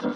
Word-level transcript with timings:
Welcome 0.00 0.12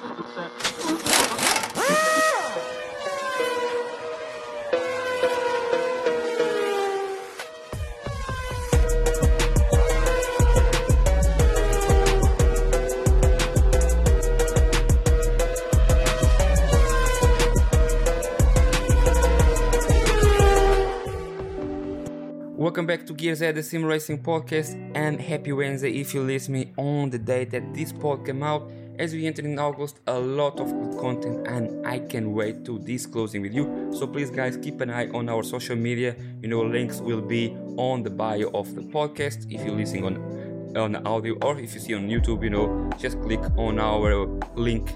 back 22.87 23.05
to 23.07 23.15
Gears 23.15 23.43
Ed, 23.43 23.57
the 23.57 23.65
Sim 23.65 23.85
Racing 23.85 24.23
Podcast, 24.23 24.79
and 24.95 25.21
happy 25.21 25.51
Wednesday 25.53 25.91
if 25.99 26.15
you 26.15 26.23
listen 26.23 26.53
me 26.55 26.73
on 26.77 27.11
the 27.11 27.19
day 27.19 27.45
that 27.47 27.75
this 27.75 27.93
pod 27.93 28.25
came 28.25 28.45
out. 28.45 28.71
As 28.99 29.15
we 29.15 29.27
enter 29.27 29.43
in 29.43 29.59
August, 29.59 30.01
a 30.07 30.19
lot 30.19 30.61
of 30.61 30.71
good 30.71 31.01
content, 31.01 31.47
and 31.49 31.87
I 31.87 31.99
can't 31.99 32.29
wait 32.31 32.65
to 32.67 32.79
disclosing 32.79 33.41
with 33.41 33.55
you. 33.55 33.91
So 33.93 34.07
please, 34.07 34.31
guys, 34.31 34.57
keep 34.59 34.81
an 34.81 34.91
eye 34.91 35.09
on 35.09 35.29
our 35.29 35.43
social 35.43 35.77
media. 35.77 36.15
You 36.43 36.49
know, 36.49 36.61
links 36.61 37.01
will 37.01 37.23
be 37.23 37.57
on 37.77 38.03
the 38.03 38.11
bio 38.11 38.51
of 38.53 38.75
the 38.75 38.83
podcast 38.83 39.51
if 39.51 39.65
you're 39.65 39.75
listening 39.75 40.05
on 40.05 40.43
on 40.77 40.97
audio, 41.07 41.35
or 41.43 41.59
if 41.59 41.75
you 41.75 41.81
see 41.81 41.95
on 41.95 42.09
YouTube, 42.09 42.43
you 42.43 42.51
know, 42.51 42.91
just 42.99 43.21
click 43.21 43.41
on 43.57 43.79
our 43.79 44.27
link 44.57 44.91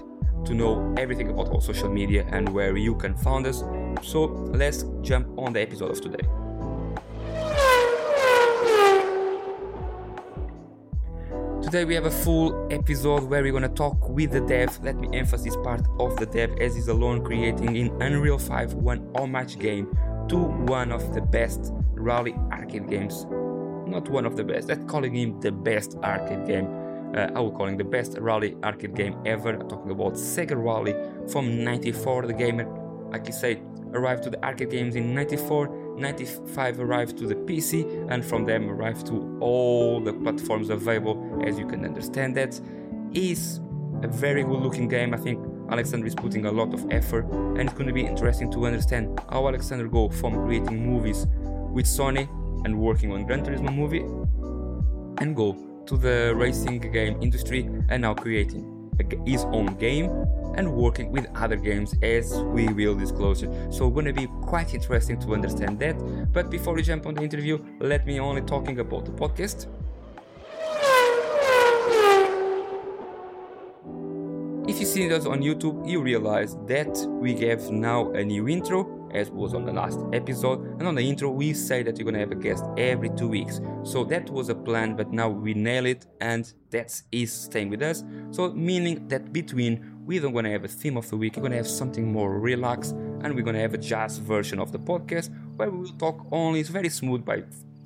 to 0.45 0.53
know 0.53 0.93
everything 0.97 1.29
about 1.29 1.49
our 1.53 1.61
social 1.61 1.89
media 1.89 2.25
and 2.31 2.49
where 2.49 2.77
you 2.77 2.95
can 2.95 3.15
find 3.15 3.45
us. 3.45 3.63
So 4.01 4.25
let's 4.53 4.85
jump 5.01 5.27
on 5.37 5.53
the 5.53 5.61
episode 5.61 5.91
of 5.91 6.01
today. 6.01 6.27
Today 11.67 11.83
we 11.83 11.95
have 11.95 12.05
a 12.05 12.11
full 12.11 12.65
episode 12.71 13.23
where 13.23 13.43
we're 13.43 13.51
gonna 13.51 13.67
talk 13.67 14.07
with 14.07 14.31
the 14.31 14.39
dev. 14.39 14.79
Let 14.83 14.95
me 14.95 15.09
emphasize 15.11 15.57
part 15.57 15.85
of 15.99 16.15
the 16.15 16.25
dev 16.25 16.55
as 16.61 16.75
he's 16.75 16.87
alone 16.87 17.25
creating 17.25 17.75
in 17.75 18.01
Unreal 18.01 18.37
5 18.37 18.75
one 18.75 19.11
all-match 19.15 19.59
game 19.59 19.93
to 20.29 20.37
one 20.37 20.93
of 20.93 21.13
the 21.13 21.19
best 21.19 21.73
rally 21.91 22.35
arcade 22.53 22.87
games. 22.87 23.25
Not 23.85 24.07
one 24.07 24.25
of 24.25 24.37
the 24.37 24.45
best. 24.45 24.69
That's 24.69 24.89
calling 24.89 25.13
him 25.13 25.41
the 25.41 25.51
best 25.51 25.97
arcade 26.05 26.47
game. 26.47 26.67
Uh, 27.13 27.31
I 27.35 27.39
would 27.41 27.55
call 27.55 27.65
him 27.65 27.75
the 27.75 27.83
best 27.83 28.17
rally 28.17 28.55
arcade 28.63 28.95
game 28.95 29.17
ever. 29.25 29.49
I'm 29.49 29.67
talking 29.67 29.91
about 29.91 30.13
Sega 30.13 30.55
Rally 30.55 30.95
from 31.29 31.65
'94. 31.65 32.27
The 32.27 32.33
game, 32.33 32.65
like 33.11 33.27
you 33.27 33.33
say, 33.33 33.61
arrived 33.91 34.23
to 34.23 34.29
the 34.29 34.41
arcade 34.41 34.69
games 34.69 34.95
in 34.95 35.13
'94 35.13 35.86
95 35.97 36.79
arrived 36.79 37.17
to 37.17 37.27
the 37.27 37.35
PC 37.35 38.09
and 38.11 38.23
from 38.23 38.45
them 38.45 38.69
arrived 38.69 39.07
to 39.07 39.37
all 39.41 39.99
the 39.99 40.13
platforms 40.13 40.69
available 40.69 41.41
as 41.45 41.57
you 41.57 41.67
can 41.67 41.83
understand 41.85 42.35
that. 42.37 42.59
Is 43.13 43.61
a 44.03 44.07
very 44.07 44.43
good 44.43 44.59
looking 44.59 44.87
game. 44.87 45.13
I 45.13 45.17
think 45.17 45.43
Alexander 45.71 46.05
is 46.07 46.13
putting 46.13 46.45
a 46.45 46.51
lot 46.51 46.73
of 46.73 46.85
effort 46.91 47.25
and 47.25 47.61
it's 47.61 47.73
going 47.73 47.87
to 47.87 47.93
be 47.93 48.05
interesting 48.05 48.51
to 48.51 48.65
understand 48.65 49.19
how 49.29 49.47
Alexander 49.47 49.87
go 49.87 50.09
from 50.09 50.45
creating 50.45 50.85
movies 50.85 51.25
with 51.71 51.85
Sony 51.85 52.27
and 52.65 52.77
working 52.77 53.11
on 53.11 53.25
Gran 53.25 53.45
Turismo 53.45 53.73
movie 53.73 54.01
and 55.21 55.35
go 55.35 55.55
to 55.85 55.97
the 55.97 56.33
racing 56.35 56.79
game 56.79 57.17
industry 57.21 57.69
and 57.89 58.01
now 58.01 58.13
creating 58.13 58.91
his 59.25 59.43
own 59.45 59.75
game 59.77 60.09
and 60.57 60.71
working 60.71 61.11
with 61.11 61.27
other 61.35 61.55
games 61.55 61.95
as 62.01 62.33
we 62.55 62.67
will 62.67 62.95
disclose 62.95 63.43
it. 63.43 63.51
So 63.71 63.89
gonna 63.89 64.13
be 64.13 64.27
quite 64.41 64.73
interesting 64.73 65.19
to 65.21 65.33
understand 65.33 65.79
that. 65.79 65.95
But 66.33 66.49
before 66.49 66.73
we 66.73 66.81
jump 66.81 67.05
on 67.05 67.13
the 67.13 67.21
interview, 67.21 67.63
let 67.79 68.05
me 68.05 68.19
only 68.19 68.41
talking 68.41 68.79
about 68.79 69.05
the 69.05 69.11
podcast. 69.11 69.67
If 74.67 74.81
you 74.81 74.85
see 74.85 75.11
us 75.13 75.25
on 75.25 75.41
YouTube, 75.41 75.89
you 75.89 76.01
realize 76.01 76.57
that 76.67 76.93
we 77.09 77.37
have 77.47 77.71
now 77.71 78.11
a 78.11 78.23
new 78.23 78.49
intro 78.49 78.97
as 79.13 79.31
was 79.31 79.53
on 79.53 79.65
the 79.65 79.73
last 79.73 79.99
episode. 80.13 80.59
And 80.79 80.87
on 80.87 80.95
the 80.95 81.01
intro, 81.01 81.29
we 81.31 81.53
say 81.53 81.83
that 81.83 81.97
you're 81.97 82.05
gonna 82.05 82.19
have 82.19 82.31
a 82.31 82.35
guest 82.35 82.65
every 82.77 83.09
two 83.09 83.27
weeks. 83.27 83.61
So 83.83 84.03
that 84.05 84.29
was 84.29 84.49
a 84.49 84.55
plan, 84.55 84.95
but 84.95 85.11
now 85.11 85.29
we 85.29 85.53
nail 85.53 85.85
it, 85.85 86.05
and 86.21 86.51
that 86.71 87.01
is 87.11 87.31
staying 87.31 87.69
with 87.69 87.81
us. 87.81 88.03
So 88.31 88.51
meaning 88.51 89.07
that 89.07 89.31
between 89.31 89.96
we 90.07 90.19
don't 90.19 90.33
gonna 90.33 90.49
have 90.49 90.63
a 90.63 90.69
theme 90.69 90.95
of 90.95 91.07
the 91.09 91.17
week, 91.17 91.35
we're 91.35 91.43
gonna 91.43 91.57
have 91.57 91.67
something 91.67 92.09
more 92.09 92.39
relaxed, 92.39 92.93
and 92.93 93.35
we're 93.35 93.43
gonna 93.43 93.59
have 93.59 93.73
a 93.73 93.77
jazz 93.77 94.17
version 94.17 94.57
of 94.57 94.71
the 94.71 94.79
podcast 94.79 95.29
where 95.57 95.69
we 95.69 95.79
will 95.79 95.97
talk 95.99 96.25
only 96.31 96.61
it's 96.61 96.69
very 96.69 96.89
smooth 96.89 97.25
by 97.25 97.43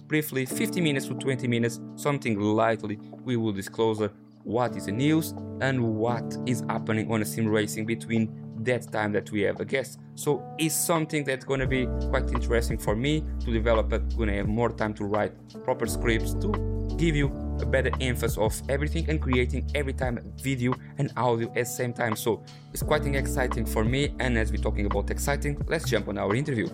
briefly 0.07 0.45
50 0.45 0.81
minutes 0.81 1.07
to 1.07 1.15
20 1.15 1.47
minutes, 1.47 1.79
something 1.95 2.39
lightly. 2.39 2.99
We 3.23 3.37
will 3.37 3.53
disclose 3.53 4.01
uh, 4.01 4.09
what 4.43 4.75
is 4.75 4.85
the 4.85 4.91
news 4.91 5.33
and 5.61 5.95
what 5.95 6.37
is 6.45 6.63
happening 6.69 7.11
on 7.11 7.21
a 7.21 7.25
sim 7.25 7.47
racing 7.47 7.85
between 7.87 8.29
that 8.63 8.91
time 8.91 9.11
that 9.13 9.31
we 9.31 9.41
have 9.41 9.59
a 9.59 9.65
guest. 9.65 9.99
So 10.15 10.43
it's 10.59 10.75
something 10.75 11.23
that's 11.23 11.45
going 11.45 11.61
to 11.61 11.67
be 11.67 11.87
quite 12.09 12.29
interesting 12.29 12.77
for 12.77 12.95
me 12.95 13.23
to 13.39 13.51
develop 13.51 13.91
it. 13.93 14.15
Going 14.15 14.29
to 14.29 14.35
have 14.35 14.47
more 14.47 14.69
time 14.69 14.93
to 14.95 15.05
write 15.05 15.33
proper 15.63 15.87
scripts 15.87 16.33
to 16.35 16.51
give 16.97 17.15
you 17.15 17.29
a 17.61 17.65
better 17.65 17.91
emphasis 18.01 18.37
of 18.37 18.61
everything 18.69 19.09
and 19.09 19.21
creating 19.21 19.69
every 19.75 19.93
time 19.93 20.19
video 20.37 20.73
and 20.97 21.11
audio 21.17 21.47
at 21.49 21.55
the 21.55 21.65
same 21.65 21.93
time. 21.93 22.15
So 22.15 22.43
it's 22.73 22.83
quite 22.83 23.05
exciting 23.05 23.65
for 23.65 23.83
me. 23.83 24.13
And 24.19 24.37
as 24.37 24.51
we're 24.51 24.61
talking 24.61 24.85
about 24.85 25.09
exciting, 25.11 25.61
let's 25.67 25.89
jump 25.89 26.07
on 26.07 26.17
our 26.17 26.35
interview. 26.35 26.67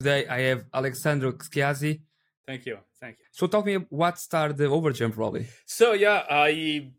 Today 0.00 0.26
I 0.28 0.40
have 0.42 0.64
Alexandro 0.72 1.32
Schiassi. 1.32 2.00
Thank 2.46 2.66
you. 2.66 2.78
Thank 3.00 3.18
you. 3.18 3.26
So 3.32 3.46
tell 3.46 3.64
me 3.64 3.74
what 3.90 4.18
started 4.18 4.56
the 4.56 4.64
overjump 4.64 5.16
rally. 5.16 5.46
So 5.66 5.92
yeah, 5.92 6.24
I 6.30 6.92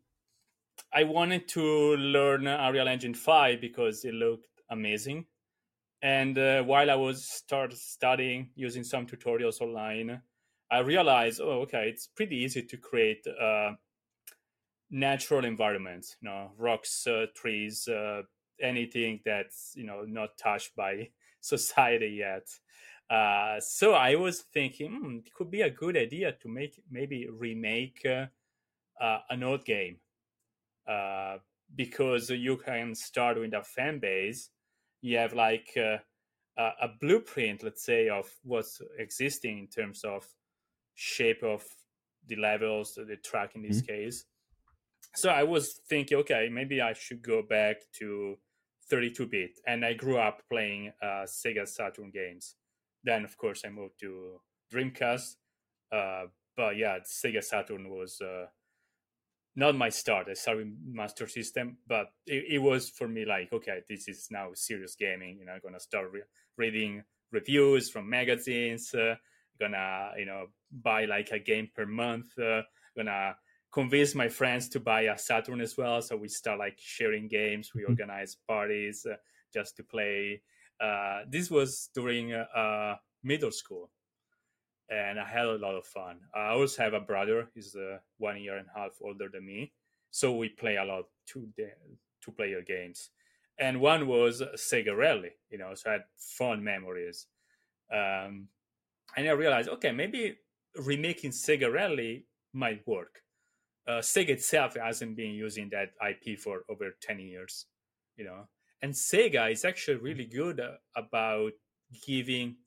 I 0.94 1.04
wanted 1.04 1.48
to 1.50 1.96
learn 1.98 2.48
Unreal 2.48 2.88
Engine 2.88 3.14
5 3.14 3.62
because 3.62 4.06
it 4.06 4.14
looked 4.14 4.48
amazing. 4.70 5.26
And 6.02 6.38
uh, 6.38 6.64
while 6.64 6.90
I 6.90 6.96
was 6.96 7.26
start 7.28 7.74
studying 7.74 8.52
using 8.56 8.84
some 8.84 9.06
tutorials 9.06 9.62
online, 9.62 10.22
I 10.72 10.80
realized, 10.80 11.42
oh, 11.42 11.62
okay, 11.62 11.90
it's 11.90 12.08
pretty 12.08 12.38
easy 12.38 12.64
to 12.64 12.78
create 12.78 13.26
uh, 13.28 13.74
natural 14.90 15.46
environments, 15.46 16.18
you 16.22 16.30
know, 16.30 16.52
rocks, 16.58 17.06
uh, 17.08 17.28
trees, 17.36 17.88
uh, 17.88 18.24
anything 18.62 19.22
that's 19.24 19.74
you 19.76 19.86
know 19.86 20.04
not 20.04 20.38
touched 20.38 20.76
by 20.76 21.10
society 21.42 22.10
yet. 22.20 22.48
Uh, 23.10 23.60
so 23.60 23.94
I 23.94 24.16
was 24.16 24.42
thinking 24.42 24.92
hmm, 24.92 25.18
it 25.26 25.34
could 25.34 25.50
be 25.50 25.62
a 25.62 25.70
good 25.70 25.98
idea 25.98 26.32
to 26.34 26.48
make 26.48 26.80
maybe 26.90 27.28
remake 27.28 28.06
an 28.10 29.44
old 29.44 29.66
game 29.66 30.00
because 31.76 32.30
you 32.30 32.58
can 32.58 32.96
start 32.96 33.40
with 33.40 33.54
a 33.54 33.64
fan 33.64 34.00
base. 34.00 34.50
You 35.02 35.18
have 35.18 35.34
like 35.34 35.70
uh, 35.78 35.98
a 36.58 36.90
blueprint, 37.00 37.64
let's 37.64 37.84
say, 37.84 38.10
of 38.10 38.30
what's 38.44 38.82
existing 38.98 39.60
in 39.60 39.68
terms 39.68 40.04
of 40.04 40.26
shape 40.96 41.44
of 41.44 41.64
the 42.28 42.36
levels, 42.36 42.96
the 42.96 43.16
track 43.18 43.56
in 43.56 43.62
this 43.62 43.82
mm-hmm. 43.82 43.94
case. 43.94 44.26
So 45.16 45.30
I 45.30 45.44
was 45.44 45.80
thinking, 45.90 46.18
okay, 46.20 46.50
maybe 46.52 46.82
I 46.82 46.94
should 46.94 47.22
go 47.22 47.42
back 47.42 47.78
to 48.00 48.36
32 48.90 49.26
bit, 49.28 49.52
and 49.66 49.86
I 49.86 49.94
grew 49.94 50.18
up 50.18 50.42
playing 50.50 50.92
Sega 51.04 51.68
Saturn 51.68 52.12
games 52.12 52.56
then 53.04 53.24
of 53.24 53.38
course 53.38 53.64
I 53.66 53.70
moved 53.70 54.00
to 54.02 54.40
Dreamcast. 54.74 55.36
Uh, 55.92 56.26
but 56.56 56.78
yeah, 56.78 57.00
Sega 57.00 57.44
Saturn 57.44 57.90
was 57.90 58.22
uh, 58.22 58.46
not 59.60 59.76
my 59.76 59.90
start. 59.90 60.28
I 60.30 60.34
started 60.34 60.76
Master 60.86 61.28
System, 61.28 61.78
but 61.88 62.08
it, 62.26 62.46
it, 62.50 62.58
was 62.60 62.90
for 62.90 63.08
me 63.08 63.26
like, 63.26 63.54
okay, 63.54 63.82
this 63.88 64.08
is 64.08 64.28
now 64.32 64.50
serious 64.54 64.96
gaming. 64.96 65.38
You 65.40 65.46
know, 65.46 65.54
I'm 65.54 65.62
gonna 65.64 65.80
start 65.80 66.12
re- 66.12 66.24
reading 66.58 67.04
reviews 67.32 67.90
from 67.90 68.10
magazines. 68.10 68.94
Uh, 68.94 69.16
gonna 69.60 70.12
you 70.18 70.26
know 70.26 70.46
buy 70.72 71.06
like 71.06 71.32
a 71.32 71.40
game 71.40 71.70
per 71.76 71.86
month. 71.86 72.38
Uh, 72.40 72.62
gonna 72.96 73.36
convince 73.72 74.16
my 74.16 74.30
friends 74.30 74.70
to 74.70 74.80
buy 74.80 75.02
a 75.02 75.18
Saturn 75.18 75.62
as 75.62 75.78
well. 75.78 76.02
So 76.02 76.18
we 76.18 76.28
start 76.28 76.58
like 76.58 76.78
sharing 76.80 77.28
games. 77.28 77.72
We 77.76 77.82
mm-hmm. 77.82 77.92
organize 77.92 78.38
parties 78.48 79.06
uh, 79.06 79.16
just 79.54 79.76
to 79.78 79.84
play 79.84 80.42
uh, 80.80 81.22
this 81.28 81.52
was 81.52 81.90
during 81.94 82.34
uh, 82.34 82.96
middle 83.24 83.52
school, 83.52 83.90
and 84.90 85.20
I 85.20 85.26
had 85.26 85.46
a 85.46 85.58
lot 85.58 85.76
of 85.76 85.86
fun. 85.86 86.20
I 86.36 86.50
also 86.50 86.84
have 86.84 86.94
a 86.94 87.00
brother; 87.00 87.50
he's 87.54 87.76
uh, 87.76 87.98
one 88.18 88.42
year 88.42 88.58
and 88.58 88.68
a 88.76 88.80
half 88.80 88.92
older 89.02 89.30
than 89.32 89.46
me, 89.46 89.72
so 90.12 90.36
we 90.36 90.50
play 90.50 90.78
a 90.78 90.84
lot 90.84 91.06
two 91.26 91.48
two 92.24 92.32
player 92.32 92.62
games. 92.62 93.10
And 93.60 93.82
one 93.82 94.08
was 94.08 94.42
Sega 94.56 94.96
Rally, 94.96 95.32
you 95.50 95.58
know, 95.58 95.74
so 95.76 95.90
I 95.90 95.94
had 95.94 96.04
fun 96.18 96.64
memories. 96.64 97.28
Um, 97.92 98.48
and 99.18 99.28
I 99.28 99.32
realized, 99.32 99.68
okay, 99.68 99.92
maybe 99.92 100.38
remaking 100.76 101.32
Sega 101.32 101.72
Rally 101.72 102.26
might 102.54 102.88
work. 102.88 103.22
Uh, 103.86 104.00
Sega 104.00 104.30
itself 104.30 104.78
hasn't 104.82 105.18
been 105.18 105.32
using 105.32 105.70
that 105.72 105.92
IP 106.08 106.40
for 106.40 106.64
over 106.70 106.96
10 107.02 107.20
years, 107.20 107.66
you 108.16 108.24
know 108.24 108.48
and 108.82 108.94
Sega 108.94 109.52
is 109.52 109.66
actually 109.66 109.98
really 109.98 110.26
good 110.26 110.60
uh, 110.60 110.74
about 110.96 111.52
giving 112.06 112.58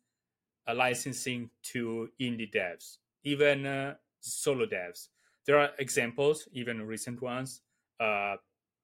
licensing 0.75 1.51
to 1.63 2.09
indie 2.21 2.53
devs, 2.53 2.99
even 3.25 3.67
uh, 3.67 3.95
solo 4.21 4.67
devs. 4.67 5.09
there 5.47 5.59
are 5.59 5.71
examples, 5.79 6.49
even 6.53 6.83
recent 6.83 7.21
ones. 7.21 7.63
Uh, 7.99 8.37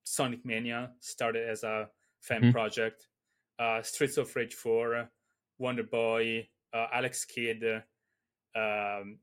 Sonic 0.04 0.44
Mania 0.44 0.90
started 1.00 1.48
as 1.48 1.62
a 1.62 1.88
fan 2.20 2.40
mm-hmm. 2.40 2.50
project. 2.50 3.06
Uh, 3.58 3.82
Streets 3.82 4.16
of 4.16 4.34
Rage 4.34 4.54
4, 4.54 5.10
Wonder 5.58 5.82
Boy, 5.82 6.48
uh, 6.72 6.86
Alex 6.92 7.24
Kidd, 7.24 7.62
um, 8.56 9.18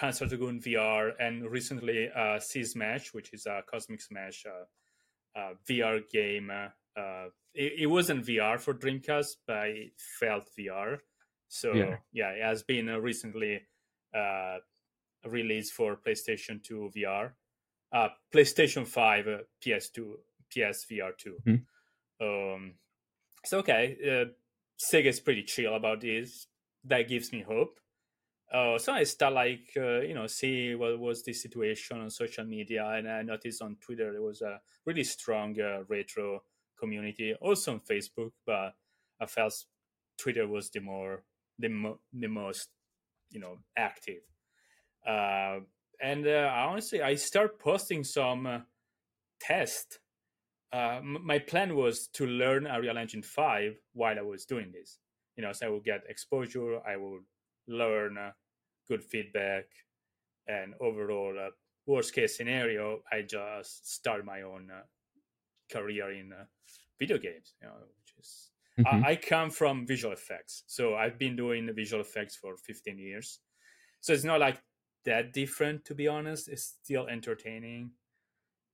Panzer 0.00 0.28
Dragoon 0.28 0.60
VR, 0.60 1.12
and 1.18 1.50
recently 1.50 2.08
uh, 2.14 2.38
C-Smash, 2.38 3.12
which 3.12 3.32
is 3.32 3.46
a 3.46 3.62
Cosmic 3.70 4.00
Smash 4.00 4.46
uh, 4.46 5.38
uh, 5.38 5.54
VR 5.68 6.00
game. 6.10 6.50
Uh, 6.50 7.26
it, 7.54 7.72
it, 7.80 7.86
wasn't 7.86 8.24
VR 8.24 8.60
for 8.60 8.74
Dreamcast, 8.74 9.36
but 9.46 9.68
it 9.68 9.92
felt 10.20 10.48
VR. 10.58 10.98
So 11.48 11.72
yeah, 11.72 11.96
yeah 12.12 12.30
it 12.30 12.42
has 12.42 12.62
been 12.62 12.86
recently 12.86 13.62
released 15.26 15.72
for 15.72 15.96
PlayStation 15.96 16.62
2 16.62 16.90
VR, 16.96 17.32
PlayStation 18.32 18.86
5, 18.86 19.26
PS2, 19.64 20.12
PSVR 20.54 21.16
2. 21.16 21.36
Mm-hmm. 21.46 22.26
Um, 22.26 22.74
so 23.44 23.58
okay, 23.58 23.96
uh, 24.04 24.30
Sega 24.78 25.06
is 25.06 25.20
pretty 25.20 25.42
chill 25.42 25.74
about 25.74 26.00
this. 26.00 26.46
That 26.84 27.08
gives 27.08 27.32
me 27.32 27.42
hope. 27.42 27.78
Uh, 28.52 28.78
so 28.78 28.92
I 28.94 29.04
start 29.04 29.34
like 29.34 29.68
uh, 29.76 30.00
you 30.00 30.14
know 30.14 30.26
see 30.26 30.74
what 30.74 30.98
was 30.98 31.22
the 31.22 31.32
situation 31.32 32.00
on 32.00 32.10
social 32.10 32.44
media, 32.44 32.86
and 32.86 33.08
I 33.08 33.22
noticed 33.22 33.62
on 33.62 33.76
Twitter 33.80 34.12
there 34.12 34.22
was 34.22 34.40
a 34.40 34.60
really 34.86 35.04
strong 35.04 35.60
uh, 35.60 35.82
retro 35.88 36.42
community, 36.78 37.34
also 37.40 37.74
on 37.74 37.80
Facebook, 37.80 38.32
but 38.46 38.74
I 39.20 39.26
felt 39.26 39.52
Twitter 40.16 40.46
was 40.46 40.70
the 40.70 40.80
more 40.80 41.24
the, 41.58 41.68
mo- 41.68 42.00
the 42.12 42.28
most 42.28 42.68
you 43.30 43.40
know 43.40 43.58
active. 43.76 44.22
Uh, 45.06 45.60
and 46.00 46.26
uh, 46.26 46.50
honestly, 46.54 47.02
I 47.02 47.14
start 47.16 47.58
posting 47.58 48.04
some 48.04 48.46
uh, 48.46 48.58
uh, 50.72 51.00
my 51.02 51.38
plan 51.38 51.74
was 51.74 52.08
to 52.08 52.26
learn 52.26 52.66
Unreal 52.66 52.98
Engine 52.98 53.22
5 53.22 53.74
while 53.94 54.18
I 54.18 54.22
was 54.22 54.44
doing 54.44 54.70
this. 54.72 54.98
You 55.36 55.42
know, 55.42 55.52
so 55.52 55.66
I 55.66 55.70
would 55.70 55.84
get 55.84 56.02
exposure, 56.08 56.80
I 56.86 56.96
would 56.96 57.22
learn 57.66 58.18
uh, 58.18 58.32
good 58.86 59.02
feedback, 59.02 59.64
and 60.46 60.74
overall, 60.80 61.34
uh, 61.38 61.50
worst 61.86 62.14
case 62.14 62.36
scenario, 62.36 63.02
I 63.10 63.22
just 63.22 63.90
start 63.94 64.24
my 64.24 64.42
own 64.42 64.68
uh, 64.70 64.82
career 65.72 66.12
in 66.12 66.32
uh, 66.32 66.44
video 66.98 67.18
games. 67.18 67.54
You 67.62 67.68
know, 67.68 67.74
which 67.78 68.14
is 68.18 68.50
mm-hmm. 68.78 69.04
I, 69.04 69.10
I 69.10 69.16
come 69.16 69.50
from 69.50 69.86
visual 69.86 70.12
effects, 70.12 70.64
so 70.66 70.94
I've 70.94 71.18
been 71.18 71.36
doing 71.36 71.70
visual 71.74 72.00
effects 72.00 72.36
for 72.36 72.56
15 72.56 72.98
years. 72.98 73.40
So 74.00 74.12
it's 74.12 74.24
not 74.24 74.40
like 74.40 74.60
that 75.04 75.32
different, 75.32 75.84
to 75.86 75.94
be 75.94 76.08
honest. 76.08 76.48
It's 76.48 76.76
still 76.82 77.06
entertaining 77.08 77.90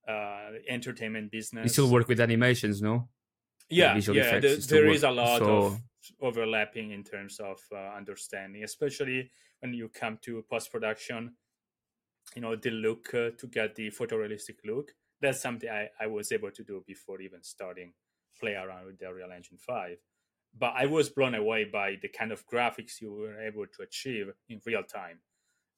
uh, 0.08 0.50
entertainment 0.68 1.30
business. 1.30 1.64
You 1.64 1.68
still 1.70 1.90
work 1.90 2.08
with 2.08 2.20
animations, 2.20 2.82
no? 2.82 3.08
Yeah, 3.70 3.96
yeah. 3.96 4.40
The, 4.40 4.66
there 4.68 4.88
is 4.88 5.04
a 5.04 5.10
lot 5.10 5.38
so... 5.38 5.56
of 5.56 5.80
overlapping 6.20 6.90
in 6.90 7.02
terms 7.02 7.40
of 7.40 7.58
uh, 7.72 7.96
understanding, 7.96 8.62
especially 8.62 9.30
when 9.60 9.72
you 9.72 9.88
come 9.88 10.18
to 10.22 10.44
post 10.50 10.70
production. 10.70 11.34
You 12.34 12.42
know, 12.42 12.56
the 12.56 12.70
look 12.70 13.12
uh, 13.14 13.30
to 13.38 13.46
get 13.46 13.74
the 13.74 13.90
photorealistic 13.90 14.56
look. 14.64 14.92
That's 15.20 15.40
something 15.40 15.68
I, 15.68 15.88
I 16.00 16.06
was 16.06 16.32
able 16.32 16.50
to 16.50 16.62
do 16.62 16.82
before 16.86 17.20
even 17.20 17.42
starting 17.42 17.92
play 18.38 18.54
around 18.54 18.86
with 18.86 18.98
the 18.98 19.08
Unreal 19.08 19.32
Engine 19.32 19.58
5. 19.58 19.96
But 20.58 20.75
I 20.76 20.86
was 20.86 21.10
blown 21.10 21.34
away 21.34 21.64
by 21.64 21.96
the 22.00 22.08
kind 22.08 22.31
of 22.31 22.46
graphics 22.46 23.00
you 23.00 23.12
were 23.12 23.40
able 23.40 23.66
to 23.66 23.82
achieve 23.82 24.26
in 24.48 24.60
real 24.64 24.84
time. 24.84 25.19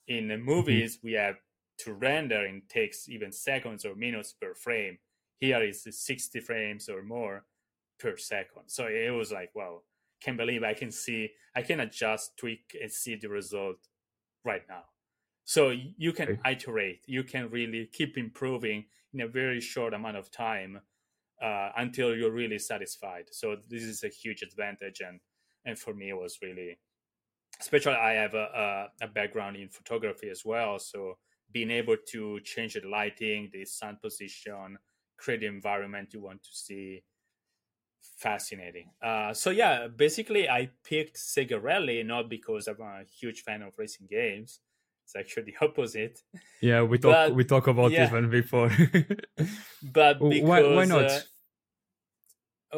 In 0.09 0.29
mm-hmm. 0.29 0.45
movies, 0.45 0.99
we 1.03 1.13
have 1.13 1.37
to 1.79 1.95
render 1.95 2.45
and 2.45 2.69
takes 2.69 3.09
even 3.09 3.33
seconds 3.33 3.85
or 3.85 3.95
minutes 3.95 4.35
per 4.41 4.55
frame. 4.55 4.99
Here 5.39 5.63
is 5.63 5.87
60 5.89 6.41
frames 6.41 6.89
or 6.89 7.03
more 7.03 7.45
per 7.99 8.17
second. 8.17 8.65
So 8.67 8.87
it 8.87 9.11
was 9.11 9.33
like, 9.33 9.51
wow, 9.55 9.83
can't 10.21 10.37
believe 10.37 10.63
I 10.63 10.75
can 10.75 10.91
see, 10.91 11.31
I 11.55 11.63
can 11.63 11.81
adjust, 11.81 12.37
tweak, 12.37 12.77
and 12.81 12.91
see 12.91 13.17
the 13.17 13.29
result 13.29 13.77
right 14.45 14.63
now. 14.69 14.85
So 15.45 15.71
you 15.71 16.13
can 16.13 16.41
iterate, 16.47 17.03
you 17.07 17.23
can 17.23 17.51
really 17.51 17.89
keep 17.93 18.19
improving 18.19 18.87
in 19.13 19.21
a 19.21 19.29
very 19.29 19.61
short 19.61 19.95
amount 19.95 20.17
of 20.17 20.31
time 20.31 20.81
uh, 21.43 21.71
until 21.77 22.17
you're 22.17 22.33
really 22.33 22.59
satisfied. 22.59 23.25
So 23.33 23.57
this 23.69 23.83
is 23.83 24.05
a 24.05 24.09
huge 24.09 24.43
advantage, 24.43 25.01
and 25.01 25.21
and 25.65 25.79
for 25.79 25.95
me 25.95 26.11
it 26.11 26.17
was 26.17 26.39
really, 26.43 26.79
especially 27.61 27.95
I 27.95 28.13
have 28.13 28.35
a, 28.35 28.89
a, 29.01 29.07
a 29.07 29.09
background 29.09 29.57
in 29.57 29.69
photography 29.69 30.31
as 30.31 30.45
well, 30.45 30.79
so 30.79 31.19
being 31.53 31.71
able 31.71 31.97
to 32.13 32.41
change 32.41 32.75
the 32.75 32.89
lighting, 32.89 33.51
the 33.53 33.65
sun 33.65 33.99
position, 34.03 34.79
create 35.17 35.41
the 35.41 35.47
environment 35.47 36.13
you 36.13 36.21
want 36.23 36.43
to 36.43 36.51
see. 36.53 37.03
Fascinating. 38.19 38.91
Uh, 39.03 39.35
so 39.35 39.51
yeah, 39.51 39.89
basically, 39.89 40.49
I 40.49 40.71
picked 40.85 41.17
Sega 41.17 41.63
Rally 41.63 42.03
not 42.03 42.31
because 42.31 42.67
I'm 42.67 42.81
a 42.81 43.05
huge 43.05 43.43
fan 43.43 43.63
of 43.63 43.75
racing 43.79 44.07
games. 44.09 44.61
It's 45.07 45.15
actually 45.15 45.53
the 45.53 45.65
opposite. 45.65 46.21
Yeah, 46.61 46.83
we 46.83 46.99
talk 46.99 47.13
but, 47.13 47.35
we 47.35 47.45
talk 47.45 47.69
about 47.69 47.93
yeah. 47.93 48.05
this 48.05 48.13
one 48.13 48.29
before. 48.29 48.69
but 49.83 50.19
because, 50.19 50.43
why, 50.43 50.63
why 50.63 50.85
not? 50.85 51.05
Uh, 51.05 51.21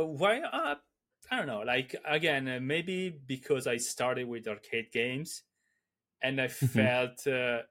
uh, 0.01 0.05
why? 0.05 0.41
Uh, 0.41 0.75
I 1.31 1.37
don't 1.37 1.47
know. 1.47 1.63
Like 1.63 1.97
again, 2.05 2.47
uh, 2.47 2.59
maybe 2.61 3.09
because 3.09 3.67
I 3.67 3.79
started 3.79 4.29
with 4.29 4.47
arcade 4.47 4.93
games, 4.93 5.43
and 6.23 6.39
I 6.39 6.49
mm-hmm. 6.49 6.67
felt 6.67 7.27
uh, 7.27 7.63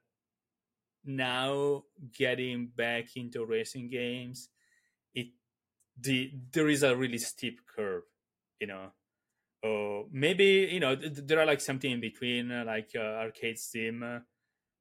now 1.06 1.84
getting 2.18 2.68
back 2.76 3.16
into 3.16 3.46
racing 3.46 3.90
games 3.90 4.50
it 5.14 5.28
the 6.00 6.32
there 6.52 6.68
is 6.68 6.84
a 6.84 6.96
really 6.96 7.18
steep 7.18 7.62
curve 7.66 8.04
you 8.60 8.68
know 8.68 8.92
or 9.64 10.06
maybe 10.12 10.68
you 10.72 10.80
know 10.80 10.96
there 10.96 11.40
are 11.40 11.46
like 11.46 11.62
something 11.62 11.92
in 11.92 12.02
between 12.02 12.52
uh, 12.52 12.64
like 12.66 12.90
uh, 12.96 13.22
arcade 13.24 13.58
sim 13.58 14.04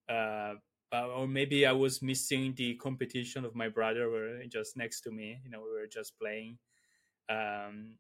uh, 0.08 0.54
uh, 0.92 1.06
or 1.16 1.26
maybe 1.26 1.66
i 1.66 1.72
was 1.72 2.02
missing 2.02 2.54
the 2.56 2.74
competition 2.76 3.44
of 3.44 3.54
my 3.54 3.68
brother 3.68 4.08
were 4.08 4.42
just 4.48 4.76
next 4.76 5.00
to 5.02 5.10
me 5.10 5.40
you 5.44 5.50
know 5.50 5.60
we 5.60 5.72
were 5.80 5.86
just 5.86 6.18
playing. 6.18 6.58
Um 7.28 7.94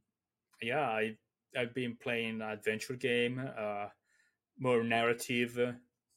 yeah 0.62 0.88
i 0.88 1.16
i've 1.56 1.74
been 1.74 1.96
playing 2.00 2.40
adventure 2.40 2.94
game 2.96 3.40
uh 3.58 3.86
more 4.58 4.82
narrative 4.82 5.58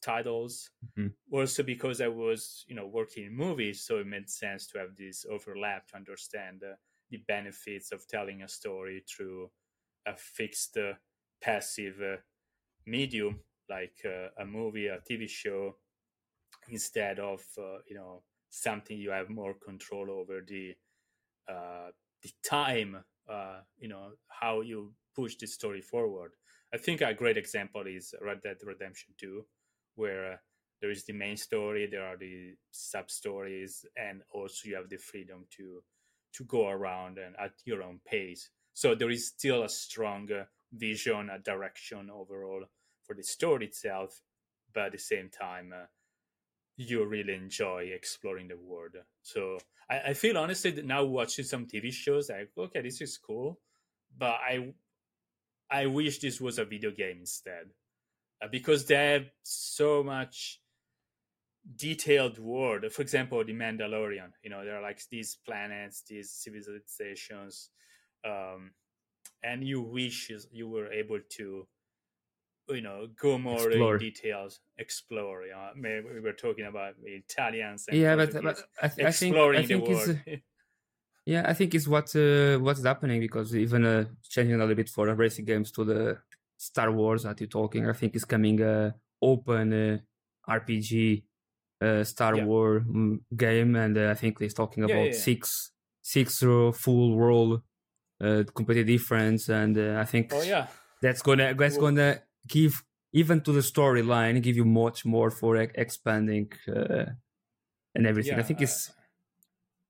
titles. 0.02 0.70
Mm-hmm. 0.98 1.08
also 1.32 1.62
because 1.62 2.00
i 2.00 2.08
was 2.08 2.64
you 2.68 2.74
know 2.74 2.86
working 2.86 3.26
in 3.26 3.36
movies 3.36 3.84
so 3.84 3.98
it 3.98 4.06
made 4.06 4.30
sense 4.30 4.66
to 4.68 4.78
have 4.78 4.96
this 4.96 5.26
overlap 5.30 5.86
to 5.88 5.96
understand 5.96 6.62
uh, 6.62 6.74
the 7.10 7.18
benefits 7.28 7.92
of 7.92 8.06
telling 8.06 8.42
a 8.42 8.48
story 8.48 9.02
through 9.08 9.50
a 10.06 10.16
fixed 10.16 10.76
uh, 10.78 10.94
passive 11.42 12.00
uh, 12.02 12.16
medium 12.86 13.40
like 13.68 13.98
uh, 14.06 14.28
a 14.42 14.46
movie 14.46 14.86
a 14.86 14.98
tv 14.98 15.28
show 15.28 15.76
instead 16.68 17.18
of 17.18 17.42
uh, 17.58 17.78
you 17.88 17.94
know 17.94 18.22
something 18.50 18.98
you 18.98 19.10
have 19.10 19.30
more 19.30 19.54
control 19.54 20.10
over 20.10 20.40
the 20.46 20.74
uh, 21.48 21.90
the 22.22 22.30
time 22.44 23.04
uh, 23.28 23.60
you 23.78 23.88
know 23.88 24.10
how 24.28 24.60
you 24.60 24.92
push 25.14 25.36
the 25.36 25.46
story 25.46 25.80
forward 25.80 26.32
i 26.72 26.76
think 26.78 27.00
a 27.00 27.14
great 27.14 27.36
example 27.36 27.84
is 27.86 28.14
red 28.20 28.40
dead 28.42 28.56
redemption 28.64 29.12
2 29.18 29.44
where 29.96 30.32
uh, 30.32 30.36
there 30.80 30.90
is 30.90 31.04
the 31.04 31.12
main 31.12 31.36
story, 31.36 31.86
there 31.90 32.06
are 32.06 32.16
the 32.16 32.54
sub 32.70 33.10
stories, 33.10 33.84
and 33.96 34.22
also 34.32 34.68
you 34.68 34.76
have 34.76 34.88
the 34.88 34.96
freedom 34.96 35.44
to 35.56 35.82
to 36.32 36.44
go 36.44 36.68
around 36.68 37.18
and 37.18 37.34
at 37.38 37.52
your 37.64 37.82
own 37.82 38.00
pace. 38.06 38.50
So 38.72 38.94
there 38.94 39.10
is 39.10 39.26
still 39.28 39.64
a 39.64 39.68
strong 39.68 40.30
uh, 40.32 40.44
vision, 40.72 41.28
a 41.28 41.38
direction 41.38 42.08
overall 42.08 42.64
for 43.02 43.14
the 43.14 43.24
story 43.24 43.66
itself, 43.66 44.22
but 44.72 44.84
at 44.86 44.92
the 44.92 44.98
same 44.98 45.28
time, 45.28 45.72
uh, 45.74 45.86
you 46.88 47.04
really 47.04 47.34
enjoy 47.34 47.90
exploring 47.94 48.48
the 48.48 48.56
world. 48.56 48.96
So 49.22 49.58
I, 49.88 50.00
I 50.08 50.14
feel 50.14 50.38
honestly 50.38 50.70
that 50.72 50.84
now 50.86 51.04
watching 51.04 51.44
some 51.44 51.66
TV 51.66 51.92
shows, 51.92 52.30
like 52.30 52.50
okay, 52.56 52.82
this 52.82 53.00
is 53.00 53.18
cool, 53.18 53.60
but 54.16 54.38
I 54.40 54.72
I 55.70 55.86
wish 55.86 56.18
this 56.18 56.40
was 56.40 56.58
a 56.58 56.64
video 56.64 56.90
game 56.90 57.18
instead. 57.20 57.70
Uh, 58.42 58.48
because 58.50 58.86
they 58.86 58.94
have 58.94 59.26
so 59.42 60.02
much 60.02 60.60
detailed 61.76 62.38
world. 62.38 62.90
For 62.90 63.02
example, 63.02 63.44
the 63.44 63.52
Mandalorian. 63.52 64.32
You 64.42 64.50
know, 64.50 64.64
there 64.64 64.76
are 64.76 64.82
like 64.82 65.02
these 65.10 65.36
planets, 65.44 66.02
these 66.08 66.30
civilizations, 66.30 67.68
um, 68.24 68.70
and 69.42 69.62
you 69.62 69.82
wish 69.82 70.30
you 70.50 70.68
were 70.68 70.90
able 70.90 71.20
to, 71.36 71.66
you 72.74 72.82
know, 72.82 73.08
go 73.20 73.38
more 73.38 73.68
explore. 73.68 73.94
in 73.94 74.00
details, 74.00 74.60
explore. 74.78 75.44
You 75.44 75.52
know, 75.52 75.70
maybe 75.76 76.06
we 76.14 76.20
were 76.20 76.32
talking 76.32 76.66
about 76.66 76.94
the 77.02 77.10
Italians. 77.10 77.86
yeah, 77.92 78.16
but, 78.16 78.32
but 78.42 78.62
I, 78.82 78.88
th- 78.88 79.06
I 79.06 79.12
think, 79.12 79.36
I 79.36 79.62
think 79.64 79.84
the 79.84 79.92
world. 79.92 80.18
yeah, 81.26 81.44
I 81.46 81.54
think 81.54 81.74
it's 81.74 81.88
what 81.88 82.14
uh, 82.16 82.58
what's 82.58 82.82
happening 82.84 83.20
because 83.20 83.54
even 83.54 83.84
uh, 83.84 84.04
changing 84.28 84.54
a 84.54 84.58
little 84.58 84.74
bit 84.74 84.88
for 84.88 85.12
racing 85.14 85.44
games 85.44 85.70
to 85.72 85.84
the 85.84 86.18
Star 86.56 86.92
Wars 86.92 87.22
that 87.22 87.40
you're 87.40 87.48
talking, 87.48 87.88
I 87.88 87.92
think 87.92 88.14
is 88.14 88.24
coming 88.24 88.62
uh, 88.62 88.92
open 89.22 89.72
uh, 89.72 89.98
RPG 90.50 91.22
uh, 91.80 92.04
Star 92.04 92.36
Yeah. 92.36 92.44
Wars 92.44 92.82
mm, 92.84 93.20
game, 93.36 93.76
and 93.76 93.96
uh, 93.96 94.10
I 94.10 94.14
think 94.14 94.38
he's 94.38 94.54
talking 94.54 94.84
about 94.84 94.96
yeah, 94.96 95.04
yeah. 95.12 95.18
six 95.18 95.72
six 96.02 96.42
uh, 96.42 96.72
full 96.72 97.16
world, 97.16 97.62
uh, 98.22 98.44
completely 98.54 98.84
different, 98.84 99.48
and 99.48 99.76
uh, 99.78 100.00
I 100.00 100.04
think 100.04 100.32
Oh 100.34 100.42
yeah, 100.42 100.66
that's 101.00 101.22
gonna 101.22 101.54
that's 101.54 101.78
gonna 101.78 102.20
give 102.46 102.84
even 103.12 103.40
to 103.42 103.52
the 103.52 103.60
storyline 103.60 104.42
give 104.42 104.56
you 104.56 104.64
much 104.64 105.04
more 105.04 105.30
for 105.30 105.60
e- 105.60 105.68
expanding 105.74 106.52
uh, 106.68 107.06
and 107.94 108.06
everything. 108.06 108.38
I 108.38 108.42
think 108.42 108.62
it's 108.62 108.92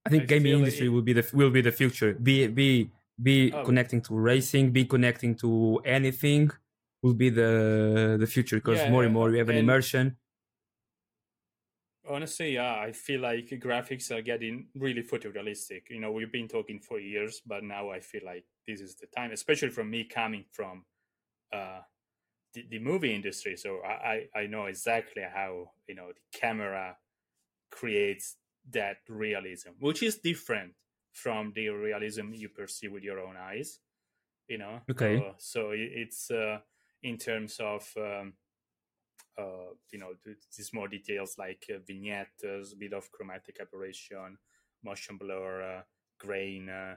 I 0.07 0.11
think 0.11 0.25
I 0.25 0.27
gaming 0.27 0.55
industry 0.59 0.89
it- 0.89 0.89
will 0.89 1.03
be 1.03 1.13
the 1.13 1.29
will 1.33 1.51
be 1.51 1.61
the 1.61 1.73
future. 1.73 2.15
Be 2.15 2.47
be 2.47 2.91
be 3.23 3.53
Oh. 3.53 3.61
connecting 3.63 4.01
to 4.03 4.15
racing, 4.15 4.73
be 4.73 4.85
connecting 4.85 5.35
to 5.37 5.81
anything 5.85 6.51
will 7.03 7.15
be 7.15 7.31
the 7.31 8.17
the 8.19 8.27
future 8.27 8.57
because 8.57 8.87
Yeah, 8.87 8.87
more 8.87 9.05
and 9.05 9.13
more 9.13 9.31
we 9.31 9.39
have 9.39 9.49
an 9.49 9.57
immersion. 9.57 10.17
honestly, 12.09 12.55
yeah, 12.55 12.79
I 12.81 12.93
feel 12.93 13.21
like 13.21 13.47
graphics 13.47 14.11
are 14.11 14.23
getting 14.23 14.69
really 14.75 15.03
photorealistic. 15.03 15.91
You 15.91 16.01
know, 16.01 16.13
we've 16.13 16.33
been 16.33 16.49
talking 16.49 16.81
for 16.81 16.99
years, 16.99 17.41
but 17.45 17.63
now 17.65 17.91
I 17.91 18.01
feel 18.01 18.23
like 18.25 18.45
this 18.67 18.81
is 18.81 18.97
the 18.97 19.07
time, 19.07 19.33
especially 19.33 19.71
from 19.71 19.91
me 19.91 20.05
coming 20.05 20.45
from 20.53 20.87
uh, 21.53 21.83
the, 22.55 22.67
the 22.71 22.79
movie 22.79 23.15
industry. 23.15 23.57
So 23.57 23.81
I, 23.85 24.27
I 24.35 24.47
know 24.47 24.67
exactly 24.67 25.23
how 25.23 25.73
you 25.89 25.95
know 25.95 26.09
the 26.09 26.39
camera 26.39 26.97
creates 27.71 28.37
that 28.73 28.99
realism, 29.09 29.71
which 29.81 30.03
is 30.03 30.19
different 30.19 30.75
from 31.13 31.53
the 31.55 31.69
realism 31.69 32.33
you 32.33 32.49
perceive 32.49 32.93
with 32.93 33.03
your 33.03 33.21
own 33.21 33.37
eyes. 33.37 33.81
You 34.49 34.59
know, 34.59 34.81
Okay. 34.91 35.17
Uh, 35.17 35.33
so 35.39 35.71
it's 35.73 36.31
uh, 36.31 36.59
in 37.03 37.17
terms 37.17 37.59
of 37.61 37.89
um, 37.97 38.35
uh, 39.39 39.73
you 39.93 39.99
know 39.99 40.13
th- 40.25 40.37
these 40.57 40.73
more 40.73 40.89
details 40.89 41.37
like 41.39 41.65
uh, 41.71 41.79
vignettes, 41.87 42.75
bit 42.79 42.93
of 42.93 43.11
chromatic 43.13 43.59
aberration, 43.61 44.39
motion 44.85 45.17
blur, 45.17 45.63
uh, 45.63 45.83
grain. 46.19 46.69
Uh, 46.69 46.97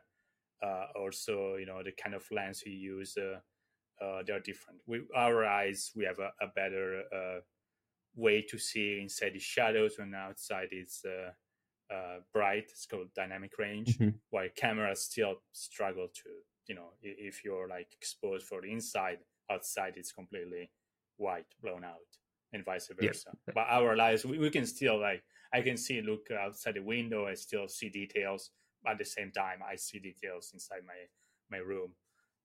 uh, 0.63 0.87
also, 0.95 1.55
you 1.55 1.65
know 1.65 1.83
the 1.83 1.91
kind 1.91 2.15
of 2.15 2.25
lens 2.31 2.63
you 2.65 2.73
use. 2.73 3.17
Uh, 4.03 4.07
uh, 4.19 4.23
they're 4.25 4.39
different. 4.39 4.81
With 4.87 5.03
our 5.15 5.45
eyes, 5.45 5.91
we 5.95 6.05
have 6.05 6.19
a, 6.19 6.31
a 6.41 6.47
better 6.47 7.03
uh, 7.13 7.39
way 8.15 8.41
to 8.43 8.57
see 8.57 8.99
inside 9.01 9.33
the 9.33 9.39
shadows 9.39 9.97
when 9.97 10.13
outside 10.15 10.69
it's 10.71 11.03
uh, 11.05 11.31
uh, 11.93 12.19
bright. 12.33 12.65
It's 12.71 12.85
called 12.85 13.13
dynamic 13.15 13.57
range. 13.57 13.99
Mhm. 13.99 14.19
While 14.29 14.49
cameras 14.55 15.01
still 15.03 15.43
struggle 15.53 16.07
to, 16.07 16.29
you 16.67 16.75
know, 16.75 16.93
if 17.01 17.43
you're 17.45 17.67
like 17.67 17.93
exposed 17.93 18.47
for 18.47 18.61
the 18.61 18.71
inside, 18.71 19.19
outside 19.49 19.95
it's 19.97 20.11
completely 20.11 20.71
white, 21.17 21.47
blown 21.61 21.83
out, 21.83 22.17
and 22.53 22.65
vice 22.65 22.89
Yeah. 22.99 23.13
versa. 23.13 23.35
But 23.53 23.67
our 23.69 23.95
lives, 23.95 24.25
we, 24.25 24.37
we 24.39 24.49
can 24.49 24.65
still 24.65 24.99
like, 24.99 25.23
I 25.53 25.61
can 25.61 25.77
see, 25.77 26.01
look 26.01 26.31
outside 26.31 26.75
the 26.75 26.81
window, 26.83 27.27
I 27.27 27.35
still 27.35 27.67
see 27.67 27.89
details. 27.89 28.51
But 28.83 28.93
at 28.93 28.97
the 28.99 29.05
same 29.05 29.31
time, 29.31 29.59
I 29.63 29.75
see 29.75 29.99
details 29.99 30.51
inside 30.53 30.83
my 30.85 31.07
my 31.49 31.57
room. 31.59 31.95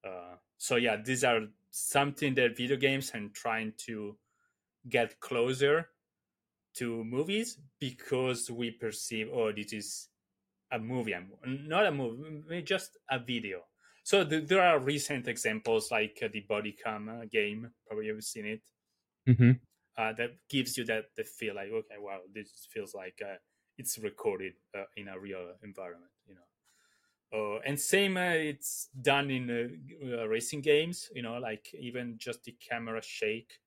Uh, 0.05 0.37
so 0.57 0.77
yeah, 0.77 0.97
these 0.97 1.25
are 1.25 1.41
something 1.71 2.35
that 2.35 2.57
video 2.57 2.77
games 2.77 3.11
are 3.15 3.29
trying 3.29 3.73
to 3.79 4.19
get 4.89 5.21
closer 5.21 5.91
to 6.75 7.05
movies 7.05 7.59
because 7.81 8.51
we 8.51 8.71
perceive, 8.71 9.29
oh, 9.33 9.53
this 9.53 9.73
is 9.73 10.09
a 10.71 10.79
movie, 10.79 11.15
I'm- 11.15 11.33
not 11.69 11.87
a 11.87 11.93
movie, 11.93 12.63
just 12.63 12.99
a 13.11 13.19
video. 13.19 13.67
So 14.05 14.25
th- 14.29 14.49
there 14.49 14.63
are 14.63 14.79
recent 14.81 15.29
examples 15.29 15.91
like 15.91 16.19
uh, 16.23 16.29
the 16.33 16.47
Bodycam 16.49 17.23
uh, 17.23 17.27
game, 17.27 17.75
probably 17.87 18.07
you've 18.07 18.25
seen 18.25 18.47
it, 18.47 18.63
Mhm. 19.27 19.61
uh, 19.97 20.13
that 20.15 20.31
gives 20.49 20.77
you 20.79 20.85
that 20.85 21.15
the 21.17 21.25
feel 21.25 21.55
like, 21.55 21.71
okay, 21.71 21.97
wow, 21.99 22.21
this 22.33 22.67
feels 22.71 22.95
like 22.95 23.21
uh, 23.23 23.37
it's 23.77 23.99
recorded 23.99 24.55
uh, 24.75 24.85
in 24.97 25.09
a 25.09 25.19
real 25.19 25.55
environment. 25.63 26.13
Uh, 27.33 27.59
and 27.59 27.79
same, 27.79 28.17
uh, 28.17 28.31
it's 28.31 28.89
done 29.03 29.31
in 29.31 29.51
uh, 29.51 30.23
uh, 30.23 30.27
racing 30.29 30.63
games. 30.63 31.11
You 31.15 31.23
know, 31.23 31.39
like 31.39 31.75
even 31.79 32.15
just 32.17 32.45
the 32.45 32.53
camera 32.53 33.03
shake, 33.03 33.59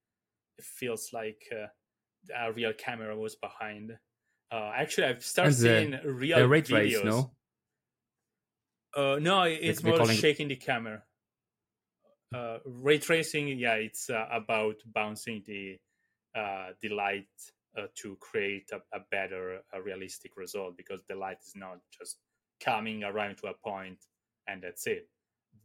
it 0.57 0.65
feels 0.65 1.13
like 1.13 1.43
uh, 1.51 1.67
a 2.35 2.51
real 2.51 2.73
camera 2.73 3.15
was 3.17 3.35
behind. 3.35 3.97
Uh, 4.51 4.71
actually, 4.75 5.07
I've 5.07 5.23
started 5.23 5.53
the- 5.53 5.57
seeing 5.61 5.99
real 6.03 6.37
The 6.39 6.45
videos. 6.55 6.65
trace, 6.67 7.03
no? 7.03 7.31
Uh, 8.95 9.19
no, 9.19 9.43
it's 9.43 9.83
more 9.83 9.97
calling- 9.97 10.17
shaking 10.17 10.47
the 10.47 10.55
camera. 10.57 11.03
Uh, 12.33 12.59
ray 12.65 12.97
tracing, 12.97 13.47
yeah, 13.59 13.73
it's 13.75 14.09
uh, 14.09 14.25
about 14.31 14.75
bouncing 14.85 15.43
the 15.45 15.77
uh, 16.33 16.71
the 16.81 16.87
light 16.89 17.27
uh, 17.77 17.87
to 17.93 18.15
create 18.21 18.71
a, 18.71 18.77
a 18.97 19.01
better, 19.11 19.61
a 19.73 19.81
realistic 19.81 20.37
result 20.37 20.77
because 20.77 21.01
the 21.09 21.15
light 21.15 21.37
is 21.45 21.53
not 21.55 21.79
just 21.97 22.17
coming 22.63 23.03
around 23.03 23.37
to 23.37 23.47
a 23.47 23.53
point 23.53 23.99
and 24.47 24.61
that's 24.63 24.87
it. 24.87 25.07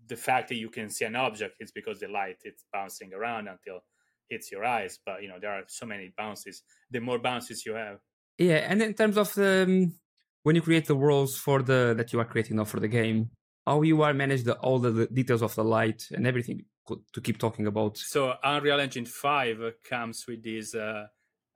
The 0.08 0.16
fact 0.16 0.48
that 0.48 0.56
you 0.56 0.70
can 0.70 0.90
see 0.90 1.04
an 1.04 1.16
object 1.16 1.56
is 1.60 1.72
because 1.72 2.00
the 2.00 2.08
light 2.08 2.38
is 2.44 2.64
bouncing 2.72 3.12
around 3.12 3.48
until 3.48 3.80
hits 4.28 4.50
your 4.50 4.64
eyes. 4.64 4.98
But 5.04 5.22
you 5.22 5.28
know 5.28 5.38
there 5.40 5.50
are 5.52 5.64
so 5.68 5.86
many 5.86 6.12
bounces. 6.16 6.62
The 6.90 7.00
more 7.00 7.18
bounces 7.18 7.64
you 7.66 7.74
have, 7.74 7.98
Yeah, 8.38 8.60
and 8.70 8.82
in 8.82 8.94
terms 8.94 9.16
of 9.16 9.32
the 9.34 9.64
um, 9.66 9.94
when 10.42 10.56
you 10.56 10.62
create 10.62 10.86
the 10.86 10.96
worlds 10.96 11.36
for 11.36 11.62
the 11.62 11.94
that 11.96 12.12
you 12.12 12.20
are 12.20 12.24
creating 12.24 12.56
now 12.56 12.64
for 12.64 12.80
the 12.80 12.88
game, 12.88 13.30
how 13.66 13.82
you 13.82 14.02
are 14.02 14.14
manage 14.14 14.44
the 14.44 14.54
all 14.58 14.78
the, 14.78 14.90
the 14.90 15.06
details 15.06 15.42
of 15.42 15.54
the 15.54 15.64
light 15.64 16.06
and 16.12 16.26
everything 16.26 16.64
to 17.12 17.20
keep 17.20 17.38
talking 17.38 17.66
about. 17.66 17.96
So 17.98 18.34
Unreal 18.44 18.78
Engine 18.78 19.06
5 19.06 19.58
comes 19.88 20.24
with 20.28 20.44
this 20.44 20.72
uh, 20.74 21.06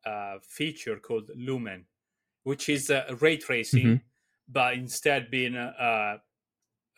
uh, 0.05 0.39
feature 0.43 0.97
called 0.99 1.31
Lumen, 1.37 1.87
which 2.43 2.69
is 2.69 2.91
uh, 2.91 3.05
ray 3.21 3.37
tracing, 3.37 3.87
Mhm. 3.87 4.01
But 4.51 4.75
instead 4.75 5.31
being 5.31 5.57
uh, 5.57 6.17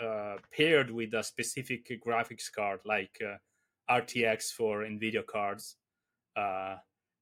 uh, 0.02 0.36
paired 0.56 0.90
with 0.90 1.14
a 1.14 1.22
specific 1.22 1.88
graphics 2.04 2.50
card 2.54 2.80
like 2.84 3.16
uh, 3.24 3.36
RTX 3.92 4.52
for 4.52 4.82
NVIDIA 4.82 5.24
cards. 5.26 5.76
Uh, 6.36 6.76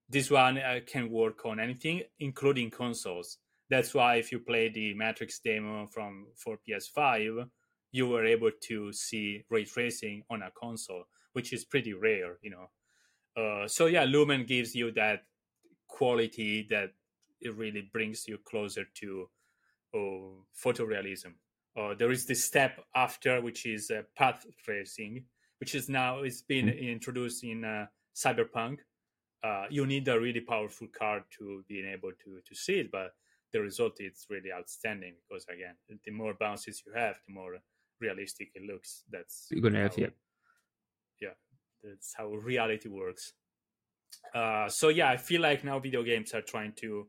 this 0.08 0.30
one 0.30 0.58
uh, 0.58 0.80
can 0.86 1.10
work 1.10 1.44
on 1.44 1.60
anything, 1.60 2.02
including 2.18 2.70
consoles. 2.70 3.38
That's 3.68 3.94
why 3.94 4.16
if 4.16 4.32
you 4.32 4.40
play 4.40 4.68
the 4.68 4.94
Matrix 4.94 5.40
demo 5.40 5.86
from 5.86 6.26
for 6.36 6.58
PS5, 6.68 7.46
you 7.92 8.08
were 8.08 8.24
able 8.24 8.50
to 8.68 8.92
see 8.92 9.44
ray 9.50 9.64
tracing 9.64 10.22
on 10.30 10.42
a 10.42 10.50
console, 10.58 11.04
which 11.32 11.52
is 11.52 11.64
pretty 11.64 11.92
rare, 11.92 12.38
you 12.42 12.50
know. 12.50 12.66
Uh, 13.36 13.68
so 13.68 13.86
yeah, 13.86 14.04
Lumen 14.04 14.44
gives 14.44 14.74
you 14.74 14.90
that 14.92 15.22
quality 15.86 16.66
that 16.70 16.90
it 17.40 17.56
really 17.56 17.88
brings 17.92 18.26
you 18.26 18.38
closer 18.44 18.84
to 18.94 19.28
uh, 19.94 20.42
photorealism. 20.64 21.34
Uh, 21.76 21.94
there 21.94 22.10
is 22.10 22.26
this 22.26 22.44
step 22.44 22.80
after, 22.94 23.40
which 23.40 23.66
is 23.66 23.90
uh, 23.90 24.02
path 24.16 24.44
tracing, 24.64 25.24
which 25.58 25.74
is 25.74 25.88
now 25.88 26.22
is 26.22 26.42
been 26.42 26.68
introduced 26.68 27.44
in 27.44 27.64
uh, 27.64 27.86
Cyberpunk. 28.14 28.78
Uh, 29.42 29.64
you 29.70 29.86
need 29.86 30.06
a 30.08 30.20
really 30.20 30.40
powerful 30.40 30.88
card 30.88 31.22
to 31.38 31.64
be 31.68 31.80
able 31.80 32.10
to 32.24 32.40
to 32.46 32.54
see 32.54 32.80
it, 32.80 32.90
but 32.90 33.14
the 33.52 33.60
result 33.60 33.96
is 34.00 34.26
really 34.28 34.52
outstanding 34.52 35.14
because 35.28 35.44
again, 35.48 35.74
the 36.04 36.10
more 36.10 36.34
bounces 36.38 36.82
you 36.86 36.92
have, 36.92 37.16
the 37.26 37.32
more 37.32 37.58
realistic 38.00 38.48
it 38.54 38.62
looks. 38.62 39.04
That's 39.10 39.46
You're 39.50 39.62
gonna 39.62 39.82
have, 39.82 39.96
yeah. 39.96 40.08
yeah, 41.20 41.34
that's 41.82 42.14
how 42.16 42.28
reality 42.28 42.88
works. 42.88 43.32
Uh, 44.34 44.68
so 44.68 44.88
yeah, 44.88 45.08
I 45.08 45.16
feel 45.16 45.40
like 45.40 45.64
now 45.64 45.78
video 45.78 46.02
games 46.02 46.34
are 46.34 46.42
trying 46.42 46.72
to 46.76 47.06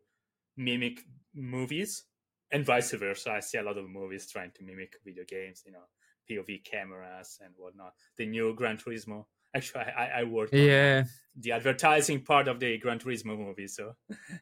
mimic 0.55 1.03
movies 1.33 2.05
and 2.51 2.65
vice 2.65 2.91
versa. 2.91 3.31
I 3.31 3.39
see 3.39 3.57
a 3.57 3.63
lot 3.63 3.77
of 3.77 3.89
movies 3.89 4.29
trying 4.31 4.51
to 4.55 4.63
mimic 4.63 4.93
video 5.05 5.23
games, 5.27 5.63
you 5.65 5.71
know, 5.71 5.85
POV 6.29 6.63
cameras 6.63 7.39
and 7.43 7.53
whatnot. 7.57 7.93
The 8.17 8.25
new 8.25 8.53
Gran 8.55 8.77
Turismo. 8.77 9.25
Actually, 9.53 9.83
I, 9.85 10.21
I- 10.21 10.23
worked 10.23 10.53
Yeah. 10.53 11.03
the 11.35 11.51
advertising 11.51 12.23
part 12.23 12.47
of 12.47 12.59
the 12.59 12.77
Gran 12.77 12.99
Turismo 12.99 13.37
movie, 13.37 13.67
so 13.67 13.95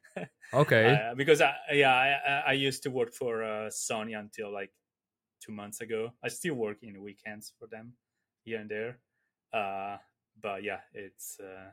Okay. 0.53 0.93
uh, 0.93 1.15
because 1.15 1.41
I 1.41 1.53
yeah 1.73 1.93
I, 1.95 2.09
I- 2.31 2.43
I 2.49 2.53
used 2.53 2.83
to 2.83 2.91
work 2.91 3.13
for 3.13 3.43
uh, 3.43 3.69
Sony 3.69 4.17
until 4.19 4.51
like 4.53 4.71
two 5.43 5.51
months 5.51 5.81
ago. 5.81 6.11
I 6.23 6.27
still 6.27 6.55
work 6.55 6.77
in 6.83 7.01
weekends 7.01 7.53
for 7.57 7.67
them 7.67 7.93
here 8.43 8.59
and 8.59 8.69
there, 8.69 8.99
uh, 9.53 9.97
but 10.39 10.63
yeah, 10.63 10.81
it's 10.93 11.39
uh, 11.39 11.71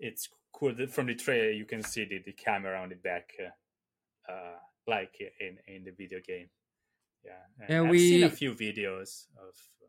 it's 0.00 0.28
cool. 0.52 0.74
From 0.88 1.06
the 1.06 1.14
trailer, 1.14 1.50
you 1.50 1.64
can 1.64 1.82
see 1.84 2.04
the, 2.06 2.18
the 2.24 2.32
camera 2.32 2.80
on 2.80 2.88
the 2.88 2.96
back, 2.96 3.30
uh, 3.40 4.32
uh, 4.32 4.56
like 4.88 5.20
in 5.40 5.58
in 5.68 5.84
the 5.84 5.92
video 5.92 6.20
game. 6.20 6.50
Yeah, 7.24 7.44
and 7.60 7.68
Yeah, 7.68 7.82
I've 7.84 8.00
seen 8.00 8.22
a 8.22 8.30
few 8.30 8.54
videos 8.54 9.26
of 9.36 9.54
uh, 9.82 9.88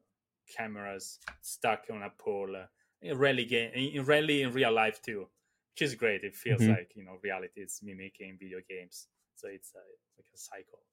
cameras 0.57 1.19
stuck 1.41 1.85
on 1.91 2.03
a 2.03 2.09
pole. 2.09 2.55
Uh, 2.55 2.67
in 3.01 3.17
rally 3.17 3.45
game, 3.45 3.71
in 3.73 4.03
rally 4.05 4.41
in 4.41 4.51
real 4.53 4.73
life 4.73 5.01
too, 5.01 5.29
which 5.73 5.81
is 5.83 5.95
great. 5.95 6.23
It 6.23 6.35
feels 6.35 6.67
Mhm. 6.67 6.69
like 6.69 6.91
you 6.95 7.03
know 7.05 7.19
reality 7.23 7.61
is 7.61 7.79
mimicking 7.83 8.37
video 8.39 8.59
games, 8.67 9.07
so 9.35 9.47
it's, 9.47 9.73
uh, 9.75 9.79
it's 9.93 10.17
like 10.17 10.27
a 10.33 10.37
cycle. 10.37 10.83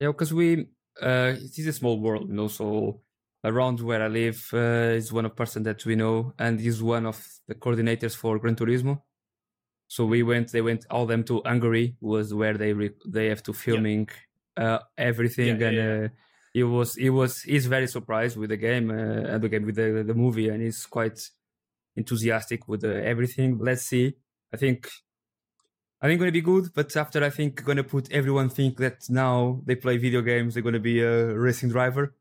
Yeah, 0.00 0.08
because 0.08 0.32
we 0.34 0.62
uh, 1.02 1.34
it 1.36 1.58
is 1.58 1.66
a 1.66 1.72
small 1.72 2.00
world, 2.00 2.28
you 2.28 2.34
know. 2.34 2.48
So 2.48 3.02
around 3.44 3.80
where 3.80 4.02
I 4.02 4.08
live 4.08 4.48
uh, 4.52 4.96
is 5.00 5.12
one 5.12 5.24
of 5.26 5.36
person 5.36 5.62
that 5.64 5.84
we 5.86 5.96
know, 5.96 6.34
and 6.38 6.60
is 6.60 6.82
one 6.82 7.06
of 7.06 7.26
the 7.46 7.54
coordinators 7.54 8.16
for 8.16 8.38
Gran 8.38 8.56
Turismo. 8.56 9.02
So 9.88 10.04
we 10.06 10.22
went. 10.22 10.52
They 10.52 10.62
went 10.62 10.86
all 10.90 11.06
them 11.06 11.24
to 11.24 11.42
Hungary 11.44 11.96
was 12.00 12.32
where 12.34 12.56
they 12.56 12.72
re- 12.72 12.96
they 13.06 13.26
have 13.26 13.42
to 13.44 13.52
filming 13.52 14.08
uh, 14.56 14.78
everything 14.96 15.60
Yeah, 15.60 15.68
and. 15.68 15.76
yeah, 15.76 15.94
yeah. 15.98 16.04
Uh, 16.04 16.08
he 16.52 16.62
was 16.62 16.94
he 16.94 17.10
was 17.10 17.42
he's 17.42 17.66
very 17.66 17.88
surprised 17.88 18.36
with 18.36 18.50
the 18.50 18.56
game 18.56 18.88
uh, 18.90 18.94
and 19.32 19.42
the 19.42 19.48
game 19.48 19.64
with 19.66 19.74
the, 19.74 20.04
the 20.06 20.14
movie 20.14 20.48
and 20.48 20.62
he's 20.62 20.86
quite 20.86 21.18
enthusiastic 21.96 22.68
with 22.68 22.84
uh, 22.84 22.88
everything 22.88 23.58
let's 23.58 23.82
see 23.82 24.14
i 24.52 24.56
think 24.56 24.88
i 26.00 26.06
think 26.06 26.18
gonna 26.20 26.32
be 26.32 26.40
good 26.40 26.72
but 26.74 26.94
after 26.96 27.22
i 27.24 27.30
think 27.30 27.64
gonna 27.64 27.84
put 27.84 28.10
everyone 28.12 28.48
think 28.48 28.76
that 28.78 28.98
now 29.08 29.60
they 29.64 29.74
play 29.74 29.96
video 29.96 30.22
games 30.22 30.54
they're 30.54 30.62
gonna 30.62 30.78
be 30.78 31.00
a 31.00 31.34
racing 31.36 31.68
driver 31.70 32.14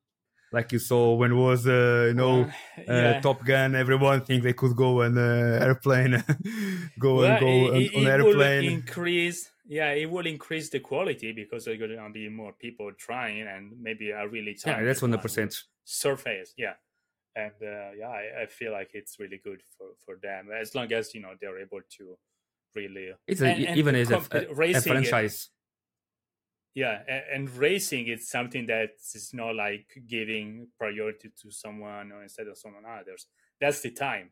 like 0.53 0.71
you 0.71 0.79
saw 0.79 1.13
when 1.15 1.35
was 1.35 1.67
uh, 1.67 2.05
you 2.09 2.13
know 2.13 2.35
Well, 2.41 2.51
uh, 2.87 2.93
yeah. 2.93 3.21
top 3.21 3.43
gun 3.43 3.75
everyone 3.75 4.21
think 4.27 4.43
they 4.43 4.53
could 4.53 4.75
go 4.75 5.01
on 5.03 5.17
uh, 5.17 5.59
airplane 5.67 6.23
go 6.99 7.15
Well, 7.15 7.31
and 7.31 7.39
go 7.39 7.47
it- 7.47 7.71
on, 7.71 7.75
it- 7.81 7.93
it 7.93 8.23
will 8.23 8.41
airplane. 8.41 8.63
increase 8.71 9.39
yeah 9.65 9.91
it 9.91 10.09
will 10.09 10.27
increase 10.27 10.69
the 10.69 10.79
quality 10.79 11.31
because 11.31 11.65
there 11.65 11.73
are 11.73 11.77
going 11.77 11.95
to 11.97 12.09
be 12.13 12.29
more 12.29 12.53
people 12.65 12.91
trying 13.07 13.41
and 13.53 13.63
maybe 13.81 14.11
a 14.11 14.27
really 14.27 14.55
yeah 14.65 14.81
that's 14.83 15.01
one 15.01 15.11
100 15.11 15.21
percent. 15.21 15.51
surface 15.85 16.53
yeah. 16.57 16.75
And 17.35 17.53
uh, 17.63 17.91
yeah 17.99 18.09
I, 18.09 18.43
I 18.43 18.45
feel 18.45 18.71
like 18.79 18.91
it's 18.93 19.19
really 19.19 19.39
good 19.43 19.61
for 19.77 19.87
for 20.05 20.15
them 20.21 20.49
as 20.63 20.75
long 20.75 20.91
as 20.93 21.15
you 21.15 21.21
know 21.23 21.33
they're 21.39 21.59
able 21.67 21.81
to 21.97 22.03
really 22.75 23.05
it's 23.27 23.41
a, 23.41 23.47
and- 23.47 23.65
and 23.65 23.77
even 23.77 23.95
as 23.95 24.11
a, 24.11 24.17
a, 24.17 24.37
a 24.39 24.41
it- 24.41 24.83
franchise 24.83 25.49
yeah 26.73 27.01
and, 27.07 27.23
and 27.33 27.57
racing 27.57 28.07
is 28.07 28.27
something 28.29 28.65
that 28.67 28.91
is 29.13 29.31
not 29.33 29.55
like 29.55 29.87
giving 30.07 30.67
priority 30.77 31.29
to 31.41 31.51
someone 31.51 32.11
or 32.11 32.23
instead 32.23 32.47
of 32.47 32.57
someone 32.57 32.83
others 32.85 33.27
that's 33.59 33.81
the 33.81 33.91
time 33.91 34.31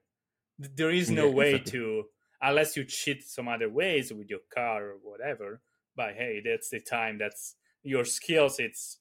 there 0.58 0.92
is 0.92 1.10
no 1.10 1.28
Yeah, 1.28 1.36
way 1.36 1.52
exactly. 1.56 1.72
to 1.80 2.04
unless 2.42 2.76
you 2.78 2.84
cheat 2.86 3.24
some 3.24 3.48
other 3.48 3.70
ways 3.70 4.12
with 4.14 4.30
your 4.30 4.40
car 4.54 4.90
or 4.92 4.98
whatever 5.02 5.62
but 5.96 6.14
hey 6.16 6.42
that's 6.44 6.70
the 6.70 6.80
time 6.80 7.18
that's 7.18 7.56
your 7.84 8.06
skills 8.06 8.60
it's 8.60 9.00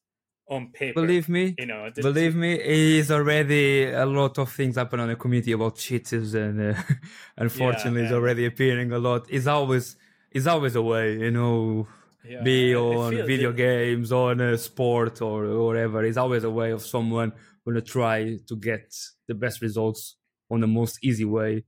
on 0.49 0.73
paper 0.73 1.01
believe 1.01 1.29
me 1.29 1.55
you 1.59 1.67
know 1.67 1.89
the- 1.91 2.03
Believe 2.03 2.35
me, 2.35 2.55
is 2.61 3.11
already 3.11 3.85
a 3.85 4.07
lot 4.07 4.39
of 4.39 4.51
things 4.53 4.77
happen 4.77 5.01
on 5.01 5.09
the 5.09 5.17
community 5.17 5.53
about 5.53 5.77
cheaters, 5.77 6.35
and 6.35 6.75
uh, 6.75 6.83
unfortunately, 7.37 8.03
it's 8.03 8.09
and- 8.11 8.17
already 8.17 8.47
appearing 8.47 8.91
a 8.93 8.99
lot. 8.99 9.27
It's 9.31 9.47
always, 9.47 9.97
it's 10.33 10.47
always 10.47 10.75
a 10.75 10.83
way, 10.83 11.19
you 11.19 11.31
know, 11.31 11.87
yeah, 12.25 12.43
be 12.43 12.75
on 12.75 13.15
video 13.27 13.51
that- 13.51 13.57
games, 13.57 14.13
on 14.13 14.41
a 14.41 14.57
sport, 14.59 15.21
or 15.23 15.65
whatever. 15.67 16.05
It's 16.05 16.17
always 16.17 16.45
a 16.45 16.51
way 16.51 16.71
of 16.73 16.83
someone 16.83 17.33
gonna 17.67 17.81
try 17.81 18.39
to 18.49 18.57
get 18.57 18.95
the 19.29 19.35
best 19.35 19.61
results 19.63 20.17
on 20.51 20.61
the 20.61 20.67
most 20.67 20.99
easy 21.03 21.25
way. 21.25 21.65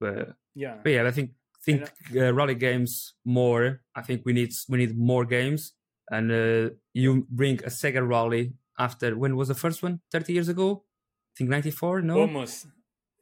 But, 0.00 0.34
yeah 0.54 0.78
but 0.82 0.90
yeah, 0.92 1.06
I 1.06 1.10
think 1.10 1.30
think 1.64 1.82
uh, 2.16 2.32
rally 2.34 2.54
games 2.56 3.14
more. 3.24 3.82
I 3.94 4.02
think 4.02 4.22
we 4.24 4.32
need 4.32 4.52
we 4.68 4.78
need 4.78 4.96
more 4.96 5.24
games, 5.24 5.72
and 6.10 6.30
uh, 6.32 6.70
you 6.94 7.26
bring 7.30 7.58
a 7.64 7.68
Sega 7.70 8.06
Rally 8.06 8.54
after 8.78 9.16
when 9.16 9.36
was 9.36 9.48
the 9.48 9.54
first 9.54 9.82
one? 9.82 10.00
Thirty 10.10 10.32
years 10.32 10.48
ago, 10.48 10.84
I 10.84 11.32
think 11.38 11.50
ninety 11.50 11.70
four. 11.70 12.02
No, 12.02 12.20
almost 12.20 12.66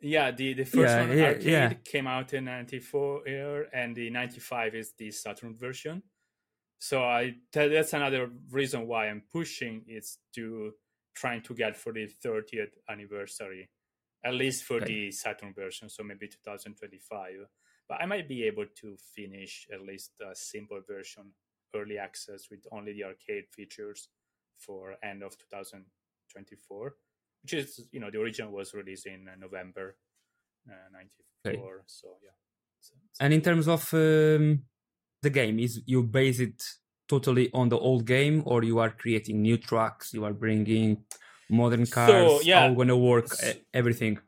yeah 0.03 0.31
the 0.31 0.55
the 0.55 0.65
first 0.65 0.77
Yeah, 0.95 1.01
one 1.07 1.19
yeah, 1.19 1.25
arcade 1.27 1.45
yeah. 1.45 1.73
came 1.85 2.07
out 2.07 2.33
in 2.33 2.45
94 2.47 3.23
year 3.27 3.67
and 3.75 3.95
the 3.95 4.09
95 4.09 4.75
is 4.75 4.93
the 4.97 5.11
saturn 5.11 5.55
version 5.55 6.03
so 6.81 7.05
i 7.05 7.33
that's 7.53 7.93
another 7.93 8.29
reason 8.51 8.87
why 8.89 9.09
i'm 9.09 9.23
pushing 9.33 9.85
is 9.87 10.19
to 10.35 10.73
trying 11.15 11.43
to 11.43 11.55
get 11.55 11.77
for 11.77 11.93
the 11.93 12.09
30th 12.25 12.75
anniversary 12.89 13.71
at 14.25 14.35
least 14.35 14.65
for 14.65 14.77
Okay. 14.79 14.87
the 14.87 15.11
saturn 15.13 15.53
version 15.55 15.89
so 15.89 16.03
maybe 16.03 16.27
2025 16.27 17.47
but 17.89 18.01
i 18.01 18.07
might 18.07 18.27
be 18.29 18.43
able 18.45 18.67
to 18.75 18.97
finish 19.15 19.67
at 19.73 19.83
least 19.83 20.13
a 20.21 20.35
simple 20.35 20.81
version 20.89 21.33
early 21.77 21.99
access 21.99 22.49
with 22.51 22.67
only 22.73 22.93
the 22.95 23.05
arcade 23.05 23.45
features 23.55 24.09
for 24.59 24.97
end 25.05 25.23
of 25.23 25.37
2024 25.39 26.95
which 27.43 27.53
is 27.55 27.85
you 27.93 28.01
know 28.01 28.11
the 28.11 28.19
original 28.21 28.51
was 28.53 28.75
released 28.75 29.07
in 29.07 29.29
uh, 29.29 29.33
November 29.39 29.97
uh, 30.69 30.89
'94. 30.93 31.85
So 31.87 32.09
yeah. 32.23 32.31
So, 32.81 32.95
so- 33.13 33.25
and 33.25 33.33
in 33.33 33.41
terms 33.41 33.67
of 33.69 33.83
um, 33.95 34.63
the 35.23 35.31
game, 35.31 35.59
is 35.59 35.83
you 35.87 36.03
base 36.03 36.41
it 36.41 36.63
totally 37.09 37.51
on 37.53 37.69
the 37.69 37.79
old 37.79 38.07
game, 38.07 38.43
or 38.47 38.63
you 38.65 38.79
are 38.79 38.91
creating 38.91 39.43
new 39.43 39.57
tracks? 39.59 40.13
You 40.15 40.25
are 40.25 40.33
bringing 40.35 41.05
modern 41.49 41.87
cars. 41.89 42.35
so, 42.35 42.41
yeah, 42.41 42.71
how 42.71 42.75
gonna 42.75 42.97
work 42.99 43.37
everything? 43.75 44.19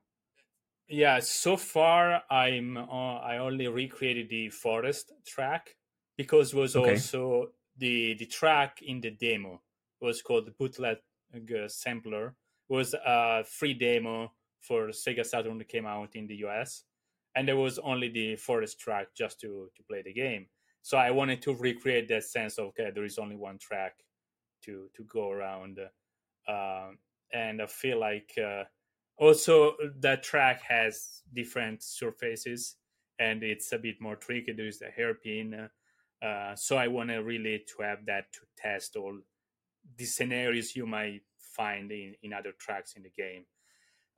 yeah, 0.89 1.21
so 1.21 1.57
far 1.57 2.23
I'm 2.31 2.77
uh, 2.77 3.17
I 3.19 3.39
only 3.39 3.69
recreated 3.69 4.29
the 4.29 4.51
forest 4.51 5.13
track 5.27 5.77
because 6.17 6.53
it 6.53 6.59
was 6.59 6.77
Okay. 6.77 7.11
also 7.17 7.53
the 7.77 8.15
the 8.15 8.27
track 8.27 8.83
in 8.83 9.01
the 9.01 9.11
demo 9.11 9.63
it 10.01 10.05
was 10.05 10.21
called 10.23 10.47
the 10.47 10.51
bootleg 10.53 10.99
uh, 11.35 11.69
sampler 11.69 12.37
was 12.69 12.95
a 12.95 13.45
free 13.45 13.75
demo 13.75 14.33
for 14.61 14.89
Sega 14.89 15.25
Saturn 15.25 15.59
that 15.59 15.69
came 15.69 15.87
out 15.87 16.15
in 16.15 16.27
the 16.27 16.37
US 16.37 16.85
and 17.35 17.49
there 17.49 17.57
was 17.57 17.79
only 17.79 18.09
the 18.11 18.37
forest 18.37 18.79
track 18.79 19.15
just 19.15 19.41
to 19.41 19.71
to 19.75 19.83
play 19.85 20.03
the 20.03 20.13
game 20.13 20.49
so 20.83 20.97
I 20.97 21.11
wanted 21.11 21.43
to 21.43 21.55
recreate 21.55 22.09
that 22.09 22.25
sense 22.25 22.59
of 22.59 22.67
okay 22.69 22.91
there 22.95 23.05
is 23.05 23.19
only 23.19 23.37
one 23.37 23.59
track 23.59 23.95
to 24.65 24.89
to 24.95 25.05
go 25.05 25.31
around 25.31 25.79
um, 26.49 26.99
and 27.33 27.63
I 27.63 27.67
feel 27.67 27.99
like 27.99 28.33
uh, 28.39 28.65
also 29.17 29.75
that 30.01 30.23
track 30.23 30.63
has 30.69 31.23
different 31.33 31.83
surfaces 31.83 32.77
and 33.19 33.43
it's 33.43 33.73
a 33.73 33.79
bit 33.79 34.01
more 34.01 34.17
tricky. 34.17 34.53
There's 34.53 34.79
the 34.79 34.91
hairpin 34.91 35.55
uh, 35.55 35.69
uh, 36.23 36.55
so 36.55 36.77
i 36.77 36.87
want 36.87 37.11
to 37.11 37.19
really 37.19 37.65
to 37.67 37.83
have 37.83 38.07
that 38.07 38.33
to 38.33 38.41
test 38.57 38.95
all 38.97 39.19
the 39.97 40.05
scenarios 40.05 40.77
you 40.77 40.87
might 40.87 41.23
find 41.39 41.91
in, 41.91 42.15
in 42.23 42.33
other 42.33 42.53
tracks 42.59 42.95
in 42.95 43.03
the 43.03 43.11
game. 43.11 43.45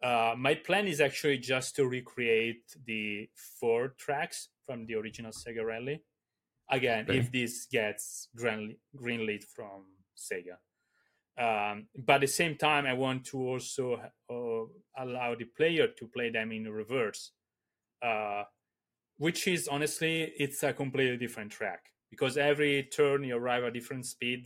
Uh, 0.02 0.34
my 0.36 0.54
plan 0.54 0.86
is 0.86 1.00
actually 1.00 1.38
just 1.38 1.74
to 1.74 1.86
recreate 1.86 2.76
the 2.84 3.28
four 3.34 3.94
tracks 3.96 4.48
from 4.66 4.84
the 4.86 4.94
original 4.94 5.32
sega 5.32 5.64
rally 5.64 6.02
again 6.70 7.06
Okay. 7.08 7.18
if 7.18 7.32
this 7.32 7.66
gets 7.70 8.28
green, 8.36 8.76
greenlit 8.96 9.44
from 9.44 9.84
sega. 10.16 10.56
Um, 11.36 11.88
but 11.96 12.14
at 12.14 12.20
the 12.20 12.26
same 12.28 12.56
time 12.56 12.86
i 12.86 12.92
want 12.92 13.24
to 13.26 13.38
also 13.38 14.00
uh, 14.30 15.02
allow 15.02 15.34
the 15.34 15.46
player 15.56 15.88
to 15.88 16.06
play 16.06 16.30
them 16.30 16.52
in 16.52 16.70
reverse 16.70 17.32
uh, 18.02 18.44
which 19.16 19.48
is 19.48 19.68
honestly 19.68 20.32
it's 20.38 20.62
a 20.62 20.72
completely 20.72 21.16
different 21.16 21.50
track. 21.52 21.90
Because 22.10 22.36
every 22.36 22.84
turn 22.84 23.24
you 23.24 23.36
arrive 23.36 23.64
at 23.64 23.72
different 23.74 24.06
speed 24.06 24.44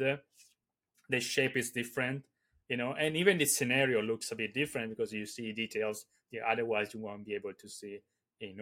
the 1.11 1.21
shape 1.21 1.57
is 1.57 1.71
different 1.71 2.23
you 2.69 2.77
know 2.77 2.95
and 2.99 3.17
even 3.17 3.39
the 3.39 3.45
scenario 3.47 4.03
looks 4.03 4.31
a 4.33 4.37
bit 4.37 4.55
different 4.55 4.91
because 4.91 5.13
you 5.13 5.27
see 5.27 5.53
details 5.53 6.07
that 6.33 6.43
otherwise 6.51 6.95
you 6.95 7.01
won't 7.01 7.25
be 7.25 7.35
able 7.35 7.53
to 7.59 7.69
see 7.69 7.99
in 8.41 8.57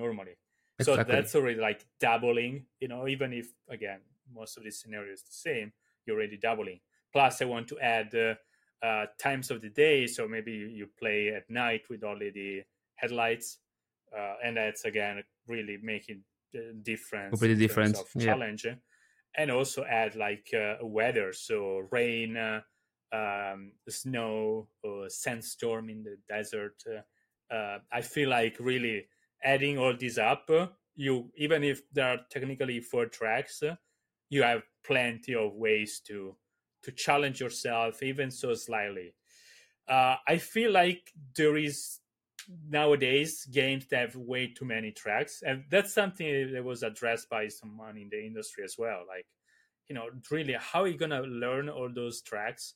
normally 0.78 0.84
so 0.84 0.92
Exactly. 0.92 1.14
that's 1.14 1.34
already 1.34 1.60
like 1.60 1.86
doubling 2.00 2.66
you 2.80 2.88
know 2.88 3.08
even 3.08 3.32
if 3.32 3.48
again 3.68 4.00
most 4.34 4.56
of 4.56 4.64
the 4.64 4.70
scenario 4.70 5.12
is 5.12 5.22
the 5.22 5.32
same 5.32 5.72
you're 6.06 6.16
already 6.16 6.36
doubling. 6.36 6.80
Plus 7.12 7.42
i 7.42 7.44
want 7.44 7.68
to 7.68 7.78
add 7.80 8.14
uh, 8.14 8.34
uh, 8.84 9.06
times 9.18 9.50
of 9.50 9.60
the 9.62 9.70
day. 9.70 10.06
So 10.06 10.28
maybe 10.28 10.52
you, 10.52 10.86
play 10.98 11.32
at 11.34 11.48
night 11.50 11.82
with 11.88 12.04
only 12.04 12.30
the 12.30 12.62
headlights 12.94 13.58
uh, 14.16 14.34
and 14.44 14.56
that's 14.56 14.84
again 14.84 15.22
really 15.46 15.78
making 15.82 16.22
the 16.52 16.74
difference 16.82 17.30
Completely 17.30 17.56
different, 17.56 17.96
of 17.96 18.06
yeah. 18.14 18.26
challenge 18.26 18.66
and 19.36 19.50
also 19.50 19.84
add 19.84 20.14
like 20.14 20.48
uh, 20.54 20.76
weather. 20.82 21.32
So 21.32 21.88
rain 21.90 22.36
uh, 22.36 22.60
um, 23.12 23.72
snow 23.88 24.68
or 24.82 25.08
sandstorm 25.08 25.90
in 25.90 26.02
the 26.02 26.16
desert 26.28 26.82
uh, 26.90 27.54
uh, 27.54 27.78
i 27.92 28.00
feel 28.00 28.28
like 28.28 28.56
really 28.58 29.06
adding 29.42 29.79
all 29.79 29.96
these 29.96 30.18
up 30.18 30.51
you 30.94 31.31
even 31.37 31.62
if 31.62 31.83
there 31.92 32.07
are 32.07 32.20
technically 32.31 32.81
four 32.81 33.07
tracks 33.07 33.62
you 34.31 34.42
have 34.42 34.62
plenty 34.85 35.35
of 35.35 35.55
ways 35.55 36.01
to 36.07 36.35
to 36.83 36.92
challenge 36.92 37.40
yourself 37.40 38.03
even 38.03 38.31
so 38.31 38.55
slightly. 38.55 39.14
Uh, 39.88 40.16
i 40.27 40.37
feel 40.37 40.72
like 40.72 41.12
there 41.37 41.57
is 41.57 42.01
nowadays 42.68 43.44
games 43.46 43.87
that 43.87 44.01
have 44.01 44.16
way 44.16 44.46
too 44.46 44.64
many 44.64 44.90
tracks 44.90 45.42
and 45.46 45.64
that's 45.70 45.92
something 45.92 46.53
that 46.53 46.64
was 46.64 46.83
addressed 46.83 47.29
by 47.29 47.49
someone 47.49 47.96
in 47.96 48.09
the 48.11 48.25
industry 48.25 48.64
as 48.64 48.77
well 48.79 49.03
like 49.09 49.27
you 49.88 49.94
know 49.94 50.07
really 50.31 50.55
how 50.59 50.83
are 50.83 50.88
you 50.88 50.99
gonna 50.99 51.22
learn 51.22 51.68
all 51.68 51.88
those 51.92 52.20
tracks 52.22 52.75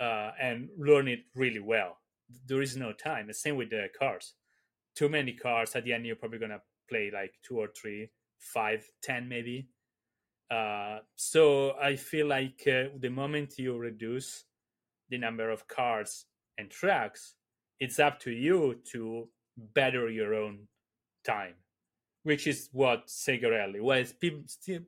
uh, 0.00 0.30
and 0.40 0.68
learn 0.78 1.08
it 1.08 1.20
really 1.34 1.60
well? 1.60 1.98
There 2.46 2.62
is 2.62 2.76
no 2.76 2.92
time. 2.92 3.26
The 3.26 3.34
same 3.34 3.56
with 3.56 3.70
the 3.70 3.88
cars 3.98 4.34
too 4.94 5.08
many 5.08 5.32
cards 5.32 5.74
at 5.74 5.84
the 5.84 5.92
end 5.92 6.06
you're 6.06 6.16
probably 6.16 6.38
gonna 6.38 6.60
play 6.88 7.10
like 7.12 7.32
two 7.42 7.58
or 7.58 7.68
three 7.68 8.10
five 8.38 8.86
ten 9.02 9.28
maybe 9.28 9.68
uh, 10.50 10.98
so 11.16 11.72
i 11.80 11.96
feel 11.96 12.26
like 12.26 12.62
uh, 12.66 12.84
the 12.98 13.08
moment 13.08 13.58
you 13.58 13.76
reduce 13.76 14.44
the 15.08 15.18
number 15.18 15.50
of 15.50 15.66
cards 15.68 16.26
and 16.58 16.70
tracks 16.70 17.34
it's 17.80 17.98
up 17.98 18.20
to 18.20 18.30
you 18.30 18.80
to 18.84 19.28
better 19.74 20.08
your 20.10 20.34
own 20.34 20.66
time 21.24 21.54
which 22.24 22.46
is 22.46 22.68
what 22.72 23.06
Sega 23.06 23.50
Rally. 23.50 23.80
Well, 23.80 24.02
people 24.18 24.42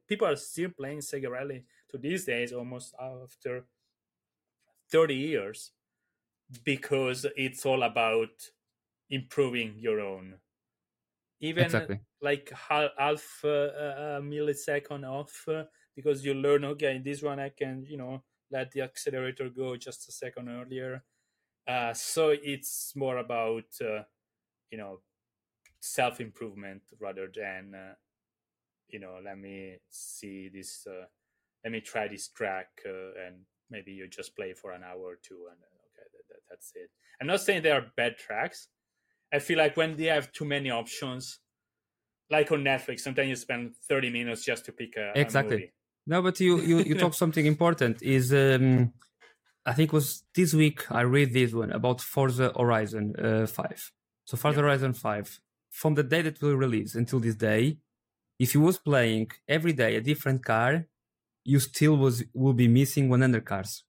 people 0.09 0.27
are 0.27 0.37
still 0.37 0.71
playing 0.71 0.99
Sega 0.99 1.31
Rally 1.31 1.65
to 1.91 1.99
these 1.99 2.25
days, 2.25 2.53
almost 2.53 2.95
after 3.01 3.67
thirty 4.91 5.15
years, 5.15 5.71
because 6.65 7.25
it's 7.37 7.65
all 7.65 7.83
about 7.85 8.31
improving 9.11 9.75
your 9.79 10.01
own. 10.01 10.35
Even 11.41 11.67
Exactly. 11.67 12.01
like 12.23 12.51
half, 12.51 12.91
half 12.99 13.41
uh, 13.45 13.49
a 13.49 14.21
millisecond 14.23 15.05
off, 15.05 15.45
uh, 15.49 15.65
because 15.95 16.25
you 16.25 16.35
learn. 16.35 16.65
Okay, 16.65 16.99
this 16.99 17.23
one 17.23 17.39
I 17.39 17.51
can, 17.51 17.85
you 17.87 17.99
know, 17.99 18.23
let 18.51 18.71
the 18.73 18.81
accelerator 18.83 19.51
go 19.51 19.77
just 19.77 20.09
a 20.09 20.13
second 20.13 20.49
earlier. 20.49 21.05
Uh, 21.67 21.93
so 21.93 22.31
it's 22.31 22.95
more 22.97 23.19
about 23.19 23.65
uh, 23.81 24.03
you 24.71 24.79
know 24.79 25.01
self 25.81 26.21
improvement 26.21 26.83
rather 27.01 27.29
than 27.35 27.75
uh, 27.75 27.95
you 28.89 29.01
know 29.01 29.19
let 29.25 29.39
me 29.39 29.77
see 29.89 30.49
this 30.49 30.87
uh, 30.87 31.07
let 31.65 31.73
me 31.73 31.81
try 31.81 32.09
this 32.09 32.29
track 32.29 32.69
uh, 32.87 33.27
and 33.27 33.37
maybe 33.71 33.93
you 33.93 34.09
just 34.09 34.37
play 34.37 34.53
for 34.53 34.73
an 34.73 34.83
hour 34.85 35.01
or 35.01 35.19
two 35.23 35.47
and 35.51 35.59
uh, 35.61 35.79
okay 35.87 36.09
that, 36.13 36.23
that, 36.29 36.41
that's 36.49 36.73
it 36.75 36.91
i'm 37.21 37.27
not 37.27 37.41
saying 37.41 37.63
they 37.63 37.71
are 37.71 37.87
bad 37.97 38.17
tracks 38.17 38.69
i 39.33 39.39
feel 39.39 39.59
like 39.59 39.77
when 39.77 39.97
they 39.97 40.05
have 40.07 40.33
too 40.33 40.45
many 40.45 40.71
options 40.71 41.41
like 42.31 42.51
on 42.53 42.63
netflix 42.65 43.01
sometimes 43.01 43.29
you 43.29 43.37
spend 43.37 43.75
30 43.89 44.11
minutes 44.11 44.45
just 44.45 44.65
to 44.65 44.73
pick 44.73 44.97
a, 44.97 45.13
Exactly. 45.15 45.57
a 45.57 45.59
movie. 45.61 45.73
No, 46.09 46.23
but 46.23 46.39
you 46.41 46.61
you, 46.61 46.79
you 46.81 46.95
talked 46.95 47.17
something 47.25 47.47
important. 47.47 48.01
Is 48.03 48.33
um, 48.33 48.93
I 49.65 49.73
think 49.73 49.91
it 49.91 49.93
was 49.93 50.25
this 50.35 50.55
week 50.55 50.91
I 50.91 51.03
read 51.03 51.33
this 51.33 51.53
one 51.53 51.73
about 51.73 52.01
Forza 52.01 52.53
Horizon 52.57 53.15
uh, 53.19 53.47
Five. 53.47 53.93
So 54.25 54.37
Forza 54.37 54.61
Yeah. 54.61 54.67
Horizon 54.67 54.93
Five, 54.95 55.41
from 55.71 55.95
the 55.95 56.05
day 56.05 56.23
that 56.23 56.41
we 56.41 56.55
release 56.55 56.95
until 56.95 57.21
this 57.21 57.35
day, 57.37 57.79
if 58.39 58.55
you 58.55 58.61
was 58.61 58.79
playing 58.79 59.31
every 59.49 59.73
day 59.73 59.97
a 59.97 60.01
different 60.01 60.45
car, 60.45 60.87
you 61.45 61.59
still 61.61 61.97
was 61.97 62.25
will 62.35 62.53
be 62.55 62.69
missing 62.69 63.09
100 63.09 63.45
cars. 63.45 63.85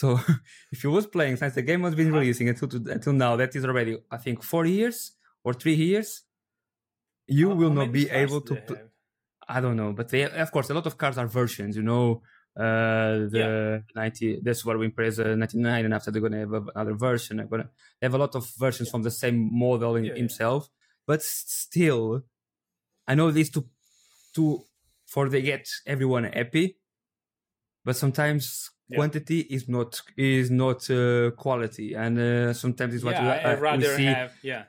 So 0.00 0.18
if 0.74 0.82
you 0.84 0.90
was 0.90 1.06
playing 1.06 1.36
since 1.36 1.54
the 1.54 1.62
game 1.62 1.82
has 1.86 1.94
been 1.94 2.12
releasing 2.12 2.48
until 2.48 2.68
to, 2.72 2.78
until 2.96 3.12
now, 3.24 3.32
that 3.36 3.54
is 3.56 3.64
already 3.64 3.94
I 4.10 4.18
think 4.24 4.42
four 4.42 4.64
years 4.66 5.12
or 5.44 5.52
three 5.54 5.74
years. 5.74 6.10
You 7.40 7.48
How- 7.50 7.54
will 7.60 7.70
how 7.70 7.80
not 7.84 7.92
be 7.92 8.04
able 8.10 8.40
to. 8.48 8.54
pl- 8.56 8.88
I 9.56 9.60
don't 9.64 9.76
know, 9.76 9.92
but 9.92 10.08
they 10.08 10.22
of 10.46 10.50
course 10.54 10.70
a 10.70 10.74
lot 10.74 10.86
of 10.86 10.96
cars 11.02 11.18
are 11.18 11.26
versions. 11.26 11.76
You 11.76 11.82
know, 11.90 12.22
uh, 12.56 13.26
the 13.34 13.46
ninety. 13.94 14.40
That's 14.42 14.64
what 14.64 14.78
we 14.78 14.88
praise 14.98 15.18
uh, 15.20 15.34
ninety 15.42 15.58
nine, 15.58 15.84
and 15.86 15.94
after 15.94 16.10
they're 16.10 16.22
gonna 16.26 16.40
have 16.46 16.52
another 16.74 16.94
version. 16.94 17.36
They're 17.38 17.46
gonna 17.54 17.68
they 18.00 18.06
have 18.06 18.14
a 18.14 18.18
lot 18.24 18.34
of 18.34 18.44
versions 18.58 18.88
from 18.92 19.02
the 19.02 19.10
same 19.22 19.38
model 19.64 19.96
in, 19.96 20.04
Yeah, 20.04 20.12
yeah. 20.12 20.18
himself, 20.18 20.68
but 21.06 21.20
still, 21.22 22.22
I 23.06 23.14
know 23.14 23.30
these 23.30 23.50
two 23.50 23.64
to 24.36 24.44
for 25.12 25.28
they 25.28 25.42
get 25.42 25.68
everyone 25.86 26.24
happy, 26.24 26.78
but 27.84 27.96
sometimes 27.96 28.70
Yeah. 28.92 28.98
quantity 28.98 29.40
is 29.40 29.68
not 29.68 30.00
is 30.16 30.50
not 30.50 30.90
uh, 30.90 31.30
quality, 31.32 31.94
and 31.94 32.18
uh, 32.18 32.52
sometimes 32.52 32.94
it's 32.94 33.04
what 33.04 33.14
yeah 33.14 33.48
we, 33.48 33.54
uh, 33.54 33.56
rather 33.60 33.78
we 33.78 33.96
see 33.96 34.04
have 34.04 34.32
yeah 34.42 34.64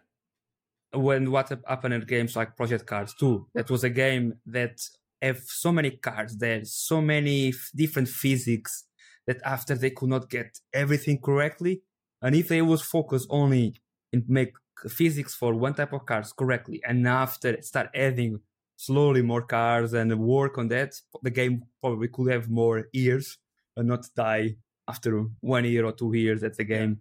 when 0.93 1.31
what 1.31 1.49
happened 1.67 1.93
in 1.93 2.01
games 2.01 2.35
like 2.35 2.55
Project 2.55 2.85
CARS 2.85 3.13
2. 3.15 3.47
That 3.55 3.69
was 3.69 3.83
a 3.83 3.89
game 3.89 4.35
that 4.45 4.79
have 5.21 5.39
so 5.39 5.71
many 5.71 5.91
cards 5.91 6.37
there, 6.37 6.63
so 6.65 7.01
many 7.01 7.49
f- 7.49 7.71
different 7.75 8.09
physics 8.09 8.85
that 9.25 9.39
after 9.43 9.75
they 9.75 9.89
could 9.89 10.09
not 10.09 10.29
get 10.29 10.59
everything 10.73 11.19
correctly. 11.19 11.81
And 12.21 12.35
if 12.35 12.47
they 12.49 12.61
was 12.61 12.81
focused 12.81 13.27
only 13.29 13.75
in 14.11 14.25
make 14.27 14.53
physics 14.89 15.33
for 15.33 15.53
one 15.53 15.73
type 15.73 15.93
of 15.93 16.05
cars 16.05 16.33
correctly, 16.33 16.81
and 16.85 17.07
after 17.07 17.61
start 17.61 17.89
adding 17.95 18.41
slowly 18.75 19.21
more 19.21 19.41
cars 19.41 19.93
and 19.93 20.17
work 20.19 20.57
on 20.57 20.67
that, 20.67 20.93
the 21.21 21.31
game 21.31 21.63
probably 21.81 22.07
could 22.09 22.31
have 22.31 22.49
more 22.49 22.87
years 22.93 23.37
and 23.75 23.87
not 23.87 24.05
die 24.15 24.55
after 24.87 25.25
one 25.39 25.65
year 25.65 25.85
or 25.85 25.93
two 25.93 26.13
years 26.13 26.41
that 26.41 26.57
the 26.57 26.63
game 26.63 26.99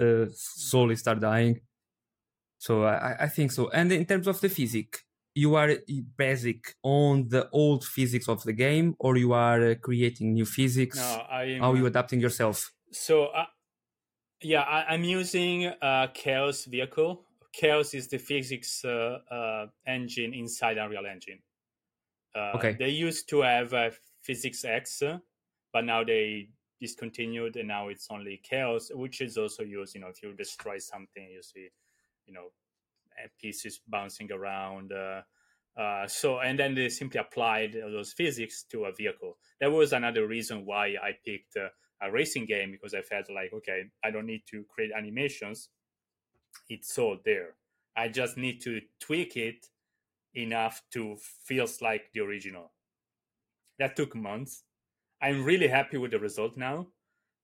uh, 0.00 0.26
slowly 0.32 0.96
start 0.96 1.20
dying. 1.20 1.60
So 2.58 2.84
I, 2.84 3.24
I 3.24 3.28
think 3.28 3.52
so. 3.52 3.68
And 3.70 3.92
in 3.92 4.04
terms 4.06 4.26
of 4.26 4.40
the 4.40 4.48
physics, 4.48 5.04
you 5.34 5.54
are 5.54 5.70
basic 6.16 6.74
on 6.82 7.28
the 7.28 7.48
old 7.50 7.84
physics 7.84 8.28
of 8.28 8.42
the 8.42 8.52
game, 8.52 8.96
or 8.98 9.16
you 9.16 9.32
are 9.32 9.62
uh, 9.70 9.74
creating 9.80 10.32
new 10.34 10.44
physics. 10.44 10.96
no 10.96 11.26
i'm 11.30 11.60
How 11.60 11.74
you 11.74 11.86
adapting 11.86 12.20
yourself? 12.20 12.72
So, 12.90 13.26
uh, 13.26 13.46
yeah, 14.42 14.62
I, 14.62 14.94
I'm 14.94 15.04
using 15.04 15.66
uh, 15.66 16.08
Chaos 16.14 16.64
vehicle. 16.64 17.24
Chaos 17.52 17.94
is 17.94 18.08
the 18.08 18.18
physics 18.18 18.84
uh, 18.84 19.18
uh, 19.30 19.66
engine 19.86 20.34
inside 20.34 20.78
Unreal 20.78 21.06
Engine. 21.06 21.40
Uh, 22.34 22.52
Okay. 22.56 22.76
They 22.78 22.90
used 22.90 23.28
to 23.30 23.42
have 23.42 23.72
uh, 23.74 23.90
PhysX, 24.26 25.02
uh, 25.02 25.18
but 25.72 25.84
now 25.84 26.04
they 26.04 26.48
discontinued, 26.80 27.56
and 27.56 27.68
now 27.68 27.88
it's 27.88 28.08
only 28.10 28.40
Chaos, 28.42 28.90
which 28.94 29.20
is 29.20 29.36
also 29.36 29.62
used. 29.62 29.94
You 29.94 30.02
know, 30.02 30.08
if 30.08 30.22
you 30.22 30.32
destroy 30.32 30.78
something, 30.78 31.28
you 31.30 31.42
see, 31.42 31.68
you 32.26 32.34
know, 32.34 32.48
uh, 33.22 33.28
pieces 33.40 33.80
bouncing 33.86 34.30
around. 34.32 34.92
Uh, 34.92 35.22
uh, 35.78 36.06
so, 36.06 36.40
and 36.40 36.58
then 36.58 36.74
they 36.74 36.88
simply 36.88 37.20
applied 37.20 37.72
those 37.74 38.12
physics 38.12 38.64
to 38.70 38.86
a 38.86 38.92
vehicle. 38.92 39.38
That 39.60 39.70
was 39.70 39.92
another 39.92 40.26
reason 40.26 40.66
why 40.66 40.94
I 41.02 41.12
picked. 41.24 41.56
Uh, 41.56 41.68
a 42.00 42.10
racing 42.10 42.46
game 42.46 42.70
because 42.70 42.94
I 42.94 43.02
felt 43.02 43.26
like, 43.30 43.52
okay, 43.52 43.84
I 44.04 44.10
don't 44.10 44.26
need 44.26 44.42
to 44.50 44.64
create 44.68 44.92
animations. 44.96 45.70
It's 46.68 46.98
all 46.98 47.18
there. 47.24 47.54
I 47.96 48.08
just 48.08 48.36
need 48.36 48.60
to 48.62 48.80
tweak 49.00 49.36
it 49.36 49.66
enough 50.34 50.82
to 50.92 51.16
feels 51.44 51.82
like 51.82 52.10
the 52.12 52.20
original. 52.20 52.72
That 53.78 53.96
took 53.96 54.14
months. 54.14 54.64
I'm 55.20 55.44
really 55.44 55.68
happy 55.68 55.96
with 55.96 56.12
the 56.12 56.18
result 56.18 56.56
now, 56.56 56.88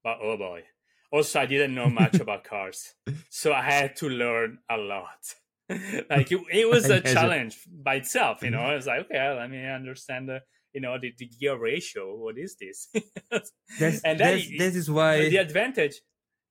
but 0.03 0.19
oh 0.23 0.37
boy. 0.37 0.65
Also, 1.11 1.41
I 1.41 1.47
didn't 1.47 1.75
know 1.75 1.89
much 1.89 2.19
about 2.21 2.45
cars, 2.53 2.95
so 3.29 3.53
I 3.53 3.63
had 3.63 3.97
to 3.97 4.09
learn 4.09 4.59
a 4.69 4.77
lot. 4.77 5.35
like 5.71 6.31
it, 6.33 6.41
it 6.53 6.69
was 6.69 6.91
a 6.91 7.01
challenge 7.01 7.59
by 7.71 7.97
itself, 7.97 8.43
you 8.43 8.51
know. 8.51 8.61
I 8.61 8.75
was 8.75 8.87
like, 8.87 9.07
okay, 9.07 9.35
let 9.37 9.51
me 9.51 9.65
understand 9.67 10.29
the, 10.29 10.41
you 10.73 10.81
know, 10.81 10.99
the, 11.01 11.13
the 11.17 11.27
gear 11.27 11.57
ratio. 11.57 12.17
What 12.17 12.37
is 12.37 12.57
this? 12.57 12.89
That's, 13.31 14.03
and 14.05 14.19
then 14.19 14.37
that's, 14.37 14.47
y- 14.51 14.57
that 14.59 14.75
is 14.77 14.91
why. 14.91 15.29
the 15.29 15.37
advantage 15.39 16.01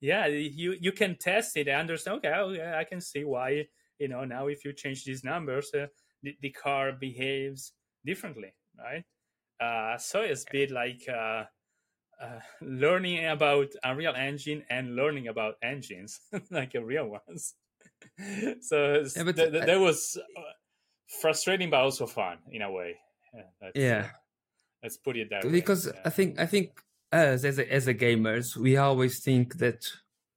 yeah 0.04 0.26
you 0.28 0.76
you 0.82 0.92
can 0.92 1.16
test 1.18 1.56
it 1.56 1.70
and 1.70 1.80
understand 1.80 2.18
okay 2.18 2.34
oh, 2.36 2.50
yeah, 2.50 2.78
i 2.78 2.84
can 2.84 3.00
see 3.00 3.24
why 3.24 3.64
you 4.00 4.10
know 4.10 4.26
now 4.26 4.48
if 4.48 4.66
you 4.66 4.74
change 4.74 5.06
these 5.06 5.24
numbers 5.24 5.72
uh, 5.74 5.88
the, 6.22 6.36
the 6.42 6.50
car 6.50 6.92
behaves 6.92 7.72
differently 8.06 8.54
right 8.78 9.06
uh 9.60 9.98
so 9.98 10.22
it's 10.22 10.44
a 10.44 10.52
bit 10.52 10.72
like 10.72 11.02
uh, 11.10 11.44
uh 12.22 12.40
learning 12.62 13.26
about 13.28 13.68
unreal 13.84 14.14
engine 14.16 14.64
and 14.70 14.96
learning 14.96 15.28
about 15.28 15.56
engines 15.62 16.20
like 16.52 16.76
a 16.76 16.84
real 16.84 17.08
ones. 17.08 17.56
So 18.62 19.04
Yeah, 19.16 19.24
th- 19.24 19.36
th- 19.36 19.54
I- 19.64 19.66
that 19.66 19.80
was 19.80 20.18
uh, 20.18 20.42
frustrating 21.22 21.70
but 21.70 21.82
also 21.82 22.06
fun 22.06 22.38
in 22.52 22.62
a 22.62 22.72
way. 22.72 22.96
Yeah, 23.34 23.72
Yeah. 23.76 24.06
uh, 24.06 24.18
let's 24.84 24.98
put 24.98 25.18
it 25.18 25.30
that 25.30 25.44
way. 25.46 25.52
Because 25.52 25.88
yeah. 25.88 26.02
I 26.06 26.10
think 26.10 26.40
I 26.40 26.46
think 26.46 26.82
us 27.12 27.44
as 27.44 27.60
a, 27.60 27.74
as 27.74 27.88
a 27.88 27.94
gamers, 27.94 28.56
we 28.58 28.78
always 28.78 29.22
think 29.24 29.58
that 29.58 29.88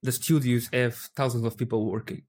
the 0.03 0.11
studios 0.11 0.69
have 0.73 0.95
thousands 1.15 1.43
of 1.45 1.57
people 1.57 1.85
working, 1.85 2.23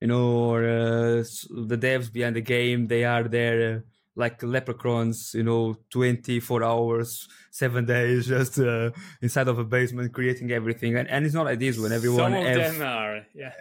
you 0.00 0.08
know, 0.08 0.26
or 0.50 0.64
uh, 0.64 1.22
the 1.70 1.78
devs 1.78 2.12
behind 2.12 2.36
the 2.36 2.40
game 2.42 2.86
they 2.88 3.04
are 3.04 3.24
there 3.28 3.76
uh, 3.76 3.80
like 4.16 4.42
leprechauns, 4.42 5.32
you 5.34 5.42
know, 5.42 5.76
twenty 5.90 6.40
four 6.40 6.62
hours, 6.62 7.28
seven 7.50 7.84
days, 7.84 8.26
just 8.36 8.58
uh, 8.58 8.90
inside 9.20 9.48
of 9.48 9.58
a 9.58 9.64
basement 9.64 10.12
creating 10.12 10.50
everything, 10.52 10.96
and, 10.96 11.08
and 11.08 11.24
it's 11.24 11.34
not 11.34 11.46
like 11.46 11.58
this 11.58 11.78
when 11.78 11.92
everyone 11.92 12.32
some 12.32 12.34
of 12.34 12.46
have 12.46 12.78
them 12.78 12.82
are 12.82 13.26
yeah 13.34 13.52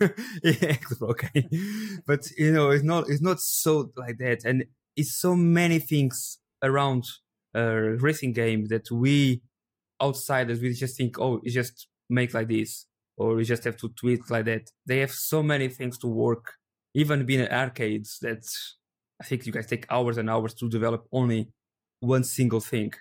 yeah, 0.42 0.76
okay. 1.02 1.48
But 2.06 2.30
you 2.36 2.52
know, 2.52 2.70
it's 2.70 2.84
not 2.84 3.08
it's 3.08 3.22
not 3.22 3.40
so 3.40 3.90
like 3.96 4.18
that, 4.18 4.44
and 4.44 4.64
it's 4.96 5.18
so 5.18 5.34
many 5.34 5.78
things 5.78 6.38
around 6.62 7.04
a 7.54 7.66
racing 7.72 8.32
game 8.32 8.66
that 8.66 8.90
we 8.90 9.42
outsiders 10.02 10.60
we 10.60 10.72
just 10.72 10.96
think, 10.96 11.18
oh, 11.18 11.40
it's 11.42 11.54
just 11.54 11.88
make 12.10 12.34
like 12.34 12.48
this, 12.48 12.86
or 13.16 13.34
we 13.34 13.44
just 13.44 13.64
have 13.64 13.76
to 13.78 13.88
tweet 13.90 14.30
like 14.30 14.44
that. 14.46 14.70
They 14.86 14.98
have 15.00 15.12
so 15.12 15.42
many 15.42 15.68
things 15.68 15.98
to 15.98 16.06
work, 16.06 16.54
even 16.94 17.26
being 17.26 17.48
arcades. 17.48 18.18
That 18.20 18.44
I 19.20 19.24
think 19.24 19.46
you 19.46 19.52
guys 19.52 19.66
take 19.66 19.86
hours 19.90 20.18
and 20.18 20.28
hours 20.28 20.54
to 20.54 20.68
develop 20.68 21.06
only 21.12 21.48
one 22.00 22.24
single 22.24 22.60
thing. 22.60 22.92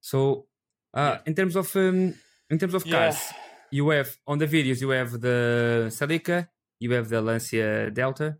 So, 0.00 0.46
uh, 0.94 1.18
in 1.26 1.34
terms 1.34 1.56
of 1.56 1.74
um, 1.76 2.14
in 2.50 2.58
terms 2.58 2.74
of 2.74 2.84
Yeah. 2.86 2.92
cars, 3.10 3.32
you 3.70 3.88
have 3.90 4.16
on 4.26 4.38
the 4.38 4.46
videos 4.46 4.80
you 4.80 4.90
have 4.90 5.12
the 5.20 5.86
Celica, 5.90 6.48
you 6.80 6.92
have 6.92 7.08
the 7.08 7.20
Lancia 7.22 7.90
Delta, 7.90 8.38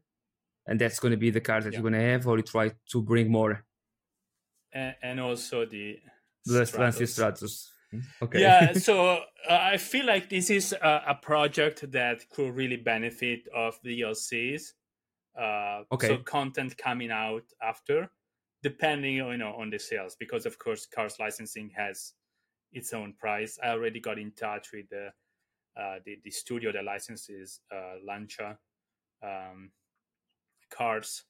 and 0.66 0.80
that's 0.80 0.98
going 1.00 1.12
to 1.12 1.16
be 1.18 1.30
the 1.30 1.40
cars 1.40 1.64
that 1.64 1.72
Yeah. 1.72 1.80
you're 1.80 1.90
going 1.90 2.00
to 2.00 2.08
have, 2.12 2.26
or 2.26 2.36
you 2.38 2.42
try 2.42 2.72
to 2.92 3.02
bring 3.02 3.30
more 3.30 3.64
and, 4.72 4.94
and 5.02 5.20
also 5.20 5.64
the 5.66 5.98
the 6.46 6.62
Stratos. 6.62 6.78
Lancia 6.78 7.04
Stratos. 7.04 7.68
Okay. 8.22 8.40
Yeah, 8.40 8.72
so 8.88 9.10
uh, 9.10 9.20
I 9.48 9.76
feel 9.76 10.06
like 10.06 10.28
this 10.28 10.50
is 10.50 10.72
a, 10.72 11.02
a 11.08 11.14
project 11.14 11.90
that 11.92 12.28
could 12.30 12.54
really 12.54 12.76
benefit 12.76 13.48
of 13.54 13.80
DLCs. 13.82 14.72
Uh, 15.38 15.84
Okay. 15.92 16.08
So 16.08 16.18
content 16.18 16.76
coming 16.78 17.10
out 17.10 17.44
after, 17.62 18.10
depending 18.62 19.16
you 19.16 19.36
know 19.36 19.54
on 19.54 19.70
the 19.70 19.78
sales, 19.78 20.16
because 20.18 20.46
of 20.46 20.58
course 20.58 20.86
cars 20.86 21.18
licensing 21.20 21.70
has 21.76 22.14
its 22.72 22.92
own 22.92 23.14
price. 23.14 23.58
I 23.62 23.70
already 23.70 24.00
got 24.00 24.18
in 24.18 24.32
touch 24.32 24.72
with 24.72 24.88
the 24.90 25.12
uh, 25.76 26.00
the, 26.04 26.18
the 26.24 26.30
studio 26.30 26.72
that 26.72 26.84
licenses 26.84 27.60
uh, 27.72 27.96
Lancia 28.04 28.58
um, 29.22 29.72
cars. 30.70 31.24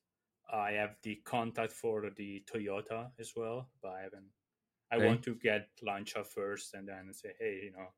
I 0.52 0.72
have 0.72 0.96
the 1.02 1.16
contact 1.24 1.72
for 1.72 2.10
the 2.16 2.44
Toyota 2.52 3.12
as 3.18 3.32
well, 3.36 3.70
but 3.82 3.92
I 3.92 4.00
haven't. 4.02 4.30
I 4.92 4.98
Okay. 4.98 5.06
want 5.06 5.22
to 5.24 5.34
get 5.36 5.68
Lancia 5.82 6.24
first, 6.24 6.74
and 6.74 6.88
then 6.88 7.12
say, 7.14 7.34
hey, 7.38 7.60
you 7.64 7.72
know, 7.72 7.88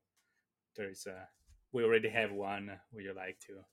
there's 0.75 1.05
a. 1.07 1.29
We 1.73 1.83
already 1.83 2.09
have 2.09 2.31
one. 2.31 2.79
Would 2.93 3.03
you 3.03 3.13
like 3.13 3.39
to? 3.47 3.65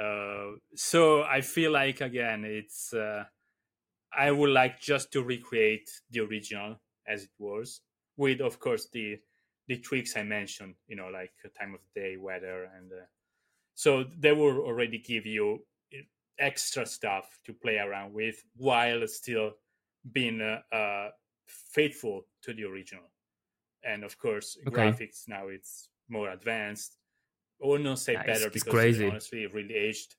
Uh, 0.00 0.56
so 0.74 1.22
I 1.24 1.40
feel 1.42 1.72
like 1.72 2.00
again, 2.00 2.44
it's. 2.44 2.94
Uh, 2.94 3.24
I 4.12 4.30
would 4.32 4.50
like 4.50 4.80
just 4.80 5.12
to 5.12 5.22
recreate 5.22 5.90
the 6.10 6.20
original 6.20 6.80
as 7.06 7.24
it 7.24 7.30
was, 7.38 7.82
with 8.16 8.40
of 8.40 8.58
course 8.60 8.88
the 8.90 9.20
the 9.68 9.78
tweaks 9.80 10.16
I 10.16 10.24
mentioned. 10.24 10.76
You 10.88 10.96
know, 10.96 11.08
like 11.08 11.32
time 11.58 11.74
of 11.74 11.82
day, 11.94 12.16
weather, 12.16 12.64
and 12.64 12.92
uh, 12.92 13.06
so 13.74 14.04
they 14.04 14.32
will 14.32 14.60
already 14.60 14.98
give 14.98 15.26
you 15.26 15.66
eh, 15.92 16.02
extra 16.38 16.86
stuff 16.86 17.40
to 17.44 17.54
play 17.54 17.78
around 17.78 18.12
with 18.14 18.44
while 18.56 19.06
still 19.08 19.54
being 20.12 20.40
uh, 20.40 20.62
uh, 20.74 21.10
faithful 21.46 22.28
to 22.42 22.54
the 22.54 22.64
original. 22.64 23.12
And 23.84 24.04
of 24.04 24.18
course, 24.18 24.58
Okay. 24.66 25.00
graphics 25.00 25.28
now 25.28 25.48
it's 25.48 25.90
more 26.08 26.30
advanced. 26.30 26.98
I 27.62 27.66
would 27.66 27.82
not 27.82 27.98
say 27.98 28.16
Yeah, 28.16 28.22
better 28.24 28.50
it's 28.52 28.62
because 28.62 28.64
crazy. 28.64 29.06
honestly, 29.06 29.44
it 29.44 29.52
really 29.54 29.74
aged. 29.74 30.16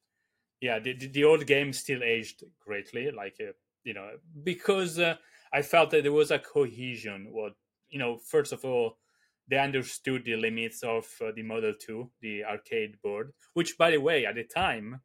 Yeah, 0.62 0.80
the, 0.80 0.94
the, 0.94 1.08
the 1.08 1.24
old 1.26 1.48
game 1.48 1.74
still 1.74 2.04
aged 2.04 2.44
greatly. 2.60 3.12
Like 3.12 3.38
uh, 3.42 3.54
you 3.84 3.94
know, 3.94 4.20
because 4.44 5.00
uh, 5.00 5.18
I 5.54 5.62
felt 5.64 5.92
that 5.92 6.04
there 6.04 6.12
was 6.12 6.32
a 6.32 6.40
cohesion. 6.40 7.30
What 7.32 7.54
you 7.90 8.00
know, 8.00 8.18
first 8.18 8.54
of 8.54 8.66
all, 8.66 9.00
they 9.48 9.58
understood 9.60 10.26
the 10.26 10.36
limits 10.38 10.84
of 10.84 11.08
uh, 11.22 11.32
the 11.36 11.44
Model 11.44 11.74
2, 11.76 12.12
the 12.22 12.46
arcade 12.46 13.02
board, 13.02 13.34
which, 13.54 13.78
by 13.78 13.92
the 13.92 14.00
way, 14.00 14.26
at 14.26 14.36
the 14.36 14.44
time, 14.46 15.02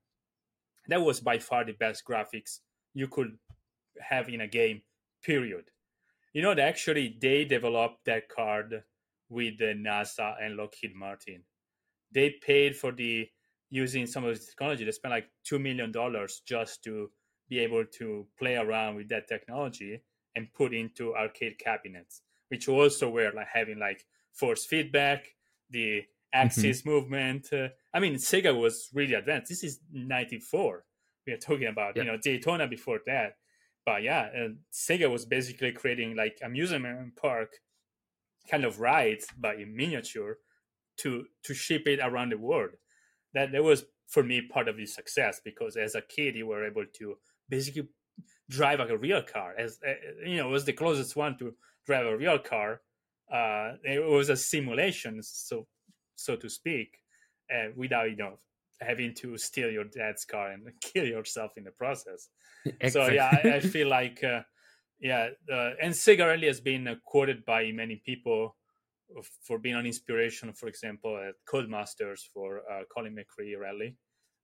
that 0.89 1.01
was 1.01 1.21
by 1.21 1.39
far 1.39 1.65
the 1.65 1.73
best 1.73 2.05
graphics 2.05 2.61
you 2.95 3.09
could 3.09 3.39
have 4.01 4.29
in 4.29 4.41
a 4.41 4.49
game, 4.49 4.83
period. 5.23 5.71
You 6.33 6.43
know, 6.43 6.55
that 6.55 6.69
actually 6.69 7.19
they 7.21 7.45
developed 7.45 8.05
that 8.07 8.29
card 8.29 8.85
with 9.29 9.59
the 9.59 9.75
NASA 9.75 10.37
and 10.43 10.57
Lockheed 10.57 10.95
Martin. 10.95 11.45
They 12.17 12.31
paid 12.31 12.75
for 12.75 12.93
the 12.93 13.29
using 13.69 14.07
some 14.07 14.25
of 14.25 14.35
this 14.35 14.49
technology. 14.49 14.85
They 14.85 14.91
spent 14.91 15.13
like 15.13 15.29
$2 15.53 15.61
million 15.61 15.93
just 16.47 16.83
to 16.85 17.11
be 17.51 17.59
able 17.59 17.85
to 17.99 18.27
play 18.39 18.57
around 18.57 18.97
with 18.97 19.11
that 19.11 19.29
technology 19.29 20.01
and 20.35 20.51
put 20.55 20.73
into 20.73 21.15
arcade 21.15 21.59
cabinets, 21.59 22.23
which 22.49 22.69
also 22.69 23.11
were 23.11 23.31
like 23.37 23.49
having 23.53 23.79
like 23.79 24.03
force 24.33 24.65
feedback, 24.65 25.27
the 25.69 26.05
axis 26.33 26.87
movement. 26.87 27.49
Uh, 27.53 27.69
I 27.93 28.01
mean, 28.01 28.15
Sega 28.15 28.59
was 28.59 28.89
really 28.95 29.13
advanced. 29.13 29.51
This 29.51 29.63
is 29.63 29.81
'94. 29.93 30.85
We 31.27 31.35
are 31.35 31.39
talking 31.39 31.67
about, 31.67 31.97
you 31.97 32.05
know, 32.05 32.17
Daytona 32.17 32.67
before 32.67 33.01
that. 33.07 33.37
But 33.85 34.03
yeah, 34.03 34.29
uh, 34.35 34.49
Sega 34.73 35.11
was 35.11 35.27
basically 35.27 35.73
creating 35.73 36.17
like 36.17 36.39
amusement 36.43 37.15
park 37.17 37.51
kind 38.51 38.65
of 38.65 38.81
rides, 38.81 39.27
but 39.39 39.61
in 39.61 39.77
miniature, 39.77 40.39
to 40.99 41.25
to 41.45 41.55
ship 41.55 41.87
it 41.87 42.01
around 42.03 42.33
the 42.33 42.39
world. 42.39 42.71
That 43.35 43.53
that 43.53 43.63
was 43.63 43.85
for 44.09 44.23
me 44.23 44.41
part 44.41 44.69
of 44.69 44.77
the 44.77 44.87
success 44.87 45.41
because 45.45 45.77
as 45.77 45.95
a 45.95 46.01
kid 46.03 46.37
you 46.37 46.47
were 46.47 46.65
able 46.67 46.85
to 46.95 47.17
basically 47.49 47.89
drive 48.49 48.79
like 48.79 48.91
a 48.91 48.99
real 48.99 49.23
car. 49.23 49.55
As 49.59 49.79
uh, 49.87 49.93
you 50.25 50.37
know, 50.37 50.49
it 50.49 50.53
was 50.53 50.65
the 50.65 50.73
closest 50.73 51.17
one 51.17 51.37
to 51.39 51.55
drive 51.87 52.07
a 52.07 52.17
real 52.17 52.39
car. 52.39 52.81
Uh, 53.33 53.73
it 53.83 54.05
was 54.05 54.29
a 54.29 54.37
simulation, 54.37 55.23
so 55.23 55.67
so 56.15 56.37
to 56.37 56.49
speak, 56.49 56.99
uh, 57.53 57.69
without 57.77 58.11
you 58.11 58.17
know 58.17 58.39
having 58.81 59.15
to 59.15 59.39
steal 59.39 59.71
your 59.71 59.85
dad's 59.85 60.25
car 60.25 60.53
and 60.53 60.69
kill 60.81 61.07
yourself 61.07 61.53
in 61.57 61.65
the 61.65 61.73
process. 61.73 62.29
So 62.91 63.07
yeah, 63.07 63.31
I, 63.45 63.49
I 63.55 63.61
feel 63.61 63.89
like 63.89 64.25
uh, 64.25 64.41
yeah, 64.99 65.29
uh, 65.53 65.71
and 65.81 65.95
Sega 65.95 66.27
really 66.27 66.49
has 66.49 66.61
been 66.61 66.89
uh, 66.89 66.97
quoted 67.05 67.45
by 67.45 67.71
many 67.71 68.03
people 68.05 68.57
for 69.47 69.59
being 69.59 69.77
an 69.77 69.87
inspiration. 69.87 70.53
For 70.53 70.69
example, 70.69 71.17
at 71.19 71.35
Codemasters 71.47 72.21
for 72.33 72.61
uh, 72.71 72.85
Colin 72.95 73.17
McRae 73.17 73.59
rally. 73.59 73.97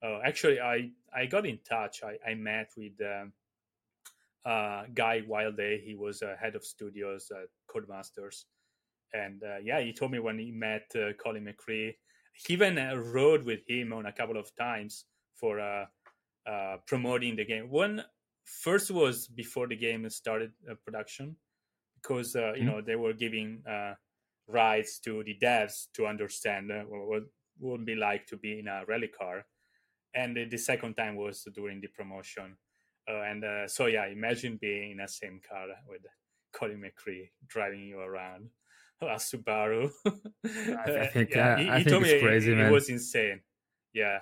Uh, 0.03 0.20
actually, 0.25 0.61
I 0.61 0.90
I 1.14 1.27
got 1.27 1.46
in 1.46 1.59
touch. 1.68 2.03
I, 2.03 2.18
I 2.29 2.35
met 2.35 2.70
with 2.77 3.01
um, 3.01 3.33
uh, 4.44 4.85
Guy 4.94 5.22
Wilday. 5.29 5.83
He 5.83 5.94
was 5.94 6.22
uh, 6.22 6.37
head 6.40 6.57
of 6.57 6.64
studios 6.64 7.31
at 7.31 7.48
Codemasters, 7.72 8.44
and 9.12 9.42
uh, 9.42 9.59
yeah, 9.62 9.81
he 9.81 9.92
told 9.92 10.12
me 10.12 10.18
when 10.18 10.38
he 10.38 10.51
met 10.53 10.90
uh, 10.96 11.12
Colin 11.22 11.44
McRae, 11.46 11.94
he 12.35 12.55
even 12.55 12.79
uh, 12.79 12.94
rode 12.96 13.44
with 13.44 13.61
him 13.68 13.92
on 13.92 14.07
a 14.07 14.12
couple 14.12 14.38
of 14.38 14.55
times 14.57 15.07
for 15.35 15.61
uh, 15.61 15.87
uh, 16.46 16.79
promoting 16.87 17.37
the 17.37 17.44
game. 17.44 17.70
One 17.70 18.05
first 18.44 18.90
was 18.90 19.29
before 19.29 19.68
the 19.68 19.77
game 19.77 20.09
started 20.11 20.53
uh, 20.70 20.75
production, 20.85 21.37
because 21.96 22.37
uh, 22.37 22.55
you 22.55 22.64
Mhm. 22.64 22.72
know 22.72 22.81
they 22.83 22.96
were 22.96 23.14
giving 23.14 23.62
uh, 24.50 24.52
rides 24.52 24.98
to 25.00 25.22
the 25.24 25.38
devs 25.40 25.88
to 25.94 26.07
understand 26.07 26.70
uh, 26.72 26.85
what 26.85 27.24
would 27.61 27.85
be 27.85 27.94
like 27.94 28.26
to 28.26 28.37
be 28.37 28.59
in 28.59 28.68
a 28.68 28.85
rally 28.87 29.09
car, 29.09 29.46
and 30.14 30.37
the, 30.37 30.44
the 30.44 30.59
second 30.59 30.94
time 30.94 31.16
was 31.16 31.44
during 31.55 31.81
the 31.81 31.88
promotion. 31.88 32.57
Uh, 33.09 33.22
and 33.22 33.44
uh, 33.44 33.68
so 33.68 33.87
yeah, 33.87 34.07
imagine 34.07 34.57
being 34.61 34.92
in 34.92 35.00
a 35.00 35.09
same 35.09 35.40
car 35.40 35.66
with 35.88 36.02
Colin 36.52 36.81
McRae 36.83 37.31
driving 37.46 37.81
you 37.87 37.98
around 37.98 38.50
a 39.00 39.16
Subaru. 39.16 39.90
I 40.44 41.07
think, 41.07 41.35
yeah, 41.35 41.55
uh, 41.57 41.57
he, 41.57 41.70
I 41.70 41.78
he 41.78 41.85
think 41.85 41.88
told 41.90 42.02
me 42.02 42.11
it- 42.11 42.20
crazy, 42.20 42.55
it, 42.59 42.59
man. 42.59 42.72
was 42.72 42.88
insane. 42.88 43.42
Yeah, 43.92 44.20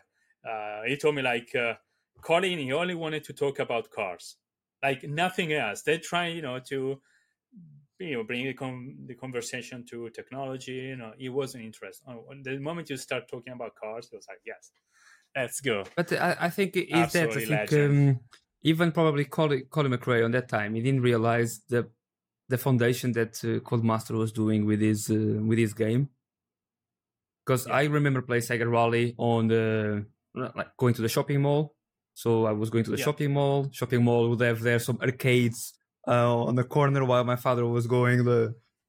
uh, 0.49 0.83
he 0.87 0.97
told 0.97 1.15
me 1.15 1.23
like 1.23 1.55
uh, 1.55 1.75
Colin, 2.23 2.59
he 2.59 2.73
only 2.73 2.95
wanted 2.95 3.25
to 3.25 3.33
talk 3.33 3.59
about 3.59 3.91
cars, 3.91 4.37
like 4.83 5.03
nothing 5.05 5.53
else. 5.53 5.83
They 5.83 5.99
try, 5.99 6.29
you 6.29 6.43
know, 6.43 6.59
to 6.61 7.03
you 8.01 8.17
know 8.17 8.25
bring 8.25 8.47
the, 8.47 8.55
con- 8.55 8.97
the 9.07 9.15
conversation 9.15 9.85
to 9.91 10.11
technology. 10.11 10.73
You 10.73 10.97
know, 10.97 11.13
it 11.19 11.29
was 11.29 11.55
an 11.55 11.63
interested. 11.63 12.05
Oh, 12.09 12.25
the 12.43 12.59
moment 12.59 12.91
you 12.91 12.97
start 12.97 13.25
talking 13.29 13.53
about 13.53 13.75
cars, 13.77 14.09
it 14.13 14.17
was 14.17 14.27
like, 14.29 14.41
"Yes, 14.45 14.73
let's 15.37 15.61
go." 15.61 15.85
But 15.97 16.13
I, 16.13 16.37
I 16.41 16.51
think 16.51 16.77
it 16.77 16.89
is 16.89 17.13
that 17.13 17.31
I 17.31 17.41
think 17.41 17.73
um, 17.73 18.21
even 18.63 18.93
probably 18.93 19.25
Colin, 19.25 19.65
Colin 19.71 19.93
McRae 19.93 20.25
on 20.25 20.33
that 20.33 20.49
time 20.49 20.75
he 20.75 20.83
didn't 20.83 21.03
realize 21.03 21.61
the 21.69 21.91
the 22.49 22.59
foundation 22.59 23.13
that 23.13 23.35
uh, 23.45 23.61
Codemaster 23.61 24.17
was 24.17 24.33
doing 24.33 24.67
with 24.67 24.81
his 24.81 25.11
uh, 25.11 25.41
with 25.49 25.59
his 25.59 25.75
game. 25.75 26.11
Because 27.45 27.67
Yeah. 27.67 27.75
I 27.75 27.85
remember 27.85 28.23
playing 28.23 28.43
Sega 28.43 28.71
Rally 28.71 29.15
on 29.19 29.49
the 29.49 30.07
like 30.35 30.77
going 30.77 30.95
to 30.95 31.03
the 31.03 31.09
shopping 31.09 31.43
mall. 31.43 31.75
So 32.15 32.45
I 32.47 32.53
was 32.53 32.71
going 32.71 32.85
to 32.85 32.91
the 32.91 32.99
Yeah. 32.99 33.05
shopping 33.05 33.33
mall. 33.33 33.69
Shopping 33.73 34.05
mall 34.05 34.29
would 34.31 34.41
have 34.41 34.61
there 34.61 34.79
some 34.79 34.99
arcades 35.01 35.75
uh, 36.11 36.37
on 36.49 36.55
the 36.61 36.65
corner 36.65 37.03
while 37.11 37.25
my 37.33 37.37
father 37.37 37.65
was 37.77 37.87
going 37.87 38.25
the 38.25 38.41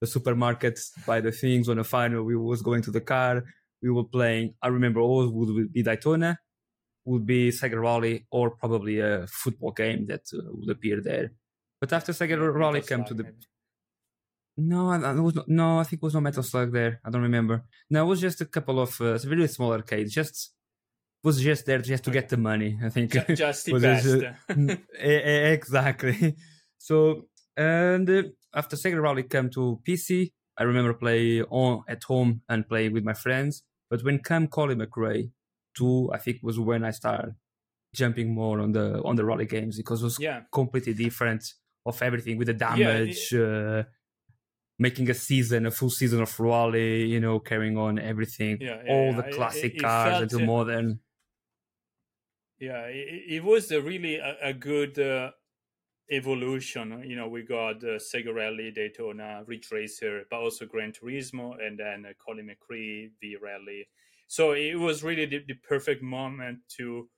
the 0.02 0.08
supermarket 0.16 0.80
buy 1.06 1.20
the 1.22 1.32
things. 1.32 1.70
On 1.70 1.78
the 1.78 1.84
final, 1.98 2.24
we 2.30 2.36
was 2.36 2.62
going 2.70 2.82
to 2.88 2.92
the 2.98 3.02
car. 3.14 3.44
We 3.84 3.90
were 3.98 4.04
playing. 4.18 4.46
I 4.66 4.68
remember 4.78 5.00
always 5.00 5.30
would 5.32 5.72
be 5.74 5.84
Daytona, 5.84 6.32
would 7.06 7.26
be 7.26 7.50
Sega 7.60 7.80
Rally, 7.88 8.16
or 8.32 8.46
probably 8.64 9.00
a 9.00 9.28
football 9.28 9.72
game 9.84 10.02
that 10.08 10.24
uh, 10.34 10.42
would 10.58 10.70
appear 10.76 10.98
there. 11.10 11.28
But 11.80 11.94
after 11.94 12.12
Sega 12.14 12.32
Yeah, 12.32 12.46
Rally 12.62 12.80
Metal 12.82 12.88
came 12.98 13.06
to 13.06 13.14
the 13.14 13.24
maybe. 13.24 13.38
no, 14.58 14.90
I, 14.92 14.98
I 15.02 15.14
was 15.28 15.36
not, 15.36 15.48
no, 15.48 15.80
I 15.80 15.84
think 15.84 16.00
it 16.02 16.06
was 16.06 16.14
no 16.14 16.22
Metal 16.22 16.44
Slug 16.44 16.72
there. 16.74 17.00
I 17.06 17.10
don't 17.12 17.22
remember. 17.30 17.66
No, 17.90 18.04
it 18.06 18.08
was 18.08 18.22
just 18.22 18.42
a 18.42 18.46
couple 18.46 18.80
of 18.80 19.00
uh, 19.02 19.18
really 19.26 19.48
small 19.48 19.72
arcades. 19.72 20.14
Just 20.14 20.54
was 21.24 21.40
just 21.42 21.66
there 21.68 21.80
just 21.80 22.04
to 22.06 22.12
get 22.12 22.30
the 22.30 22.38
money. 22.38 22.80
I 22.84 22.90
think. 22.90 23.12
Ju- 23.12 23.36
just 23.36 23.66
the 23.74 23.80
best. 23.80 24.08
e- 25.00 25.54
exactly. 25.58 26.36
So 26.88 27.28
and 27.58 28.10
uh, 28.10 28.24
after 28.54 28.76
Sega 28.76 29.02
Rally 29.02 29.24
came 29.24 29.50
to 29.52 29.82
PC, 29.84 30.34
I 30.58 30.63
remember 30.63 30.94
play 30.94 31.41
on 31.44 31.84
at 31.88 32.04
home 32.04 32.41
and 32.50 32.67
play 32.67 32.89
with 32.89 33.04
my 33.04 33.13
friends. 33.13 33.63
But 33.89 34.04
when 34.04 34.20
came 34.24 34.48
Colin 34.48 34.80
McRae, 34.80 35.32
two 35.78 36.10
I 36.13 36.17
think 36.17 36.39
was 36.44 36.60
when 36.60 36.84
I 36.84 36.91
started 36.91 37.36
jumping 37.96 38.34
more 38.34 38.60
on 38.62 38.72
the 38.74 39.02
on 39.04 39.15
the 39.17 39.26
rally 39.26 39.46
games 39.46 39.78
because 39.78 40.02
it 40.02 40.06
was 40.06 40.20
yeah, 40.20 40.44
completely 40.52 40.94
different 40.94 41.44
of 41.86 42.02
everything 42.02 42.38
with 42.38 42.48
the 42.48 42.54
Yeah, 42.67 42.98
it- 42.98 43.08
damage, 43.08 43.34
uh, 43.34 43.84
making 44.80 45.10
a 45.10 45.13
season, 45.13 45.65
a 45.65 45.72
full 45.72 45.89
season 45.89 46.22
of 46.22 46.39
rally, 46.39 47.06
you 47.06 47.20
know, 47.20 47.39
carrying 47.39 47.78
on 47.78 48.00
everything, 48.00 48.63
yeah, 48.63 48.82
all 48.86 49.13
the 49.13 49.24
classic 49.24 49.74
it- 49.74 49.78
it 49.78 49.82
cars 49.82 50.20
until 50.22 50.39
modern. 50.39 51.00
Yeah, 52.60 52.86
it, 52.88 53.24
it 53.38 53.44
was 53.44 53.72
a 53.72 53.82
really 53.82 54.15
a, 54.17 54.38
a 54.41 54.54
good 54.54 55.00
uh, 55.00 55.32
evolution. 56.12 57.04
You 57.08 57.15
know, 57.15 57.28
we 57.28 57.43
got 57.43 57.78
uh, 57.84 57.97
Sega 58.00 58.34
Rally, 58.34 58.71
Daytona, 58.71 59.43
Ridge 59.47 59.71
Racer, 59.71 60.26
but 60.30 60.39
also 60.41 60.65
Gran 60.65 60.91
Turismo, 60.91 61.62
and 61.65 61.80
then 61.80 62.06
uh, 62.06 62.13
Colin 62.24 62.47
McRae, 62.50 63.12
V 63.21 63.38
Rally. 63.41 63.89
So 64.28 64.54
it 64.54 64.76
was 64.76 65.04
really 65.04 65.26
the, 65.26 65.43
the 65.45 65.56
perfect 65.56 66.02
moment 66.02 66.60
to 66.78 67.10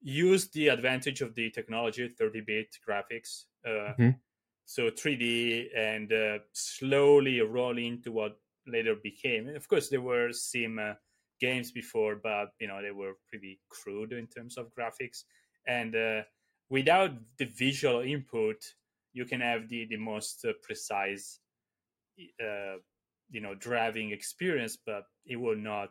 use 0.00 0.50
the 0.50 0.68
advantage 0.68 1.20
of 1.22 1.34
the 1.34 1.50
technology, 1.50 2.08
30-bit 2.08 2.76
graphics, 2.86 3.46
uh, 3.66 3.94
Mhm. 3.96 4.20
so 4.64 4.90
3D, 4.90 5.70
and 5.74 6.12
uh, 6.12 6.38
slowly 6.52 7.40
roll 7.40 7.78
into 7.78 8.12
what 8.12 8.40
later 8.66 8.94
became. 8.94 9.48
And 9.48 9.56
of 9.56 9.66
course, 9.68 9.88
there 9.88 10.02
were 10.02 10.32
sim 10.32 10.78
uh, 10.78 10.94
games 11.40 11.72
before, 11.72 12.16
but 12.16 12.52
you 12.60 12.68
know 12.68 12.82
they 12.82 12.90
were 12.90 13.14
pretty 13.28 13.60
crude 13.68 14.12
in 14.12 14.26
terms 14.28 14.56
of 14.58 14.72
graphics. 14.74 15.24
And 15.66 15.94
uh, 15.96 16.22
without 16.70 17.12
the 17.38 17.46
visual 17.46 18.00
input, 18.00 18.56
you 19.12 19.24
can 19.24 19.40
have 19.40 19.68
the 19.68 19.86
the 19.86 19.96
most 19.96 20.44
uh, 20.44 20.52
precise, 20.62 21.40
uh, 22.40 22.76
you 23.30 23.40
know, 23.40 23.54
driving 23.54 24.10
experience, 24.12 24.76
but 24.84 25.04
it 25.26 25.36
will 25.36 25.56
not 25.56 25.90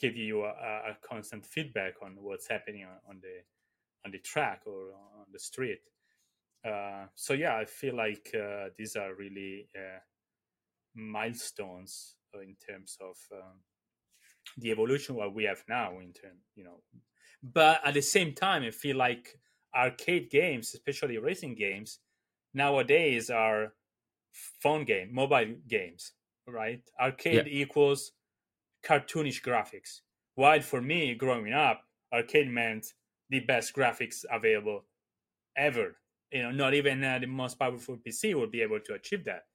give 0.00 0.16
you 0.16 0.44
a, 0.44 0.50
a 0.50 0.98
constant 1.08 1.46
feedback 1.46 1.94
on 2.02 2.16
what's 2.20 2.48
happening 2.48 2.84
on, 2.84 2.98
on 3.08 3.20
the 3.22 3.42
on 4.04 4.12
the 4.12 4.18
track 4.18 4.62
or 4.66 4.92
on 5.20 5.26
the 5.32 5.38
street. 5.38 5.80
Uh, 6.66 7.06
so 7.14 7.32
yeah, 7.34 7.56
I 7.56 7.64
feel 7.64 7.96
like 7.96 8.34
uh, 8.34 8.68
these 8.76 8.96
are 8.96 9.14
really 9.14 9.68
uh, 9.76 10.00
milestones 10.94 12.16
in 12.34 12.56
terms 12.68 12.98
of 13.00 13.16
um, 13.32 13.60
the 14.58 14.70
evolution 14.70 15.16
what 15.16 15.34
we 15.34 15.44
have 15.44 15.62
now 15.68 15.98
in 16.00 16.12
term 16.12 16.38
you 16.54 16.64
know 16.64 16.80
but 17.42 17.80
at 17.84 17.94
the 17.94 18.02
same 18.02 18.32
time 18.32 18.62
i 18.62 18.70
feel 18.70 18.96
like 18.96 19.38
arcade 19.74 20.30
games 20.30 20.74
especially 20.74 21.18
racing 21.18 21.54
games 21.54 22.00
nowadays 22.54 23.30
are 23.30 23.74
phone 24.32 24.84
game 24.84 25.12
mobile 25.14 25.54
games 25.68 26.12
right? 26.48 26.82
Arcade 27.00 27.48
equals 27.48 28.12
cartoonish 28.84 29.42
graphics. 29.42 30.00
While 30.34 30.60
for 30.62 30.80
me 30.80 31.14
growing 31.14 31.52
up 31.52 31.82
arcade 32.12 32.48
meant 32.48 32.94
the 33.30 33.40
best 33.40 33.74
graphics 33.74 34.24
available 34.30 34.84
ever. 35.56 35.96
You 36.32 36.42
know 36.44 36.50
not 36.50 36.74
even 36.74 37.02
uh, 37.04 37.18
the 37.18 37.26
most 37.26 37.58
powerful 37.58 37.96
pc 37.98 38.34
would 38.34 38.50
be 38.50 38.62
able 38.62 38.80
to 38.80 38.94
achieve 38.94 39.24
that. 39.24 39.46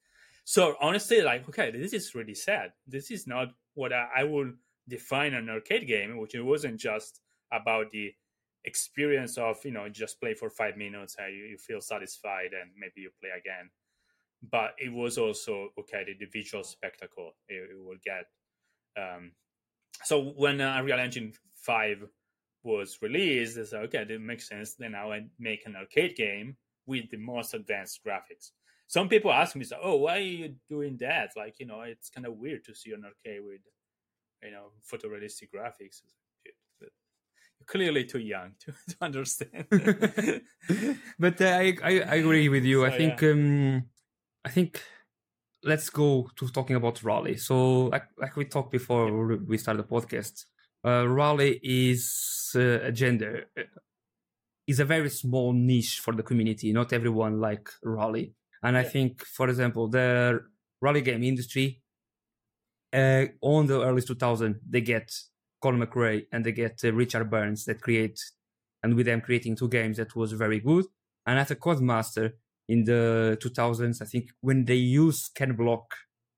So 0.44 0.76
honestly 0.82 1.22
like 1.22 1.48
okay 1.50 1.72
this 1.72 1.94
is 1.94 2.16
really 2.16 2.36
sad. 2.36 2.74
This 2.88 3.12
is 3.12 3.28
not 3.28 3.50
what 3.74 3.94
i, 3.94 4.08
I 4.18 4.24
would 4.24 4.58
define 4.88 5.34
an 5.34 5.50
arcade 5.50 5.88
game 5.88 6.18
which 6.18 6.36
it 6.36 6.42
wasn't 6.42 6.80
just 6.80 7.22
about 7.52 7.92
the 7.92 8.14
experience 8.66 9.38
of 9.38 9.58
you 9.66 9.72
know 9.72 9.90
just 9.90 10.20
play 10.20 10.34
for 10.34 10.50
five 10.50 10.78
minutes 10.78 11.16
and 11.20 11.36
you, 11.36 11.46
you 11.46 11.58
feel 11.58 11.82
satisfied 11.82 12.52
and 12.60 12.72
maybe 12.78 13.02
you 13.02 13.10
play 13.20 13.30
again 13.30 13.70
but 14.52 14.74
it 14.78 14.92
was 14.92 15.18
also 15.18 15.70
okay 15.80 16.04
the, 16.06 16.14
the 16.20 16.30
visual 16.32 16.64
spectacle 16.64 17.32
it, 17.48 17.70
it 17.72 17.84
will 17.84 17.98
get 18.04 18.26
um, 19.02 19.32
so 20.04 20.34
when 20.36 20.62
uh, 20.62 20.76
unreal 20.78 21.00
engine 21.00 21.34
5 21.56 22.04
was 22.64 23.00
released 23.02 23.58
it's 23.58 23.74
like, 23.74 23.84
okay 23.84 24.04
that 24.04 24.22
makes 24.22 24.48
sense 24.48 24.76
then 24.76 24.96
i 24.96 25.22
make 25.40 25.66
an 25.66 25.76
arcade 25.76 26.16
game 26.16 26.56
with 26.86 27.10
the 27.10 27.18
most 27.18 27.54
advanced 27.54 28.02
graphics 28.06 28.52
some 28.92 29.08
people 29.08 29.32
ask 29.32 29.56
me, 29.56 29.64
so, 29.64 29.78
"Oh, 29.82 29.96
why 29.96 30.18
are 30.18 30.20
you 30.20 30.56
doing 30.68 30.98
that?" 30.98 31.30
Like, 31.38 31.62
you 31.62 31.66
know, 31.66 31.80
it's 31.80 32.10
kind 32.10 32.28
of 32.28 32.36
weird 32.36 32.66
to 32.66 32.76
see 32.76 32.92
an 32.92 33.06
arcade 33.06 33.42
with, 33.42 33.62
you 34.44 34.52
know, 34.52 34.74
photorealistic 34.84 35.48
graphics. 35.56 36.02
Clearly 37.68 38.06
too 38.06 38.20
young 38.20 38.54
to, 38.60 38.74
to 38.90 38.96
understand. 39.02 39.66
but 41.20 41.42
uh, 41.42 41.46
I, 41.46 41.78
I, 41.84 42.00
I 42.02 42.16
agree 42.16 42.50
with 42.50 42.64
you. 42.64 42.82
So, 42.82 42.86
I 42.86 42.98
think 42.98 43.24
um, 43.24 43.84
I 44.46 44.50
think 44.50 44.82
let's 45.64 45.90
go 45.90 46.30
to 46.36 46.48
talking 46.50 46.76
about 46.76 47.04
Rally. 47.04 47.38
So 47.38 47.86
like 47.86 48.08
like 48.18 48.36
we 48.36 48.46
talked 48.46 48.72
before 48.72 49.38
we 49.38 49.58
started 49.58 49.84
the 49.84 49.88
podcast, 49.88 50.46
uh, 50.86 51.08
Rally 51.08 51.60
is 51.64 52.52
uh, 52.56 52.82
a 52.82 52.92
gender 52.92 53.46
is 54.68 54.80
a 54.80 54.86
very 54.86 55.10
small 55.10 55.54
niche 55.54 56.00
for 56.00 56.14
the 56.14 56.24
community. 56.24 56.72
Not 56.72 56.94
everyone 56.94 57.40
like 57.40 57.70
Rally. 57.84 58.34
And 58.64 58.78
I 58.78 58.84
think, 58.84 59.26
for 59.26 59.50
example, 59.50 59.88
the 59.88 60.40
rally 60.82 61.02
game 61.02 61.24
industry 61.24 61.82
uh, 62.94 63.26
on 63.42 63.66
the 63.68 63.82
early 63.82 64.02
2000, 64.02 64.60
they 64.70 64.82
get 64.82 65.12
Colin 65.62 65.82
McRae 65.82 66.26
and 66.32 66.46
they 66.46 66.52
get 66.52 66.80
uh, 66.84 66.92
Richard 66.94 67.30
Burns 67.30 67.66
that 67.66 67.82
create, 67.82 68.20
and 68.84 68.96
with 68.96 69.06
them 69.06 69.22
creating 69.22 69.56
two 69.56 69.70
games 69.70 69.98
that 69.98 70.16
was 70.16 70.32
very 70.34 70.60
good. 70.60 70.86
And 71.26 71.38
as 71.40 71.52
a 71.52 71.56
Codemaster 71.56 72.34
in 72.68 72.84
the 72.84 73.38
2000s, 73.42 74.02
I 74.02 74.06
think 74.06 74.32
when 74.42 74.66
they 74.66 74.76
used 74.76 75.36
Ken 75.36 75.56
Block, 75.56 75.96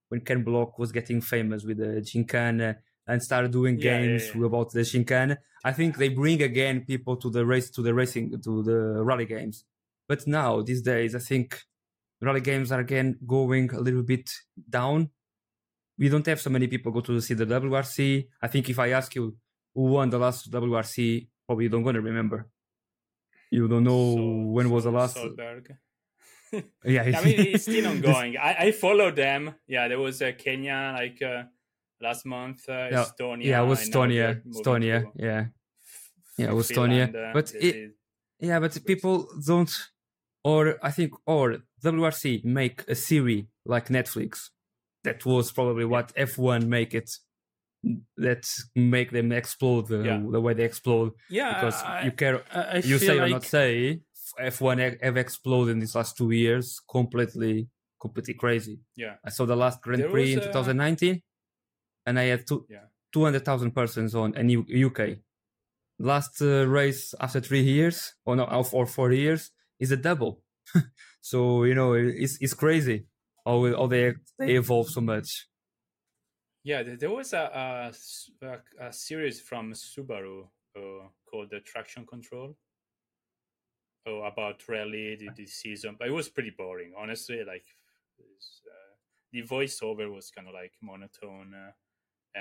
when 0.10 0.22
Ken 0.22 0.44
Block 0.44 0.78
was 0.78 0.92
getting 0.92 1.22
famous 1.22 1.64
with 1.64 1.78
the 1.78 2.02
Gymkhana 2.02 2.78
and 3.08 3.22
started 3.22 3.52
doing 3.52 3.80
Yeah, 3.80 3.92
yeah, 3.92 4.00
games 4.00 4.32
yeah. 4.36 4.46
about 4.46 4.72
the 4.72 4.84
Gymkhana, 4.84 5.38
I 5.64 5.72
think 5.72 5.98
they 5.98 6.10
bring 6.10 6.42
again 6.42 6.82
people 6.86 7.16
to 7.18 7.30
the 7.30 7.46
race, 7.46 7.70
to 7.72 7.82
the 7.82 7.94
racing, 7.94 8.32
to 8.44 8.64
the 8.64 9.04
rally 9.04 9.26
games. 9.26 9.64
But 10.08 10.28
now, 10.28 10.62
these 10.62 10.82
days, 10.82 11.16
I 11.16 11.20
think 11.20 11.62
rally 12.22 12.42
games 12.42 12.72
are 12.72 12.82
again 12.82 13.18
going 13.26 13.74
a 13.74 13.80
little 13.80 14.04
bit 14.04 14.30
down. 14.70 15.12
We 15.98 16.10
don't 16.10 16.26
have 16.26 16.42
so 16.42 16.50
many 16.50 16.68
people 16.68 16.92
go 16.92 17.02
to 17.02 17.22
see 17.22 17.36
the 17.36 17.46
WRC. 17.46 18.28
I 18.42 18.48
think 18.48 18.70
if 18.70 18.80
I 18.80 18.90
ask 18.90 19.14
you 19.16 19.36
who 19.76 19.84
won 19.84 20.10
the 20.10 20.18
last 20.20 20.50
WRC, 20.52 21.28
probably 21.46 21.66
you 21.66 21.70
don't 21.70 21.84
gonna 21.84 22.02
remember. 22.02 22.48
You 23.52 23.68
don't 23.68 23.84
know 23.84 24.16
So- 24.16 24.52
when 24.56 24.70
was 24.70 24.84
the 24.86 24.92
last. 24.92 25.18
Solberg. 25.18 25.68
Yeah, 26.86 27.02
I 27.18 27.26
mean, 27.26 27.40
it's 27.54 27.64
still 27.70 27.88
ongoing. 27.88 28.38
I, 28.38 28.56
I 28.66 28.72
follow 28.72 29.10
them. 29.10 29.56
Yeah, 29.68 29.88
there 29.88 29.98
was 30.00 30.22
uh, 30.22 30.34
Kenya 30.38 30.94
like 30.96 31.20
uh, 31.22 31.44
last 32.00 32.26
month. 32.28 32.70
Uh, 32.70 32.90
Yeah, 32.92 33.06
Estonia. 33.06 33.44
yeah, 33.46 33.64
it 33.64 33.68
was 33.68 33.80
Estonia. 33.90 34.42
Estonia, 34.46 34.98
yeah, 35.16 35.46
Yeah, 36.38 36.50
it 36.52 36.54
was 36.54 36.68
Finland, 36.70 37.14
Estonia. 37.16 37.30
uh, 37.30 37.34
But 37.34 37.54
it- 37.56 37.96
yeah. 38.40 38.60
But 38.60 38.86
people 38.86 39.28
don't, 39.48 39.72
or 40.44 40.78
I 40.84 40.92
think, 40.92 41.14
or 41.26 41.58
WRC 41.84 42.44
make 42.46 42.84
a 42.88 42.94
series 42.96 43.46
like 43.66 43.88
Netflix. 43.90 44.52
That 45.04 45.26
was 45.26 45.52
probably 45.52 45.86
what 45.86 46.14
F1 46.16 46.68
make 46.68 46.94
it. 46.94 47.10
That 48.18 48.48
make 48.76 49.12
them 49.12 49.32
explode 49.34 49.88
the, 49.90 50.04
Yeah. 50.04 50.22
the 50.32 50.40
way 50.40 50.54
they 50.54 50.64
explode 50.64 51.12
yeah, 51.30 51.54
because 51.56 51.84
I, 51.84 52.04
you 52.06 52.12
care 52.12 52.42
I, 52.54 52.62
I 52.62 52.76
you 52.78 52.98
say 52.98 53.18
or 53.18 53.24
like, 53.24 53.32
not 53.32 53.44
say 53.44 54.00
F1 54.40 55.04
have 55.04 55.18
exploded 55.18 55.74
in 55.74 55.80
these 55.80 55.94
last 55.94 56.16
two 56.16 56.32
years 56.32 56.80
completely 56.90 57.68
completely 58.00 58.36
crazy. 58.36 58.80
Yeah. 58.96 59.16
I 59.26 59.30
saw 59.32 59.46
the 59.46 59.58
last 59.58 59.82
Grand 59.82 60.02
There 60.02 60.10
Prix 60.10 60.32
in 60.34 60.40
a- 60.40 60.44
2019 60.46 61.22
and 62.06 62.18
I 62.18 62.24
had 62.24 62.48
two, 62.48 62.66
Yeah. 62.70 62.86
200,000 63.12 63.72
persons 63.72 64.16
on 64.16 64.34
in 64.38 64.48
U- 64.50 64.88
UK. 64.88 65.18
Last 66.00 66.42
uh, 66.42 66.66
race 66.68 67.14
after 67.20 67.42
three 67.42 67.62
years 67.64 68.14
or 68.26 68.38
no, 68.38 68.44
or 68.46 68.66
or 68.72 68.86
four 68.86 69.12
years 69.12 69.52
is 69.80 69.92
a 69.92 69.98
double. 69.98 70.42
so, 71.22 71.66
you 71.66 71.76
know, 71.76 71.94
it's, 71.94 72.38
it's 72.42 72.54
crazy 72.54 73.08
how, 73.46 73.66
how 73.76 73.88
they, 73.88 74.14
they 74.40 74.56
evolve 74.56 74.90
so 74.90 75.02
much. 75.02 75.48
Yeah, 76.64 76.84
there 76.84 77.10
was 77.10 77.34
a 77.34 77.92
series 78.92 79.42
from 79.42 79.74
Subaru 79.74 80.48
uh, 80.78 81.08
called 81.30 81.50
the 81.50 81.60
Traction 81.60 82.06
Control. 82.06 82.56
Oh, 84.06 84.22
about 84.24 84.68
rally 84.68 85.16
the, 85.18 85.30
the 85.36 85.46
season, 85.46 85.96
but 85.98 86.08
it 86.10 86.12
was 86.12 86.28
pretty 86.28 86.52
boring, 86.58 86.92
honestly. 86.98 87.38
Like, 87.46 87.66
uh, 88.20 88.94
the 89.32 89.44
voiceover 89.44 90.14
was 90.14 90.30
kind 90.30 90.48
of 90.48 90.54
like 90.54 90.74
monotone. 90.82 91.54
Uh, 91.54 91.72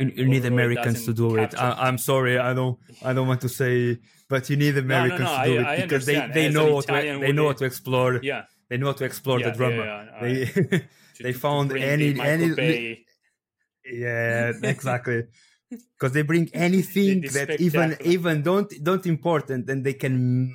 You, 0.01 0.11
you 0.17 0.27
need 0.27 0.45
Americans 0.45 1.05
to 1.05 1.13
do 1.13 1.37
it. 1.37 1.51
capture- 1.51 1.59
I, 1.59 1.87
I'm 1.87 1.99
sorry, 1.99 2.39
I 2.39 2.53
don't, 2.55 2.79
I 3.05 3.13
don't 3.13 3.29
want 3.29 3.41
to 3.43 3.49
say, 3.49 3.99
but 4.29 4.49
you 4.51 4.57
need 4.57 4.77
Americans 4.89 5.21
no, 5.31 5.39
to 5.39 5.45
do 5.45 5.59
I- 5.59 5.61
it 5.61 5.67
I 5.67 5.83
because 5.83 6.07
they, 6.07 6.21
they 6.35 6.49
know 6.49 6.75
how 6.75 6.81
to, 6.81 6.93
they 7.25 7.33
know 7.33 7.47
how 7.49 7.53
to 7.53 7.65
explore, 7.65 8.19
yeah, 8.23 8.45
they 8.73 8.79
know 8.79 8.87
how 8.87 8.93
to 8.95 9.05
explore 9.05 9.39
yeah, 9.39 9.51
the 9.51 9.57
drama. 9.59 9.85
yeah, 9.85 10.21
They, 10.23 10.45
they 11.25 11.33
to 11.33 11.39
found 11.39 11.73
any- 11.73 12.19
any- 12.19 12.55
Bay- 12.55 13.05
yeah, 13.85 14.53
exactly. 14.63 15.25
Because 15.71 16.13
they 16.13 16.21
bring 16.23 16.51
anything 16.53 17.23
that 17.33 17.57
even 17.59 17.97
even 18.05 18.43
don't 18.43 18.71
don't 18.83 19.07
important, 19.07 19.71
and 19.71 19.83
they 19.87 19.95
can 19.95 20.55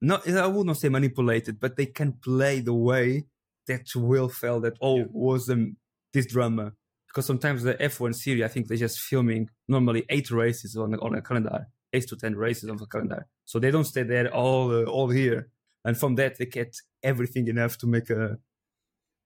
not 0.00 0.26
I 0.28 0.46
would 0.48 0.66
not 0.66 0.76
say 0.78 0.88
manipulated, 0.88 1.60
but 1.60 1.76
they 1.76 1.86
can 1.86 2.10
play 2.14 2.58
the 2.60 2.74
way 2.74 3.26
that 3.68 3.86
will 3.94 4.28
feel 4.28 4.58
that 4.60 4.74
oh 4.80 4.96
Yeah. 4.98 5.04
was 5.12 5.48
um, 5.50 5.76
this 6.12 6.26
drama. 6.26 6.72
Because 7.06 7.26
sometimes 7.26 7.62
the 7.62 7.74
F1 7.74 8.14
series, 8.16 8.42
I 8.42 8.48
think 8.48 8.66
they're 8.66 8.76
just 8.88 8.98
filming 8.98 9.48
normally 9.68 10.04
eight 10.08 10.30
races 10.32 10.76
on 10.76 10.94
on 10.96 11.14
a 11.14 11.22
calendar, 11.22 11.66
eight 11.92 12.06
to 12.08 12.16
ten 12.16 12.34
races 12.34 12.68
on 12.68 12.76
the 12.78 12.86
calendar. 12.86 13.20
So 13.44 13.60
they 13.60 13.70
don't 13.70 13.84
stay 13.94 14.02
there 14.02 14.34
all 14.34 14.64
uh, 14.78 14.82
all 14.96 15.10
here, 15.10 15.40
and 15.86 15.96
from 15.96 16.16
that 16.16 16.36
they 16.38 16.46
get 16.46 16.76
everything 17.02 17.46
enough 17.46 17.78
to 17.78 17.86
make 17.86 18.10
a 18.10 18.38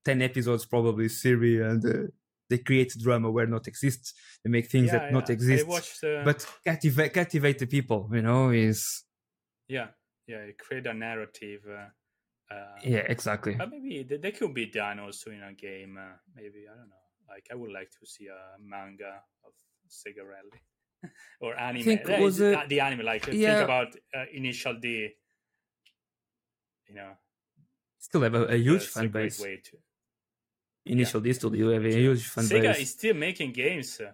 ten 0.05 0.23
episodes 0.23 0.67
probably 0.67 1.09
series, 1.09 1.61
and 1.61 1.85
uh, 1.85 2.09
they 2.51 2.59
create 2.59 2.93
drama 2.99 3.31
where 3.31 3.47
not 3.47 3.67
exists. 3.67 4.13
They 4.45 4.51
make 4.51 4.69
things 4.69 4.89
yeah, 4.89 4.99
that 4.99 5.13
not 5.13 5.31
exist, 5.31 5.67
watched, 5.67 6.05
uh, 6.05 6.23
but 6.25 6.47
captivate 6.65 7.15
captivate 7.15 7.59
the 7.59 7.67
people. 7.67 8.09
You 8.13 8.23
know, 8.23 8.51
is 8.51 9.05
yeah, 9.69 9.89
yeah, 10.27 10.45
create 10.59 10.87
a 10.87 10.95
narrative. 10.95 11.63
Uh, 11.69 12.55
uh, 12.55 12.77
yeah, 12.85 13.05
exactly. 13.09 13.55
But 13.55 13.71
maybe 13.71 14.03
they, 14.03 14.19
they 14.19 14.33
could 14.33 14.53
be 14.53 14.67
done 14.67 15.01
also 15.01 15.31
in 15.31 15.43
a 15.43 15.55
game. 15.55 15.99
Uh, 15.99 16.17
maybe 16.37 16.67
I 16.71 16.77
don't 16.77 16.91
know. 16.91 17.07
Like 17.29 17.47
I 17.51 17.55
would 17.55 17.73
like 17.73 17.91
to 18.01 18.07
see 18.07 18.27
a 18.27 18.61
manga 18.61 19.23
of 19.47 19.53
Sega 19.89 20.25
Rally. 20.29 20.61
or 21.41 21.59
anime. 21.59 22.01
was 22.21 22.43
uh, 22.43 22.65
the 22.69 22.81
anime. 22.81 23.07
Like 23.07 23.27
yeah. 23.29 23.55
think 23.55 23.65
about 23.65 23.89
uh, 24.15 24.25
Initial 24.35 24.75
D. 24.75 25.11
You 26.91 26.97
know, 26.97 27.13
Still 27.99 28.23
have 28.23 28.35
a, 28.35 28.45
a 28.47 28.57
huge 28.57 28.87
fan 28.87 29.09
base. 29.09 29.41
way 29.41 29.61
to. 29.63 29.77
Initial 30.87 31.21
D 31.21 31.33
Studio 31.33 31.73
have 31.73 31.85
a 31.85 31.93
huge 31.95 32.27
fan 32.27 32.45
Sega 32.45 32.63
base. 32.73 32.81
is 32.81 32.91
still 32.91 33.15
making 33.15 33.53
games, 33.53 34.01
uh, 34.01 34.13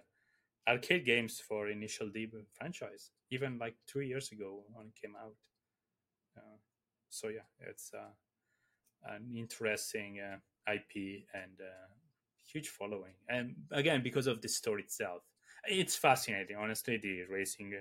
arcade 0.69 1.05
games 1.05 1.39
for 1.39 1.69
Initial 1.69 2.09
D 2.09 2.27
franchise, 2.53 3.11
even 3.31 3.57
like 3.57 3.75
two 3.87 4.01
years 4.01 4.31
ago 4.31 4.63
when 4.73 4.87
it 4.87 4.95
came 5.01 5.15
out. 5.15 5.33
Uh, 6.37 6.57
so 7.09 7.29
yeah, 7.29 7.47
it's 7.61 7.91
uh, 7.93 9.11
an 9.13 9.31
interesting 9.35 10.19
uh, 10.19 10.37
IP 10.71 11.25
and 11.33 11.59
uh, 11.61 11.87
huge 12.51 12.67
following, 12.67 13.13
and 13.29 13.55
again 13.71 14.03
because 14.03 14.27
of 14.27 14.41
the 14.41 14.49
story 14.49 14.83
itself, 14.83 15.23
it's 15.65 15.95
fascinating. 15.95 16.57
Honestly, 16.57 16.97
the 16.97 17.23
racing 17.23 17.73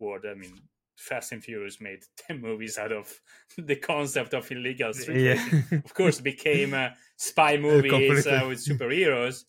world. 0.00 0.24
I 0.28 0.34
mean, 0.34 0.58
Fast 0.96 1.32
and 1.32 1.42
Furious 1.42 1.80
made 1.80 2.00
ten 2.16 2.40
movies 2.40 2.78
out 2.78 2.92
of 2.92 3.12
the 3.58 3.76
concept 3.76 4.34
of 4.34 4.50
illegal 4.50 4.92
street 4.92 5.24
yeah. 5.24 5.62
of 5.84 5.94
course 5.94 6.20
became 6.20 6.74
uh, 6.74 6.88
spy 7.16 7.56
movies 7.56 8.26
uh, 8.26 8.44
with 8.48 8.64
superheroes 8.64 9.44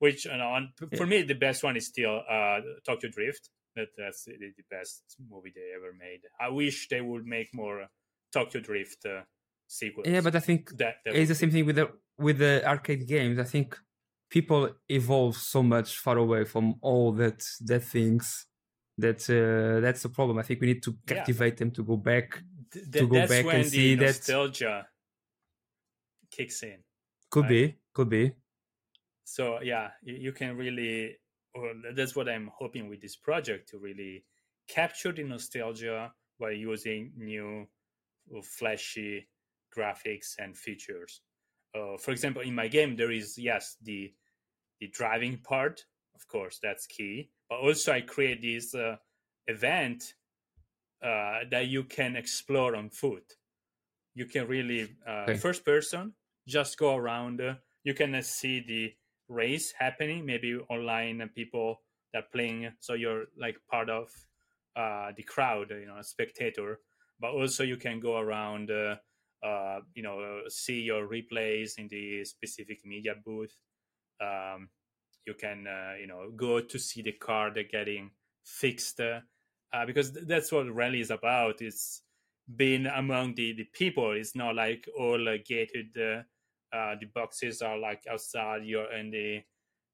which 0.00 0.24
you 0.24 0.36
know 0.36 0.66
for 0.96 1.06
me 1.06 1.22
the 1.22 1.34
best 1.34 1.62
one 1.62 1.76
is 1.76 1.86
still 1.86 2.20
uh, 2.28 2.58
tokyo 2.84 3.08
drift. 3.10 3.50
That, 3.76 3.88
that's 3.96 4.24
the, 4.24 4.32
the 4.32 4.64
best 4.68 5.02
movie 5.30 5.52
they 5.54 5.70
ever 5.76 5.92
made. 5.96 6.22
I 6.40 6.48
wish 6.48 6.88
they 6.88 7.00
would 7.00 7.24
make 7.24 7.54
more 7.54 7.86
tokyo 8.32 8.60
drift 8.60 9.06
uh, 9.06 9.20
sequels. 9.68 10.08
Yeah, 10.08 10.22
but 10.22 10.34
I 10.34 10.40
think 10.40 10.76
that, 10.78 10.96
that 11.04 11.14
it's 11.14 11.28
the 11.28 11.36
same 11.36 11.52
thing 11.52 11.66
with 11.66 11.76
the 11.76 11.90
with 12.18 12.38
the 12.38 12.66
arcade 12.66 13.06
games. 13.06 13.38
I 13.38 13.44
think 13.44 13.78
people 14.28 14.70
evolve 14.88 15.36
so 15.36 15.62
much 15.62 15.98
far 15.98 16.16
away 16.16 16.44
from 16.44 16.76
all 16.80 17.12
that 17.12 17.44
that 17.66 17.84
things 17.84 18.46
that 19.00 19.20
uh, 19.30 19.80
that's 19.80 20.02
the 20.02 20.08
problem. 20.08 20.38
I 20.38 20.42
think 20.42 20.60
we 20.60 20.66
need 20.68 20.82
to 20.84 20.90
Yeah. 20.92 21.14
captivate 21.16 21.56
them 21.56 21.70
to 21.72 21.82
go 21.84 21.96
back. 21.96 22.42
th- 22.72 22.90
to 22.92 23.06
go 23.08 23.16
that's 23.16 23.30
back 23.32 23.44
when 23.46 23.56
and 23.56 23.64
the 23.64 23.70
see 23.70 23.94
that- 23.96 24.06
nostalgia 24.06 24.86
kicks 26.30 26.62
in 26.62 26.78
Could 27.30 27.44
Right. 27.44 27.48
be, 27.48 27.78
could 27.92 28.08
be. 28.08 28.32
so 29.24 29.60
yeah 29.62 29.90
you, 30.02 30.14
you 30.26 30.32
can 30.32 30.56
really 30.56 31.16
well, 31.54 31.74
that's 31.94 32.14
what 32.16 32.28
i'm 32.28 32.48
hoping 32.54 32.88
with 32.88 33.00
this 33.00 33.16
project 33.16 33.68
to 33.70 33.78
really 33.78 34.24
capture 34.68 35.12
the 35.12 35.24
nostalgia 35.24 36.12
by 36.38 36.50
using 36.50 37.12
new 37.16 37.66
uh, 38.36 38.40
flashy 38.42 39.28
graphics 39.76 40.34
and 40.38 40.56
features 40.56 41.22
uh, 41.76 41.96
for 41.98 42.10
example 42.12 42.42
in 42.42 42.54
my 42.54 42.68
game 42.68 42.96
there 42.96 43.10
is 43.12 43.36
yes 43.38 43.76
the 43.82 44.12
the 44.80 44.88
driving 44.88 45.36
part 45.38 45.84
of 46.14 46.26
course 46.28 46.58
that's 46.62 46.86
key 46.86 47.30
but 47.50 47.60
also 47.60 47.92
i 47.92 48.02
create 48.02 48.42
this 48.42 48.74
uh, 48.74 48.96
event 49.48 50.14
uh, 51.02 51.40
that 51.50 51.66
you 51.68 51.84
can 51.84 52.16
explore 52.16 52.76
on 52.76 52.90
foot. 52.90 53.34
You 54.14 54.26
can 54.26 54.48
really 54.48 54.96
uh, 55.06 55.32
Okay. 55.32 55.40
first 55.40 55.64
person 55.64 56.14
just 56.48 56.78
go 56.78 56.96
around 56.96 57.40
uh, 57.40 57.56
you 57.84 57.94
can 57.94 58.14
uh, 58.14 58.22
see 58.22 58.60
the 58.60 58.94
race 59.28 59.72
happening 59.78 60.26
maybe 60.26 60.56
online 60.70 61.20
and 61.20 61.34
people 61.34 61.82
that 62.12 62.24
are 62.24 62.28
playing 62.32 62.72
so 62.80 62.94
you're 62.94 63.26
like 63.38 63.56
part 63.70 63.88
of 63.90 64.10
uh, 64.76 65.12
the 65.16 65.22
crowd 65.22 65.70
you 65.70 65.86
know 65.86 65.98
a 65.98 66.04
spectator. 66.04 66.80
But 67.20 67.32
also 67.32 67.64
you 67.64 67.76
can 67.76 68.00
go 68.00 68.18
around 68.18 68.70
uh, 68.70 68.96
uh, 69.42 69.80
you 69.94 70.02
know 70.02 70.42
see 70.48 70.80
your 70.82 71.08
replays 71.08 71.78
in 71.78 71.88
the 71.88 72.24
specific 72.24 72.84
media 72.84 73.14
booth. 73.24 73.56
Um, 74.20 74.70
you 75.26 75.34
can 75.34 75.66
uh, 75.66 75.94
you 75.98 76.06
know 76.06 76.30
go 76.30 76.60
to 76.60 76.78
see 76.78 77.02
the 77.02 77.12
car 77.12 77.52
they're 77.52 77.64
getting 77.64 78.10
fixed 78.44 79.00
uh, 79.00 79.20
uh, 79.72 79.86
because 79.86 80.12
th- 80.12 80.26
that's 80.26 80.52
what 80.52 80.72
rally 80.72 81.00
is 81.00 81.10
about. 81.10 81.62
It's 81.62 82.02
being 82.56 82.86
among 82.86 83.34
the, 83.34 83.52
the 83.52 83.64
people. 83.64 84.12
It's 84.12 84.34
not 84.34 84.54
like 84.56 84.88
all 84.98 85.28
uh, 85.28 85.36
gated 85.44 85.96
uh, 85.96 86.22
uh, 86.74 86.96
the 87.00 87.06
boxes 87.06 87.62
are 87.62 87.78
like 87.78 88.06
outside. 88.08 88.64
You're 88.64 88.92
in 88.92 89.10
the 89.10 89.42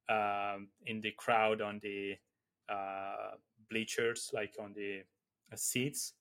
um, 0.09 0.71
in 0.87 1.01
the 1.01 1.13
crowd 1.13 1.61
on 1.61 1.81
the 1.83 2.17
uh, 2.69 3.33
bleachers 3.71 4.31
like 4.33 4.55
on 4.61 4.73
the 4.75 5.03
uh, 5.53 5.57
seats. 5.57 6.15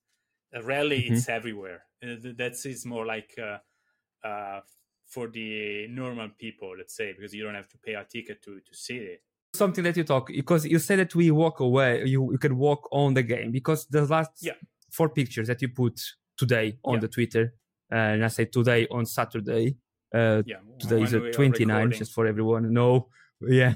Rally 0.62 1.08
Mhm. 1.08 1.08
it's 1.08 1.28
everywhere. 1.28 1.86
Uh, 2.02 2.16
th- 2.16 2.36
that's 2.36 2.66
is 2.66 2.86
more 2.86 3.06
like 3.06 3.34
uh, 3.38 3.58
uh, 4.26 4.60
for 5.06 5.28
the 5.28 5.86
normal 5.88 6.28
people 6.38 6.70
let's 6.78 6.94
say 6.96 7.12
because 7.12 7.32
you 7.34 7.42
don't 7.44 7.54
have 7.54 7.68
to 7.68 7.78
pay 7.78 7.94
a 7.94 8.04
ticket 8.04 8.42
to 8.42 8.60
to 8.60 8.74
see 8.74 8.98
it 8.98 9.22
Something 9.54 9.84
that 9.84 9.96
you 9.96 10.04
talk 10.04 10.26
because 10.28 10.66
you 10.66 10.78
said 10.78 10.98
that 10.98 11.14
we 11.14 11.30
walk 11.30 11.60
away. 11.60 12.04
You 12.04 12.20
you 12.32 12.38
can 12.38 12.54
walk 12.58 12.82
on 12.92 13.14
the 13.14 13.22
game 13.22 13.50
because 13.52 13.86
the 13.86 14.04
last 14.04 14.32
Yeah. 14.42 14.52
four 14.90 15.08
pictures 15.08 15.46
that 15.50 15.62
you 15.62 15.68
put 15.82 15.96
today 16.36 16.66
on 16.84 16.94
Yeah. 16.94 17.00
the 17.04 17.08
Twitter, 17.08 17.44
and 17.90 18.22
I 18.22 18.28
say 18.28 18.44
today 18.58 18.86
on 18.90 19.06
Saturday. 19.06 19.64
Uh, 20.14 20.42
yeah 20.52 20.60
today 20.78 21.02
is 21.04 21.12
we 21.14 21.30
29 21.30 21.90
just 21.92 22.12
for 22.16 22.26
everyone 22.26 22.64
no 22.72 23.08
yeah 23.60 23.72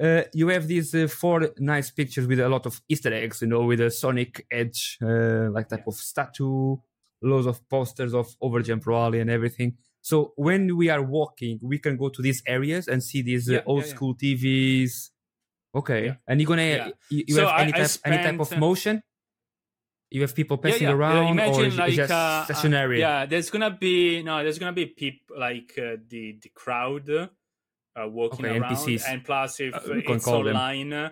uh, 0.00 0.22
you 0.32 0.48
have 0.48 0.66
these 0.68 0.94
uh, 0.94 1.06
four 1.08 1.50
nice 1.58 1.90
pictures 1.90 2.26
with 2.26 2.40
a 2.40 2.48
lot 2.48 2.66
of 2.66 2.80
easter 2.88 3.12
eggs 3.12 3.40
you 3.42 3.48
know 3.48 3.64
with 3.64 3.80
a 3.80 3.90
sonic 3.90 4.46
edge 4.50 4.98
uh, 5.02 5.48
like 5.50 5.68
type 5.68 5.80
Yeah. 5.86 5.92
of 5.92 5.94
statue 5.94 6.76
loads 7.22 7.46
of 7.46 7.56
posters 7.68 8.12
of 8.14 8.26
overjump 8.40 8.86
rally 8.86 9.20
and 9.20 9.30
everything 9.30 9.76
so 10.04 10.16
when 10.36 10.76
we 10.76 10.86
are 10.94 11.02
walking 11.02 11.56
we 11.62 11.78
can 11.80 11.96
go 11.96 12.08
to 12.10 12.20
these 12.22 12.42
areas 12.46 12.88
and 12.92 13.02
see 13.02 13.22
these 13.22 13.48
Yeah, 13.48 13.58
uh, 13.60 13.62
old 13.72 13.82
yeah, 13.82 13.88
yeah. 13.88 13.94
school 13.94 14.14
tvs 14.14 15.10
okay 15.74 16.18
and 16.28 16.40
you're 16.40 16.48
gonna 16.48 16.92
you, 17.10 17.24
you 17.28 17.36
So 17.36 17.46
have 17.46 17.54
any 17.58 17.72
I- 17.72 17.78
I 17.80 17.82
type 17.82 17.94
any 18.04 18.18
type 18.18 18.40
of 18.40 18.50
uh, 18.52 18.60
motion 18.66 19.02
you 20.10 20.20
have 20.22 20.34
people 20.34 20.58
passing. 20.58 20.86
Uh, 20.88 20.92
around 20.92 21.38
or 21.40 21.40
Imagine 21.40 21.66
it 21.66 21.76
like 21.76 21.94
just 21.96 22.10
uh, 22.10 22.14
uh, 22.14 22.54
stationary 22.54 23.00
yeah, 23.00 23.26
there's 23.26 23.50
gonna 23.50 23.70
be 23.70 24.22
no, 24.22 24.42
there's 24.42 24.58
gonna 24.58 24.72
be 24.72 24.86
people 24.86 25.38
like 25.38 25.72
uh, 25.78 25.96
the 26.08 26.38
the 26.42 26.50
crowd 26.50 27.08
uh, 27.10 27.28
walking 28.08 28.46
Okay, 28.46 28.56
around, 28.58 28.64
NPCs. 28.64 29.08
and 29.08 29.24
plus 29.24 29.60
if 29.60 29.74
Uh, 29.74 29.92
uh, 29.94 29.94
it's 29.96 30.26
online, 30.26 30.92
uh, 30.92 31.10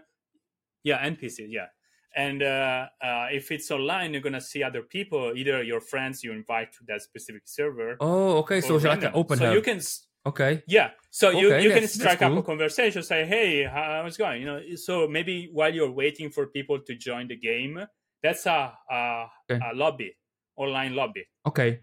yeah, 0.84 0.99
NPCs, 1.05 1.51
yeah. 1.51 1.68
And 2.15 2.43
uh, 2.43 2.87
uh, 3.03 3.27
if 3.33 3.51
it's 3.51 3.71
online, 3.71 4.13
you're 4.13 4.23
gonna 4.23 4.41
see 4.41 4.63
other 4.63 4.83
people, 4.83 5.33
either 5.35 5.63
your 5.63 5.81
friends 5.81 6.23
you 6.23 6.33
invite 6.33 6.73
to 6.75 6.81
that 6.89 7.01
specific 7.03 7.43
server. 7.47 7.97
oh 8.01 8.39
okay. 8.39 8.61
so 8.61 8.75
or 8.75 8.77
it's 8.77 8.85
like 8.85 9.03
an 9.03 9.13
open 9.15 9.39
so 9.39 9.47
hub. 9.47 9.55
you 9.55 9.63
can 9.63 9.81
okay. 10.27 10.63
Yeah. 10.67 10.91
So 11.11 11.31
you, 11.31 11.49
Okay, 11.53 11.63
you 11.65 11.71
can 11.71 11.83
that's- 11.83 11.95
that's 11.95 12.15
strike 12.15 12.23
up 12.23 12.37
a 12.39 12.43
conversation 12.43 13.03
say 13.03 13.25
hey 13.27 13.65
how's 13.65 14.15
it 14.15 14.19
going? 14.19 14.41
You 14.43 14.47
know 14.47 14.61
so 14.77 15.09
maybe 15.09 15.49
while 15.53 15.73
you're 15.75 15.91
waiting 15.91 16.31
for 16.31 16.47
people 16.47 16.79
to 16.81 16.95
join 16.95 17.29
the 17.29 17.37
game 17.37 17.81
that's 18.23 18.45
a 18.47 18.73
a, 18.91 19.27
Okay. 19.51 19.61
a 19.71 19.75
lobby 19.75 20.15
online 20.57 20.95
lobby. 20.95 21.25
Okay. 21.47 21.81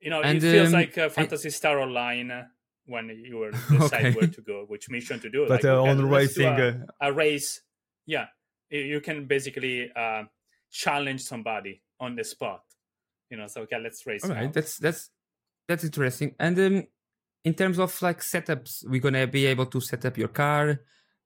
You 0.00 0.10
know 0.10 0.22
And, 0.22 0.38
it 0.38 0.40
feels 0.42 0.68
um, 0.68 0.80
like 0.80 0.98
uh, 0.98 1.04
I- 1.04 1.08
Phantasy 1.08 1.50
Star 1.50 1.78
Online 1.80 2.30
uh, 2.30 2.44
when 2.86 3.08
you 3.24 3.36
were 3.38 3.50
decide 3.70 4.06
Okay. 4.06 4.10
where 4.16 4.26
to 4.28 4.40
go 4.42 4.64
which 4.66 4.90
mission 4.90 5.20
to 5.20 5.30
do 5.30 5.46
but 5.46 5.62
like, 5.62 5.64
uh, 5.64 5.80
on 5.82 6.10
let's 6.10 6.34
do 6.34 6.42
racing 6.46 6.58
a, 6.58 6.68
uh, 7.00 7.08
a 7.08 7.12
race. 7.12 7.62
Yeah 8.06 8.26
you 8.70 9.00
can 9.00 9.26
basically 9.26 9.90
uh, 9.94 10.22
challenge 10.70 11.20
somebody 11.22 11.82
on 11.98 12.14
the 12.16 12.24
spot 12.24 12.62
you 13.30 13.36
know 13.36 13.46
so 13.46 13.62
okay 13.62 13.78
let's 13.78 14.06
race 14.06 14.24
all 14.24 14.30
right 14.30 14.52
that's 14.52 14.78
that's 14.78 15.10
that's 15.68 15.84
interesting 15.84 16.34
and 16.38 16.58
um 16.58 16.84
in 17.44 17.54
terms 17.54 17.78
of 17.78 18.00
like 18.02 18.20
setups 18.20 18.84
we're 18.88 19.00
gonna 19.00 19.26
be 19.26 19.46
able 19.46 19.66
to 19.66 19.80
set 19.80 20.04
up 20.04 20.16
your 20.16 20.28
car 20.28 20.80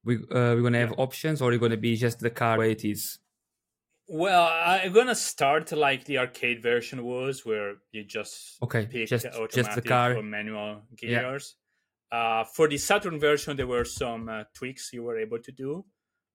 we 0.04 0.16
uh, 0.16 0.52
we're 0.54 0.62
gonna 0.62 0.78
have 0.78 0.94
options 0.98 1.40
or 1.42 1.50
you're 1.52 1.60
gonna 1.60 1.76
be 1.76 1.96
just 1.96 2.20
the 2.20 2.30
car 2.30 2.58
way 2.58 2.72
it 2.72 2.84
is 2.84 3.18
Well, 4.06 4.44
I'm 4.52 4.92
gonna 4.92 5.14
start 5.14 5.72
like 5.72 6.04
the 6.04 6.18
arcade 6.18 6.60
version 6.62 6.98
was, 7.04 7.46
where 7.46 7.76
you 7.90 8.04
just 8.04 8.62
Okay, 8.62 8.84
pick 8.86 9.08
just- 9.08 9.26
just 9.58 9.74
the 9.74 9.80
car. 9.82 10.08
or 10.18 10.22
manual 10.22 10.82
Yeah. 11.00 11.22
gears. 11.22 11.56
Uh, 12.12 12.44
for 12.44 12.68
the 12.68 12.76
Saturn 12.76 13.18
version, 13.18 13.56
there 13.56 13.66
were 13.66 13.86
some 13.86 14.28
uh, 14.28 14.44
tweaks 14.52 14.92
you 14.92 15.02
were 15.02 15.18
able 15.18 15.38
to 15.46 15.52
do. 15.52 15.86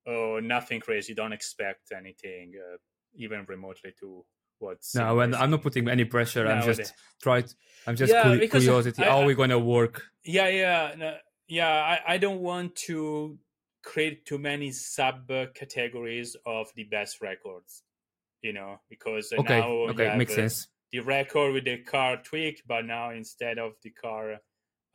Oh, 0.08 0.39
nothing 0.41 0.80
crazy. 0.80 1.14
Don't 1.14 1.34
expect 1.34 1.91
anything 1.95 2.54
uh, 2.58 2.78
even 3.16 3.45
remotely 3.47 3.93
to 4.00 4.26
what's. 4.60 4.93
no 4.93 5.20
and 5.22 5.34
i'm 5.36 5.50
not 5.52 5.62
putting 5.62 5.88
any 5.88 6.04
pressure 6.04 6.45
i'm 6.45 6.62
just 6.62 6.93
try 7.22 7.41
to, 7.41 7.56
i'm 7.88 7.95
just 7.95 8.14
Yeah, 8.14 8.36
because 8.38 8.64
curiosity 8.64 9.04
I- 9.04 9.08
how 9.10 9.20
I- 9.20 9.22
are 9.24 9.26
we 9.26 9.34
gonna 9.34 9.58
work 9.60 10.04
Yeah, 10.24 10.50
yeah, 10.50 10.95
no, 10.97 11.18
yeah. 11.47 11.70
I, 11.72 12.14
I 12.14 12.18
don't 12.18 12.41
want 12.41 12.76
to 12.88 13.39
create 13.84 14.26
too 14.26 14.38
many 14.38 14.70
subcategories 14.70 16.36
of 16.45 16.68
the 16.76 16.84
best 16.84 17.22
records. 17.22 17.84
You 18.41 18.54
know, 18.54 18.80
because 18.89 19.34
okay 19.38 19.60
now 19.60 19.72
okay 19.89 20.18
makes 20.18 20.32
uh, 20.34 20.36
sense 20.36 20.68
the 20.91 21.00
record 21.02 21.54
with 21.54 21.66
the 21.66 21.78
car 21.84 22.18
tweak, 22.22 22.64
but 22.68 22.86
now 22.86 23.12
instead 23.12 23.60
of 23.60 23.74
the 23.84 23.91
car 23.91 24.38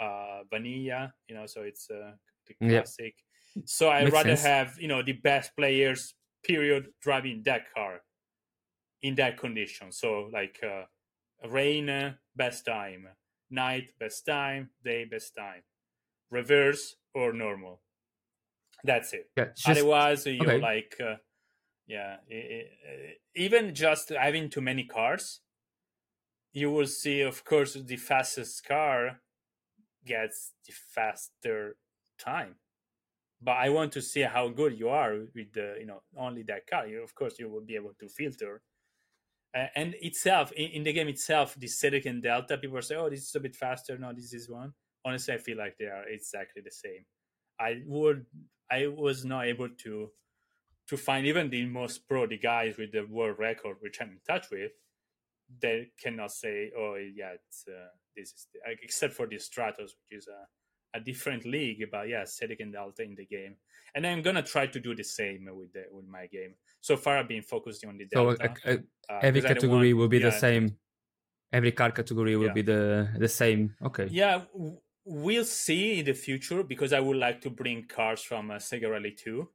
uh, 0.00 0.40
vanilla, 0.50 1.12
you 1.28 1.34
know, 1.34 1.46
so 1.46 1.62
it's 1.62 1.88
uh, 1.90 2.12
the 2.46 2.55
Yep. 2.66 2.86
So 3.66 3.88
I 3.88 4.05
Makes 4.05 4.18
rather 4.18 4.36
sense. 4.36 4.50
have 4.50 4.78
you 4.80 4.88
know 4.88 5.02
the 5.02 5.12
best 5.12 5.57
players 5.57 6.14
period 6.44 6.92
driving 7.00 7.42
that 7.44 7.72
car 7.74 8.02
in 9.02 9.14
that 9.16 9.38
condition. 9.38 9.92
So 9.92 10.30
like 10.32 10.62
uh, 10.62 10.86
rain 11.48 11.88
uh, 11.88 12.16
best 12.36 12.66
time, 12.66 13.09
night 13.50 13.92
best 13.98 14.26
time, 14.26 14.70
day 14.84 15.05
best 15.05 15.34
time, 15.36 15.64
reverse 16.30 16.96
or 17.14 17.32
normal. 17.32 17.82
That's 18.82 19.12
it. 19.12 19.30
Yeah, 19.36 19.52
just, 19.55 19.88
Otherwise, 19.92 20.26
you're 20.26 20.59
okay. 20.59 20.61
like, 20.61 20.96
uh, 21.00 21.16
yeah, 21.86 22.20
i- 22.30 22.34
i- 22.88 23.18
even 23.34 23.74
just 23.74 24.11
having 24.11 24.50
too 24.50 24.62
many 24.62 24.84
cars, 24.86 25.42
you 26.52 26.70
will 26.70 26.86
see, 26.86 27.20
of 27.20 27.44
course, 27.44 27.74
the 27.74 27.96
fastest 27.96 28.64
car 28.64 29.20
gets 30.05 30.55
the 30.66 30.72
faster 30.72 31.78
time. 32.18 32.57
But 33.41 33.53
I 33.59 33.68
want 33.68 33.93
to 33.93 34.03
see 34.03 34.22
how 34.22 34.49
good 34.49 34.78
you 34.78 34.89
are 34.89 35.14
with 35.35 35.53
the, 35.53 35.76
you 35.78 35.87
know, 35.87 36.03
only 36.16 36.43
that 36.45 36.66
car. 36.66 36.87
You, 36.87 37.03
of 37.03 37.14
course, 37.14 37.39
you 37.39 37.51
will 37.51 37.61
be 37.64 37.76
able 37.76 37.93
to 38.01 38.09
filter. 38.09 38.62
Uh, 39.57 39.66
and 39.76 39.95
itself, 40.01 40.51
in, 40.53 40.70
in 40.70 40.82
the 40.82 40.93
game 40.93 41.09
itself, 41.09 41.55
the 41.57 41.66
Celica 41.68 42.07
and 42.07 42.22
Delta, 42.22 42.59
people 42.59 42.80
say, 42.82 42.97
"Oh, 42.97 43.09
this 43.11 43.20
is 43.22 43.35
a 43.35 43.41
bit 43.41 43.55
faster." 43.55 43.99
No, 43.99 44.12
this 44.12 44.32
is 44.32 44.49
one. 44.49 44.72
Honestly, 45.05 45.35
I 45.35 45.39
feel 45.39 45.59
like 45.59 45.76
they 45.78 45.87
are 45.87 46.09
exactly 46.09 46.62
the 46.64 46.72
same. 46.72 47.05
I 47.61 47.82
would, 47.87 48.26
I 48.70 48.87
was 48.89 49.24
not 49.24 49.47
able 49.47 49.68
to 49.85 50.11
to 50.89 50.97
find 50.97 51.26
even 51.26 51.51
the 51.51 51.66
most 51.66 52.09
pro, 52.09 52.26
the 52.26 52.39
guys 52.39 52.76
with 52.76 52.93
the 52.93 53.07
world 53.07 53.39
record, 53.39 53.76
which 53.80 53.99
I'm 54.01 54.11
in 54.11 54.20
touch 54.26 54.47
with, 54.51 54.72
they 55.61 55.91
cannot 56.03 56.32
say, 56.32 56.70
"Oh, 56.76 56.97
yeah, 56.97 57.35
uh, 57.68 57.89
this 58.16 58.32
is," 58.32 58.49
the, 58.53 58.61
except 58.82 59.14
for 59.14 59.26
the 59.26 59.37
Stratos, 59.37 59.93
which 59.99 60.12
is 60.18 60.28
a, 60.28 60.47
a 60.95 61.01
different 61.01 61.45
league. 61.45 61.84
But 61.90 62.09
yeah, 62.09 62.22
Celica 62.22 62.61
and 62.61 62.72
Delta 62.72 63.03
in 63.03 63.14
the 63.14 63.26
game, 63.26 63.57
and 63.95 64.07
I'm 64.07 64.22
gonna 64.22 64.42
try 64.42 64.66
to 64.66 64.80
do 64.80 64.95
the 64.95 65.05
same 65.05 65.49
with 65.53 65.72
the 65.72 65.84
with 65.90 66.07
my 66.07 66.26
game. 66.26 66.55
So 66.80 66.97
far, 66.97 67.18
I've 67.18 67.28
been 67.28 67.42
focusing 67.42 67.88
on 67.88 67.97
the 67.99 68.07
so 68.12 68.34
Delta. 68.34 68.45
uh, 68.66 68.70
uh, 68.70 68.76
uh, 69.12 69.18
every 69.22 69.42
category 69.42 69.92
want- 69.92 70.01
will 70.01 70.09
be 70.09 70.18
the 70.18 70.32
same. 70.32 70.76
Every 71.53 71.72
car 71.72 71.90
category 71.92 72.36
will 72.36 72.47
Yeah. 72.47 72.53
be 72.53 72.62
the 72.62 73.09
the 73.18 73.28
same. 73.28 73.74
Okay. 73.82 74.07
Yeah, 74.11 74.45
w- 74.53 74.80
we'll 75.05 75.45
see 75.45 75.99
in 76.01 76.05
the 76.07 76.14
future 76.14 76.62
because 76.64 76.92
I 76.92 77.01
would 77.01 77.16
like 77.16 77.40
to 77.42 77.51
bring 77.51 77.86
cars 77.86 78.22
from 78.22 78.51
uh, 78.51 78.57
Sega 78.57 78.90
Rally 78.90 79.12
2, 79.12 79.49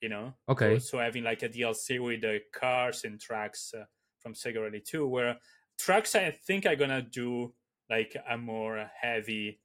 you 0.00 0.08
know? 0.08 0.34
Okay. 0.48 0.78
So, 0.78 0.78
so 0.78 0.98
having 0.98 1.24
like 1.24 1.42
a 1.42 1.48
DLC 1.48 1.98
with 1.98 2.20
the 2.22 2.40
cars 2.52 3.04
and 3.04 3.20
tracks 3.20 3.74
uh, 3.74 3.84
from 4.20 4.32
Sega 4.34 4.62
Rally 4.62 4.80
2, 4.80 5.06
where 5.06 5.38
tracks 5.78 6.14
I 6.14 6.30
think 6.30 6.64
are 6.66 6.76
gonna 6.76 7.02
do 7.02 7.52
like 7.90 8.16
a 8.30 8.38
more 8.38 8.90
heavy 9.02 9.60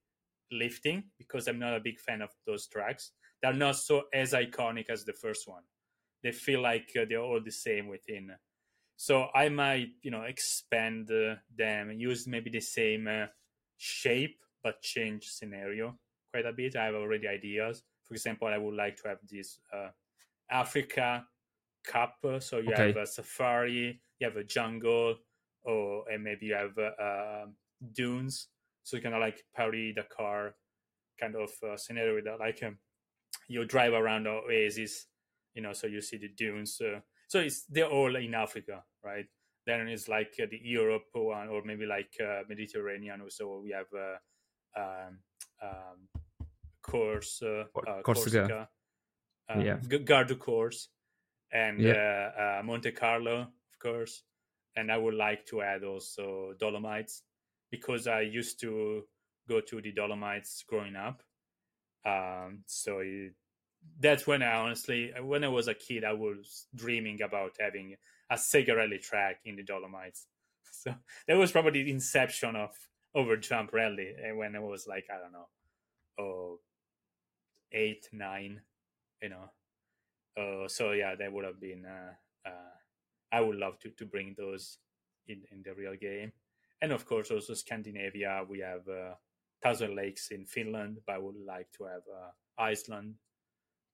lifting 0.52 1.12
because 1.18 1.47
I'm 1.47 1.60
not 1.60 1.76
a 1.76 1.80
big 1.80 1.99
fan 1.99 2.22
of 2.22 2.32
those 2.45 2.68
tracks. 2.68 3.12
They're 3.41 3.54
not 3.54 3.78
so 3.78 4.04
as 4.14 4.34
iconic 4.34 4.89
as 4.89 5.06
the 5.06 5.14
first 5.14 5.47
one. 5.47 5.64
They 6.24 6.32
feel 6.32 6.62
like 6.62 6.91
uh, 6.99 7.06
they're 7.10 7.22
all 7.22 7.41
the 7.41 7.52
same 7.52 7.88
within. 7.88 8.36
So 8.97 9.30
I 9.34 9.49
might, 9.49 9.89
you 10.04 10.12
know, 10.12 10.24
expand 10.24 11.12
uh, 11.12 11.36
them, 11.56 11.91
use 11.91 12.28
maybe 12.28 12.49
the 12.49 12.62
same 12.62 13.08
uh, 13.08 13.28
shape 13.78 14.43
but 14.64 14.82
change 14.82 15.28
scenario 15.30 15.99
quite 16.32 16.45
a 16.45 16.54
bit. 16.54 16.76
I 16.76 16.86
have 16.86 16.95
already 16.95 17.28
ideas. 17.28 17.84
For 18.06 18.14
example, 18.14 18.47
I 18.47 18.58
would 18.58 18.76
like 18.76 18.97
to 18.97 19.08
have 19.10 19.20
this 19.28 19.60
uh, 19.74 19.89
Africa 20.49 21.28
Cup. 21.84 22.18
uh, 22.24 22.39
So 22.39 22.60
you 22.60 22.74
Okay. 22.74 22.93
have 22.93 22.97
a 22.97 23.06
safari, 23.08 24.02
you 24.20 24.28
have 24.28 24.38
a 24.38 24.43
jungle, 24.43 25.18
or 25.64 26.10
and 26.10 26.24
maybe 26.24 26.47
you 26.47 26.54
have 26.56 26.78
uh, 26.78 26.91
uh, 27.02 27.45
dunes. 27.93 28.49
So 28.84 28.97
you 28.97 29.03
kind 29.03 29.15
of 29.15 29.21
like 29.21 29.43
Paris 29.55 29.93
Dakar 29.95 30.55
kind 31.19 31.36
of 31.36 31.51
uh, 31.63 31.77
scenario 31.77 32.15
with 32.15 32.25
that, 32.25 32.39
like 32.39 32.61
um, 32.63 32.77
you 33.47 33.65
drive 33.65 33.93
around 33.93 34.23
the 34.23 34.32
oasis, 34.32 35.07
you 35.53 35.61
know, 35.61 35.73
so 35.73 35.88
you 35.88 36.01
see 36.01 36.17
the 36.17 36.29
dunes. 36.29 36.79
Uh, 36.82 36.99
so 37.27 37.39
it's 37.39 37.65
they're 37.65 37.86
all 37.89 38.15
in 38.15 38.34
Africa, 38.34 38.84
right? 39.03 39.25
Then 39.65 39.88
it's 39.88 40.07
like 40.07 40.34
uh, 40.41 40.47
the 40.49 40.59
Europe 40.63 41.05
one, 41.13 41.47
or 41.49 41.61
maybe 41.63 41.86
like 41.86 42.13
uh, 42.19 42.41
Mediterranean. 42.49 43.21
So 43.29 43.61
we 43.63 43.71
have 43.71 43.86
uh, 43.93 44.79
um, 44.79 45.19
um, 45.61 46.21
course, 46.82 47.41
uh, 47.43 47.65
uh, 47.88 48.01
Corsica. 48.01 48.03
Corsica, 48.03 48.69
Yeah. 49.49 49.77
Garda 50.05 50.36
course, 50.36 50.89
and 51.51 51.79
Yeah. 51.79 51.93
uh, 51.93 52.59
uh, 52.59 52.63
Monte 52.63 52.91
Carlo, 52.93 53.41
of 53.41 53.79
course. 53.79 54.23
And 54.75 54.91
I 54.91 54.97
would 54.97 55.15
like 55.15 55.45
to 55.47 55.61
add 55.61 55.84
also 55.84 56.53
Dolomites 56.57 57.23
because 57.72 58.07
I 58.07 58.22
used 58.22 58.59
to 58.61 59.03
go 59.47 59.61
to 59.61 59.82
the 59.82 59.91
Dolomites 59.91 60.63
growing 60.67 60.95
up. 60.95 61.24
Um, 62.05 62.63
so 62.67 62.99
it, 62.99 63.34
that's 63.99 64.28
when 64.28 64.43
I 64.43 64.53
honestly, 64.53 65.11
when 65.22 65.43
I 65.43 65.47
was 65.47 65.67
a 65.67 65.74
kid, 65.74 66.03
I 66.03 66.13
was 66.13 66.67
dreaming 66.76 67.22
about 67.22 67.55
having 67.59 67.95
a 68.30 68.36
Sega 68.36 68.76
Rally 68.76 68.99
track 68.99 69.39
in 69.45 69.55
the 69.55 69.63
Dolomites. 69.63 70.28
So 70.74 70.95
that 71.28 71.38
was 71.38 71.51
probably 71.51 71.84
the 71.84 71.91
inception 71.91 72.55
of 72.55 72.72
Overjump 73.15 73.72
Rally, 73.72 74.13
and 74.24 74.38
when 74.38 74.55
I 74.55 74.59
was 74.59 74.88
like, 74.88 75.05
I 75.13 75.19
don't 75.19 75.34
know, 75.34 75.47
oh, 76.17 76.59
eight, 77.72 78.07
nine, 78.11 78.61
you 79.22 79.30
know. 79.30 79.51
Uh, 80.38 80.67
so 80.67 80.91
yeah, 80.93 81.15
that 81.15 81.32
would 81.32 81.45
have 81.45 81.59
been. 81.59 81.86
Uh, 81.86 82.13
uh, 82.49 82.76
I 83.32 83.41
would 83.41 83.57
love 83.57 83.80
to 83.80 83.89
to 83.91 84.05
bring 84.05 84.34
those 84.38 84.78
in 85.28 85.41
in 85.51 85.61
the 85.63 85.74
real 85.74 85.95
game, 85.95 86.32
and 86.82 86.91
of 86.91 87.05
course 87.05 87.32
also 87.32 87.53
Scandinavia. 87.53 88.43
We 88.49 88.59
have 88.59 88.88
uh, 88.88 89.15
Thousand 89.63 89.95
Lakes 89.95 90.32
in 90.32 90.45
Finland, 90.45 90.97
but 91.05 91.15
I 91.15 91.19
would 91.19 91.36
like 91.45 91.67
to 91.77 91.84
have 91.86 92.03
uh, 92.09 92.32
Iceland. 92.71 93.15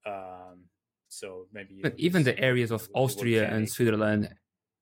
Um, 0.05 0.65
so 1.09 1.47
maybe 1.53 1.79
But 1.81 1.93
even 1.97 2.23
the 2.23 2.37
areas 2.39 2.71
of 2.71 2.87
Austria 2.93 3.49
and 3.49 3.69
Switzerland 3.69 4.29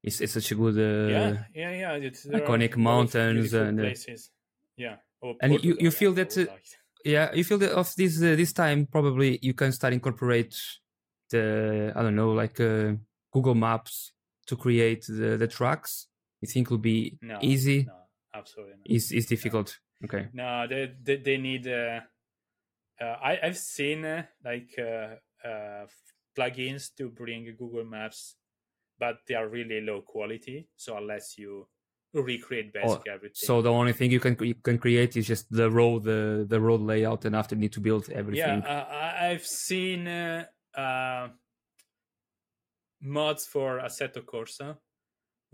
is, 0.03 0.21
is 0.21 0.33
such 0.33 0.51
a 0.51 0.55
good. 0.55 0.77
Uh, 0.77 1.09
yeah, 1.11 1.43
yeah, 1.53 1.71
yeah. 1.71 1.93
It's, 2.07 2.25
iconic 2.25 2.35
a 2.35 2.41
lot 2.41 2.61
of 2.73 2.77
mountains 2.77 3.53
and, 3.53 3.79
uh, 3.79 3.83
places. 3.83 4.31
Yeah, 4.77 4.97
Or 5.21 5.35
And 5.41 5.63
you- 5.63 5.77
you 5.79 5.91
feel 5.91 6.13
that, 6.13 6.37
uh, 6.37 6.45
like. 6.51 6.65
yeah 7.05 7.33
you 7.33 7.43
feel 7.43 7.57
that 7.59 7.71
of 7.71 7.93
this 7.95 8.17
uh, 8.21 8.35
this 8.35 8.51
time 8.53 8.87
probably 8.87 9.39
you 9.41 9.53
can 9.53 9.71
start 9.71 9.93
incorporate 9.93 10.55
the 11.29 11.93
i 11.95 12.01
don't 12.01 12.15
know 12.15 12.31
like 12.33 12.59
uh, 12.59 12.93
google 13.31 13.53
maps 13.55 14.11
to 14.47 14.55
create 14.55 15.03
the 15.07 15.37
the 15.37 15.47
tracks 15.47 16.07
you 16.45 16.53
think 16.53 16.69
will 16.69 16.77
be 16.93 17.17
no, 17.21 17.37
easy 17.41 17.85
No, 17.85 17.93
absolutely 18.33 18.75
not. 18.77 18.85
is 18.97 19.11
is 19.11 19.25
difficult 19.25 19.79
okay 20.03 20.29
No, 20.33 20.67
they 20.67 20.93
they, 21.01 21.17
they 21.17 21.37
need. 21.37 21.67
Uh, 21.67 22.01
uh, 23.01 23.15
I 23.29 23.39
I've 23.43 23.57
seen 23.57 24.05
uh, 24.05 24.23
like 24.43 24.71
uh, 24.77 25.15
uh, 25.47 25.85
plugins 26.37 26.93
to 26.97 27.09
bring 27.09 27.43
Google 27.57 27.85
Maps, 27.85 28.35
but 28.99 29.15
they 29.27 29.35
are 29.35 29.47
really 29.47 29.81
low 29.81 30.01
quality. 30.01 30.67
So 30.75 30.97
unless 30.97 31.37
you 31.37 31.67
recreate 32.13 32.71
basically 32.73 33.11
everything, 33.11 33.47
so 33.47 33.61
the 33.61 33.71
only 33.71 33.93
thing 33.93 34.11
you 34.11 34.19
can 34.19 34.37
you 34.39 34.55
can 34.55 34.77
create 34.77 35.17
is 35.17 35.27
just 35.27 35.51
the 35.51 35.69
road 35.69 36.03
the 36.03 36.45
the 36.47 36.59
road 36.59 36.81
layout 36.81 37.25
and 37.25 37.35
after 37.35 37.55
need 37.55 37.73
to 37.73 37.81
build 37.81 38.07
yeah, 38.09 38.19
everything 38.19 38.61
uh, 38.63 38.85
I- 38.89 39.17
I've 39.31 39.45
seen 39.45 40.07
uh, 40.07 40.45
uh, 40.75 41.27
mods 43.01 43.45
for 43.45 43.79
Assetto 43.79 44.21
Corsa 44.23 44.77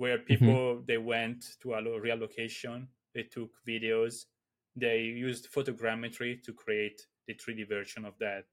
where 0.01 0.17
Mm-hmm. 0.31 0.57
people 0.57 0.81
they 0.87 0.97
went 0.97 1.45
to 1.61 1.73
a 1.75 1.99
real 2.01 2.17
location, 2.17 2.87
they 3.13 3.21
took 3.21 3.51
videos, 3.67 4.25
they 4.75 5.01
used 5.01 5.47
photogrammetry 5.53 6.41
to 6.43 6.53
create 6.53 7.05
the 7.27 7.35
3D 7.35 7.69
version 7.69 8.03
of 8.05 8.15
that 8.19 8.45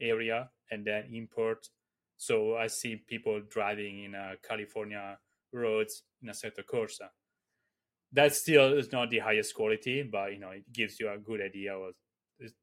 area 0.00 0.48
and 0.70 0.86
then 0.86 1.04
import. 1.12 1.68
So 2.16 2.56
I 2.56 2.68
see 2.68 2.96
people 2.96 3.42
driving 3.50 4.04
in 4.04 4.14
uh, 4.14 4.36
California 4.48 5.18
roads 5.52 6.04
in 6.22 6.30
Assetto 6.30 6.64
Corsa. 6.64 7.10
That 8.12 8.34
still 8.34 8.78
is 8.78 8.90
not 8.92 9.10
the 9.10 9.18
highest 9.18 9.54
quality, 9.54 10.02
but 10.04 10.32
you 10.32 10.38
know 10.38 10.52
it 10.52 10.72
gives 10.72 10.98
you 11.00 11.10
a 11.10 11.18
good 11.18 11.42
idea 11.42 11.78
what 11.78 11.94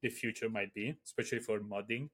the 0.02 0.08
future 0.08 0.48
might 0.48 0.74
be, 0.74 0.96
especially 1.06 1.38
for 1.40 1.60
modding. 1.60 2.08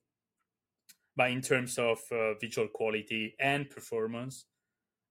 But 1.16 1.30
in 1.30 1.40
terms 1.40 1.78
of 1.78 1.98
uh, 2.12 2.34
visual 2.34 2.68
quality 2.68 3.34
and 3.40 3.68
performance, 3.70 4.44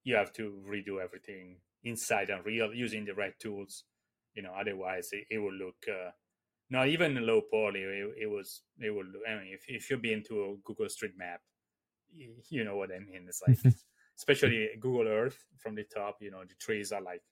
you 0.08 0.16
have 0.16 0.32
to 0.32 0.44
redo 0.74 1.04
everything 1.04 1.58
inside 1.84 2.30
Unreal 2.30 2.74
using 2.74 3.04
the 3.04 3.14
right 3.14 3.38
tools. 3.40 3.84
You 4.36 4.44
know, 4.44 4.54
otherwise 4.58 5.10
it, 5.12 5.26
it 5.30 5.40
will 5.40 5.58
look 5.66 5.76
uh, 5.90 6.12
not 6.70 6.88
even 6.88 7.26
low 7.28 7.42
poly. 7.52 7.82
It, 7.82 8.14
it 8.24 8.30
was 8.36 8.62
it 8.80 8.92
will. 8.96 9.10
I 9.30 9.36
mean, 9.36 9.52
if 9.58 9.64
if 9.68 9.90
you've 9.90 10.02
been 10.02 10.24
to 10.30 10.36
a 10.46 10.56
Google 10.64 10.88
Street 10.88 11.16
Map, 11.18 11.42
you 12.50 12.64
know 12.64 12.78
what 12.78 12.92
I 12.98 13.00
mean. 13.00 13.26
It's 13.28 13.42
like, 13.46 13.60
especially 14.18 14.70
Google 14.80 15.08
Earth 15.10 15.40
from 15.58 15.76
the 15.76 15.84
top. 15.84 16.16
You 16.22 16.32
know, 16.32 16.44
the 16.48 16.56
trees 16.56 16.94
are 16.94 17.02
like 17.02 17.24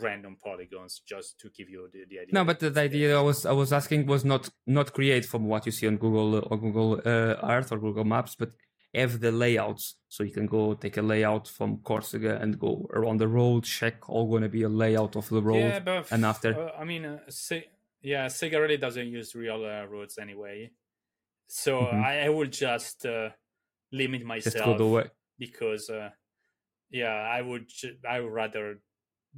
random 0.00 0.36
polygons 0.42 1.02
just 1.04 1.38
to 1.40 1.50
give 1.50 1.68
you 1.68 1.88
the, 1.92 2.04
the 2.08 2.20
idea. 2.20 2.32
no 2.32 2.44
but 2.44 2.58
the, 2.60 2.70
the 2.70 2.80
idea 2.80 3.18
i 3.18 3.20
was 3.20 3.44
i 3.44 3.52
was 3.52 3.74
asking 3.74 4.06
was 4.06 4.24
not 4.24 4.48
not 4.66 4.90
create 4.94 5.26
from 5.26 5.44
what 5.44 5.66
you 5.66 5.72
see 5.78 5.86
on 5.86 5.98
google 5.98 6.36
or 6.50 6.56
google 6.58 6.94
uh, 7.04 7.34
earth 7.54 7.70
or 7.72 7.78
google 7.78 8.02
maps 8.02 8.34
but 8.34 8.52
have 8.94 9.20
the 9.20 9.32
layouts 9.32 9.96
so 10.08 10.22
you 10.22 10.30
can 10.32 10.46
go 10.46 10.74
take 10.74 10.98
a 10.98 11.02
layout 11.02 11.48
from 11.48 11.78
corsica 11.78 12.36
and 12.42 12.58
go 12.58 12.86
around 12.92 13.18
the 13.18 13.28
road 13.28 13.64
check 13.64 14.08
all 14.10 14.28
going 14.28 14.42
to 14.42 14.48
be 14.48 14.62
a 14.64 14.68
layout 14.68 15.16
of 15.16 15.28
the 15.30 15.40
road 15.42 15.56
Yeah, 15.56 15.80
but 15.80 16.12
and 16.12 16.24
after- 16.24 16.54
uh, 16.54 16.72
I 16.78 16.84
mean, 16.84 17.04
uh, 17.06 17.18
Se- 17.28 17.70
yeah, 18.02 18.26
Sega 18.26 18.60
really 18.60 18.76
doesn't 18.76 19.06
use 19.08 19.34
real 19.34 19.64
uh, 19.64 19.84
roads 19.86 20.18
anyway, 20.18 20.70
so 21.48 21.72
Mhm. 21.86 22.02
I, 22.04 22.26
I 22.26 22.28
will 22.28 22.48
just 22.48 23.06
uh, 23.06 23.30
limit 23.92 24.20
just 24.20 24.28
myself 24.28 24.80
way 24.80 25.08
because, 25.38 25.88
uh, 25.88 26.10
yeah, 26.90 27.14
I 27.14 27.40
would 27.40 27.68
ju- 27.68 27.96
I 28.08 28.20
would 28.20 28.32
rather 28.32 28.82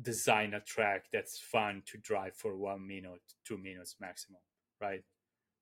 design 0.02 0.54
a 0.54 0.60
track 0.60 1.04
that's 1.12 1.38
fun 1.38 1.82
to 1.86 1.98
drive 1.98 2.34
for 2.36 2.56
one 2.56 2.84
minute, 2.86 3.22
two 3.46 3.56
minutes 3.58 3.96
maximum, 4.00 4.40
right? 4.80 5.04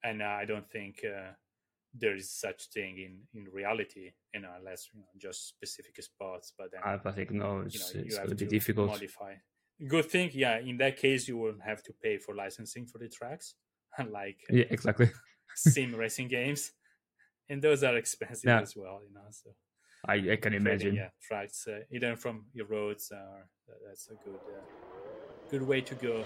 And 0.03 0.23
uh, 0.23 0.27
I 0.43 0.47
don't 0.47 0.69
think 0.71 1.05
uh, 1.05 1.33
there 1.95 2.17
is 2.17 2.31
such 2.31 2.69
thing 2.69 2.97
in 2.99 3.21
in 3.39 3.45
reality 3.53 4.11
you 4.35 4.41
know 4.41 4.49
unless 4.59 4.89
you 4.93 5.01
know 5.01 5.07
just 5.19 5.49
specific 5.49 6.03
spots 6.03 6.53
but 6.59 6.71
then 6.73 6.81
I, 6.85 6.97
think 7.13 7.31
no, 7.33 7.61
it's, 7.61 7.75
you 7.75 7.81
know 7.81 8.05
it's 8.05 8.15
you 8.15 8.19
have 8.19 8.27
going 8.27 8.39
to 8.39 8.45
be 8.45 8.51
difficult. 8.51 8.87
modify 8.89 9.35
good 9.89 10.07
thing 10.07 10.31
yeah 10.33 10.59
in 10.59 10.79
that 10.79 10.97
case 10.97 11.29
you 11.29 11.37
won't 11.37 11.63
have 11.63 11.83
to 11.83 11.93
pay 12.03 12.17
for 12.19 12.35
licensing 12.35 12.87
for 12.87 12.99
the 12.99 13.09
tracks 13.09 13.55
unlike 13.99 14.39
Yeah, 14.51 14.65
exactly. 14.71 15.11
sim 15.55 15.95
racing 15.95 16.29
games 16.29 16.73
and 17.51 17.61
those 17.61 17.83
are 17.85 17.97
expensive 17.97 18.49
Yeah. 18.49 18.61
as 18.61 18.75
well 18.75 19.01
you 19.07 19.13
know 19.13 19.29
so 19.31 19.51
I, 20.07 20.15
I 20.33 20.37
can 20.37 20.55
imagine. 20.55 20.95
yeah 20.95 21.11
tracks 21.29 21.67
uh, 21.69 21.81
either 21.93 22.17
from 22.17 22.47
your 22.55 22.67
roads 22.67 23.13
or 23.13 23.49
that- 23.69 23.81
that's 23.87 24.09
a 24.09 24.15
good 24.25 24.41
uh, 24.57 24.65
good 25.51 25.63
way 25.63 25.81
to 25.83 25.95
go 25.95 26.25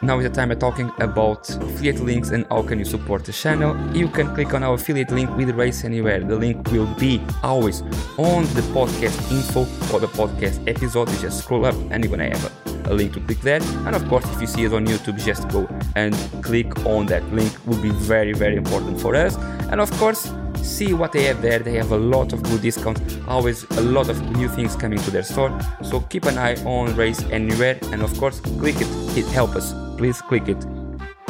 Now 0.00 0.20
is 0.20 0.28
the 0.28 0.30
time 0.30 0.52
of 0.52 0.60
talking 0.60 0.92
about 1.00 1.50
affiliate 1.50 1.98
links 1.98 2.30
and 2.30 2.46
how 2.50 2.62
can 2.62 2.78
you 2.78 2.84
support 2.84 3.24
the 3.24 3.32
channel. 3.32 3.76
You 3.96 4.06
can 4.08 4.32
click 4.32 4.54
on 4.54 4.62
our 4.62 4.74
affiliate 4.74 5.10
link 5.10 5.28
with 5.36 5.50
Race 5.50 5.84
Anywhere. 5.84 6.20
The 6.20 6.36
link 6.36 6.70
will 6.70 6.86
be 6.94 7.20
always 7.42 7.82
on 8.16 8.44
the 8.54 8.62
podcast 8.72 9.32
info 9.32 9.62
or 9.92 9.98
the 9.98 10.06
podcast 10.06 10.68
episode. 10.68 11.10
You 11.10 11.18
just 11.18 11.40
scroll 11.42 11.66
up 11.66 11.74
and 11.90 12.04
you're 12.04 12.16
gonna 12.16 12.28
have 12.28 12.44
a, 12.86 12.92
a 12.92 12.94
link 12.94 13.12
to 13.14 13.20
click 13.20 13.40
there. 13.40 13.60
And 13.86 13.96
of 13.96 14.06
course, 14.08 14.24
if 14.32 14.40
you 14.40 14.46
see 14.46 14.64
it 14.66 14.72
on 14.72 14.86
YouTube, 14.86 15.18
just 15.24 15.48
go 15.48 15.68
and 15.96 16.14
click 16.44 16.86
on 16.86 17.06
that 17.06 17.24
link. 17.32 17.52
Will 17.66 17.82
be 17.82 17.90
very 17.90 18.34
very 18.34 18.54
important 18.54 19.00
for 19.00 19.16
us. 19.16 19.36
And 19.72 19.80
of 19.80 19.90
course, 19.98 20.32
see 20.62 20.94
what 20.94 21.10
they 21.10 21.24
have 21.24 21.42
there. 21.42 21.58
They 21.58 21.74
have 21.74 21.90
a 21.90 21.98
lot 21.98 22.32
of 22.32 22.44
good 22.44 22.62
discounts, 22.62 23.18
always 23.26 23.64
a 23.64 23.80
lot 23.80 24.08
of 24.08 24.22
new 24.36 24.48
things 24.48 24.76
coming 24.76 25.00
to 25.00 25.10
their 25.10 25.24
store. 25.24 25.58
So 25.82 26.02
keep 26.02 26.24
an 26.26 26.38
eye 26.38 26.54
on 26.64 26.94
Race 26.94 27.20
Anywhere 27.32 27.80
and 27.90 28.00
of 28.02 28.16
course 28.16 28.38
click 28.38 28.76
it. 28.76 28.86
It 29.18 29.26
helps 29.26 29.56
us. 29.56 29.87
Please 29.98 30.22
click 30.22 30.48
it. 30.48 30.64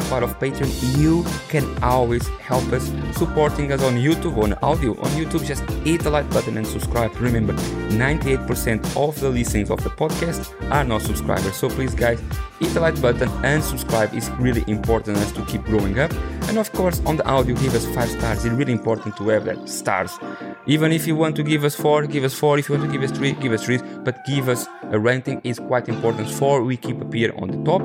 Part 0.09 0.23
of 0.23 0.39
Patreon, 0.39 0.97
you 0.97 1.23
can 1.49 1.65
always 1.83 2.27
help 2.39 2.63
us 2.71 2.91
supporting 3.15 3.71
us 3.71 3.83
on 3.83 3.95
YouTube, 3.95 4.37
on 4.41 4.53
audio. 4.63 4.91
On 4.91 5.09
YouTube, 5.11 5.45
just 5.45 5.61
hit 5.85 6.01
the 6.01 6.09
like 6.09 6.27
button 6.31 6.57
and 6.57 6.65
subscribe. 6.65 7.15
Remember, 7.17 7.53
98% 7.53 8.95
of 8.95 9.19
the 9.19 9.29
listenings 9.29 9.69
of 9.69 9.83
the 9.83 9.89
podcast 9.89 10.51
are 10.71 10.83
not 10.83 11.01
subscribers. 11.01 11.55
So 11.55 11.69
please, 11.69 11.93
guys, 11.93 12.19
hit 12.59 12.73
the 12.73 12.79
like 12.79 12.99
button 13.01 13.29
and 13.43 13.63
subscribe. 13.63 14.13
It's 14.13 14.29
really 14.39 14.63
important 14.67 15.17
us 15.17 15.31
to 15.33 15.45
keep 15.45 15.63
growing 15.63 15.99
up. 15.99 16.11
And 16.47 16.57
of 16.57 16.71
course, 16.73 17.01
on 17.05 17.17
the 17.17 17.27
audio, 17.27 17.55
give 17.55 17.75
us 17.75 17.85
five 17.87 18.09
stars. 18.09 18.45
It's 18.45 18.55
really 18.55 18.73
important 18.73 19.15
to 19.17 19.29
have 19.29 19.45
that 19.45 19.69
stars. 19.69 20.17
Even 20.65 20.91
if 20.91 21.05
you 21.05 21.15
want 21.15 21.35
to 21.35 21.43
give 21.43 21.63
us 21.63 21.75
four, 21.75 22.07
give 22.07 22.23
us 22.23 22.33
four. 22.33 22.57
If 22.57 22.69
you 22.69 22.77
want 22.77 22.91
to 22.91 22.97
give 22.97 23.09
us 23.09 23.15
three, 23.15 23.33
give 23.33 23.51
us 23.51 23.63
three. 23.63 23.79
But 24.03 24.25
give 24.25 24.47
us 24.49 24.67
a 24.91 24.99
rating 24.99 25.41
is 25.43 25.59
quite 25.59 25.87
important 25.87 26.29
for 26.31 26.63
we 26.63 26.77
keep 26.77 26.99
appear 26.99 27.31
on 27.37 27.49
the 27.49 27.63
top. 27.63 27.81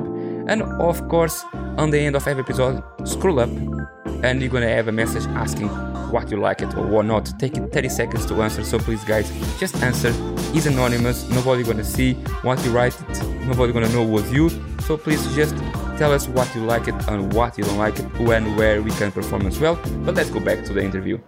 And 0.47 0.61
of 0.61 1.07
course, 1.09 1.43
on 1.77 1.89
the 1.89 1.99
end 1.99 2.15
of 2.15 2.27
every 2.27 2.43
episode, 2.43 2.83
scroll 3.03 3.39
up 3.39 3.49
and 4.23 4.41
you're 4.41 4.51
gonna 4.51 4.69
have 4.69 4.87
a 4.87 4.91
message 4.91 5.25
asking 5.27 5.67
what 6.11 6.29
you 6.31 6.37
like 6.37 6.61
it 6.61 6.75
or 6.75 6.85
what 6.85 7.05
not. 7.05 7.31
Take 7.39 7.57
it 7.57 7.71
30 7.71 7.89
seconds 7.89 8.25
to 8.27 8.41
answer. 8.41 8.63
So 8.63 8.79
please, 8.79 9.03
guys, 9.03 9.29
just 9.59 9.75
answer. 9.77 10.13
It's 10.53 10.65
anonymous. 10.65 11.29
Nobody 11.29 11.63
gonna 11.63 11.83
see 11.83 12.13
what 12.43 12.63
you 12.63 12.71
write. 12.71 12.95
It. 13.09 13.23
Nobody 13.47 13.73
gonna 13.73 13.89
know 13.89 14.03
was 14.03 14.31
you. 14.31 14.49
So 14.81 14.97
please 14.97 15.23
just 15.35 15.55
tell 15.97 16.11
us 16.11 16.27
what 16.27 16.53
you 16.55 16.61
like 16.61 16.87
it 16.87 16.95
and 17.07 17.33
what 17.33 17.57
you 17.57 17.63
don't 17.63 17.77
like 17.77 17.99
it, 17.99 18.05
when, 18.19 18.55
where 18.55 18.81
we 18.81 18.91
can 18.91 19.11
perform 19.11 19.47
as 19.47 19.59
well. 19.59 19.79
But 20.05 20.15
let's 20.15 20.29
go 20.29 20.39
back 20.39 20.63
to 20.65 20.73
the 20.73 20.83
interview. 20.83 21.19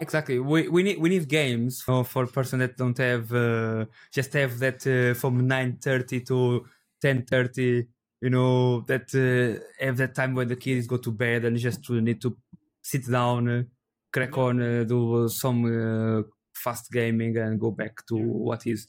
Exactly. 0.00 0.38
We, 0.38 0.68
we 0.68 0.82
need 0.84 0.98
we 1.00 1.08
need 1.08 1.28
games 1.28 1.82
for, 1.82 2.04
for 2.04 2.26
person 2.26 2.60
that 2.60 2.76
don't 2.76 2.96
have 2.98 3.32
uh, 3.32 3.86
just 4.12 4.32
have 4.34 4.58
that 4.60 4.86
uh, 4.86 5.18
from 5.18 5.46
nine 5.46 5.78
thirty 5.78 6.20
to 6.22 6.66
ten 7.00 7.24
thirty. 7.24 7.88
You 8.20 8.30
know 8.30 8.82
that 8.82 9.12
uh, 9.14 9.62
have 9.84 9.96
that 9.96 10.14
time 10.14 10.34
when 10.34 10.48
the 10.48 10.56
kids 10.56 10.86
go 10.86 10.98
to 10.98 11.10
bed 11.10 11.44
and 11.44 11.56
just 11.56 11.88
need 11.90 12.20
to 12.22 12.36
sit 12.82 13.06
down, 13.10 13.48
uh, 13.48 13.62
crack 14.12 14.36
on, 14.38 14.60
uh, 14.62 14.84
do 14.84 15.28
some 15.28 15.64
uh, 15.64 16.22
fast 16.54 16.90
gaming 16.92 17.36
and 17.36 17.58
go 17.60 17.70
back 17.72 18.04
to 18.06 18.16
what 18.16 18.66
is. 18.66 18.88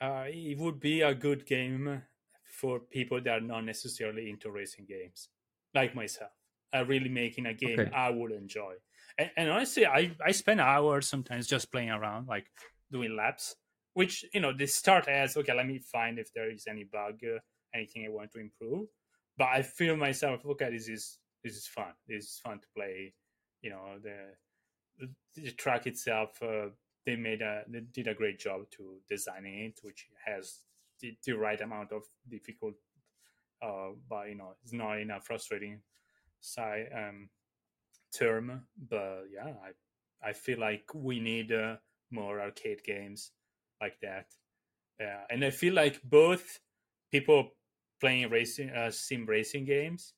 uh, 0.00 0.26
it 0.28 0.58
would 0.58 0.80
be 0.80 1.00
a 1.00 1.14
good 1.14 1.46
game 1.46 2.02
for 2.44 2.80
people 2.80 3.20
that 3.20 3.38
are 3.38 3.40
not 3.40 3.64
necessarily 3.64 4.30
into 4.30 4.50
racing 4.50 4.84
games, 4.84 5.30
like 5.74 5.94
myself. 5.94 6.30
Uh, 6.74 6.84
really 6.86 7.08
making 7.08 7.46
a 7.46 7.54
game 7.54 7.78
Okay. 7.78 7.90
I 7.92 8.10
would 8.10 8.32
enjoy. 8.32 8.74
And, 9.18 9.30
and 9.36 9.50
honestly, 9.50 9.86
I, 9.86 10.12
I 10.24 10.32
spend 10.32 10.60
hours 10.60 11.08
sometimes 11.08 11.46
just 11.46 11.70
playing 11.70 11.90
around, 11.90 12.28
like 12.28 12.46
doing 12.90 13.16
laps, 13.16 13.56
which, 13.94 14.24
you 14.32 14.40
know, 14.40 14.52
they 14.56 14.66
start 14.66 15.08
as, 15.08 15.36
okay, 15.36 15.54
let 15.54 15.66
me 15.66 15.78
find 15.78 16.18
if 16.18 16.32
there 16.32 16.50
is 16.50 16.66
any 16.68 16.84
bug, 16.84 17.20
uh, 17.24 17.38
anything 17.74 18.04
I 18.04 18.10
want 18.10 18.32
to 18.32 18.40
improve. 18.40 18.88
But 19.36 19.48
I 19.48 19.62
feel 19.62 19.96
myself, 19.96 20.40
okay, 20.46 20.70
this 20.70 20.88
is 20.88 21.18
this 21.42 21.56
is 21.56 21.66
fun. 21.66 21.92
This 22.08 22.24
is 22.24 22.40
fun 22.42 22.60
to 22.60 22.66
play. 22.74 23.14
You 23.62 23.70
know, 23.70 23.98
the 24.02 25.08
the 25.34 25.50
track 25.52 25.86
itself, 25.86 26.40
uh, 26.42 26.68
they 27.04 27.16
made 27.16 27.42
a 27.42 27.62
they 27.68 27.80
did 27.80 28.08
a 28.08 28.14
great 28.14 28.38
job 28.38 28.62
to 28.76 29.00
designing 29.08 29.64
it, 29.64 29.80
which 29.82 30.06
has 30.24 30.60
the, 31.00 31.16
the 31.26 31.32
right 31.32 31.60
amount 31.60 31.92
of 31.92 32.02
difficult, 32.28 32.74
uh, 33.60 33.90
but 34.08 34.28
you 34.28 34.36
know, 34.36 34.54
it's 34.62 34.72
not 34.72 35.00
in 35.00 35.10
a 35.10 35.20
frustrating 35.20 35.80
side 36.40 36.86
um, 36.96 37.28
term. 38.14 38.66
But 38.76 39.24
yeah, 39.32 39.54
I 39.62 40.30
I 40.30 40.32
feel 40.32 40.58
like 40.60 40.90
we 40.94 41.20
need 41.20 41.52
uh, 41.52 41.76
more 42.10 42.40
arcade 42.40 42.82
games 42.84 43.32
like 43.80 44.00
that. 44.00 44.26
Yeah, 45.00 45.24
and 45.30 45.44
I 45.44 45.50
feel 45.50 45.74
like 45.74 46.02
both 46.02 46.60
people 47.12 47.50
playing 48.00 48.30
racing 48.30 48.70
uh, 48.70 48.90
sim 48.90 49.26
racing 49.26 49.64
games 49.66 50.14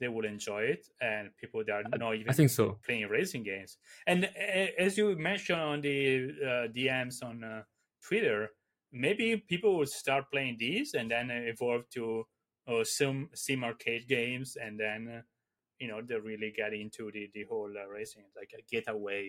they 0.00 0.08
will 0.08 0.24
enjoy 0.24 0.62
it 0.62 0.86
and 1.00 1.30
people 1.36 1.62
that 1.64 1.72
are 1.72 1.84
not 1.84 2.14
even 2.16 2.28
I 2.28 2.32
think 2.34 2.50
so. 2.50 2.78
playing 2.84 3.08
racing 3.08 3.44
games. 3.44 3.78
And 4.06 4.24
uh, 4.24 4.66
as 4.78 4.98
you 4.98 5.16
mentioned 5.16 5.60
on 5.60 5.80
the 5.80 6.30
uh, 6.42 6.68
DMs 6.72 7.22
on 7.22 7.44
uh, 7.44 7.62
Twitter, 8.02 8.50
maybe 8.92 9.36
people 9.36 9.78
will 9.78 9.86
start 9.86 10.30
playing 10.30 10.56
these 10.58 10.94
and 10.94 11.10
then 11.10 11.30
evolve 11.30 11.88
to 11.90 12.24
uh, 12.66 12.82
sim 12.84 13.28
sim 13.34 13.62
arcade 13.62 14.08
games, 14.08 14.56
and 14.56 14.80
then 14.80 15.08
uh, 15.08 15.22
you 15.84 15.88
know 15.90 16.00
they 16.08 16.16
really 16.30 16.50
get 16.60 16.72
into 16.72 17.10
the 17.16 17.24
the 17.36 17.44
whole 17.50 17.72
uh, 17.82 17.86
racing, 17.96 18.24
like 18.40 18.52
a 18.58 18.62
getaway 18.72 19.22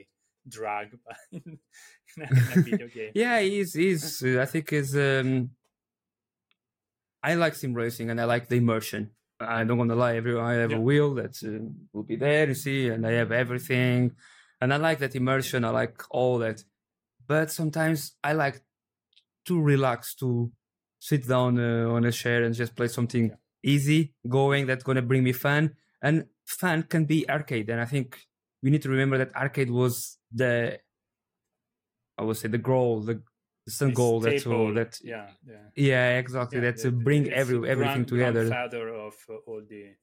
drag 0.47 0.87
in 1.31 1.43
in 2.17 2.51
a 2.55 2.57
video 2.67 2.87
game. 2.87 3.11
Yeah, 3.21 3.39
he's 3.41 3.73
he's. 3.73 4.23
uh, 4.23 4.41
I 4.41 4.45
think 4.45 4.71
is. 4.73 4.95
Um, 4.95 5.31
I 7.23 7.33
like 7.35 7.55
sim 7.55 7.73
racing 7.73 8.09
and 8.09 8.21
I 8.21 8.25
like 8.25 8.47
the 8.47 8.57
immersion. 8.57 9.11
I 9.39 9.63
don't 9.63 9.77
want 9.77 9.89
to 9.89 9.95
lie. 9.95 10.15
Every 10.15 10.37
I 10.39 10.53
have 10.53 10.71
Yeah. 10.71 10.77
a 10.77 10.81
wheel 10.81 11.13
that 11.15 11.33
uh, 11.43 11.65
will 11.93 12.03
be 12.03 12.15
there, 12.15 12.47
you 12.47 12.53
see, 12.55 12.87
and 12.87 13.05
I 13.05 13.11
have 13.13 13.31
everything, 13.31 14.15
and 14.61 14.73
I 14.73 14.77
like 14.77 14.99
that 14.99 15.15
immersion. 15.15 15.65
I 15.65 15.71
like 15.71 16.01
all 16.09 16.37
that, 16.39 16.63
but 17.27 17.51
sometimes 17.51 18.15
I 18.23 18.33
like 18.33 18.61
to 19.47 19.61
relax, 19.61 20.15
to 20.15 20.51
sit 20.99 21.27
down 21.27 21.59
uh, 21.59 21.89
on 21.89 22.05
a 22.05 22.11
chair 22.11 22.43
and 22.43 22.55
just 22.55 22.75
play 22.75 22.87
something 22.87 23.25
Yeah. 23.29 23.37
easy 23.63 24.13
going 24.29 24.67
that's 24.67 24.83
gonna 24.83 25.01
bring 25.01 25.23
me 25.23 25.33
fun. 25.33 25.75
And 26.01 26.27
fun 26.45 26.83
can 26.83 27.05
be 27.05 27.29
arcade, 27.29 27.69
and 27.69 27.81
I 27.81 27.85
think 27.85 28.19
we 28.63 28.69
need 28.69 28.81
to 28.83 28.89
remember 28.89 29.17
that 29.17 29.35
arcade 29.35 29.69
was 29.71 30.17
the 30.31 30.79
I 32.17 32.23
would 32.23 32.37
say 32.37 32.47
the 32.47 32.57
goal, 32.57 33.01
the, 33.01 33.21
the 33.65 33.71
some 33.71 33.91
goal 33.91 34.19
that's 34.21 34.41
staple, 34.41 34.73
that 34.75 34.99
yeah, 35.03 35.31
yeah. 35.45 35.55
yeah 35.75 36.17
exactly 36.17 36.59
Yeah, 36.59 36.65
that 36.71 36.77
the- 36.77 36.83
to 36.83 36.91
bring 36.91 37.29
every 37.31 37.57
everything 37.69 37.77
grand- 38.05 38.07
together. 38.07 38.47
Grandfather 38.47 38.89
of 38.89 39.15
uh, 39.29 39.33
all 39.47 39.61
the 39.67 39.93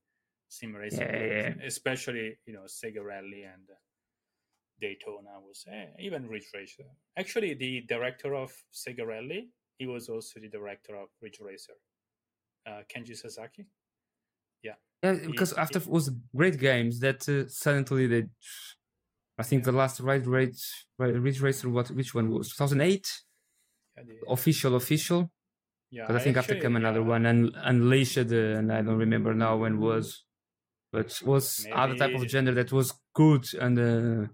sim 0.48 0.74
racing, 0.74 1.00
Yeah, 1.00 1.12
games, 1.18 1.56
yeah. 1.60 1.66
especially 1.66 2.36
you 2.46 2.52
know 2.52 2.64
Sega 2.66 3.02
Rally 3.02 3.44
and 3.44 3.64
uh, 3.70 3.74
Daytona 4.80 5.40
was 5.40 5.64
eh, 5.70 5.86
even 6.00 6.26
Ridge 6.28 6.48
Racer. 6.54 6.84
Actually, 7.16 7.54
the 7.54 7.82
director 7.88 8.34
of 8.34 8.52
Sega 8.72 9.06
Rally, 9.06 9.48
he 9.78 9.86
was 9.86 10.08
also 10.08 10.40
the 10.40 10.48
director 10.48 10.94
of 10.96 11.08
Ridge 11.22 11.38
Racer, 11.40 11.74
uh, 12.66 12.82
Kenji 12.94 13.16
Sasaki. 13.16 13.64
Yeah, 15.02 15.14
because 15.26 15.52
after 15.54 15.78
it 15.78 15.86
was 15.86 16.10
great 16.36 16.58
games 16.58 17.00
that 17.00 17.28
uh, 17.28 17.48
suddenly 17.48 18.06
they. 18.06 18.24
I 19.38 19.42
think 19.42 19.64
the 19.64 19.72
last 19.72 19.98
Ridge 20.00 20.26
Race, 20.26 20.84
Ridge 20.98 21.40
Racer, 21.40 21.68
what 21.68 21.90
which 21.90 22.14
one 22.14 22.30
was 22.30 22.50
2008 22.50 23.08
Yeah, 23.96 24.02
the- 24.04 24.30
official 24.30 24.74
official. 24.76 25.30
yeah, 25.90 26.04
But 26.06 26.16
I 26.16 26.18
think 26.20 26.36
after 26.36 26.54
came 26.54 26.76
another 26.76 27.00
yeah, 27.00 27.06
one 27.14 27.26
and 27.26 27.50
Unleashed, 27.56 28.18
uh, 28.18 28.58
and 28.58 28.72
I 28.72 28.82
don't 28.82 28.98
remember 28.98 29.34
now 29.34 29.56
when 29.56 29.80
was, 29.80 30.24
but 30.92 31.08
was 31.24 31.66
other 31.72 31.96
type 31.96 32.14
of 32.14 32.26
gender 32.28 32.54
that 32.54 32.70
was 32.72 32.88
good 33.14 33.44
and. 33.64 33.78
Uh, 33.78 34.26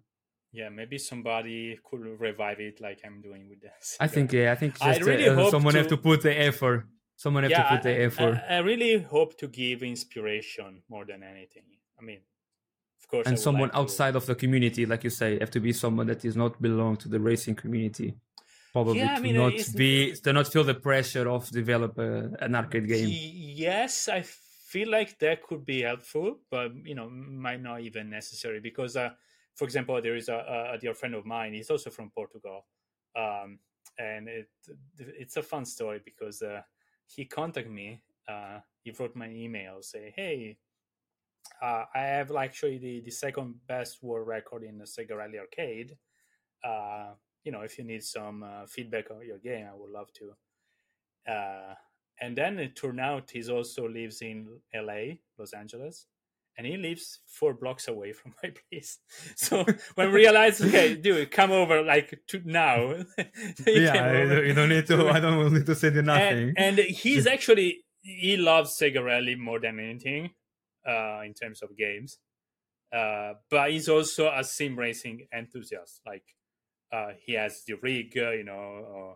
Yeah, 0.61 0.71
maybe 0.81 0.97
somebody 0.99 1.79
could 1.87 2.01
revive 2.29 2.59
it 2.69 2.81
like 2.81 3.01
I'm 3.07 3.21
doing 3.29 3.43
with 3.51 3.61
this. 3.61 3.97
I 4.01 4.09
think 4.15 4.33
yeah, 4.33 4.53
I 4.55 4.57
think 4.61 4.73
I 4.91 4.97
really 4.99 5.29
uh, 5.29 5.35
hope 5.41 5.51
someone 5.51 5.75
have 5.81 5.89
to- 5.89 5.97
to 5.97 6.03
put 6.09 6.19
the 6.23 6.35
effort. 6.51 6.81
Someone 7.19 7.43
have 7.43 7.53
to 7.53 7.65
put 7.69 7.83
the 7.83 8.01
effort. 8.09 8.39
I, 8.49 8.55
I 8.57 8.59
really 8.61 9.03
hope 9.03 9.37
to 9.39 9.49
give 9.49 9.83
inspiration 9.83 10.83
more 10.89 11.05
than 11.05 11.23
anything. 11.25 11.65
I 11.99 12.03
mean, 12.03 12.21
of 13.01 13.09
course, 13.09 13.27
and 13.27 13.39
someone 13.39 13.63
like 13.69 13.73
to- 13.73 13.79
outside 13.79 14.15
of 14.17 14.25
the 14.27 14.37
community, 14.37 14.87
like 14.87 15.03
you 15.05 15.11
say, 15.11 15.39
have 15.41 15.51
to 15.51 15.61
be 15.61 15.73
someone 15.73 16.07
that 16.07 16.25
is 16.25 16.37
not 16.37 16.63
belong 16.63 16.97
to 16.99 17.09
the 17.09 17.19
racing 17.19 17.57
community. 17.57 18.15
probably 18.73 19.01
Yeah, 19.01 19.15
I 19.15 19.17
to 19.17 19.23
mean, 19.23 19.35
not 19.35 19.53
be 19.77 20.15
to 20.25 20.33
not 20.33 20.47
feel 20.53 20.65
the 20.65 20.75
pressure 20.75 21.29
of 21.29 21.51
develop 21.51 21.99
a, 21.99 22.31
an 22.41 22.55
arcade 22.55 22.87
game. 22.87 23.11
Yes, 23.11 24.09
I 24.09 24.23
feel 24.23 24.91
like 24.91 25.19
that 25.19 25.43
could 25.43 25.65
be 25.65 25.83
helpful, 25.83 26.41
but 26.51 26.69
you 26.85 26.95
know, 26.95 27.09
might 27.11 27.63
not 27.63 27.81
even 27.81 28.11
necessary 28.11 28.61
because, 28.61 28.97
uh, 28.97 29.11
for 29.57 29.65
example, 29.65 30.01
there 30.01 30.17
is 30.17 30.29
a, 30.29 30.71
a 30.75 30.79
dear 30.79 30.95
friend 30.95 31.15
of 31.15 31.25
mine. 31.27 31.55
He's 31.55 31.71
also 31.71 31.91
from 31.91 32.11
Portugal, 32.11 32.67
um, 33.17 33.59
and 33.99 34.29
it 34.29 34.49
it's 34.99 35.37
a 35.37 35.43
fun 35.43 35.65
story 35.65 36.01
because 36.05 36.43
uh, 36.43 36.63
he 37.09 37.25
contacted 37.25 37.73
me. 37.73 38.03
Uh, 38.29 38.61
he 38.83 38.93
wrote 38.93 39.17
my 39.17 39.29
email, 39.29 39.83
say, 39.83 40.13
"Hey, 40.15 40.59
uh, 41.63 41.85
I 41.95 42.01
have 42.01 42.35
actually 42.37 42.79
the 42.79 43.01
the 43.01 43.11
second 43.11 43.55
best 43.67 44.03
world 44.03 44.29
record 44.29 44.63
in 44.63 44.79
the 44.79 44.85
Sega 44.85 45.17
Rally 45.17 45.39
Arcade. 45.39 45.97
Uh, 46.65 47.15
you 47.45 47.53
know, 47.53 47.63
if 47.63 47.79
you 47.79 47.85
need 47.85 48.03
some 48.05 48.43
uh, 48.43 48.67
feedback 48.67 49.11
on 49.11 49.27
your 49.27 49.39
game, 49.39 49.67
I 49.67 49.75
would 49.75 49.91
love 49.91 50.13
to." 50.15 50.35
Uh, 51.33 51.75
and 52.21 52.37
then 52.37 52.59
it 52.59 52.77
turned 52.77 53.01
out 53.01 53.31
he 53.31 53.49
also 53.51 53.89
lives 53.89 54.23
in 54.23 54.61
LA, 54.75 55.19
Los 55.39 55.53
Angeles, 55.53 56.07
and 56.59 56.67
he 56.67 56.77
lives 56.77 57.21
four 57.27 57.55
blocks 57.55 57.87
away 57.89 58.13
from 58.13 58.35
my 58.43 58.51
place. 58.69 58.99
So 59.37 59.65
when 59.95 60.09
we 60.09 60.15
realized, 60.15 60.61
okay, 60.63 60.97
dude, 60.97 61.31
come 61.31 61.53
over 61.53 61.83
like 61.83 62.19
to 62.29 62.43
now. 62.45 62.95
Yeah, 63.67 63.93
came 63.93 64.03
I- 64.05 64.23
over. 64.23 64.45
you 64.45 64.53
don't 64.55 64.69
need 64.69 64.87
to. 64.89 65.09
I 65.09 65.21
don't 65.21 65.53
need 65.55 65.67
to 65.67 65.75
say 65.75 65.93
you 65.95 66.03
nothing. 66.03 66.55
And, 66.57 66.79
and 66.79 66.79
he's 66.79 67.27
actually 67.27 67.85
he 68.03 68.37
loves 68.37 68.77
Sega 68.79 69.03
Rally 69.05 69.37
more 69.37 69.61
than 69.61 69.79
anything, 69.79 70.31
uh, 70.87 71.21
in 71.25 71.33
terms 71.35 71.63
of 71.63 71.77
games. 71.77 72.19
Uh, 72.93 73.35
but 73.51 73.71
he's 73.71 73.89
also 73.89 74.33
a 74.35 74.43
sim 74.43 74.77
racing 74.79 75.27
enthusiast. 75.33 76.01
Like, 76.07 76.25
uh, 76.91 77.13
he 77.25 77.35
has 77.35 77.63
the 77.67 77.75
rig, 77.75 78.17
uh, 78.17 78.31
you 78.31 78.45
know. 78.45 79.11
Uh, 79.13 79.15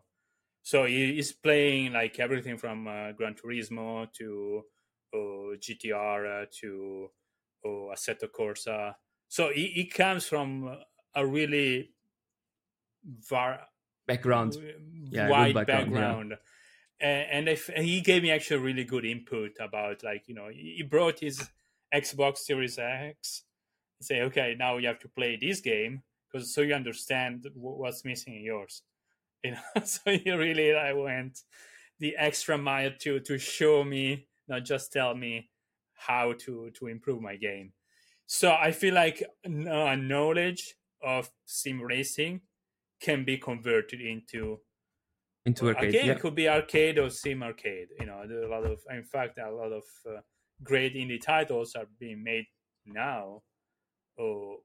so 0.63 0.85
he 0.85 1.19
is 1.19 1.33
playing 1.33 1.93
like 1.95 2.21
everything 2.21 2.59
from 2.59 2.87
uh, 2.87 3.13
Gran 3.13 3.35
Turismo 3.35 4.13
to 4.13 4.63
uh, 5.15 5.57
GTR 5.59 6.47
to 6.61 7.09
uh, 7.65 7.95
Assetto 7.95 8.29
Corsa. 8.29 8.95
So 9.29 9.51
he, 9.53 9.67
he 9.69 9.87
comes 9.87 10.27
from 10.27 10.79
a 11.15 11.27
really 11.27 11.95
var- 13.05 13.67
Background. 14.07 14.57
Yeah, 15.11 15.29
wide 15.29 15.55
background, 15.55 16.31
yeah. 16.31 16.37
And, 17.01 17.31
and 17.31 17.49
if, 17.49 17.69
and 17.69 17.85
he 17.85 18.01
gave 18.01 18.23
me 18.23 18.31
actually 18.31 18.61
really 18.61 18.85
good 18.85 19.05
input 19.05 19.53
about 19.61 20.03
like 20.03 20.29
you 20.29 20.35
know 20.35 20.49
he 20.49 20.75
he 20.79 20.83
brought 20.83 21.21
his 21.21 21.49
Xbox 21.95 22.39
Series 22.39 22.79
X. 22.79 23.45
Say 24.01 24.23
okay, 24.23 24.57
now 24.59 24.79
you 24.79 24.89
have 24.89 24.99
to 25.01 25.09
play 25.09 25.37
this 25.37 25.61
game 25.61 26.03
because 26.31 26.53
so 26.55 26.63
you 26.63 26.75
understand 26.75 27.47
what's 27.55 28.05
missing 28.05 28.37
in 28.37 28.43
yours. 28.43 28.83
You 29.45 29.53
know, 29.53 29.85
so 29.85 30.03
he 30.07 30.31
really 30.31 30.73
I 30.73 30.93
went 30.93 31.41
the 31.99 32.17
extra 32.17 32.57
mile 32.57 32.93
to 33.01 33.19
to 33.21 33.39
show 33.39 33.83
me, 33.85 34.29
not 34.47 34.65
just 34.65 34.93
tell 34.93 35.15
me 35.17 35.51
how 36.07 36.33
to 36.45 36.71
to 36.79 36.87
improve 36.87 37.21
my 37.21 37.37
game. 37.37 37.73
So 38.27 38.53
I 38.53 38.73
feel 38.73 38.95
like 38.95 39.23
uh, 39.45 39.97
knowledge 39.97 40.75
of 41.03 41.31
sim 41.45 41.81
racing 41.83 42.43
can 43.01 43.25
be 43.25 43.37
converted 43.39 44.01
into 44.01 44.61
into 45.45 45.69
arcade. 45.69 45.89
Again, 45.91 46.07
Yeah. 46.07 46.13
it 46.13 46.21
could 46.21 46.35
be 46.35 46.49
arcade 46.49 46.99
or 46.99 47.11
sim 47.11 47.43
arcade. 47.43 47.89
You 47.99 48.07
know, 48.07 48.23
a 48.23 48.49
lot 48.49 48.65
of, 48.65 48.81
in 48.91 49.05
fact, 49.05 49.39
a 49.39 49.51
lot 49.51 49.73
of 49.73 49.85
uh, 50.07 50.21
great 50.63 50.95
indie 50.95 51.21
titles 51.21 51.75
are 51.75 51.87
being 51.99 52.23
made 52.23 52.47
now, 52.87 53.43
or 54.17 54.59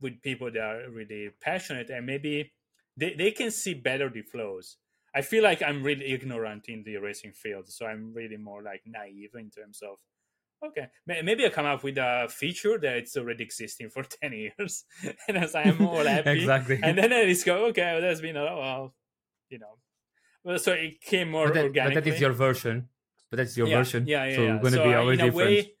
with 0.00 0.20
people 0.22 0.50
that 0.50 0.60
are 0.60 0.90
really 0.90 1.30
passionate 1.40 1.90
and 1.90 2.06
maybe 2.06 2.52
they, 2.96 3.14
they 3.14 3.30
can 3.30 3.50
see 3.50 3.74
better 3.74 4.10
the 4.10 4.22
flows. 4.22 4.78
I 5.14 5.22
feel 5.22 5.42
like 5.44 5.62
I'm 5.62 5.82
really 5.84 6.06
ignorant 6.12 6.64
in 6.68 6.82
the 6.84 6.96
racing 6.96 7.32
field, 7.32 7.68
so 7.68 7.86
I'm 7.86 8.12
really 8.12 8.36
more 8.36 8.62
like 8.62 8.82
naive 8.86 9.30
in 9.34 9.50
terms 9.50 9.80
of 9.82 9.98
okay, 10.68 10.88
maybe 11.06 11.44
I 11.44 11.48
come 11.48 11.66
up 11.66 11.82
with 11.82 11.98
a 11.98 12.26
feature 12.28 12.78
that's 12.78 13.16
already 13.16 13.44
existing 13.44 13.90
for 13.90 14.02
ten 14.22 14.32
years, 14.32 14.84
and 15.28 15.38
as 15.38 15.54
I'm 15.54 15.84
all 15.86 16.04
happy, 16.04 16.30
exactly. 16.30 16.80
and 16.82 16.98
then 16.98 17.12
I 17.12 17.24
just 17.26 17.44
go, 17.44 17.66
okay, 17.66 17.92
well, 17.92 18.00
there's 18.00 18.20
been 18.20 18.36
a 18.36 18.44
well, 18.44 18.94
you 19.48 19.58
know, 19.58 19.78
well, 20.42 20.58
so 20.58 20.72
it 20.72 21.00
came 21.00 21.30
more 21.30 21.48
but, 21.48 21.54
that, 21.54 21.74
but 21.74 21.94
that 21.94 22.06
is 22.06 22.20
your 22.20 22.32
version. 22.32 22.88
But 23.30 23.38
that's 23.38 23.56
your 23.56 23.66
yeah, 23.66 23.78
version. 23.78 24.06
Yeah, 24.06 24.26
yeah, 24.26 24.36
so 24.36 24.42
yeah. 24.42 24.54
it's 24.54 24.62
gonna 24.62 24.76
so 24.76 24.84
be 24.84 24.94
uh, 24.94 25.00
always 25.00 25.18
in 25.18 25.24
a 25.24 25.30
different. 25.30 25.50
way, 25.50 25.72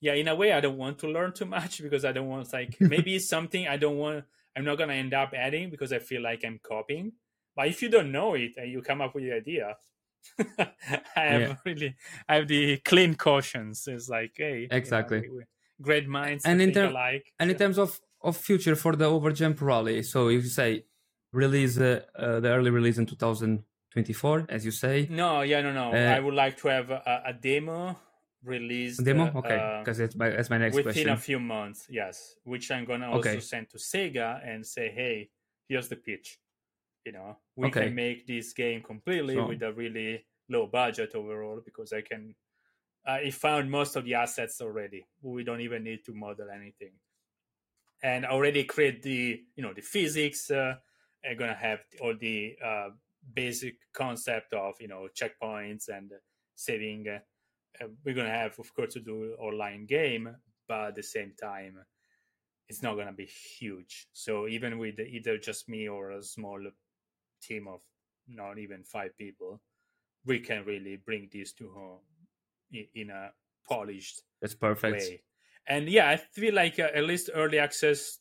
yeah, 0.00 0.14
in 0.14 0.28
a 0.28 0.34
way, 0.34 0.52
I 0.52 0.60
don't 0.60 0.78
want 0.78 0.98
to 1.00 1.08
learn 1.08 1.32
too 1.32 1.44
much 1.44 1.82
because 1.82 2.04
I 2.04 2.12
don't 2.12 2.28
want 2.28 2.52
like 2.52 2.76
maybe 2.80 3.16
it's 3.16 3.28
something 3.28 3.68
I 3.68 3.76
don't 3.76 3.98
want. 3.98 4.24
I'm 4.56 4.64
not 4.64 4.78
gonna 4.78 4.94
end 4.94 5.12
up 5.12 5.32
adding 5.34 5.70
because 5.70 5.92
I 5.92 5.98
feel 5.98 6.22
like 6.22 6.44
I'm 6.44 6.60
copying. 6.62 7.12
But 7.56 7.68
if 7.68 7.82
you 7.82 7.88
don't 7.88 8.10
know 8.10 8.34
it 8.34 8.52
and 8.56 8.70
you 8.70 8.82
come 8.82 9.00
up 9.00 9.14
with 9.14 9.24
the 9.24 9.32
idea, 9.32 9.76
I 10.58 11.20
have 11.32 11.40
Yeah. 11.40 11.56
really, 11.64 11.94
I 12.28 12.34
have 12.36 12.48
the 12.48 12.78
clean 12.78 13.14
cautions. 13.14 13.86
It's 13.86 14.08
like, 14.08 14.32
hey, 14.36 14.60
you 14.62 14.68
know, 14.68 14.76
Exactly. 14.76 15.20
we- 15.20 15.28
we- 15.38 15.44
great 15.82 16.06
minds 16.08 16.44
And 16.44 16.62
in 16.62 16.72
term- 16.72 16.90
alike. 16.90 17.32
And 17.40 17.50
in 17.50 17.56
terms 17.56 17.78
of, 17.78 18.00
of 18.22 18.36
future 18.36 18.76
for 18.76 18.94
the 18.96 19.06
Overjump 19.06 19.60
Rally, 19.60 20.02
so 20.02 20.28
if 20.28 20.44
you 20.44 20.50
say 20.50 20.84
release 21.32 21.78
uh, 21.78 22.02
uh, 22.16 22.40
the 22.40 22.48
early 22.50 22.70
release 22.70 22.96
in 22.96 23.06
2024, 23.06 24.46
as 24.48 24.64
you 24.64 24.70
say, 24.70 25.06
No, 25.10 25.42
yeah, 25.42 25.60
no, 25.62 25.72
no. 25.72 25.92
Uh, 25.92 25.96
I 26.16 26.20
would 26.20 26.34
like 26.34 26.56
to 26.58 26.68
have 26.68 26.90
a, 26.90 27.22
a 27.26 27.32
demo 27.32 27.98
released. 28.44 29.02
demo, 29.04 29.24
uh, 29.34 29.38
okay, 29.38 29.78
because 29.80 29.98
that's 29.98 30.14
my 30.16 30.28
that's 30.30 30.50
my 30.50 30.58
next 30.58 30.76
within 30.76 30.92
question. 30.92 31.08
a 31.08 31.16
few 31.16 31.40
months 31.40 31.86
yes 31.88 32.34
which 32.44 32.70
i'm 32.70 32.84
gonna 32.84 33.08
also 33.10 33.30
Okay. 33.30 33.40
send 33.40 33.70
to 33.70 33.78
sega 33.78 34.46
and 34.46 34.66
say 34.66 34.90
hey 34.90 35.30
here's 35.66 35.88
the 35.88 35.96
pitch 35.96 36.38
you 37.04 37.12
know 37.12 37.36
we 37.56 37.68
Okay. 37.68 37.86
can 37.86 37.94
make 37.94 38.26
this 38.26 38.52
game 38.52 38.82
completely 38.82 39.36
So- 39.36 39.48
with 39.48 39.62
a 39.62 39.72
really 39.72 40.26
low 40.48 40.66
budget 40.66 41.14
overall 41.14 41.60
because 41.64 41.92
i 41.92 42.00
can 42.02 42.34
i 43.06 43.30
found 43.30 43.70
most 43.70 43.96
of 43.96 44.04
the 44.04 44.14
assets 44.14 44.60
already. 44.60 45.06
We 45.22 45.44
don't 45.44 45.60
even 45.60 45.84
need 45.84 46.04
to 46.06 46.14
model 46.14 46.50
anything. 46.50 46.92
And 48.02 48.26
already 48.26 48.64
create 48.64 49.02
the 49.02 49.42
you 49.56 49.62
know 49.62 49.72
the 49.72 49.80
physics 49.80 50.50
uh, 50.50 50.74
i'm 51.24 51.36
gonna 51.38 51.54
have 51.54 51.80
all 52.02 52.14
the 52.14 52.54
uh, 52.62 52.90
basic 53.32 53.76
concept 53.94 54.52
of 54.52 54.74
you 54.80 54.88
know 54.88 55.08
checkpoints 55.18 55.88
and 55.88 56.12
saving 56.54 57.08
uh, 57.08 57.20
uh, 57.82 57.88
we're 58.04 58.14
gonna 58.14 58.28
have 58.30 58.58
of 58.58 58.74
course 58.74 58.94
to 58.94 59.00
do 59.00 59.34
online 59.38 59.86
game 59.86 60.36
but 60.68 60.88
at 60.88 60.94
the 60.96 61.02
same 61.02 61.32
time 61.40 61.78
it's 62.68 62.82
not 62.82 62.96
gonna 62.96 63.12
be 63.12 63.26
huge. 63.26 64.08
So 64.12 64.48
even 64.48 64.78
with 64.78 64.98
either 65.00 65.38
just 65.38 65.68
me 65.68 65.88
or 65.88 66.12
a 66.12 66.22
small 66.22 66.60
team 67.46 67.68
of 67.68 67.80
not 68.28 68.58
even 68.58 68.82
five 68.82 69.16
people 69.16 69.60
we 70.24 70.40
can 70.40 70.64
really 70.64 70.96
bring 70.96 71.28
this 71.32 71.52
to 71.52 71.70
home 71.70 72.00
in, 72.72 72.86
in 72.94 73.10
a 73.10 73.30
polished 73.68 74.22
That's 74.40 74.54
perfect. 74.54 74.96
way 74.96 75.22
and 75.68 75.88
yeah 75.88 76.08
i 76.08 76.16
feel 76.16 76.54
like 76.54 76.78
uh, 76.78 76.88
at 76.94 77.04
least 77.04 77.30
early 77.34 77.58
access 77.58 78.18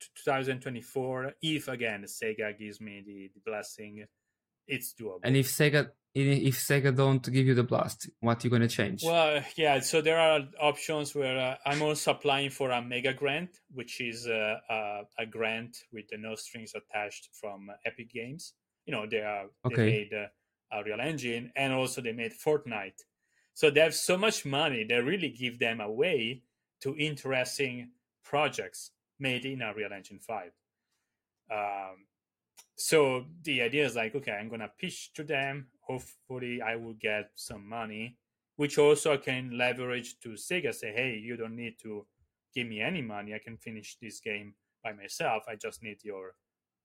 to 0.00 0.06
2024 0.24 1.32
if 1.42 1.68
again 1.68 2.04
sega 2.04 2.58
gives 2.58 2.80
me 2.80 3.02
the, 3.06 3.30
the 3.34 3.40
blessing 3.44 4.04
it's 4.66 4.94
doable 4.94 5.20
And 5.22 5.36
if 5.36 5.46
Sega 5.46 5.90
if 6.14 6.56
Sega 6.56 6.96
don't 6.96 7.22
give 7.30 7.46
you 7.46 7.54
the 7.54 7.62
blast, 7.62 8.08
what 8.20 8.42
you 8.42 8.48
gonna 8.48 8.68
change? 8.68 9.04
Well, 9.04 9.42
yeah. 9.56 9.80
So 9.80 10.00
there 10.00 10.18
are 10.18 10.40
options 10.58 11.14
where 11.14 11.38
uh, 11.38 11.56
I'm 11.66 11.82
also 11.82 12.12
applying 12.12 12.48
for 12.48 12.70
a 12.70 12.80
mega 12.80 13.12
grant, 13.12 13.50
which 13.74 14.00
is 14.00 14.26
uh, 14.26 14.56
a, 14.70 15.02
a 15.18 15.26
grant 15.26 15.76
with 15.92 16.06
no 16.18 16.34
strings 16.34 16.72
attached 16.74 17.28
from 17.38 17.70
Epic 17.84 18.10
Games. 18.10 18.54
You 18.86 18.92
know, 18.92 19.06
they 19.06 19.18
are 19.20 19.46
Okay. 19.64 19.76
they 19.76 19.90
made 19.90 20.14
uh, 20.14 20.26
Unreal 20.72 21.00
Engine, 21.00 21.52
and 21.56 21.72
also 21.72 22.00
they 22.00 22.12
made 22.12 22.32
Fortnite. 22.32 23.00
So 23.54 23.70
they 23.70 23.80
have 23.80 23.94
so 23.94 24.16
much 24.16 24.44
money, 24.44 24.84
they 24.84 25.00
really 25.00 25.30
give 25.30 25.58
them 25.58 25.80
away 25.80 26.42
to 26.82 26.96
interesting 26.96 27.90
projects 28.22 28.90
made 29.18 29.44
in 29.44 29.62
Unreal 29.62 29.92
Engine 29.92 30.18
Five. 30.20 30.52
Um, 31.50 32.06
so 32.76 33.24
the 33.42 33.62
idea 33.62 33.86
is 33.86 33.96
like, 33.96 34.14
okay, 34.14 34.32
I'm 34.32 34.48
gonna 34.48 34.70
pitch 34.78 35.12
to 35.14 35.24
them. 35.24 35.68
Hopefully, 35.80 36.60
I 36.60 36.76
will 36.76 36.94
get 36.94 37.30
some 37.34 37.66
money, 37.68 38.16
which 38.56 38.78
also 38.78 39.14
I 39.14 39.16
can 39.18 39.56
leverage 39.56 40.18
to 40.20 40.30
Sega. 40.30 40.74
Say, 40.74 40.92
hey, 40.92 41.18
you 41.22 41.36
don't 41.36 41.56
need 41.56 41.78
to 41.82 42.06
give 42.54 42.66
me 42.66 42.80
any 42.80 43.02
money. 43.02 43.34
I 43.34 43.38
can 43.38 43.56
finish 43.56 43.96
this 44.00 44.20
game 44.20 44.54
by 44.82 44.92
myself. 44.92 45.44
I 45.48 45.56
just 45.56 45.82
need 45.82 46.04
your 46.04 46.34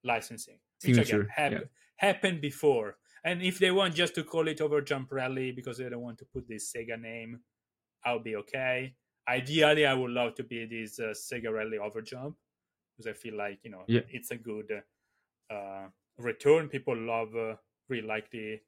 licensing, 0.03 0.59
which 0.83 0.91
again 0.97 1.05
Signature, 1.05 1.27
hap- 1.35 1.51
yeah. 1.51 1.59
happened 1.97 2.41
before. 2.41 2.97
And 3.23 3.41
if 3.43 3.59
they 3.59 3.69
want 3.71 3.93
just 3.93 4.15
to 4.15 4.23
call 4.23 4.47
it 4.47 4.61
over 4.61 4.81
Jump 4.81 5.11
Rally 5.11 5.51
because 5.51 5.77
they 5.77 5.87
don't 5.89 6.01
want 6.01 6.17
to 6.19 6.25
put 6.25 6.47
this 6.47 6.73
Sega 6.75 6.99
name, 6.99 7.39
I'll 8.03 8.19
be 8.19 8.35
okay. 8.37 8.95
Ideally, 9.29 9.85
I 9.85 9.93
would 9.93 10.09
love 10.11 10.33
to 10.35 10.43
be 10.43 10.65
this 10.65 10.99
uh, 10.99 11.13
Sega 11.13 11.51
Rally 11.53 11.77
Overjump 11.77 12.33
because 12.97 13.07
I 13.07 13.13
feel 13.13 13.37
like 13.37 13.59
you 13.63 13.69
know 13.71 13.83
Yeah. 13.87 14.01
it's 14.09 14.31
a 14.31 14.37
good 14.37 14.81
uh, 15.53 15.85
return. 16.17 16.67
People 16.69 16.97
love, 16.97 17.35
uh, 17.35 17.55
really 17.89 18.07
like 18.07 18.29
the 18.31 18.59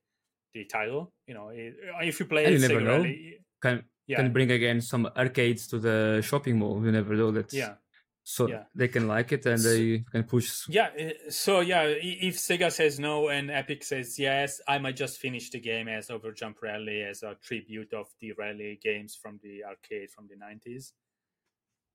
the 0.54 0.66
title. 0.66 1.12
You 1.28 1.34
know, 1.34 1.50
it, 1.50 1.74
if 2.02 2.20
you 2.20 2.28
play 2.28 2.52
you 2.52 2.58
Sega 2.60 2.68
never 2.70 2.82
know. 2.82 2.92
Rally, 2.98 3.40
Can 3.62 3.84
yeah, 4.06 4.18
can 4.18 4.32
bring 4.34 4.52
again 4.52 4.82
some 4.82 5.08
arcades 5.18 5.68
to 5.70 5.80
the 5.80 6.22
shopping 6.22 6.60
mall. 6.60 6.84
You 6.86 6.92
never 6.92 7.16
know 7.16 7.32
that. 7.32 7.52
yeah, 7.54 7.76
so 8.24 8.48
Yeah. 8.48 8.64
they 8.74 8.88
can 8.88 9.08
like 9.08 9.32
it 9.34 9.46
and 9.46 9.62
they 9.62 10.00
can 10.12 10.24
push. 10.24 10.68
Yeah. 10.70 10.90
uh, 11.00 11.30
So 11.30 11.60
yeah, 11.60 11.84
if 11.84 12.36
Sega 12.38 12.72
says 12.72 13.00
no 13.00 13.28
and 13.30 13.52
Epic 13.52 13.84
says 13.84 14.18
yes, 14.18 14.62
I 14.68 14.78
might 14.78 14.96
just 14.96 15.20
finish 15.20 15.50
the 15.50 15.60
game 15.60 15.88
as 15.90 16.08
Overjump 16.08 16.56
Rally 16.62 17.02
as 17.04 17.22
a 17.24 17.36
tribute 17.44 17.94
of 17.94 18.08
the 18.22 18.32
rally 18.34 18.80
games 18.82 19.16
from 19.22 19.40
the 19.44 19.64
arcade 19.66 20.10
from 20.12 20.28
the 20.30 20.36
nineties. 20.38 20.94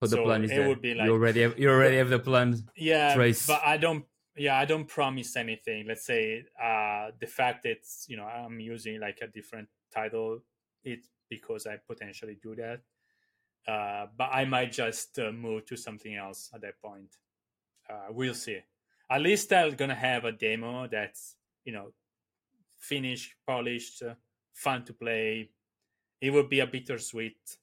But 0.01 0.11
the 0.11 0.17
So 0.17 0.25
plan 0.25 0.45
is 0.45 0.51
it 0.51 0.57
there. 0.57 0.69
would 0.69 0.81
be 0.83 0.95
like- 0.95 1.07
you 1.07 1.13
already 1.13 1.41
have 1.43 1.59
you 1.59 1.71
already 1.71 1.97
have 1.97 2.11
the 2.11 2.19
plan. 2.21 2.55
Yeah, 2.77 3.15
Trace. 3.15 3.47
but 3.47 3.63
I 3.65 3.77
don't. 3.79 4.05
Yeah, 4.37 4.57
I 4.57 4.67
don't 4.67 4.87
promise 4.87 5.35
anything. 5.35 5.87
Let's 5.89 6.07
say 6.07 6.45
uh, 6.63 7.11
the 7.19 7.27
fact 7.27 7.65
that 7.65 7.79
you 8.07 8.17
know 8.17 8.25
I'm 8.25 8.61
using 8.61 9.01
like 9.01 9.19
a 9.23 9.27
different 9.27 9.69
title, 9.93 10.45
it's 10.85 11.09
because 11.29 11.67
I 11.67 11.79
potentially 11.79 12.39
do 12.41 12.55
that. 12.57 12.81
Uh, 13.69 14.07
but 14.17 14.31
I 14.33 14.47
might 14.47 14.73
just 14.73 15.19
uh, 15.19 15.31
move 15.31 15.67
to 15.67 15.77
something 15.77 16.17
else 16.17 16.51
at 16.55 16.63
that 16.63 16.81
point. 16.81 17.17
Uh, 17.91 18.07
we'll 18.11 18.35
see. 18.35 18.61
At 19.11 19.21
least 19.23 19.53
I'm 19.53 19.75
gonna 19.77 19.95
have 19.95 20.25
a 20.25 20.33
demo 20.33 20.89
that's 20.89 21.37
you 21.65 21.73
know 21.75 21.93
finished, 22.79 23.35
polished, 23.47 24.03
uh, 24.03 24.15
fun 24.55 24.85
to 24.87 24.95
play. 24.95 25.51
It 26.21 26.31
would 26.31 26.49
be 26.49 26.61
a 26.61 26.67
bittersweet 26.67 27.59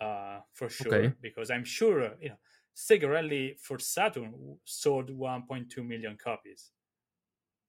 uh, 0.00 0.40
for 0.52 0.68
sure 0.68 0.94
Okay. 0.94 1.14
because 1.22 1.50
I'm 1.50 1.64
sure 1.64 2.12
you 2.20 2.30
know 2.30 2.38
Sega 2.76 3.08
Rally 3.10 3.56
for 3.60 3.78
Saturn 3.78 4.58
sold 4.64 5.08
1.2 5.10 5.86
million 5.86 6.16
copies, 6.22 6.70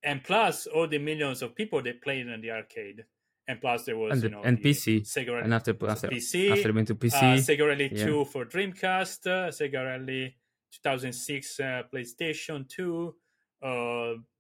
and 0.04 0.24
plus 0.24 0.68
all 0.68 0.88
the 0.88 0.98
millions 1.00 1.42
of 1.42 1.56
people 1.56 1.82
that 1.84 2.02
played 2.02 2.28
in 2.28 2.42
the 2.42 2.52
arcade, 2.52 3.06
and 3.48 3.62
plus 3.62 3.86
there 3.86 3.98
was 3.98 4.14
And 4.14 4.24
you 4.24 4.30
know 4.30 4.42
and 4.44 4.62
PC. 4.62 5.02
Sega 5.02 5.30
Rally 5.30 5.44
And 5.44 5.54
after 5.54 5.72
after 5.88 6.08
PC, 6.08 6.52
after 6.52 6.74
went 6.74 6.88
to 6.88 6.96
PC, 6.96 7.16
uh, 7.16 7.38
Sega 7.38 7.68
Rally 7.68 7.90
yeah. 7.94 8.06
2 8.06 8.26
for 8.26 8.46
Dreamcast, 8.46 9.28
uh, 9.28 9.50
Sega 9.50 9.86
Rally 9.86 10.36
2006 10.84 11.60
uh, 11.60 11.84
PlayStation 11.94 12.68
2, 12.68 13.16
uh, 13.64 13.68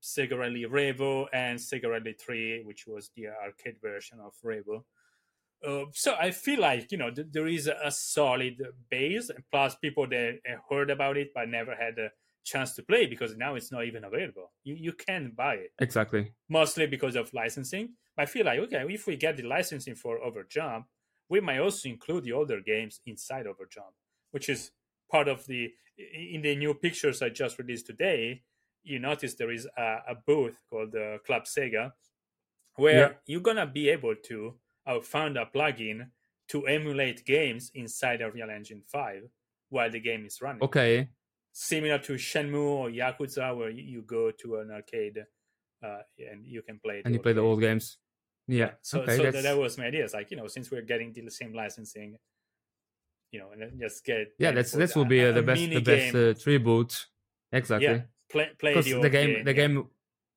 Sega 0.03 0.37
Rally 0.37 0.65
Revo, 0.65 1.27
and 1.31 1.59
Sega 1.59 1.89
Rally 1.89 2.13
3, 2.13 2.63
which 2.65 2.85
was 2.87 3.11
the 3.15 3.27
arcade 3.27 3.77
version 3.81 4.19
of 4.19 4.33
Revo. 4.43 4.83
Uh, 5.65 5.85
so 5.93 6.15
I 6.19 6.31
feel 6.31 6.59
like 6.59 6.91
you 6.91 6.97
know 6.97 7.11
th- 7.11 7.27
there 7.31 7.47
is 7.47 7.67
a, 7.67 7.91
solid 7.91 8.61
base, 8.89 9.29
and 9.29 9.43
plus 9.51 9.75
people 9.75 10.07
that 10.09 10.39
heard 10.69 10.89
about 10.89 11.17
it 11.17 11.29
but 11.33 11.47
never 11.49 11.75
had 11.75 11.97
a 11.97 12.09
chance 12.45 12.73
to 12.75 12.83
play 12.83 13.05
because 13.07 13.35
now 13.35 13.55
it's 13.55 13.71
not 13.71 13.85
even 13.85 14.03
available. 14.05 14.53
You 14.63 14.75
you 14.75 14.93
can 14.93 15.31
buy 15.35 15.55
it 15.55 15.71
exactly. 15.79 16.33
mostly 16.49 16.87
because 16.87 17.15
of 17.15 17.33
licensing. 17.33 17.95
I 18.17 18.25
feel 18.25 18.45
like 18.45 18.59
okay, 18.59 18.85
if 18.89 19.07
we 19.07 19.17
get 19.17 19.37
the 19.37 19.43
licensing 19.43 19.95
for 19.95 20.19
Overjump, 20.19 20.85
we 21.29 21.39
might 21.41 21.59
also 21.59 21.89
include 21.89 22.23
the 22.23 22.33
older 22.33 22.61
games 22.61 23.01
inside 23.05 23.45
Overjump, 23.47 23.93
which 24.31 24.47
is 24.49 24.71
part 25.11 25.27
of 25.27 25.45
the 25.47 25.71
in 25.97 26.41
the 26.41 26.55
new 26.55 26.73
pictures 26.73 27.21
I 27.21 27.29
just 27.29 27.57
released 27.59 27.87
today. 27.87 28.43
You 28.83 28.99
notice 28.99 29.33
there 29.35 29.51
is 29.51 29.67
a, 29.77 29.89
a 30.09 30.15
booth 30.27 30.57
called 30.69 30.95
uh, 30.95 31.17
Club 31.25 31.43
Sega, 31.45 31.93
where 32.75 32.99
Yeah. 32.99 33.13
you're 33.25 33.41
gonna 33.41 33.65
be 33.67 33.89
able 33.89 34.15
to. 34.15 34.59
Found 35.01 35.35
a 35.35 35.47
plugin 35.47 36.11
to 36.47 36.67
emulate 36.67 37.25
games 37.25 37.71
inside 37.73 38.21
Unreal 38.21 38.51
Engine 38.51 38.83
5 38.85 39.23
while 39.69 39.89
the 39.89 39.99
game 39.99 40.27
is 40.27 40.39
running 40.41 40.61
Okay, 40.61 41.09
similar 41.57 41.97
to 41.99 42.13
Shenmue 42.15 42.67
or 42.81 42.89
Yakuza, 42.89 43.55
where 43.57 43.69
you- 43.69 44.01
go 44.01 44.29
to 44.31 44.57
an 44.57 44.71
arcade 44.71 45.25
uh, 45.81 45.99
and 46.19 46.45
you 46.45 46.61
can 46.61 46.79
play. 46.79 47.01
and 47.05 47.13
you 47.13 47.19
play 47.21 47.31
the 47.33 47.41
old 47.41 47.61
games. 47.61 47.97
Yeah. 48.47 48.71
So, 48.81 49.01
okay, 49.01 49.17
so 49.17 49.23
that, 49.31 49.43
that 49.43 49.57
was 49.57 49.77
my 49.77 49.85
idea. 49.85 50.03
It's 50.03 50.13
like 50.13 50.29
you 50.31 50.37
know, 50.37 50.47
since 50.47 50.69
we're 50.69 50.81
getting 50.81 51.13
the 51.13 51.31
same 51.31 51.53
licensing, 51.53 52.17
you 53.31 53.39
know, 53.39 53.51
and 53.51 53.61
then 53.61 53.79
just 53.79 54.03
get 54.05 54.33
yeah, 54.37 54.51
that's 54.51 54.71
that 54.73 54.95
will 54.95 55.05
be 55.05 55.19
a- 55.21 55.29
uh, 55.29 55.33
the 55.33 55.39
a 55.39 55.43
best 55.43 55.61
the 55.61 55.79
best 55.81 56.13
game. 56.13 56.29
uh, 56.29 56.33
tribute. 56.33 57.05
Exactly. 57.51 57.87
Yeah, 57.87 58.01
play 58.29 58.49
play 58.59 58.71
because 58.71 58.85
the, 58.85 58.91
the, 58.91 58.97
old 58.97 59.11
game, 59.11 59.43
the 59.45 59.51
yeah. 59.51 59.67
game 59.67 59.87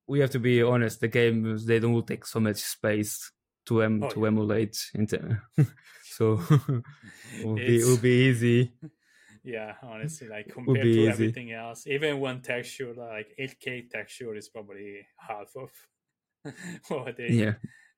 we 0.06 0.20
have 0.20 0.30
to 0.30 0.38
be 0.38 0.62
honest 0.62 1.00
the 1.00 1.08
games 1.08 1.66
they 1.66 1.80
don't 1.80 2.06
take 2.06 2.24
so 2.24 2.38
much 2.40 2.56
space 2.58 3.32
to 3.66 3.82
em- 3.82 4.02
Oh, 4.04 4.08
to 4.10 4.20
yeah. 4.20 4.26
emulate 4.28 4.78
into 4.94 5.16
so 6.04 6.40
it 6.50 7.44
will 7.44 7.56
be 7.56 7.84
will 7.84 7.98
be 7.98 8.28
easy 8.30 8.72
Yeah, 9.44 9.74
honestly, 9.82 10.28
like 10.28 10.48
compared 10.48 10.92
to 10.92 11.00
easy. 11.00 11.10
everything 11.10 11.52
else, 11.52 11.86
even 11.86 12.20
one 12.20 12.42
texture 12.42 12.92
like 12.94 13.34
8K 13.38 13.88
texture 13.90 14.34
is 14.34 14.48
probably 14.48 15.06
half 15.18 15.54
of 15.56 15.70
what 16.88 17.16
they. 17.16 17.30
yeah 17.34 17.54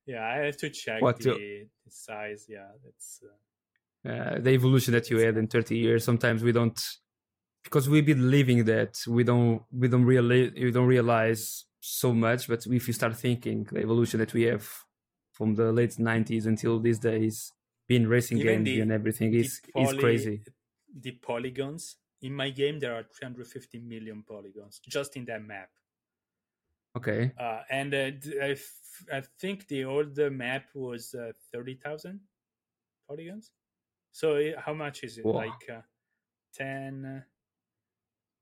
Yeah, 0.07 0.26
I 0.26 0.36
have 0.47 0.57
to 0.59 0.70
check 0.70 1.01
What 1.03 1.18
the, 1.18 1.24
to- 1.24 1.66
the 1.84 1.91
size. 1.91 2.47
Yeah, 2.49 2.68
that's. 2.84 3.20
Uh, 3.24 4.09
uh, 4.09 4.38
the 4.41 4.51
evolution 4.51 4.95
that 4.95 5.11
you 5.11 5.18
had 5.18 5.36
in 5.36 5.47
30 5.47 5.76
years 5.76 6.05
sometimes 6.05 6.43
we 6.43 6.53
don't 6.53 6.80
because 7.64 7.88
we've 7.88 8.07
been 8.07 8.30
living 8.30 8.64
that 8.64 8.99
we 9.07 9.22
don't 9.24 9.62
we 9.72 9.88
don't 9.88 10.05
really 10.07 10.51
we 10.51 10.70
don't 10.70 10.86
realize 10.86 11.66
so 11.80 12.12
much 12.14 12.49
but 12.49 12.66
if 12.66 12.86
you 12.88 12.95
start 12.95 13.14
thinking 13.16 13.64
the 13.70 13.80
evolution 13.80 14.18
that 14.18 14.32
we 14.32 14.43
have 14.45 14.66
from 15.32 15.55
the 15.55 15.70
late 15.72 15.99
90s 15.99 16.47
until 16.47 16.80
these 16.80 16.99
days 16.99 17.53
being 17.86 18.07
racing 18.07 18.38
Even 18.38 18.64
games 18.64 18.80
and 18.80 18.93
everything 18.93 19.34
is 19.34 19.61
is 19.76 19.93
crazy 19.93 20.43
the 20.95 21.12
polygons. 21.12 21.97
In 22.22 22.34
my 22.34 22.51
game 22.51 22.78
there 22.80 22.95
are 22.95 23.05
350 23.05 23.78
million 23.78 24.22
polygons 24.22 24.80
just 24.80 25.16
in 25.16 25.24
that 25.26 25.43
map. 25.43 25.70
Okay. 26.97 27.32
Uh, 27.38 27.62
and 27.70 27.95
uh, 27.95 28.11
I, 28.43 28.51
f- 28.51 29.05
I 29.12 29.20
think 29.38 29.66
the 29.68 29.84
older 29.84 30.30
map 30.30 30.68
was 30.74 31.14
uh, 31.14 31.32
30,000 31.53 32.20
polygons. 33.09 33.53
So 34.12 34.36
i- 34.36 34.55
how 34.59 34.74
much 34.74 35.05
is 35.05 35.18
it? 35.18 35.24
Wow. 35.24 35.34
like 35.34 35.68
uh, 35.70 35.82
10 36.55 37.24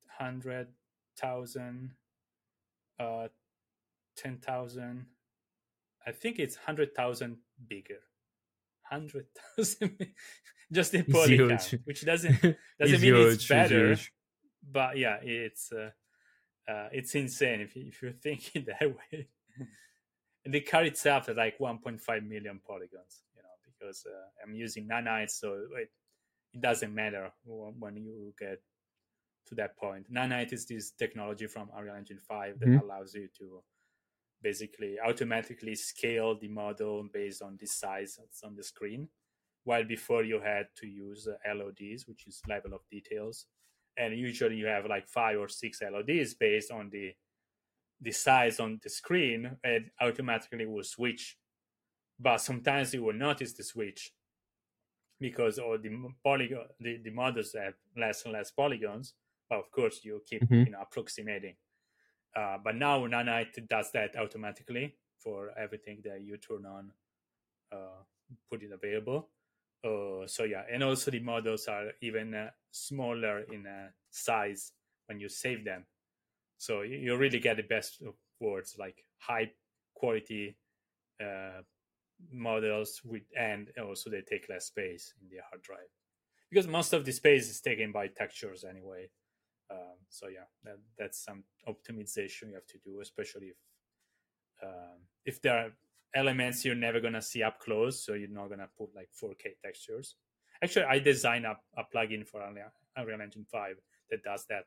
100,000 0.05 1.97
uh 2.99 3.29
10,000 4.17 5.07
I 6.07 6.13
think 6.13 6.39
it's 6.41 6.57
100,000 6.57 7.39
bigger 7.69 8.01
100,000 8.91 10.15
just 10.73 10.95
in 10.95 11.07
It's 11.07 11.25
huge. 11.25 11.75
which 11.85 12.05
doesn't 12.05 12.41
doesn't 12.81 13.01
It's 13.01 13.03
mean 13.03 13.17
huge, 13.17 13.35
it's 13.35 13.45
it's 13.51 13.71
better 13.71 13.71
huge. 13.71 14.13
but 14.63 14.99
yeah 14.99 15.19
it's 15.23 15.73
uh, 15.73 15.91
uh, 16.69 16.89
it's 16.93 17.15
insane 17.15 17.61
if 17.63 17.77
you, 17.77 17.89
if 17.89 18.03
you 18.03 18.13
think 18.23 18.57
in 18.57 18.67
that 18.67 18.83
way 18.83 19.29
and 20.45 20.55
the 20.55 20.61
car 20.61 20.85
itself 20.85 21.29
is 21.29 21.37
like 21.37 21.59
1.5 21.61 22.23
million 22.25 22.61
polygons 22.67 23.23
you 23.35 23.43
know 23.43 23.49
because 23.65 24.07
uh, 24.07 24.27
i'm 24.43 24.55
using 24.55 24.89
nanites 24.89 25.31
so 25.33 25.55
it, 25.77 25.91
it 26.55 26.61
doesn't 26.61 26.95
matter 26.95 27.33
when 27.45 27.97
you 27.97 28.35
get 28.39 28.63
to 29.47 29.55
that 29.57 29.77
point 29.79 30.13
nanite 30.13 30.53
is 30.53 30.67
this 30.67 30.93
technology 30.93 31.47
from 31.47 31.71
unreal 31.77 31.97
engine 31.97 32.21
5 32.21 32.61
that 32.61 32.71
Mhm. 32.71 32.81
allows 32.81 33.15
you 33.15 33.29
to 33.39 33.63
basically 34.43 34.99
automatically 35.01 35.75
scale 35.75 36.39
the 36.39 36.49
model 36.49 37.05
based 37.13 37.43
on 37.43 37.57
the 37.59 37.67
size 37.67 38.17
that's 38.19 38.43
on 38.43 38.55
the 38.57 38.63
screen 38.63 39.09
while 39.65 39.85
before 39.85 40.25
you 40.25 40.41
had 40.41 40.69
to 40.77 40.87
use 40.87 41.29
LODs, 41.45 42.07
which 42.09 42.27
is 42.27 42.41
level 42.49 42.75
of 42.75 42.81
details, 42.91 43.47
and 43.97 44.17
usually 44.19 44.57
you 44.57 44.67
have 44.67 44.87
like 44.87 45.09
five 45.09 45.39
or 45.39 45.49
six 45.49 45.83
LODs 45.83 46.35
based 46.35 46.71
on 46.71 46.91
the 46.91 47.15
the 48.01 48.13
size 48.13 48.61
on 48.61 48.81
the 48.83 48.91
screen, 48.91 49.59
and 49.65 49.91
automatically 50.01 50.67
will 50.67 50.85
switch. 50.85 51.39
But 52.19 52.39
sometimes 52.39 52.95
you 52.95 53.05
will 53.05 53.15
notice 53.15 53.55
the 53.55 53.65
switch 53.65 54.15
because 55.21 55.59
all 55.59 55.79
the 55.79 55.91
polygon 56.25 56.69
the, 56.81 56.99
the 56.99 57.11
models 57.11 57.55
have 57.55 57.75
less 57.97 58.25
and 58.25 58.33
less 58.35 58.51
polygons. 58.51 59.15
But 59.49 59.61
of 59.61 59.71
course, 59.71 60.05
you 60.05 60.23
keep 60.27 60.45
Mhm. 60.51 60.65
you 60.65 60.73
know 60.73 60.81
approximating. 60.81 61.57
Uh, 62.39 62.57
but 62.63 62.77
now 62.77 63.01
Nanite 63.01 63.67
does 63.69 63.91
that 63.93 64.17
automatically 64.17 64.95
for 65.19 65.51
everything 65.59 66.01
that 66.05 66.23
you 66.23 66.37
turn 66.37 66.65
on, 66.65 66.93
uh, 67.73 68.03
put 68.49 68.63
it 68.63 68.71
available. 68.73 69.29
Uh, 69.85 70.25
so 70.27 70.45
yeah, 70.45 70.63
and 70.73 70.85
also 70.85 71.11
the 71.11 71.19
models 71.19 71.67
are 71.67 71.87
even 72.01 72.35
uh, 72.35 72.51
smaller 72.71 73.41
in 73.53 73.67
uh, 73.67 73.89
size 74.11 74.73
when 75.07 75.19
you 75.19 75.29
save 75.29 75.65
them. 75.65 75.85
So 76.59 76.83
you, 76.83 76.99
you 76.99 77.17
really 77.17 77.41
get 77.41 77.57
the 77.57 77.65
best 77.65 78.03
of 78.03 78.15
words, 78.39 78.77
like 78.79 79.05
high 79.19 79.51
quality 79.95 80.57
uh, 81.21 81.63
models 82.33 83.01
with, 83.05 83.23
and 83.37 83.69
also 83.83 84.11
they 84.11 84.23
take 84.23 84.49
less 84.49 84.67
space 84.67 85.13
in 85.21 85.29
the 85.29 85.43
hard 85.51 85.63
drive 85.63 85.91
because 86.51 86.69
most 86.69 86.93
of 86.93 87.05
the 87.05 87.13
space 87.13 87.51
is 87.51 87.61
taken 87.61 87.91
by 87.91 88.07
textures 88.07 88.65
anyway. 88.65 89.09
Um, 89.71 89.99
so 90.09 90.29
yeah, 90.29 90.45
that, 90.65 90.79
that's 90.97 91.23
some 91.25 91.45
optimization 91.69 92.49
you 92.49 92.55
have 92.55 92.67
to 92.69 92.79
do, 92.85 93.01
especially 93.01 93.49
if 93.49 93.57
um, 94.63 94.99
if 95.25 95.41
there 95.41 95.59
are 95.59 95.71
elements 96.15 96.65
you're 96.65 96.75
never 96.75 97.01
gonna 97.01 97.23
see 97.23 97.43
up 97.43 97.61
close, 97.61 98.05
so 98.05 98.15
you're 98.15 98.29
not 98.29 98.49
gonna 98.49 98.69
put 98.77 98.95
like 98.95 99.11
4K 99.13 99.51
textures. 99.63 100.17
Actually, 100.63 100.87
I 100.87 100.99
designed 100.99 101.47
a, 101.47 101.57
a 101.77 101.85
plugin 101.95 102.27
for 102.27 102.41
Unreal, 102.43 102.73
Unreal 102.97 103.21
Engine 103.21 103.45
5 103.51 103.77
that 104.11 104.23
does 104.25 104.45
that. 104.49 104.65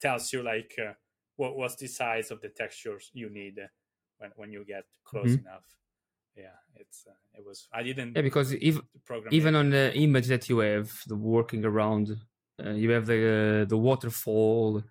Tells 0.00 0.32
you 0.32 0.42
like 0.42 0.72
uh, 0.78 0.94
what 1.36 1.56
what's 1.56 1.76
the 1.76 1.86
size 1.86 2.30
of 2.30 2.40
the 2.40 2.48
textures 2.48 3.10
you 3.12 3.28
need 3.30 3.56
when 4.18 4.30
when 4.36 4.52
you 4.52 4.64
get 4.64 4.84
close 5.04 5.36
Mhm. 5.36 5.40
enough. 5.40 5.64
Yeah, 6.36 6.56
it's 6.74 7.06
uh, 7.06 7.14
it 7.38 7.44
was 7.44 7.68
I 7.72 7.82
didn't 7.82 8.14
yeah 8.16 8.22
because 8.22 8.52
if 8.52 8.80
program 9.04 9.34
even 9.34 9.54
it. 9.54 9.58
on 9.58 9.70
the 9.70 9.92
image 9.94 10.28
that 10.28 10.48
you 10.48 10.58
have 10.60 10.90
the 11.06 11.16
working 11.16 11.64
around 11.64 12.16
uh, 12.66 12.70
you 12.70 12.90
have 12.90 13.06
the 13.06 13.62
uh, 13.62 13.64
the 13.68 13.76
waterfall. 13.76 14.82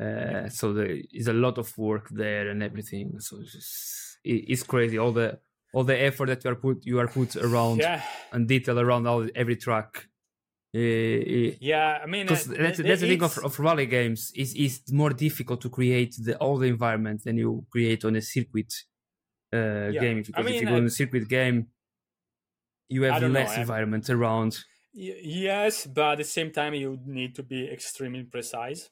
Uh, 0.00 0.48
so 0.48 0.72
there 0.72 0.96
is 1.12 1.26
a 1.26 1.32
lot 1.32 1.58
of 1.58 1.76
work 1.76 2.08
there 2.10 2.48
and 2.50 2.62
everything. 2.62 3.18
So 3.18 3.38
it's, 3.40 3.52
just, 3.52 4.18
it, 4.24 4.44
it's 4.48 4.62
crazy. 4.62 4.98
All 4.98 5.12
the 5.12 5.38
all 5.72 5.84
the 5.84 6.00
effort 6.00 6.26
that 6.26 6.44
you 6.44 6.50
are 6.50 6.54
put 6.54 6.86
you 6.86 6.98
are 7.00 7.08
put 7.08 7.36
around 7.36 7.78
yeah. 7.80 8.02
and 8.32 8.46
detail 8.46 8.78
around 8.78 9.06
all 9.06 9.26
every 9.34 9.56
track. 9.56 10.08
Uh, 10.74 11.56
yeah, 11.60 11.98
I 12.02 12.06
mean, 12.06 12.26
uh, 12.26 12.30
because 12.30 12.44
that's, 12.44 12.78
that's 12.78 13.00
the 13.00 13.08
thing 13.08 13.22
of, 13.22 13.38
of 13.38 13.58
rally 13.58 13.86
games 13.86 14.32
is 14.36 14.54
is 14.54 14.92
more 14.92 15.10
difficult 15.10 15.60
to 15.62 15.70
create 15.70 16.14
the 16.22 16.36
all 16.36 16.58
the 16.58 16.68
environment 16.68 17.24
than 17.24 17.38
you 17.38 17.64
create 17.70 18.04
on 18.04 18.16
a 18.16 18.20
circuit 18.20 18.72
uh, 19.52 19.88
Yeah. 19.88 20.00
game. 20.00 20.22
Because 20.22 20.46
I 20.46 20.48
if 20.50 20.60
you 20.60 20.68
go 20.68 20.74
uh, 20.74 20.78
in 20.78 20.86
a 20.86 20.90
circuit 20.90 21.26
game, 21.28 21.68
you 22.88 23.02
have 23.02 23.22
know, 23.22 23.28
less 23.28 23.52
I'm- 23.52 23.62
environment 23.62 24.10
around. 24.10 24.58
Yes, 25.00 25.86
but 25.86 26.12
at 26.12 26.18
the 26.18 26.24
same 26.24 26.50
time, 26.50 26.74
you 26.74 26.98
need 27.04 27.34
to 27.36 27.42
be 27.42 27.68
extremely 27.70 28.24
precise. 28.24 28.90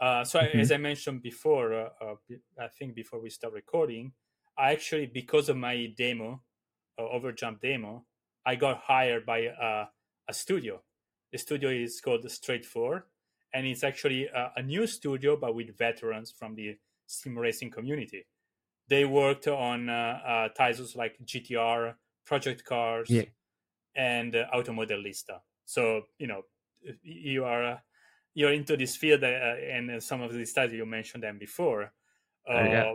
Uh, 0.00 0.24
so, 0.24 0.40
Mhm. 0.52 0.60
as 0.60 0.72
I 0.72 0.78
mentioned 0.78 1.22
before, 1.22 1.74
uh, 1.74 1.90
uh, 2.00 2.16
I 2.58 2.68
think 2.68 2.94
before 2.94 3.20
we 3.20 3.30
start 3.30 3.54
recording, 3.54 4.14
I 4.58 4.72
actually, 4.72 5.06
because 5.06 5.48
of 5.48 5.56
my 5.58 5.86
demo, 5.96 6.44
uh, 6.98 7.02
Overjump 7.02 7.60
demo, 7.60 8.06
I 8.46 8.56
got 8.56 8.78
hired 8.82 9.26
by 9.26 9.48
uh, 9.48 9.88
a 10.28 10.34
studio. 10.34 10.84
The 11.32 11.38
studio 11.38 11.70
is 11.70 12.00
called 12.00 12.30
Straight 12.30 12.66
Four, 12.66 13.08
and 13.54 13.66
it's 13.66 13.84
actually 13.84 14.26
a, 14.26 14.52
a 14.56 14.62
new 14.62 14.86
studio, 14.86 15.36
but 15.36 15.54
with 15.54 15.76
veterans 15.78 16.32
from 16.32 16.56
the 16.56 16.78
sim 17.06 17.38
racing 17.38 17.70
community. 17.70 18.26
They 18.88 19.04
worked 19.06 19.46
on 19.48 19.88
uh, 19.88 19.92
uh, 20.24 20.48
titles 20.50 20.96
like 20.96 21.18
GTR, 21.24 21.98
Project 22.24 22.64
Cars, 22.64 23.08
Yeah. 23.08 23.24
And 23.94 24.36
uh, 24.36 24.46
Auto 24.52 24.72
Modellista. 24.72 25.40
So 25.64 26.02
you 26.18 26.26
know 26.26 26.42
you 27.02 27.44
are 27.44 27.64
uh, 27.64 27.78
you're 28.34 28.52
into 28.52 28.76
this 28.76 28.96
field, 28.96 29.24
uh, 29.24 29.26
and 29.26 29.90
uh, 29.90 30.00
some 30.00 30.22
of 30.22 30.32
these 30.32 30.52
titles 30.52 30.74
you 30.74 30.86
mentioned 30.86 31.22
them 31.24 31.38
before. 31.38 31.92
Uh, 32.48 32.52
Uh, 32.52 32.64
yeah. 32.64 32.94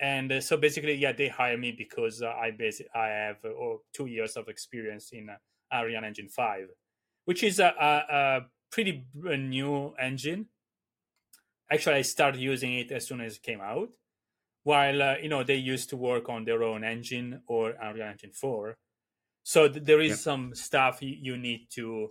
And 0.00 0.32
uh, 0.32 0.40
so 0.40 0.56
basically, 0.56 0.94
yeah, 0.94 1.12
they 1.12 1.28
hire 1.28 1.56
me 1.56 1.72
because 1.72 2.20
uh, 2.22 2.28
I 2.28 2.50
basi- 2.50 2.90
I 2.94 3.08
have 3.08 3.36
uh, 3.44 3.48
oh, 3.48 3.82
two 3.92 4.06
years 4.06 4.36
of 4.36 4.48
experience 4.48 5.10
in 5.12 5.30
uh, 5.30 5.36
Unreal 5.70 6.04
Engine 6.04 6.28
Five, 6.28 6.68
which 7.24 7.42
is 7.42 7.60
a, 7.60 7.74
a, 7.80 8.14
a 8.14 8.46
pretty 8.70 9.06
new 9.14 9.94
engine. 10.00 10.46
Actually, 11.70 11.96
I 11.96 12.02
started 12.02 12.40
using 12.40 12.74
it 12.74 12.90
as 12.92 13.06
soon 13.06 13.20
as 13.20 13.36
it 13.36 13.42
came 13.42 13.60
out. 13.60 13.90
While 14.64 15.02
uh, 15.02 15.16
you 15.22 15.28
know 15.28 15.44
they 15.44 15.56
used 15.56 15.90
to 15.90 15.96
work 15.96 16.28
on 16.28 16.44
their 16.44 16.62
own 16.62 16.84
engine 16.84 17.42
or 17.46 17.70
Unreal 17.80 18.08
Engine 18.08 18.32
Four, 18.32 18.76
so 19.44 19.68
th- 19.68 19.84
there 19.86 20.02
is 20.02 20.20
Yep. 20.20 20.22
some 20.22 20.54
stuff 20.56 21.02
you, 21.02 21.16
you 21.20 21.38
need 21.38 21.68
to 21.72 22.10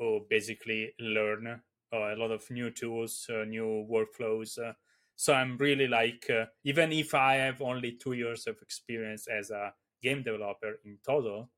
oh, 0.00 0.20
basically 0.28 0.94
learn 1.00 1.46
uh, 1.46 1.60
a 1.92 2.16
lot 2.16 2.30
of 2.30 2.50
new 2.50 2.70
tools, 2.70 3.26
uh, 3.30 3.44
new 3.44 3.86
workflows. 3.90 4.58
Uh, 4.58 4.74
so 5.16 5.34
I'm 5.34 5.56
really 5.58 5.88
like, 5.88 6.28
uh, 6.30 6.46
even 6.64 6.92
if 6.92 7.14
I 7.14 7.36
have 7.36 7.60
only 7.62 7.96
two 7.96 8.12
years 8.12 8.46
of 8.46 8.60
experience 8.62 9.26
as 9.26 9.50
a 9.50 9.74
game 10.02 10.22
developer 10.22 10.78
in 10.84 10.98
total, 11.04 11.50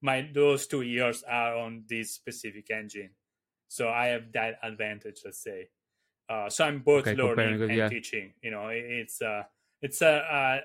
my 0.00 0.30
those 0.32 0.66
two 0.66 0.82
years 0.82 1.22
are 1.24 1.56
on 1.56 1.84
this 1.88 2.14
specific 2.14 2.70
engine. 2.70 3.16
So 3.68 3.88
I 3.90 4.06
have 4.08 4.32
that 4.32 4.58
advantage, 4.62 5.22
let's 5.24 5.42
say. 5.42 5.70
Uh, 6.28 6.50
so 6.50 6.64
I'm 6.64 6.82
both 6.82 7.12
Okay, 7.12 7.14
learning 7.14 7.64
and 7.68 7.86
yeah. 7.86 7.88
teaching. 7.88 8.34
You 8.42 8.50
know, 8.52 8.68
it- 8.68 8.84
it's 8.84 9.22
uh, 9.22 9.44
it's 9.82 10.02
a, 10.02 10.14
a 10.40 10.60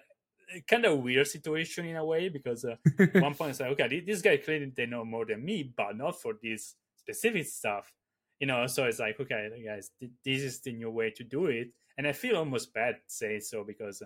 kind 0.68 0.86
of 0.86 1.00
weird 1.00 1.28
situation 1.28 1.86
in 1.86 1.96
a 1.96 2.06
way 2.06 2.30
because 2.30 2.66
uh, 2.66 2.76
at 3.00 3.14
one 3.22 3.36
point 3.36 3.52
it's 3.52 3.60
like, 3.60 3.72
okay, 3.72 4.00
this 4.00 4.22
guy 4.22 4.38
clearly 4.38 4.72
they 4.76 4.86
know 4.86 5.06
more 5.06 5.26
than 5.26 5.44
me, 5.44 5.74
but 5.76 5.98
not 5.98 6.22
for 6.22 6.34
this 6.42 6.76
specific 6.98 7.46
stuff. 7.46 7.92
You 8.40 8.48
know, 8.48 8.68
so 8.68 8.86
it's 8.86 9.00
like, 9.00 9.20
okay, 9.20 9.50
guys, 9.66 9.92
th- 10.00 10.12
this 10.26 10.42
is 10.42 10.60
the 10.62 10.74
new 10.74 10.90
way 10.90 11.12
to 11.12 11.24
do 11.24 11.46
it, 11.46 11.70
and 11.98 12.08
I 12.08 12.12
feel 12.12 12.38
almost 12.38 12.74
bad 12.74 12.98
saying 13.08 13.42
so 13.42 13.64
because 13.64 14.04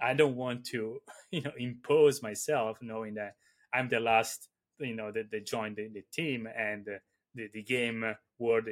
I 0.00 0.14
don't 0.14 0.36
want 0.36 0.64
to, 0.66 1.00
you 1.30 1.42
know, 1.42 1.52
impose 1.58 2.22
myself, 2.22 2.78
knowing 2.80 3.14
that 3.14 3.34
I'm 3.72 3.88
the 3.88 4.00
last, 4.00 4.48
you 4.78 4.94
know, 4.96 5.12
that, 5.12 5.30
that 5.30 5.46
joined 5.46 5.76
the, 5.76 5.88
the 5.88 6.04
team 6.12 6.48
and 6.56 6.84
the 6.84 7.48
the 7.52 7.62
game 7.62 8.14
world 8.38 8.64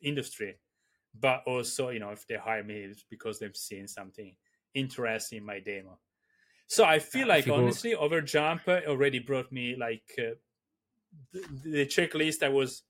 industry. 0.00 0.56
But 1.18 1.42
also, 1.46 1.88
you 1.88 1.98
know, 1.98 2.10
if 2.10 2.26
they 2.26 2.36
hire 2.36 2.62
me, 2.62 2.76
it's 2.76 3.04
because 3.10 3.38
they've 3.38 3.56
seen 3.56 3.88
something 3.88 4.36
interesting 4.74 5.38
in 5.38 5.44
my 5.44 5.58
demo. 5.58 5.98
So 6.68 6.84
I 6.84 6.98
feel 7.00 7.26
Yeah, 7.26 7.34
I 7.34 7.36
like 7.36 7.48
al- 7.48 7.54
honestly, 7.54 7.94
Overjump 7.94 8.68
uh, 8.68 8.86
already 8.88 9.18
brought 9.18 9.50
me 9.52 9.74
like 9.76 10.14
uh, 10.18 10.36
the, 11.32 11.46
the 11.64 11.86
checklist 11.86 12.42
I 12.42 12.48
was 12.50 12.84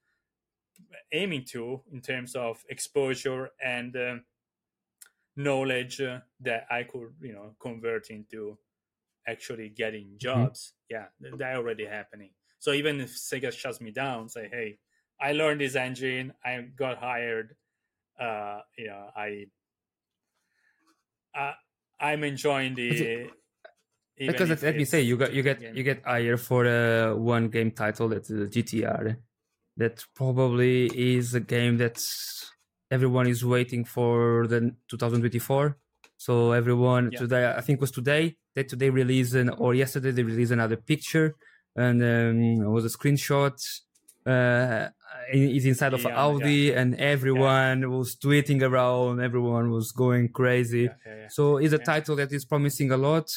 aiming 1.13 1.45
to 1.45 1.83
in 1.93 2.01
terms 2.01 2.35
of 2.35 2.65
exposure 2.69 3.51
and 3.63 3.97
um 3.97 4.25
knowledge 5.37 6.01
uh, 6.01 6.21
that 6.41 6.67
I 6.71 6.85
could, 6.85 7.15
you 7.21 7.33
know, 7.33 7.55
convert 7.61 8.11
into 8.11 8.59
actually 9.27 9.71
getting 9.71 10.19
jobs. 10.19 10.75
Yeah, 10.91 11.09
th- 11.23 11.37
that 11.39 11.57
already 11.57 11.87
happening. 11.87 12.33
So 12.61 12.73
even 12.73 13.01
if 13.01 13.11
Sega 13.11 13.53
shuts 13.53 13.81
me 13.81 13.93
down, 13.93 14.29
say, 14.29 14.49
hey, 14.49 14.81
I 15.21 15.33
learned 15.33 15.61
this 15.63 15.77
engine, 15.77 16.35
I 16.45 16.61
got 16.63 16.99
hired. 16.99 17.57
Uh, 18.21 18.63
you 18.79 18.89
know, 18.89 19.11
I, 19.17 19.47
I 21.35 21.55
I'm 22.01 22.25
enjoying 22.25 22.75
the. 22.75 23.31
Because 24.27 24.63
let, 24.63 24.77
me 24.77 24.85
say 24.85 25.01
you 25.03 25.17
got 25.17 25.33
you 25.33 25.43
get 25.43 25.61
you 25.77 25.83
get 25.83 26.03
hired 26.05 26.41
for 26.41 26.67
uh, 26.67 27.15
one 27.15 27.49
game 27.49 27.71
title 27.71 28.09
that's 28.09 28.31
uh, 28.31 28.47
GTR 28.55 29.17
that 29.77 30.05
probably 30.15 30.87
is 31.17 31.35
a 31.35 31.41
game 31.41 31.77
that 31.79 31.97
everyone 32.91 33.27
is 33.29 33.45
waiting 33.45 33.85
for 33.85 34.47
the 34.49 34.75
2024 34.89 35.77
so 36.17 36.53
everyone 36.53 37.11
Yeah. 37.13 37.19
today 37.21 37.55
I 37.57 37.61
think 37.61 37.79
it 37.79 37.81
was 37.81 37.91
today 37.93 38.37
that 38.55 38.69
today 38.69 38.91
released 38.91 39.35
an, 39.35 39.51
or 39.51 39.75
yesterday 39.75 40.11
they 40.11 40.23
released 40.25 40.53
another 40.53 40.77
picture 40.77 41.35
and 41.77 42.03
um, 42.03 42.63
it 42.67 42.71
was 42.71 42.85
a 42.85 42.89
screenshot 42.99 43.57
uh 44.27 44.89
it's 45.33 45.65
inside 45.65 45.95
of 45.95 46.03
Yeah, 46.03 46.09
yeah. 46.11 46.23
Audi 46.25 46.73
and 46.73 46.95
everyone 46.97 47.91
was 47.91 48.17
tweeting 48.17 48.63
around 48.63 49.21
everyone 49.21 49.71
was 49.71 49.93
going 49.93 50.29
crazy 50.31 50.85
Yeah, 50.85 50.95
yeah, 51.07 51.15
yeah. 51.23 51.29
so 51.29 51.59
it's 51.59 51.73
a 51.73 51.77
Yeah. 51.79 51.85
title 51.85 52.17
that 52.17 52.33
is 52.33 52.45
promising 52.45 52.91
a 52.91 52.97
lot. 52.97 53.29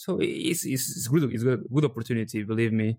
So 0.00 0.18
it's 0.18 0.64
it's, 0.64 0.96
it's 0.96 1.08
good. 1.08 1.30
It's 1.30 1.44
a 1.44 1.58
good 1.58 1.84
opportunity. 1.84 2.42
Believe 2.42 2.72
me. 2.72 2.98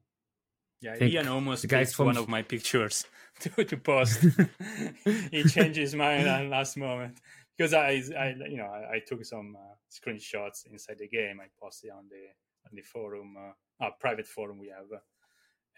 Yeah, 0.81 0.95
think 0.97 1.13
Ian 1.13 1.29
almost 1.29 1.67
picked 1.67 1.95
from- 1.95 2.05
one 2.05 2.17
of 2.17 2.27
my 2.29 2.43
pictures 2.43 3.05
to, 3.39 3.49
to 3.65 3.77
post. 3.77 4.23
he 5.31 5.43
changed 5.43 5.79
his 5.79 5.95
mind 5.95 6.27
at 6.27 6.45
last 6.47 6.77
moment 6.77 7.19
because 7.57 7.73
I, 7.73 8.03
I 8.23 8.35
you 8.47 8.57
know, 8.57 8.69
I, 8.69 8.97
I 8.97 8.99
took 8.99 9.25
some 9.25 9.57
uh, 9.57 9.73
screenshots 9.89 10.67
inside 10.71 10.99
the 10.99 11.07
game. 11.07 11.39
I 11.41 11.47
posted 11.59 11.89
on 11.89 12.05
the 12.07 12.23
on 12.67 12.75
the 12.75 12.83
forum, 12.83 13.35
uh, 13.35 13.83
uh, 13.83 13.89
private 13.99 14.27
forum 14.27 14.59
we 14.59 14.67
have, 14.67 14.85
uh, 14.93 15.01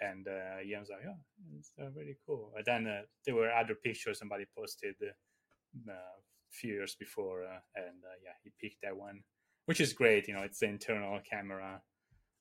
and 0.05 0.28
uh, 0.28 0.59
Ian 0.67 0.82
was 0.82 0.89
like, 0.89 1.05
"Yeah, 1.05 1.19
it's 1.57 1.71
uh, 1.82 1.89
really 1.95 2.17
cool." 2.26 2.51
And 2.57 2.65
then 2.65 2.88
uh, 2.88 3.01
there 3.26 3.36
were 3.36 3.49
other 3.49 3.76
pictures 3.76 4.19
somebody 4.19 4.43
posted 4.53 4.95
uh, 5.01 5.91
a 5.91 6.51
few 6.51 6.74
years 6.74 6.95
before, 6.99 7.45
uh, 7.45 7.61
and 7.78 8.03
uh, 8.03 8.17
yeah, 8.21 8.36
he 8.43 8.51
picked 8.59 8.82
that 8.84 8.97
one, 8.97 9.24
which 9.66 9.80
is 9.82 9.93
great. 9.93 10.28
You 10.28 10.34
know, 10.36 10.43
it's 10.43 10.59
the 10.59 10.68
internal 10.68 11.20
camera. 11.30 11.82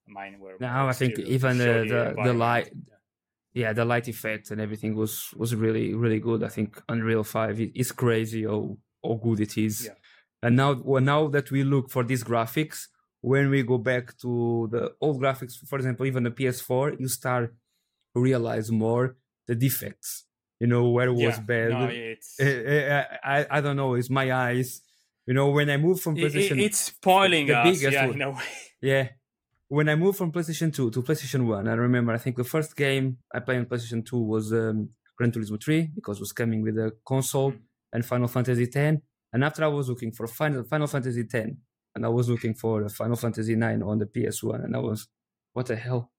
Mine 0.06 0.38
were 0.40 0.56
Now 0.60 0.88
I 0.88 0.92
think 0.92 1.18
even 1.18 1.58
the- 1.58 1.84
the- 1.94 2.14
the 2.28 2.32
light- 2.32 2.72
Yeah. 2.74 2.96
Yeah, 3.54 3.72
the 3.74 3.84
light 3.84 4.08
effect 4.08 4.50
and 4.50 4.60
everything 4.60 4.94
was 5.02 5.12
was 5.36 5.54
really 5.54 5.86
really 5.94 6.18
good. 6.28 6.42
I 6.42 6.48
think 6.48 6.70
Unreal 6.88 7.22
Five 7.36 7.60
is 7.82 7.92
crazy 7.92 8.42
how 8.44 8.78
how 9.04 9.14
good 9.26 9.40
it 9.40 9.54
is. 9.58 9.76
Yeah. 9.86 9.94
And 10.44 10.56
now 10.56 10.70
well, 10.90 11.02
now 11.02 11.28
that 11.28 11.50
we 11.50 11.62
look 11.62 11.90
for 11.90 12.02
these 12.02 12.24
graphics, 12.24 12.78
when 13.20 13.50
we 13.50 13.62
go 13.62 13.78
back 13.78 14.04
to 14.22 14.68
the 14.74 14.82
old 15.04 15.20
graphics, 15.22 15.54
for 15.68 15.76
example, 15.76 16.06
even 16.06 16.22
the 16.24 16.30
PS4, 16.30 16.86
you 16.98 17.08
start 17.08 17.54
to 18.14 18.20
realize 18.22 18.70
more 18.72 19.04
the 19.48 19.54
defects. 19.54 20.10
You 20.58 20.68
know 20.68 20.88
where 20.88 21.08
it 21.08 21.18
was 21.26 21.36
Yeah, 21.38 21.50
bad. 21.52 21.70
No, 21.70 21.88
it's 22.12 22.40
Eh, 22.40 22.62
eh, 22.74 23.04
I, 23.22 23.40
I 23.40 23.46
I 23.56 23.60
don't 23.60 23.76
know. 23.76 23.94
It's 23.98 24.10
my 24.20 24.26
eyes. 24.32 24.68
You 25.26 25.34
know 25.34 25.50
when 25.50 25.70
I 25.70 25.76
move 25.76 26.00
from 26.00 26.16
it- 26.16 26.34
it- 26.34 26.58
it's 26.58 26.78
spoiling 26.78 27.46
the 27.46 27.58
us. 27.58 27.64
biggest 27.78 27.92
Yeah, 27.92 28.06
one. 28.06 28.14
in 28.16 28.22
a 28.22 28.30
way. 28.30 28.44
Yeah. 28.80 29.08
When 29.68 29.88
I 29.88 29.94
moved 29.94 30.18
from 30.18 30.32
PlayStation 30.32 30.72
2 30.74 30.90
to 30.90 31.02
PlayStation 31.02 31.46
1, 31.46 31.66
I 31.68 31.72
remember 31.74 32.12
I 32.12 32.18
think 32.18 32.36
the 32.36 32.44
first 32.44 32.76
game 32.76 33.18
I 33.32 33.38
played 33.40 33.58
on 33.60 33.66
PlayStation 33.66 34.04
2 34.04 34.18
was 34.18 34.52
um, 34.52 34.90
Gran 35.16 35.30
Turismo 35.32 35.62
3 35.62 35.88
because 35.94 36.18
it 36.18 36.20
was 36.20 36.32
coming 36.32 36.60
with 36.62 36.76
a 36.78 36.92
console 37.06 37.52
Mm. 37.52 37.60
and 37.94 38.04
Final 38.04 38.28
Fantasy 38.28 38.66
10. 38.66 39.00
And 39.32 39.44
after 39.44 39.64
I 39.64 39.68
was 39.68 39.88
looking 39.88 40.12
for 40.12 40.26
Final, 40.26 40.64
Final 40.64 40.86
Fantasy 40.88 41.24
10 41.24 41.56
and 41.94 42.04
I 42.04 42.08
was 42.08 42.28
looking 42.28 42.54
for 42.54 42.86
Final 42.88 43.16
Fantasy 43.16 43.54
9 43.56 43.82
on 43.82 43.98
the 43.98 44.06
PS1 44.06 44.62
and 44.64 44.76
I 44.76 44.80
was, 44.80 45.08
what 45.54 45.66
the 45.66 45.76
hell? 45.76 46.12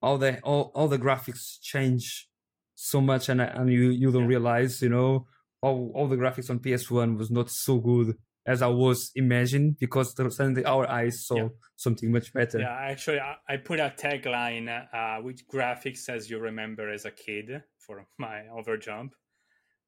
All 0.00 0.16
the 0.18 0.40
all, 0.40 0.70
all 0.74 0.88
the 0.88 0.98
graphics 0.98 1.58
change 1.60 2.28
so 2.74 3.00
much 3.00 3.28
and, 3.28 3.40
and 3.42 3.70
you, 3.70 3.90
you 3.90 4.10
don't 4.12 4.22
Yeah. 4.22 4.28
realize, 4.28 4.80
you 4.80 4.88
know, 4.90 5.26
all, 5.60 5.90
all 5.94 6.06
the 6.08 6.16
graphics 6.16 6.48
on 6.50 6.60
PS1 6.60 7.18
was 7.18 7.30
not 7.30 7.50
so 7.50 7.78
good 7.78 8.16
as 8.46 8.62
I 8.62 8.68
was 8.68 9.10
imagining 9.14 9.76
because 9.78 10.14
suddenly 10.36 10.64
our 10.64 10.88
eyes 10.88 11.26
saw 11.26 11.36
Yeah. 11.36 11.48
something 11.76 12.10
much 12.12 12.32
better. 12.32 12.60
Yeah, 12.60 12.72
actually, 12.72 13.20
I, 13.20 13.36
I 13.48 13.56
put 13.56 13.80
a 13.80 13.92
tagline 13.96 14.68
uh, 14.94 15.22
with 15.22 15.46
graphics 15.48 16.08
as 16.08 16.30
you 16.30 16.38
remember 16.38 16.90
as 16.90 17.04
a 17.04 17.10
kid 17.10 17.62
for 17.78 18.06
my 18.18 18.42
overjump. 18.52 19.10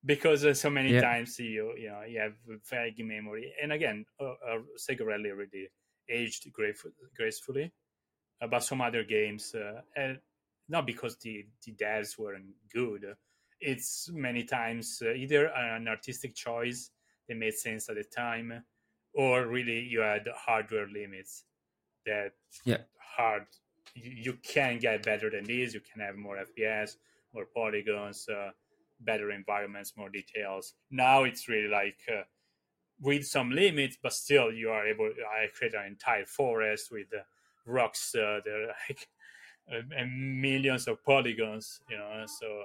because 0.05 0.45
uh, 0.45 0.55
so 0.55 0.71
many 0.71 0.93
Yeah. 0.93 1.01
times 1.01 1.39
you 1.39 1.75
you 1.77 1.89
know 1.91 2.03
you 2.03 2.21
have 2.21 2.35
vague 2.71 3.05
memory. 3.05 3.53
And 3.63 3.73
again, 3.73 4.05
uh, 4.21 4.25
uh, 4.49 4.59
Sega 4.79 5.05
Rally 5.05 5.31
already 5.31 5.69
aged 6.09 6.47
gracef- 6.59 6.93
gracefully, 7.17 7.73
uh, 8.41 8.47
but 8.47 8.63
some 8.65 8.81
other 8.81 9.05
games, 9.05 9.55
uh, 9.55 9.83
and 9.97 10.19
not 10.69 10.87
because 10.87 11.17
the 11.19 11.47
the 11.65 11.73
devs 11.75 12.19
weren't 12.19 12.55
good. 12.73 13.05
It's 13.61 14.09
many 14.13 14.45
times 14.45 15.03
uh, 15.05 15.13
either 15.13 15.47
an 15.49 15.89
artistic 15.89 16.35
choice 16.37 16.91
that 17.29 17.37
made 17.37 17.55
sense 17.55 17.89
at 17.89 17.97
the 17.97 18.05
time, 18.05 18.65
or 19.13 19.47
really 19.47 19.81
you 19.81 20.01
had 20.01 20.29
hardware 20.35 20.89
limits 20.89 21.45
that 22.07 22.35
Yeah. 22.65 22.85
hard 22.97 23.47
you, 23.95 24.11
you 24.11 24.33
can 24.35 24.79
get 24.79 25.05
better 25.05 25.31
than 25.31 25.45
this. 25.45 25.75
You 25.75 25.81
can 25.81 26.01
have 26.01 26.17
more 26.17 26.39
FPS, 26.39 26.99
more 27.33 27.47
polygons, 27.47 28.29
uh, 28.29 28.53
better 29.01 29.31
environments, 29.31 29.97
more 29.97 30.11
details. 30.11 30.75
Now 30.91 31.25
it's 31.25 31.49
really 31.49 31.69
like 31.69 32.01
uh, 32.13 32.23
with 33.01 33.27
some 33.27 33.51
limits, 33.51 33.99
but 34.03 34.13
still 34.13 34.53
you 34.53 34.71
are 34.71 34.87
able. 34.87 35.07
I 35.31 35.47
create 35.55 35.75
an 35.75 35.87
entire 35.87 36.27
forest 36.27 36.91
with 36.91 37.13
uh, 37.15 37.23
rocks. 37.67 38.15
Uh, 38.15 38.41
they're 38.45 38.69
like 38.89 39.09
uh, 39.73 39.83
and 39.97 40.41
millions 40.41 40.89
of 40.89 41.05
polygons. 41.05 41.83
You 41.91 41.99
know, 41.99 42.25
so. 42.27 42.65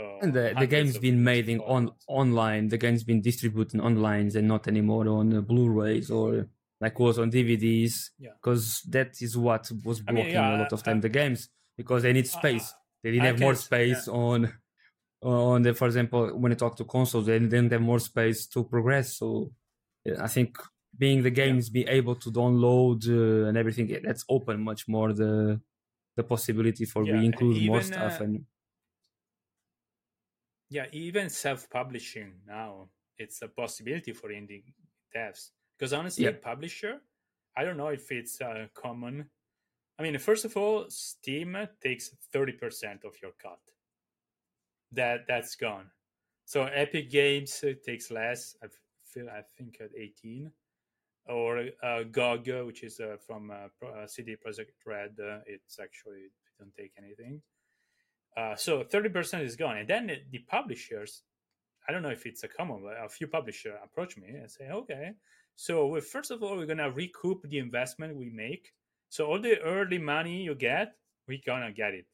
Uh, 0.00 0.18
And 0.22 0.32
the, 0.34 0.54
the 0.58 0.66
game's 0.66 0.98
been 0.98 1.22
made 1.22 1.48
in 1.48 1.60
on 1.60 1.90
online. 2.08 2.68
The 2.68 2.78
game's 2.78 3.04
been 3.04 3.20
distributed 3.20 3.80
online 3.80 4.30
and 4.36 4.48
not 4.48 4.66
anymore 4.68 5.06
on 5.08 5.32
uh, 5.34 5.40
Blu-rays 5.40 6.10
or 6.10 6.48
like 6.80 6.98
was 6.98 7.18
on 7.18 7.30
DVDs. 7.30 8.10
Yeah. 8.18 8.30
Because 8.40 8.82
that 8.90 9.10
is 9.22 9.36
what 9.36 9.70
was 9.84 10.00
I 10.00 10.12
mean, 10.12 10.14
blocking 10.16 10.32
yeah, 10.34 10.56
a 10.56 10.62
lot 10.62 10.72
of 10.72 10.80
I- 10.80 10.84
time 10.86 11.00
the 11.00 11.08
games 11.08 11.48
because 11.76 12.02
they 12.02 12.12
need 12.12 12.26
I- 12.26 12.38
space. 12.40 12.74
They 13.02 13.10
didn't 13.12 13.24
I 13.24 13.26
have 13.32 13.40
more 13.40 13.54
space 13.54 14.08
on 14.08 14.52
on 15.22 15.62
the 15.62 15.74
for 15.74 15.86
example 15.86 16.38
when 16.38 16.52
you 16.52 16.56
talk 16.56 16.76
to 16.76 16.84
consoles 16.84 17.26
they 17.26 17.38
didn't 17.38 17.70
have 17.72 17.80
more 17.82 17.98
space 17.98 18.46
to 18.48 18.64
progress. 18.64 19.14
So 19.18 19.52
I 20.20 20.28
think 20.28 20.58
being 20.96 21.22
the 21.22 21.30
games 21.30 21.70
be 21.70 21.82
able 21.86 22.14
to 22.16 22.30
download 22.30 23.08
uh, 23.08 23.48
and 23.48 23.56
everything 23.56 23.86
that's 24.02 24.24
open 24.28 24.60
much 24.62 24.86
more 24.88 25.12
the 25.12 25.60
the 26.16 26.22
possibility 26.24 26.84
for 26.84 27.04
Yeah, 27.04 27.18
we 27.18 27.26
include 27.26 27.56
more 27.66 27.80
even, 27.80 27.92
stuff 27.92 28.20
uh, 28.20 28.24
and 28.24 28.44
Yeah, 30.70 30.86
even 30.92 31.28
self-publishing 31.30 32.32
now, 32.46 32.88
it's 33.18 33.42
a 33.42 33.48
possibility 33.48 34.12
for 34.12 34.30
indie 34.30 34.64
devs. 35.14 35.50
Because 35.78 35.92
honestly, 35.92 36.24
Yeah. 36.24 36.30
a 36.30 36.34
publisher, 36.34 37.00
I 37.56 37.64
don't 37.64 37.76
know 37.76 37.88
if 37.88 38.10
it's 38.10 38.40
uh, 38.40 38.68
common. 38.74 39.30
I 39.98 40.02
mean, 40.02 40.18
first 40.18 40.44
of 40.44 40.56
all, 40.56 40.90
Steam 40.90 41.56
takes 41.80 42.08
thirty 42.32 42.52
percent 42.52 43.04
of 43.04 43.14
your 43.22 43.32
cut. 43.32 43.60
That 44.92 45.26
that's 45.28 45.54
gone. 45.56 45.90
So 46.46 46.64
Epic 46.64 47.10
Games 47.10 47.62
uh, 47.64 47.74
takes 47.84 48.10
less. 48.10 48.56
I 48.62 48.66
feel 49.04 49.28
I 49.28 49.42
think 49.56 49.80
at 49.80 49.90
eighteen, 49.96 50.50
or 51.26 51.68
uh, 51.82 52.02
GOG, 52.04 52.66
which 52.66 52.82
is 52.82 52.98
uh, 53.00 53.16
from 53.24 53.50
uh, 53.50 53.68
uh, 53.86 54.06
CD 54.06 54.36
Projekt 54.36 54.84
Red, 54.84 55.18
uh, 55.20 55.40
it's 55.46 55.78
actually 55.78 56.30
don't 56.58 56.74
take 56.74 56.92
anything. 56.98 57.40
Uh, 58.36 58.56
so 58.56 58.82
30% 58.82 59.44
is 59.44 59.56
gone. 59.56 59.78
And 59.78 59.88
then 59.88 60.10
the, 60.30 60.38
publishers, 60.38 61.22
I 61.88 61.92
don't 61.92 62.02
know 62.02 62.10
if 62.10 62.26
it's 62.26 62.42
a 62.42 62.48
common, 62.48 62.82
but 62.82 63.04
a 63.04 63.08
few 63.08 63.28
publishers 63.28 63.74
approach 63.82 64.16
me 64.16 64.28
and 64.28 64.50
say, 64.50 64.68
okay, 64.70 65.12
so 65.56 65.86
we 65.86 66.00
first 66.00 66.30
of 66.30 66.42
all, 66.42 66.56
we're 66.56 66.66
going 66.66 66.78
to 66.78 66.90
recoup 66.90 67.42
the 67.42 67.58
investment 67.58 68.16
we 68.16 68.30
make. 68.30 68.72
So 69.08 69.26
all 69.26 69.40
the 69.40 69.60
early 69.60 69.98
money 69.98 70.42
you 70.42 70.54
get, 70.56 70.94
we're 71.28 71.38
going 71.46 71.62
to 71.62 71.72
get 71.72 71.94
it. 71.94 72.06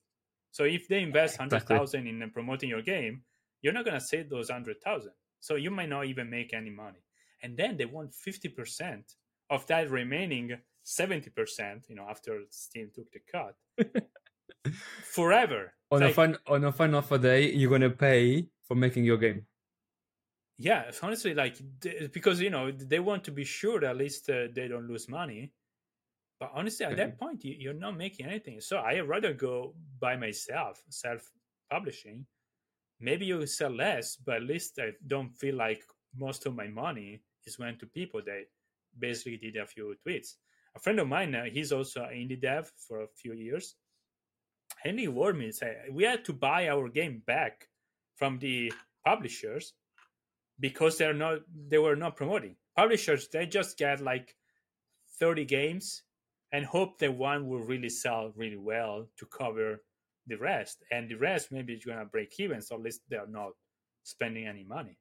So 0.51 0.65
if 0.65 0.89
they 0.89 1.03
invest 1.03 1.39
100,000 1.39 2.07
in 2.07 2.31
promoting 2.33 2.69
your 2.69 2.83
game, 2.83 3.23
you're 3.63 3.73
not 3.73 3.85
going 3.85 3.99
to 3.99 4.05
save 4.05 4.29
those 4.29 4.51
100,000. 4.51 5.13
So 5.41 5.55
you 5.55 5.71
might 5.71 5.89
not 5.89 6.07
even 6.07 6.29
make 6.29 6.53
any 6.53 6.71
money. 6.71 7.03
And 7.43 7.57
then 7.57 7.77
they 7.77 7.87
want 7.87 8.13
50% 8.13 9.03
of 9.49 9.67
that 9.69 9.91
remaining 9.91 10.59
70%, 10.85 11.89
you 11.89 11.95
know, 11.95 12.07
after 12.09 12.41
Steam 12.51 12.91
took 12.95 13.11
the 13.13 13.21
cut. 13.31 13.55
Forever. 15.05 15.73
on 15.91 16.03
It's 16.03 16.13
a 16.13 16.15
fun 16.15 16.39
on 16.47 16.65
a 16.65 16.73
fun 16.73 16.95
offer 16.95 17.19
day 17.19 17.51
you're 17.53 17.71
gonna 17.71 17.91
pay 17.91 18.49
for 18.65 18.75
making 18.75 19.05
your 19.05 19.19
game. 19.19 19.47
yeah 20.59 20.91
honestly 21.03 21.35
like 21.35 21.57
because 22.13 22.41
you 22.41 22.51
know 22.51 22.71
they 22.71 23.01
want 23.01 23.25
to 23.25 23.33
be 23.33 23.45
sure 23.45 23.81
that 23.81 23.91
at 23.91 23.97
least 23.97 24.29
uh, 24.31 24.49
they 24.55 24.69
don't 24.69 24.89
lose 24.89 25.09
money. 25.09 25.53
But 26.39 26.53
honestly 26.55 26.87
at 26.87 26.97
that 26.97 27.19
point 27.19 27.45
you, 27.45 27.55
you're 27.59 27.75
not 27.87 27.97
making 27.97 28.27
anything. 28.27 28.61
So 28.61 28.79
i 28.79 29.01
rather 29.01 29.33
go 29.33 29.75
by 29.99 30.17
myself 30.17 30.83
self 30.89 31.23
publishing 31.71 32.27
maybe 32.99 33.25
you 33.25 33.47
sell 33.47 33.71
less 33.71 34.17
but 34.17 34.37
at 34.37 34.43
least 34.43 34.79
i 34.79 34.91
don't 35.07 35.31
feel 35.31 35.55
like 35.55 35.83
most 36.19 36.45
of 36.47 36.55
my 36.55 36.67
money 36.67 37.23
is 37.47 37.59
went 37.59 37.79
to 37.81 37.87
people. 37.87 38.21
That 38.25 38.45
basically 38.99 39.37
did 39.37 39.57
a 39.57 39.67
few 39.67 39.95
tweets. 40.07 40.35
A 40.77 40.81
friend 40.81 40.99
of 41.01 41.09
mine 41.09 41.35
uh, 41.35 41.45
he's 41.45 41.73
also 41.73 42.05
an 42.05 42.15
indie 42.15 42.41
dev 42.41 42.71
for 42.87 43.03
a 43.03 43.09
few 43.21 43.33
years 43.33 43.77
and 44.85 44.99
he 44.99 45.09
warned 45.09 45.55
said 45.55 45.77
we 45.93 46.05
had 46.05 46.25
to 46.25 46.33
buy 46.33 46.69
our 46.69 46.89
game 46.89 47.23
back 47.27 47.69
from 48.17 48.39
the 48.39 48.73
publishers 49.05 49.75
because 50.59 50.99
they're 50.99 51.15
not 51.15 51.41
they 51.69 51.79
were 51.79 51.97
not 51.97 52.17
promoting. 52.17 52.57
Publishers 52.77 53.29
they 53.29 53.47
just 53.47 53.79
get 53.79 54.01
like 54.01 54.35
30 55.19 55.45
games 55.45 56.03
and 56.53 56.65
hope 56.65 56.99
that 56.99 57.15
one 57.15 57.47
will 57.47 57.61
really 57.61 57.89
sell 57.89 58.33
really 58.37 58.57
well 58.57 59.07
to 59.19 59.27
cover 59.27 59.83
the 60.27 60.37
rest. 60.37 60.83
And 60.91 61.09
the 61.09 61.15
rest 61.15 61.53
maybe 61.53 61.75
is 61.75 61.85
to 61.85 62.09
break 62.11 62.39
even 62.39 62.61
so 62.61 62.77
at 62.77 62.83
least 62.83 63.03
they're 63.09 63.27
not 63.27 63.53
spending 64.03 64.47
any 64.47 64.65
money. 64.65 64.97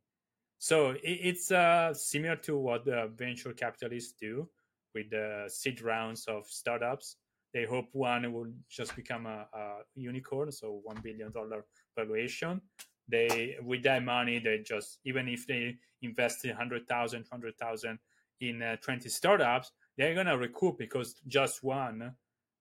So 0.60 0.96
it's 1.02 1.52
uh, 1.52 1.94
similar 1.94 2.36
to 2.38 2.58
what 2.58 2.84
the 2.84 3.10
venture 3.16 3.54
capitalists 3.54 4.14
do 4.20 4.50
with 4.94 5.10
the 5.10 5.46
seed 5.48 5.82
rounds 5.82 6.26
of 6.28 6.46
startups 6.48 7.16
they 7.54 7.66
hope 7.66 7.88
one 7.94 8.32
will 8.32 8.52
just 8.70 8.96
become 8.96 9.26
a, 9.26 9.48
a 9.54 9.78
unicorn 9.96 10.52
so 10.52 10.80
one 10.84 10.98
billion 11.04 11.32
dollar 11.32 11.66
valuation 11.98 12.62
they 13.08 13.58
with 13.64 13.84
that 13.84 14.04
money 14.04 14.40
they 14.40 14.60
just 14.60 15.00
even 15.06 15.28
if 15.28 15.48
they 15.48 15.76
invest 16.02 16.46
100000 16.46 17.24
200000 17.24 18.00
in 18.42 18.62
uh, 18.62 18.76
20 18.78 19.10
startups 19.10 19.72
they're 19.98 20.16
gonna 20.16 20.38
recoup 20.38 20.78
because 20.78 21.16
just 21.28 21.64
one 21.64 22.14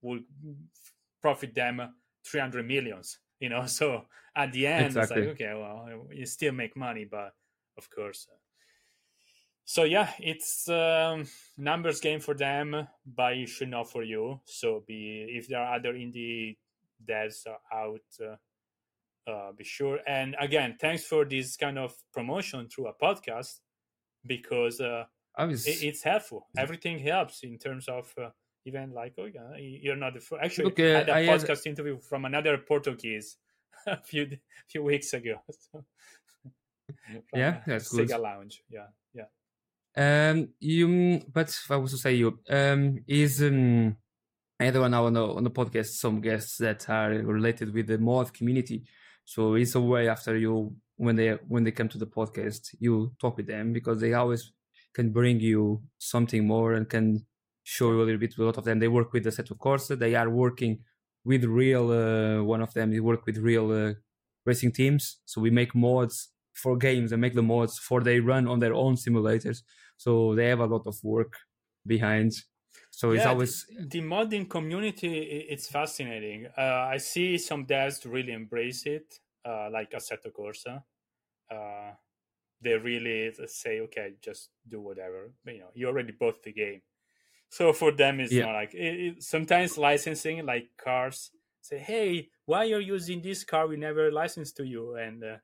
will 0.02 0.20
profit 1.20 1.54
them 1.54 1.94
300 2.24 2.66
millions 2.66 3.18
you 3.40 3.48
know 3.48 3.66
so 3.66 4.04
at 4.34 4.52
the 4.52 4.66
end 4.66 4.86
Exactly. 4.86 5.22
it's 5.22 5.28
like 5.28 5.42
okay 5.42 5.54
well 5.54 6.08
you 6.12 6.26
still 6.26 6.52
make 6.52 6.76
money 6.76 7.04
but 7.04 7.32
of 7.76 7.88
course 7.90 8.26
uh, 8.32 8.36
so 9.68 9.84
yeah 9.84 10.08
it's 10.18 10.66
um, 10.68 11.26
numbers 11.58 12.00
game 12.00 12.20
for 12.20 12.34
them 12.34 12.88
but 13.04 13.36
it 13.36 13.48
should 13.48 13.68
not 13.68 13.90
for 13.90 14.02
you 14.02 14.40
so 14.46 14.82
be 14.86 15.26
if 15.38 15.46
there 15.48 15.60
are 15.60 15.76
other 15.76 15.92
indie 15.92 16.56
devs 17.06 17.46
out 17.70 18.00
uh, 18.24 18.36
uh, 19.28 19.52
be 19.52 19.62
sure. 19.62 19.98
And 20.06 20.34
again, 20.40 20.76
thanks 20.80 21.04
for 21.04 21.24
this 21.26 21.56
kind 21.56 21.78
of 21.78 21.94
promotion 22.14 22.66
through 22.68 22.88
a 22.88 22.94
podcast 22.94 23.60
because 24.24 24.80
uh, 24.80 25.04
was 25.38 25.66
it, 25.66 25.82
it's 25.82 26.02
helpful. 26.02 26.46
Everything 26.56 26.98
helps 26.98 27.42
in 27.42 27.58
terms 27.58 27.88
of 27.88 28.10
uh, 28.16 28.30
even 28.64 28.92
like, 28.92 29.14
oh, 29.18 29.26
yeah, 29.26 29.54
you're 29.58 29.96
not 29.96 30.14
the 30.14 30.20
first. 30.20 30.42
Actually, 30.42 30.64
Look, 30.64 30.80
I 30.80 30.84
uh, 30.84 30.94
had 30.98 31.08
a 31.10 31.14
I 31.14 31.22
had- 31.24 31.40
podcast 31.40 31.66
interview 31.66 31.98
from 32.00 32.24
another 32.24 32.56
Portuguese 32.56 33.36
a 33.86 34.02
few 34.02 34.38
few 34.66 34.82
weeks 34.82 35.12
ago. 35.12 35.42
So, 35.50 35.84
Yeah, 37.34 37.48
uh, 37.48 37.60
that's 37.66 37.92
Sega 37.94 38.08
good. 38.08 38.20
Lounge. 38.20 38.62
Yeah. 38.70 38.86
Um, 39.98 40.50
you, 40.60 41.22
but 41.32 41.58
I 41.68 41.76
was 41.76 41.90
to 41.90 41.98
say 41.98 42.14
you, 42.14 42.38
um, 42.48 43.00
is 43.08 43.42
um, 43.42 43.96
everyone 44.60 44.92
now 44.92 45.06
on 45.06 45.12
the 45.12 45.24
on 45.26 45.42
the 45.42 45.50
podcast 45.50 45.86
some 45.86 46.20
guests 46.20 46.56
that 46.58 46.88
are 46.88 47.10
related 47.10 47.74
with 47.74 47.88
the 47.88 47.98
mod 47.98 48.32
community. 48.32 48.84
So 49.24 49.54
it's 49.54 49.74
a 49.74 49.80
way 49.80 50.08
after 50.08 50.36
you 50.36 50.76
when 50.96 51.16
they 51.16 51.30
when 51.48 51.64
they 51.64 51.72
come 51.72 51.88
to 51.88 51.98
the 51.98 52.06
podcast, 52.06 52.76
you 52.78 53.12
talk 53.20 53.36
with 53.36 53.48
them 53.48 53.72
because 53.72 54.00
they 54.00 54.14
always 54.14 54.52
can 54.94 55.10
bring 55.10 55.40
you 55.40 55.82
something 55.98 56.46
more 56.46 56.74
and 56.74 56.88
can 56.88 57.26
show 57.64 57.90
you 57.90 58.00
a 58.00 58.04
little 58.04 58.20
bit. 58.20 58.38
A 58.38 58.44
lot 58.44 58.56
of 58.56 58.64
them 58.64 58.78
they 58.78 58.88
work 58.88 59.12
with 59.12 59.24
the 59.24 59.30
Assetto 59.30 59.56
Corsa. 59.58 59.98
They 59.98 60.14
are 60.14 60.30
working 60.30 60.78
with 61.24 61.44
real. 61.44 61.90
Uh, 61.90 62.44
one 62.44 62.62
of 62.62 62.72
them 62.72 62.92
they 62.92 63.00
work 63.00 63.26
with 63.26 63.38
real 63.38 63.72
uh, 63.72 63.94
racing 64.46 64.72
teams. 64.72 65.18
So 65.24 65.40
we 65.40 65.50
make 65.50 65.74
mods 65.74 66.28
for 66.54 66.76
games 66.76 67.12
and 67.12 67.20
make 67.20 67.34
the 67.34 67.42
mods 67.42 67.78
for 67.78 68.00
they 68.00 68.20
run 68.20 68.46
on 68.48 68.60
their 68.60 68.74
own 68.74 68.94
simulators. 68.94 69.62
So 69.98 70.34
they 70.36 70.48
have 70.48 70.60
a 70.60 70.66
lot 70.66 70.86
of 70.88 70.96
work 71.04 71.34
behind. 71.86 72.32
So 72.90 73.12
it's 73.12 73.26
always 73.26 73.66
the, 73.90 74.00
modding 74.00 74.48
community 74.48 75.18
it's 75.48 75.68
fascinating. 75.68 76.46
Uh, 76.56 76.88
i 76.94 76.96
see 76.96 77.38
some 77.38 77.66
devs 77.66 78.10
really 78.10 78.32
embrace 78.32 78.86
it 78.86 79.20
uh, 79.44 79.68
like 79.70 79.90
assetto 79.92 80.30
corsa. 80.32 80.84
Uh, 81.50 81.94
they 82.60 82.74
really 82.76 83.32
say 83.46 83.80
okay 83.80 84.16
just 84.22 84.50
do 84.68 84.80
whatever. 84.80 85.32
But, 85.44 85.54
you 85.54 85.60
know 85.60 85.70
you 85.74 85.88
already 85.88 86.12
bought 86.12 86.42
the 86.42 86.52
game. 86.52 86.82
So 87.50 87.72
for 87.72 87.92
them 87.92 88.20
it's 88.20 88.38
Yeah. 88.38 88.42
not 88.42 88.54
like 88.54 88.74
it, 88.74 89.00
it- 89.18 89.22
sometimes 89.22 89.78
licensing 89.78 90.44
like 90.46 90.70
cars 90.78 91.32
say 91.62 91.78
hey 91.78 92.30
why 92.46 92.60
are 92.72 92.80
you 92.80 92.94
using 92.96 93.22
this 93.22 93.44
car? 93.44 93.66
We 93.68 93.76
never 93.76 94.12
licensed 94.12 94.56
to 94.58 94.64
you. 94.66 94.96
And 94.96 95.24
uh, 95.24 95.38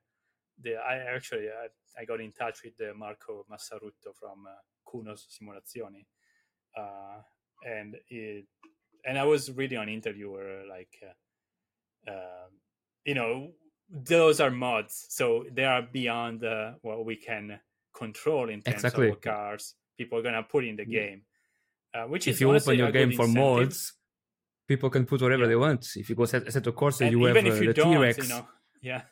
the 0.58 0.76
I 0.76 0.96
actually 1.16 1.48
I, 1.50 1.68
I 1.98 2.04
got 2.04 2.20
in 2.20 2.32
touch 2.32 2.62
with 2.64 2.76
the 2.76 2.92
Marco 2.94 3.44
Massarutto 3.50 4.14
from 4.18 4.46
uh, 4.46 4.52
Kunos 4.88 5.26
Simulazioni, 5.32 6.04
uh, 6.76 7.20
and 7.66 7.96
it, 8.08 8.46
and 9.06 9.18
I 9.18 9.24
was 9.24 9.50
reading 9.52 9.78
an 9.78 9.88
interview 9.88 10.30
where 10.32 10.66
like, 10.66 10.94
uh, 12.06 12.10
uh, 12.10 12.46
you 13.04 13.14
know, 13.14 13.52
those 13.90 14.40
are 14.40 14.50
mods, 14.50 15.06
so 15.10 15.44
they 15.52 15.64
are 15.64 15.82
beyond 15.82 16.42
uh, 16.44 16.72
what 16.82 17.04
we 17.04 17.16
can 17.16 17.60
control 17.94 18.48
in 18.48 18.60
terms 18.62 18.76
Exactly. 18.76 19.10
of 19.10 19.20
cars. 19.20 19.74
People 19.96 20.18
are 20.18 20.22
gonna 20.22 20.42
put 20.42 20.64
in 20.64 20.76
the 20.76 20.84
game, 20.84 21.22
uh, 21.94 22.04
which 22.04 22.26
if 22.26 22.34
is 22.36 22.40
you 22.40 22.52
open 22.52 22.76
your 22.76 22.90
game 22.90 23.12
for 23.12 23.26
incentive. 23.26 23.34
mods, 23.36 23.92
people 24.66 24.90
can 24.90 25.06
put 25.06 25.22
whatever 25.22 25.42
Yeah. 25.42 25.48
they 25.50 25.56
want. 25.56 25.86
If 25.96 26.08
you 26.10 26.16
go 26.16 26.24
set, 26.24 26.50
set 26.52 26.66
a 26.66 26.72
course, 26.72 27.00
and 27.02 27.12
you 27.12 27.22
have 27.24 27.36
uh, 27.36 27.40
you 27.40 27.66
the 27.68 27.72
don't, 27.74 27.92
T-Rex. 27.92 28.18
you 28.18 28.28
know, 28.28 28.48
yeah, 28.82 29.02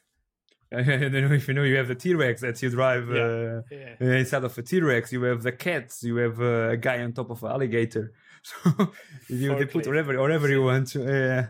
if 1.38 1.48
you 1.48 1.54
know 1.54 1.62
you 1.62 1.76
have 1.76 1.88
the 1.88 1.94
T-Rex 1.94 2.40
that 2.40 2.62
you 2.62 2.70
drive 2.70 3.08
Yeah. 3.08 3.22
uh, 3.22 3.62
yeah. 3.70 3.94
uh, 4.00 4.04
instead 4.22 4.44
of 4.44 4.56
a 4.56 4.62
T-Rex, 4.62 5.12
you 5.12 5.22
have 5.24 5.42
the 5.42 5.52
cats. 5.52 6.02
You 6.02 6.16
have 6.16 6.40
uh, 6.40 6.70
a 6.70 6.76
guy 6.76 7.02
on 7.02 7.12
top 7.12 7.30
of 7.30 7.42
an 7.44 7.50
alligator. 7.50 8.12
So 8.44 8.90
you 9.28 9.56
they 9.56 9.66
put 9.66 9.86
whatever 9.86 10.18
whatever 10.18 10.48
you 10.48 10.64
want. 10.64 10.96
Uh, 10.96 11.44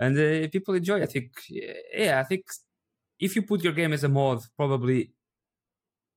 and 0.00 0.18
uh, 0.18 0.48
people 0.48 0.72
enjoy. 0.72 1.02
I 1.02 1.06
think. 1.06 1.30
Yeah, 1.50 2.20
I 2.20 2.24
think 2.24 2.44
if 3.20 3.36
you 3.36 3.42
put 3.42 3.62
your 3.62 3.74
game 3.74 3.92
as 3.92 4.02
a 4.04 4.08
mod, 4.08 4.40
probably 4.56 5.12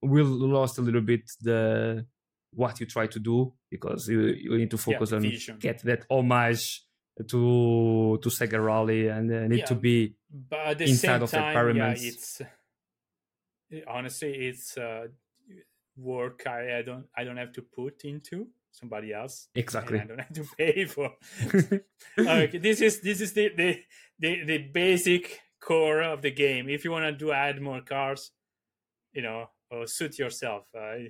will 0.00 0.24
lost 0.24 0.78
a 0.78 0.82
little 0.82 1.02
bit 1.02 1.30
the 1.42 2.06
what 2.54 2.80
you 2.80 2.86
try 2.86 3.06
to 3.06 3.18
do 3.18 3.52
because 3.70 4.08
you 4.08 4.20
you 4.22 4.56
need 4.56 4.70
to 4.70 4.78
focus 4.78 5.12
on 5.12 5.22
vision. 5.22 5.58
get 5.58 5.82
that 5.82 6.04
homage 6.10 6.82
to 7.28 8.18
to 8.22 8.28
Sega 8.28 8.64
Rally 8.64 9.08
and 9.08 9.30
uh, 9.32 9.46
need 9.48 9.66
to 9.66 9.74
be 9.74 10.14
but 10.32 10.60
at 10.60 10.78
the 10.78 10.84
inside 10.88 11.00
same 11.00 11.22
of 11.22 11.30
the 11.30 11.36
time, 11.36 11.44
yeah, 11.46 11.52
pyramids. 11.52 12.04
it's 12.04 12.42
honestly 13.86 14.32
it's 14.32 14.76
uh, 14.76 15.06
work 15.96 16.42
I, 16.46 16.78
I 16.78 16.82
don't 16.82 17.06
I 17.16 17.24
don't 17.24 17.36
have 17.36 17.52
to 17.52 17.62
put 17.62 18.04
into 18.04 18.48
somebody 18.70 19.12
else. 19.12 19.48
exactly. 19.54 20.00
I 20.00 20.04
don't 20.04 20.18
have 20.18 20.32
to 20.32 20.44
pay 20.58 20.84
for. 20.86 21.12
okay, 22.18 22.58
this 22.58 22.80
is 22.80 23.00
this 23.00 23.20
is 23.20 23.32
the, 23.32 23.50
the 23.56 23.80
the 24.18 24.44
the 24.44 24.58
basic 24.58 25.40
core 25.60 26.02
of 26.02 26.22
the 26.22 26.30
game. 26.30 26.68
If 26.68 26.84
you 26.84 26.90
want 26.90 27.04
to 27.04 27.12
do 27.12 27.32
add 27.32 27.60
more 27.60 27.82
cars, 27.82 28.32
you 29.12 29.22
know, 29.22 29.46
or 29.70 29.86
suit 29.86 30.18
yourself. 30.18 30.66
Uh, 30.76 31.08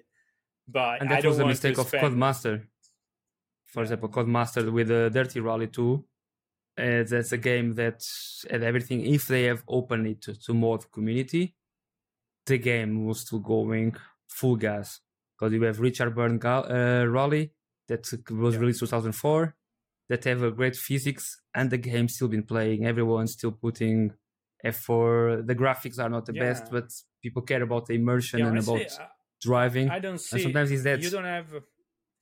but 0.69 1.01
and 1.01 1.11
that 1.11 1.25
was 1.25 1.37
the 1.37 1.45
want 1.45 1.53
mistake 1.53 1.79
of 1.79 1.91
Codemaster. 1.91 2.67
For 3.67 3.83
example, 3.83 4.09
Codemaster 4.09 4.71
with 4.71 4.89
the 4.89 5.11
DiRT 5.13 5.43
Rally 5.43 5.67
2. 5.67 6.05
Uh, 6.79 7.03
that's 7.05 7.33
a 7.33 7.39
game 7.39 7.75
that 7.75 8.03
had 8.51 8.63
everything. 8.63 9.05
If 9.05 9.27
they 9.29 9.45
have 9.45 9.63
opened 9.69 10.07
it 10.07 10.23
to, 10.23 10.35
to 10.45 10.55
mod 10.55 10.91
community, 10.91 11.55
the 12.47 12.59
game 12.59 13.05
was 13.07 13.21
still 13.21 13.41
going 13.41 13.95
full 14.29 14.57
gas. 14.57 15.01
Because 15.39 15.53
you 15.53 15.63
have 15.65 15.81
Richard 15.81 16.15
Burns 16.15 16.41
Gal- 16.43 16.67
uh, 16.71 17.05
Rally 17.05 17.53
that 17.89 18.07
was 18.31 18.55
Yeah. 18.55 18.61
released 18.61 18.81
2004, 18.81 19.55
that 20.09 20.25
have 20.25 20.43
a 20.43 20.51
great 20.51 20.77
physics, 20.77 21.41
and 21.55 21.71
the 21.71 21.79
game 21.79 22.09
still 22.09 22.29
been 22.29 22.43
playing. 22.45 22.87
Everyone's 22.87 23.33
still 23.33 23.53
putting 23.53 24.13
effort. 24.65 25.47
The 25.47 25.55
graphics 25.55 25.99
are 25.99 26.09
not 26.09 26.27
the 26.27 26.33
best, 26.33 26.71
but 26.71 26.91
people 27.23 27.43
care 27.43 27.63
about 27.63 27.87
the 27.87 27.95
immersion 27.95 28.39
Yeah, 28.41 28.47
and 28.47 28.53
honestly, 28.57 28.83
about 28.85 29.01
I- 29.01 29.09
driving. 29.41 29.91
I 29.91 29.99
don't 29.99 30.19
see. 30.19 30.37
and 30.37 30.43
sometimes 30.45 30.71
it's 30.71 30.85
that 30.85 31.01
you 31.03 31.11
don't 31.11 31.25
have. 31.25 31.49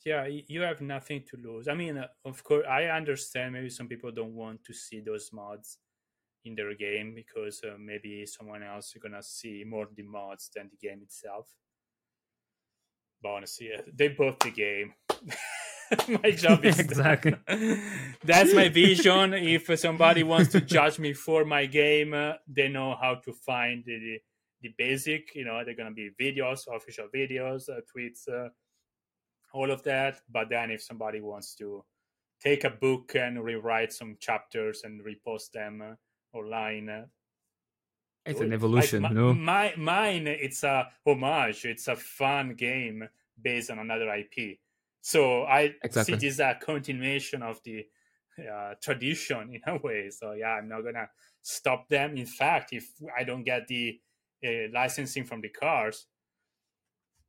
Yeah, 0.04 0.26
you 0.26 0.62
have 0.62 0.80
nothing 0.80 1.24
to 1.30 1.36
lose. 1.36 1.68
I 1.68 1.74
mean, 1.74 1.98
uh, 1.98 2.06
of 2.24 2.42
course, 2.42 2.64
I 2.66 2.84
understand. 2.86 3.52
Maybe 3.52 3.68
some 3.68 3.86
people 3.88 4.10
don't 4.10 4.34
want 4.34 4.64
to 4.64 4.72
see 4.72 5.00
those 5.00 5.30
mods 5.32 5.78
in 6.44 6.54
their 6.54 6.74
game 6.74 7.14
because 7.14 7.62
uh, 7.64 7.76
maybe 7.78 8.24
someone 8.26 8.62
else 8.62 8.94
is 8.96 9.02
gonna 9.02 9.22
see 9.22 9.64
more 9.66 9.88
the 9.94 10.02
mods 10.02 10.50
than 10.54 10.70
the 10.70 10.76
game 10.88 11.02
itself. 11.02 11.48
But 13.22 13.28
honestly, 13.30 13.70
uh, 13.76 13.82
they 13.92 14.08
bought 14.08 14.40
the 14.40 14.50
game. 14.50 14.94
my 16.22 16.30
job 16.30 16.64
is. 16.64 16.78
Exactly. 16.80 17.34
That's 18.24 18.54
my 18.54 18.68
vision. 18.68 19.34
If 19.34 19.78
somebody 19.78 20.22
wants 20.22 20.52
to 20.52 20.60
judge 20.60 20.98
me 20.98 21.12
for 21.12 21.44
my 21.44 21.66
game, 21.66 22.14
uh, 22.14 22.34
they 22.46 22.68
know 22.68 22.96
how 23.00 23.16
to 23.16 23.32
find 23.32 23.84
the, 23.84 23.98
the 23.98 24.18
the 24.62 24.74
basic. 24.78 25.34
You 25.34 25.44
know, 25.44 25.62
they're 25.64 25.74
gonna 25.76 25.92
be 25.92 26.10
videos, 26.20 26.60
official 26.74 27.08
videos, 27.14 27.68
uh, 27.68 27.80
tweets, 27.94 28.28
uh, 28.28 28.48
all 29.52 29.70
of 29.70 29.82
that. 29.84 30.22
But 30.28 30.48
then, 30.50 30.70
if 30.70 30.82
somebody 30.82 31.20
wants 31.20 31.54
to 31.56 31.84
take 32.40 32.64
a 32.64 32.70
book 32.70 33.14
and 33.16 33.42
rewrite 33.44 33.92
some 33.92 34.16
chapters 34.20 34.82
and 34.84 35.02
repost 35.04 35.52
them 35.52 35.82
uh, 35.82 35.94
online, 36.36 36.88
uh, 36.88 37.06
It's 38.26 38.40
an 38.40 38.52
evolution, 38.52 39.02
Like, 39.02 39.12
mi- 39.12 39.16
know? 39.16 39.34
My 39.34 39.74
mine, 39.76 40.26
it's 40.26 40.62
a 40.62 40.92
homage. 41.06 41.64
It's 41.64 41.88
a 41.88 41.96
fun 41.96 42.54
game 42.54 43.08
based 43.40 43.70
on 43.70 43.78
another 43.78 44.08
IP. 44.14 44.60
So 45.00 45.44
I 45.44 45.76
Exactly. 45.82 46.18
see 46.18 46.26
this 46.28 46.40
as 46.40 46.56
a 46.56 46.58
continuation 46.58 47.42
of 47.42 47.62
the 47.62 47.86
uh, 48.38 48.74
tradition 48.82 49.54
in 49.54 49.62
a 49.66 49.78
way. 49.78 50.10
So 50.10 50.32
yeah, 50.32 50.50
I'm 50.50 50.68
not 50.68 50.82
gonna 50.82 51.08
stop 51.42 51.88
them. 51.88 52.16
In 52.16 52.26
fact, 52.26 52.72
if 52.72 52.90
I 53.16 53.24
don't 53.24 53.44
get 53.44 53.66
the 53.66 53.98
uh, 54.44 54.68
licensing 54.72 55.24
from 55.24 55.40
the 55.40 55.48
cars, 55.48 56.06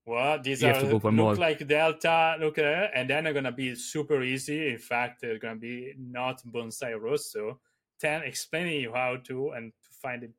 well, 0.05 0.41
these 0.41 0.61
You 0.61 0.69
are 0.69 0.73
to 0.73 0.87
go 0.87 0.99
for 0.99 1.11
look 1.11 1.13
more. 1.15 1.35
like 1.35 1.65
Delta, 1.67 2.35
look 2.39 2.57
at 2.57 2.65
it, 2.65 2.91
and 2.95 3.09
then 3.09 3.23
they're 3.23 3.33
gonna 3.33 3.51
be 3.51 3.75
super 3.75 4.21
easy. 4.23 4.69
In 4.69 4.77
fact, 4.79 5.21
they're 5.21 5.39
gonna 5.39 5.55
be 5.59 5.93
not 5.97 6.41
Bonsai 6.45 6.99
Rosso. 6.99 7.59
Then 7.99 8.23
explaining 8.23 8.81
you 8.81 8.93
how 8.93 9.17
to 9.27 9.49
and 9.51 9.71
to 9.83 9.89
find 10.01 10.23
the, 10.23 10.31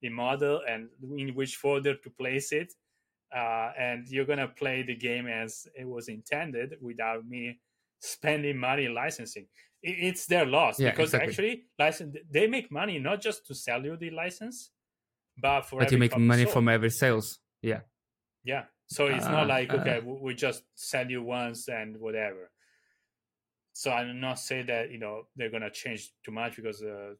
the 0.00 0.08
model 0.08 0.62
and 0.68 0.88
in 1.16 1.34
which 1.34 1.56
folder 1.56 1.94
to 1.96 2.10
place 2.10 2.50
it. 2.52 2.72
Uh, 3.34 3.72
and 3.78 4.08
you're 4.08 4.24
gonna 4.24 4.48
play 4.48 4.82
the 4.82 4.94
game 4.94 5.26
as 5.26 5.66
it 5.76 5.86
was 5.86 6.08
intended 6.08 6.76
without 6.80 7.26
me 7.26 7.58
spending 7.98 8.56
money 8.56 8.88
licensing. 8.88 9.46
I- 9.84 9.88
It's 10.08 10.24
their 10.26 10.46
loss 10.46 10.78
Yeah, 10.80 10.90
because 10.90 11.12
exactly. 11.12 11.28
actually, 11.30 11.64
license 11.78 12.16
they 12.30 12.46
make 12.46 12.70
money 12.70 12.98
not 13.00 13.20
just 13.20 13.44
to 13.48 13.54
sell 13.54 13.84
you 13.84 13.96
the 13.96 14.10
license, 14.10 14.70
but 15.36 15.62
for 15.62 15.80
But 15.80 15.92
you 15.92 15.98
make 15.98 16.16
money 16.16 16.44
sold. 16.44 16.54
from 16.54 16.68
every 16.68 16.90
sales. 16.90 17.40
Yeah. 17.60 17.80
Yeah. 18.44 18.64
So 18.94 19.06
it's 19.08 19.26
Ah, 19.26 19.36
not 19.36 19.46
like 19.48 19.70
ah. 19.72 19.78
okay, 19.78 19.98
we, 20.06 20.12
we 20.26 20.34
just 20.34 20.62
sell 20.76 21.08
you 21.10 21.20
once 21.22 21.68
and 21.68 21.98
whatever. 21.98 22.44
So 23.72 23.90
I'm 23.90 24.20
not 24.20 24.38
saying 24.38 24.66
that 24.66 24.92
you 24.92 25.00
know 25.04 25.26
they're 25.34 25.50
gonna 25.50 25.70
change 25.82 26.12
too 26.24 26.30
much 26.30 26.54
because, 26.54 26.80
uh, 26.80 27.14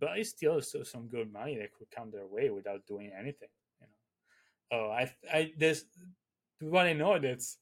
but 0.00 0.18
it's 0.18 0.30
still 0.30 0.60
so, 0.60 0.82
some 0.82 1.06
good 1.08 1.32
money 1.32 1.56
that 1.58 1.72
could 1.74 1.90
come 1.96 2.10
their 2.10 2.26
way 2.26 2.50
without 2.50 2.80
doing 2.88 3.12
anything. 3.16 3.52
You 3.80 3.86
know. 3.86 4.76
Oh, 4.76 4.90
I 4.90 5.02
I 5.32 5.52
there's 5.56 5.84
what 6.58 6.86
I 6.86 6.92
know 6.92 7.20
that's 7.20 7.58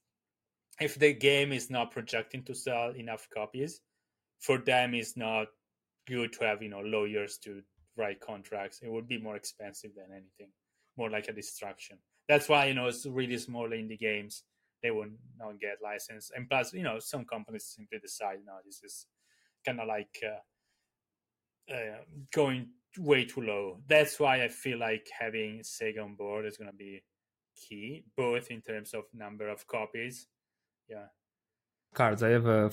if 0.81 0.95
the 0.97 1.13
game 1.13 1.51
is 1.51 1.69
not 1.69 1.91
projecting 1.91 2.41
to 2.45 2.55
sell 2.55 2.89
enough 3.03 3.27
copies, 3.31 3.81
for 4.39 4.57
them 4.57 4.95
it's 4.95 5.15
not 5.15 5.47
good 6.07 6.33
to 6.33 6.45
have 6.45 6.63
you 6.63 6.69
know 6.69 6.81
lawyers 6.81 7.37
to 7.45 7.61
write 7.95 8.19
contracts. 8.21 8.79
It 8.81 8.91
would 8.91 9.07
be 9.07 9.19
more 9.19 9.35
expensive 9.35 9.91
than 9.95 10.09
anything, 10.11 10.51
more 10.97 11.11
like 11.11 11.27
a 11.27 11.33
distraction. 11.41 11.99
That's 12.27 12.47
why 12.47 12.65
you 12.65 12.73
know 12.73 12.87
it's 12.87 13.05
really 13.05 13.37
small 13.37 13.69
indie 13.69 13.99
games 13.99 14.43
they 14.81 14.91
will 14.91 15.09
not 15.39 15.59
get 15.59 15.77
licensed, 15.83 16.31
and 16.35 16.49
plus 16.49 16.73
you 16.73 16.83
know 16.83 16.99
some 16.99 17.25
companies 17.25 17.73
simply 17.75 17.99
decide 17.99 18.39
no 18.45 18.53
this 18.65 18.81
is 18.83 19.07
kind 19.65 19.79
of 19.79 19.87
like 19.87 20.15
uh, 20.23 21.73
uh, 21.73 22.03
going 22.33 22.67
way 22.99 23.25
too 23.25 23.41
low. 23.41 23.79
That's 23.87 24.19
why 24.19 24.43
I 24.43 24.49
feel 24.49 24.77
like 24.79 25.07
having 25.17 25.61
Sega 25.61 26.03
on 26.03 26.15
board 26.15 26.45
is 26.45 26.57
going 26.57 26.69
to 26.69 26.75
be 26.75 27.03
key, 27.55 28.03
both 28.15 28.51
in 28.51 28.61
terms 28.61 28.93
of 28.93 29.03
number 29.13 29.47
of 29.49 29.65
copies. 29.67 30.27
Yeah, 30.89 31.07
Cards. 31.93 32.23
I 32.23 32.29
have 32.29 32.45
a 32.45 32.71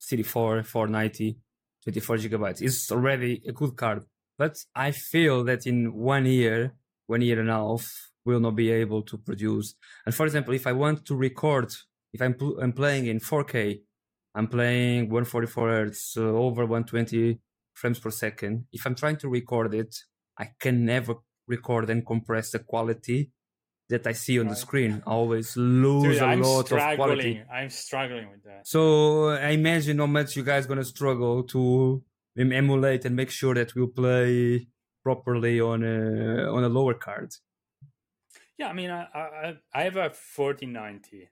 CD4 0.00 0.66
490, 0.66 1.38
24 1.84 2.16
gigabytes. 2.16 2.62
It's 2.62 2.90
already 2.90 3.42
a 3.46 3.52
good 3.52 3.76
card. 3.76 4.04
But 4.38 4.56
I 4.74 4.90
feel 4.90 5.44
that 5.44 5.66
in 5.66 5.94
one 5.94 6.26
year, 6.26 6.74
one 7.06 7.22
year 7.22 7.40
and 7.40 7.48
a 7.48 7.54
half, 7.54 7.86
will 8.26 8.40
not 8.40 8.56
be 8.56 8.70
able 8.70 9.02
to 9.02 9.16
produce. 9.16 9.74
And 10.04 10.14
for 10.14 10.26
example, 10.26 10.52
if 10.54 10.66
I 10.66 10.72
want 10.72 11.06
to 11.06 11.14
record, 11.16 11.72
if 12.12 12.20
I'm, 12.20 12.34
pl- 12.34 12.60
I'm 12.60 12.72
playing 12.72 13.06
in 13.06 13.20
4K, 13.20 13.80
I'm 14.34 14.48
playing 14.48 15.08
144 15.08 15.68
hertz, 15.68 16.16
uh, 16.16 16.22
over 16.22 16.66
120 16.66 17.38
frames 17.74 17.98
per 17.98 18.10
second. 18.10 18.66
If 18.72 18.86
I'm 18.86 18.94
trying 18.94 19.16
to 19.18 19.28
record 19.28 19.72
it, 19.74 19.96
I 20.38 20.50
can 20.60 20.84
never 20.84 21.14
record 21.48 21.88
and 21.88 22.04
compress 22.04 22.50
the 22.50 22.58
quality 22.58 23.30
that 23.88 24.06
I 24.06 24.12
see 24.12 24.38
on 24.40 24.48
the 24.48 24.56
screen. 24.56 25.02
I 25.06 25.10
always 25.10 25.56
lose 25.56 26.14
Dude, 26.14 26.22
a 26.22 26.24
I'm 26.26 26.42
lot 26.42 26.70
of 26.72 26.96
quality. 26.96 26.96
struggling. 26.96 27.44
I'm 27.52 27.70
struggling 27.70 28.28
with 28.30 28.42
that. 28.44 28.66
So 28.66 29.28
I 29.28 29.50
imagine 29.50 29.98
how 29.98 30.06
much 30.06 30.36
you 30.36 30.42
guys 30.42 30.66
gonna 30.66 30.84
struggle 30.84 31.44
to 31.44 32.02
emulate 32.36 33.04
and 33.04 33.14
make 33.14 33.30
sure 33.30 33.54
that 33.54 33.74
we'll 33.74 33.86
play 33.88 34.66
properly 35.04 35.60
on 35.60 35.84
a 35.84 36.50
on 36.52 36.64
a 36.64 36.68
lower 36.68 36.94
card. 36.94 37.32
Yeah, 38.58 38.68
I 38.68 38.72
mean, 38.72 38.90
I 38.90 39.06
I, 39.14 39.56
I 39.74 39.82
have 39.82 39.96
a 39.96 40.10
1490, 40.10 41.28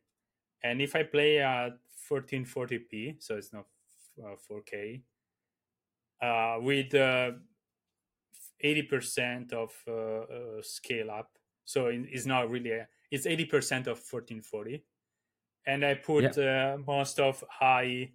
and 0.63 0.83
if 0.83 0.95
I 0.95 1.03
play 1.05 1.39
at 1.39 1.79
1440p, 2.11 3.23
so 3.23 3.37
it's 3.37 3.53
not 3.53 3.67
uh, 4.23 4.37
4K, 4.51 5.03
uh, 6.23 6.59
with 6.61 6.95
uh, 6.95 7.33
80% 8.65 9.53
of 9.53 9.71
uh, 9.87 9.93
uh, 9.93 10.63
scale 10.63 11.11
up. 11.11 11.31
So 11.65 11.91
it's 11.91 12.27
not 12.27 12.51
really, 12.51 12.73
a, 12.73 12.89
it's 13.11 13.27
80% 13.27 13.87
of 13.87 13.99
1440. 13.99 14.85
And 15.67 15.85
I 15.85 15.95
put 15.95 16.37
yeah. 16.37 16.75
uh, 16.75 16.79
most 16.87 17.19
of 17.19 17.43
high 17.49 18.13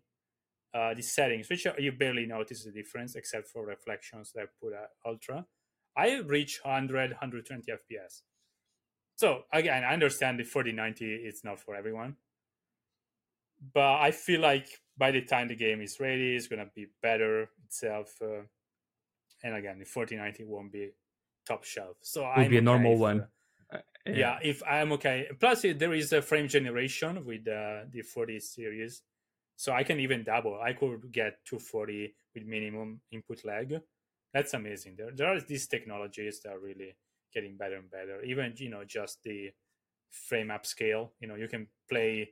uh, 0.73 0.93
the 0.93 1.01
settings, 1.01 1.49
which 1.49 1.65
you 1.79 1.91
barely 1.91 2.27
notice 2.27 2.63
the 2.63 2.71
difference 2.71 3.15
except 3.15 3.47
for 3.47 3.65
reflections 3.65 4.31
that 4.35 4.41
I 4.41 4.45
put 4.61 4.73
at 4.73 4.89
ultra. 5.05 5.45
I 5.97 6.19
reach 6.19 6.59
100, 6.63 7.11
120 7.11 7.71
FPS. 7.71 8.21
So 9.19 9.43
again, 9.51 9.83
I 9.83 9.91
understand 9.91 10.39
the 10.39 10.45
4090 10.45 11.05
is 11.05 11.43
not 11.43 11.59
for 11.59 11.75
everyone, 11.75 12.15
but 13.73 13.99
I 13.99 14.11
feel 14.11 14.39
like 14.39 14.69
by 14.97 15.11
the 15.11 15.19
time 15.19 15.49
the 15.49 15.57
game 15.57 15.81
is 15.81 15.99
ready, 15.99 16.37
it's 16.37 16.47
gonna 16.47 16.69
be 16.73 16.87
better 17.01 17.49
itself. 17.65 18.15
Uh, 18.21 18.43
and 19.43 19.55
again, 19.55 19.77
the 19.77 19.83
4090 19.83 20.45
won't 20.45 20.71
be 20.71 20.91
top 21.45 21.65
shelf. 21.65 21.97
So 22.01 22.23
I 22.23 22.43
would 22.43 22.49
be 22.49 22.59
a 22.59 22.61
normal 22.61 22.93
if, 22.93 22.99
one. 22.99 23.27
Uh, 23.69 23.79
yeah. 24.05 24.13
yeah. 24.15 24.39
if 24.41 24.63
I'm 24.63 24.93
okay. 24.93 25.27
Plus, 25.37 25.63
there 25.63 25.93
is 25.93 26.13
a 26.13 26.21
frame 26.21 26.47
generation 26.47 27.25
with 27.25 27.45
uh, 27.45 27.91
the 27.91 28.03
40 28.03 28.39
series, 28.39 29.01
so 29.57 29.73
I 29.73 29.83
can 29.83 29.99
even 29.99 30.23
double. 30.23 30.61
I 30.61 30.71
could 30.71 31.11
get 31.11 31.43
240 31.43 32.15
with 32.33 32.45
minimum 32.45 33.01
input 33.11 33.43
lag. 33.43 33.81
That's 34.33 34.53
amazing. 34.53 34.95
There, 34.97 35.11
there 35.13 35.27
are 35.27 35.41
these 35.41 35.67
technologies 35.67 36.39
that 36.43 36.53
are 36.53 36.59
really 36.59 36.95
getting 37.33 37.57
better 37.57 37.75
and 37.75 37.89
better. 37.89 38.23
Even 38.23 38.53
you 38.57 38.69
know, 38.69 38.83
just 38.85 39.23
the 39.23 39.49
frame 40.11 40.47
upscale. 40.47 41.09
You 41.19 41.27
know, 41.27 41.35
you 41.35 41.47
can 41.47 41.67
play 41.89 42.31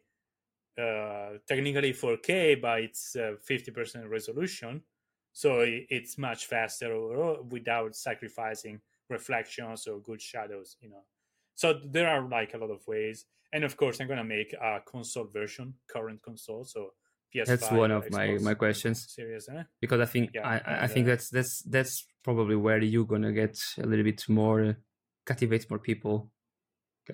uh, 0.78 1.38
technically 1.48 1.94
4K, 1.94 2.62
but 2.62 2.82
it's 2.82 3.16
uh, 3.16 3.34
50% 3.50 4.10
resolution 4.10 4.84
so 5.38 5.64
it's 5.64 6.18
much 6.18 6.48
faster 6.48 6.92
overall 6.92 7.46
without 7.52 7.96
sacrificing 7.96 8.82
reflections 9.08 9.86
or 9.88 10.00
good 10.00 10.20
shadows 10.20 10.78
you 10.82 10.90
know 10.90 11.04
so 11.54 11.80
there 11.86 12.10
are 12.10 12.28
like 12.28 12.56
a 12.56 12.58
lot 12.58 12.72
of 12.72 12.82
ways 12.88 13.26
and 13.54 13.64
of 13.64 13.78
course 13.78 14.00
i'm 14.00 14.08
gonna 14.08 14.24
make 14.24 14.52
a 14.54 14.80
console 14.88 15.28
version 15.32 15.76
current 15.88 16.20
console 16.24 16.64
so 16.66 16.90
PS5 17.36 17.46
that's 17.46 17.72
one 17.72 17.92
of 17.92 18.10
my 18.12 18.38
my 18.42 18.56
questions 18.56 19.06
serious 19.14 19.48
eh? 19.50 19.62
because 19.80 20.00
i 20.00 20.06
think 20.06 20.32
yeah, 20.34 20.48
i 20.48 20.58
and, 20.58 20.92
think 20.92 21.06
uh, 21.06 21.12
that's 21.12 21.30
that's 21.30 21.62
that's 21.70 22.08
probably 22.24 22.56
where 22.56 22.82
you're 22.82 23.06
gonna 23.06 23.32
get 23.32 23.56
a 23.78 23.86
little 23.86 24.06
bit 24.06 24.24
more 24.28 24.76
captivate 25.28 25.70
more 25.70 25.80
people 25.80 26.32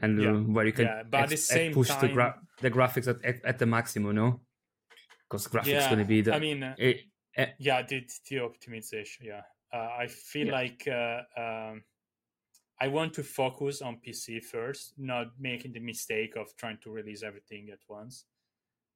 and 0.02 0.22
yeah, 0.22 0.32
uh, 0.32 0.40
where 0.56 0.66
you 0.66 0.74
can 0.74 0.86
yeah, 0.86 1.04
but 1.10 1.22
ex- 1.22 1.24
at 1.24 1.30
the 1.30 1.38
same 1.38 1.74
push 1.74 1.90
time, 1.90 2.02
the, 2.02 2.08
gra- 2.08 2.40
the 2.62 2.72
graphics 2.72 3.08
at, 3.08 3.24
at, 3.26 3.46
at 3.46 3.60
the 3.60 3.66
maximum 3.66 4.16
no 4.16 4.40
because 5.30 5.48
graphics 5.48 5.68
yeah, 5.68 5.90
gonna 5.90 6.06
be 6.06 6.22
the 6.22 6.34
i 6.34 6.40
mean 6.40 6.64
it, 6.78 7.02
uh, 7.38 7.46
yeah, 7.58 7.82
the, 7.82 8.06
the 8.30 8.38
optimization. 8.38 9.22
Yeah, 9.22 9.42
uh, 9.74 9.90
I 10.00 10.08
feel 10.08 10.48
yeah. 10.48 10.54
like 10.54 10.88
uh, 10.88 11.22
um, 11.40 11.84
I 12.80 12.88
want 12.88 13.14
to 13.16 13.24
focus 13.24 13.82
on 13.82 14.00
PC 14.06 14.44
first, 14.44 14.94
not 14.98 15.28
making 15.40 15.74
the 15.74 15.80
mistake 15.80 16.36
of 16.36 16.56
trying 16.58 16.78
to 16.84 16.92
release 16.92 17.24
everything 17.24 17.70
at 17.72 17.80
once. 17.88 18.26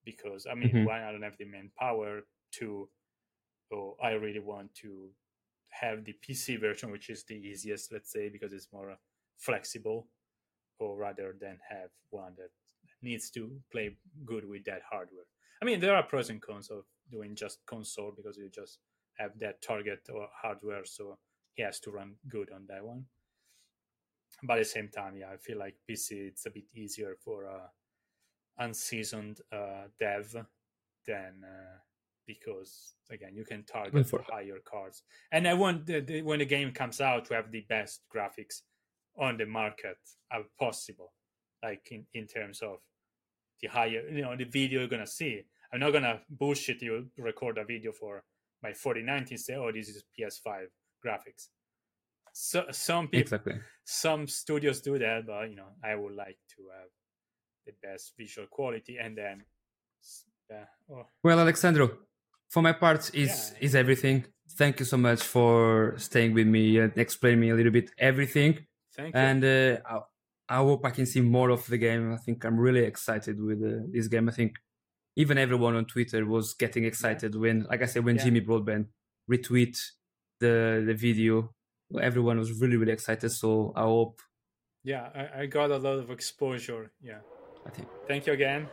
Because 0.06 0.45
I 0.49 0.56
mean, 0.56 0.69
mm-hmm. 0.69 0.85
one, 0.85 1.02
I 1.02 1.11
don't 1.11 1.23
have 1.23 1.38
the 1.38 1.45
manpower. 1.45 2.22
to. 2.60 2.89
oh, 3.73 3.98
I 4.02 4.11
really 4.11 4.39
want 4.39 4.73
to 4.76 5.10
have 5.79 6.03
the 6.03 6.15
PC 6.27 6.59
version, 6.59 6.91
which 6.91 7.09
is 7.09 7.23
the 7.23 7.35
easiest, 7.35 7.91
let's 7.91 8.11
say, 8.11 8.29
because 8.29 8.53
it's 8.53 8.67
more 8.71 8.97
flexible, 9.37 10.07
or 10.79 10.97
rather 10.97 11.35
than 11.39 11.57
have 11.69 11.89
one 12.09 12.33
that 12.37 12.51
needs 13.01 13.29
to 13.31 13.51
play 13.71 13.95
good 14.25 14.47
with 14.47 14.63
that 14.65 14.81
hardware. 14.89 15.25
I 15.61 15.65
mean, 15.65 15.79
there 15.79 15.95
are 15.95 16.03
pros 16.03 16.29
and 16.29 16.41
cons 16.41 16.69
of 16.69 16.83
doing 17.11 17.35
just 17.35 17.65
console 17.65 18.13
because 18.15 18.37
you 18.37 18.49
just 18.49 18.79
have 19.17 19.31
that 19.39 19.61
target 19.61 20.07
or 20.13 20.27
hardware, 20.41 20.85
so 20.85 21.17
he 21.53 21.63
has 21.63 21.79
to 21.81 21.91
run 21.91 22.15
good 22.27 22.51
on 22.51 22.65
that 22.67 22.83
one. 22.85 23.05
But 24.43 24.57
at 24.57 24.59
the 24.59 24.65
same 24.65 24.89
time, 24.89 25.17
yeah, 25.17 25.31
I 25.31 25.37
feel 25.37 25.57
like 25.57 25.75
PC 25.89 26.11
it's 26.27 26.45
a 26.45 26.51
bit 26.51 26.65
easier 26.75 27.17
for 27.23 27.45
a 27.45 27.71
unseasoned 28.59 29.41
uh, 29.51 29.87
dev 29.99 30.35
than 31.05 31.43
uh, 31.43 31.77
because 32.27 32.93
again 33.09 33.33
you 33.33 33.45
can 33.45 33.63
target 33.63 34.07
for 34.07 34.23
higher 34.29 34.57
cards. 34.69 35.03
And 35.31 35.47
I 35.47 35.53
want 35.53 35.85
the, 35.85 36.01
the, 36.01 36.21
when 36.21 36.39
the 36.39 36.45
game 36.45 36.71
comes 36.71 37.01
out 37.01 37.25
to 37.25 37.35
have 37.35 37.51
the 37.51 37.65
best 37.69 38.01
graphics 38.13 38.61
on 39.17 39.37
the 39.37 39.45
market 39.45 39.97
as 40.31 40.43
possible, 40.59 41.13
like 41.63 41.87
in, 41.91 42.05
in 42.13 42.27
terms 42.27 42.61
of 42.61 42.77
the 43.61 43.67
higher 43.69 44.07
you 44.09 44.21
know 44.21 44.35
the 44.35 44.45
video 44.45 44.81
you're 44.81 44.89
gonna 44.89 45.07
see 45.07 45.41
I'm 45.73 45.79
not 45.79 45.91
gonna 45.91 46.21
bullshit 46.29 46.81
you 46.81 47.07
record 47.17 47.57
a 47.57 47.65
video 47.65 47.91
for 47.91 48.23
my 48.63 48.73
4090 48.73 49.35
and 49.35 49.39
say, 49.39 49.55
oh, 49.55 49.71
this 49.71 49.89
is 49.89 50.03
PS5 50.17 50.67
graphics. 51.05 51.47
So 52.33 52.65
some 52.71 53.07
people, 53.07 53.21
exactly. 53.21 53.53
some 53.83 54.27
studios 54.27 54.81
do 54.81 54.97
that, 54.99 55.25
but 55.25 55.49
you 55.49 55.55
know, 55.55 55.69
I 55.83 55.95
would 55.95 56.15
like 56.15 56.37
to 56.55 56.63
have 56.77 56.89
the 57.65 57.73
best 57.81 58.13
visual 58.17 58.47
quality, 58.47 58.97
and 59.01 59.17
then, 59.17 59.43
yeah. 60.49 60.65
Uh, 60.89 60.93
oh. 60.93 61.05
Well, 61.23 61.39
Alessandro, 61.39 61.89
for 62.49 62.61
my 62.61 62.73
part, 62.73 63.13
is 63.13 63.53
yeah. 63.53 63.65
is 63.65 63.75
everything. 63.75 64.25
Thank 64.57 64.79
you 64.79 64.85
so 64.85 64.97
much 64.97 65.21
for 65.21 65.93
staying 65.97 66.33
with 66.33 66.47
me 66.47 66.79
and 66.79 66.91
explaining 66.97 67.39
me 67.39 67.49
a 67.49 67.55
little 67.55 67.71
bit 67.71 67.91
everything. 67.97 68.65
Thank 68.95 69.13
you. 69.13 69.21
And 69.21 69.43
uh, 69.43 69.77
I, 69.85 70.55
I, 70.55 70.57
hope 70.57 70.83
I 70.83 70.89
can 70.89 71.05
see 71.05 71.21
more 71.21 71.49
of 71.49 71.67
the 71.67 71.77
game. 71.77 72.11
I 72.11 72.17
think 72.17 72.43
I'm 72.43 72.59
really 72.59 72.83
excited 72.83 73.39
with 73.39 73.61
uh, 73.61 73.85
this 73.91 74.07
game. 74.07 74.27
I 74.29 74.31
think 74.31 74.55
even 75.15 75.37
everyone 75.37 75.75
on 75.75 75.85
Twitter 75.85 76.25
was 76.25 76.55
getting 76.55 76.85
excited 76.85 77.35
when, 77.35 77.67
like 77.69 77.83
I 77.83 77.85
said, 77.85 78.03
when 78.03 78.15
yeah. 78.15 78.23
Jimmy 78.23 78.39
Broadbent 78.39 78.87
retweet 79.29 79.77
the 80.39 80.83
the 80.85 80.93
video. 80.93 81.53
Everyone 82.01 82.37
was 82.37 82.51
really 82.59 82.77
really 82.77 82.93
excited. 82.93 83.29
So 83.29 83.73
I 83.75 83.81
hope. 83.81 84.21
Yeah, 84.83 85.09
I, 85.13 85.41
I 85.41 85.45
got 85.47 85.71
a 85.71 85.77
lot 85.77 85.99
of 85.99 86.09
exposure. 86.11 86.91
Yeah, 87.01 87.19
I 87.65 87.69
think. 87.69 87.87
Thank 88.07 88.27
you 88.27 88.33
again. 88.33 88.67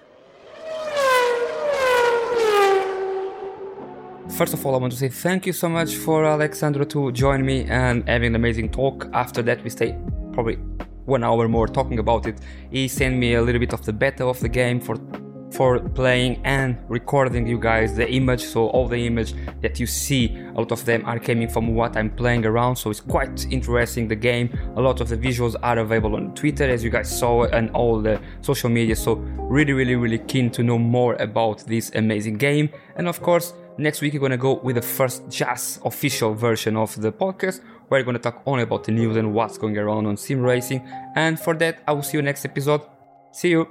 First 4.36 4.52
of 4.52 4.66
all, 4.66 4.74
I 4.74 4.78
want 4.78 4.93
to 4.93 4.98
say 4.98 5.09
thank 5.09 5.47
you 5.47 5.52
so 5.52 5.69
much 5.69 5.94
for 5.94 6.24
Alessandro 6.27 6.85
to 6.86 7.12
join 7.12 7.47
me 7.47 7.66
and 7.66 8.02
having 8.09 8.31
an 8.31 8.35
amazing 8.35 8.69
talk. 8.69 9.09
After 9.12 9.43
that, 9.43 9.62
we 9.62 9.70
stay 9.70 9.97
probably 10.32 10.56
one 11.05 11.23
hour 11.23 11.47
more 11.47 11.69
talking 11.69 12.01
about 12.01 12.27
it. 12.27 12.40
He 12.73 12.89
sent 12.89 13.16
me 13.16 13.35
a 13.35 13.43
little 13.43 13.61
bit 13.61 13.73
of 13.73 13.85
the 13.86 13.93
beta 13.93 14.27
of 14.27 14.40
the 14.40 14.48
game 14.48 14.81
for 14.81 14.97
for 15.52 15.78
playing 15.78 16.40
and 16.44 16.77
recording 16.89 17.47
you 17.47 17.61
guys 17.61 17.94
the 17.94 18.11
image. 18.11 18.43
So 18.43 18.70
all 18.70 18.89
the 18.89 19.06
image 19.06 19.35
that 19.61 19.78
you 19.78 19.86
see 19.86 20.36
a 20.36 20.59
lot 20.59 20.73
of 20.73 20.85
them 20.85 21.05
are 21.06 21.20
coming 21.20 21.48
from 21.48 21.77
what 21.77 21.97
i'm 21.97 22.11
playing 22.11 22.44
around. 22.44 22.74
So 22.74 22.90
it's 22.90 22.98
quite 22.98 23.47
interesting 23.52 24.09
the 24.09 24.16
game. 24.16 24.48
A 24.74 24.81
lot 24.81 25.01
of 25.01 25.09
the 25.09 25.16
visuals 25.16 25.55
are 25.62 25.78
available 25.78 26.16
on 26.16 26.35
twitter 26.35 26.65
as 26.65 26.82
you 26.82 26.90
guys 26.90 27.09
saw 27.09 27.44
and 27.44 27.70
all 27.70 28.01
the 28.01 28.20
social 28.40 28.69
media. 28.69 28.97
So 28.97 29.15
really 29.56 29.74
really 29.74 29.94
really 29.94 30.19
keen 30.19 30.51
to 30.51 30.65
know 30.65 30.78
more 30.78 31.15
about 31.20 31.65
this 31.69 31.93
amazing 31.94 32.39
game. 32.39 32.69
And 32.97 33.06
of 33.06 33.23
course 33.23 33.55
next 33.78 34.01
week 34.01 34.14
we're 34.14 34.20
gonna 34.20 34.36
go 34.36 34.55
with 34.55 34.76
the 34.76 34.82
first 34.82 35.28
jazz 35.28 35.80
official 35.84 36.34
version 36.34 36.76
of 36.76 37.01
the 37.01 37.12
podcast. 37.12 37.60
Where 37.88 38.01
we're 38.01 38.05
gonna 38.05 38.18
talk 38.18 38.42
only 38.46 38.62
about 38.62 38.84
the 38.84 38.92
news 38.92 39.16
and 39.16 39.34
what's 39.34 39.59
going 39.59 39.76
around 39.76 40.06
on 40.06 40.16
sim 40.16 40.40
racing. 40.40 40.86
And 41.16 41.38
for 41.38 41.55
that 41.55 41.82
i 41.86 41.92
will 41.92 42.02
see 42.02 42.16
you 42.16 42.22
next 42.22 42.44
episode. 42.44 42.82
See 43.32 43.51
you 43.51 43.68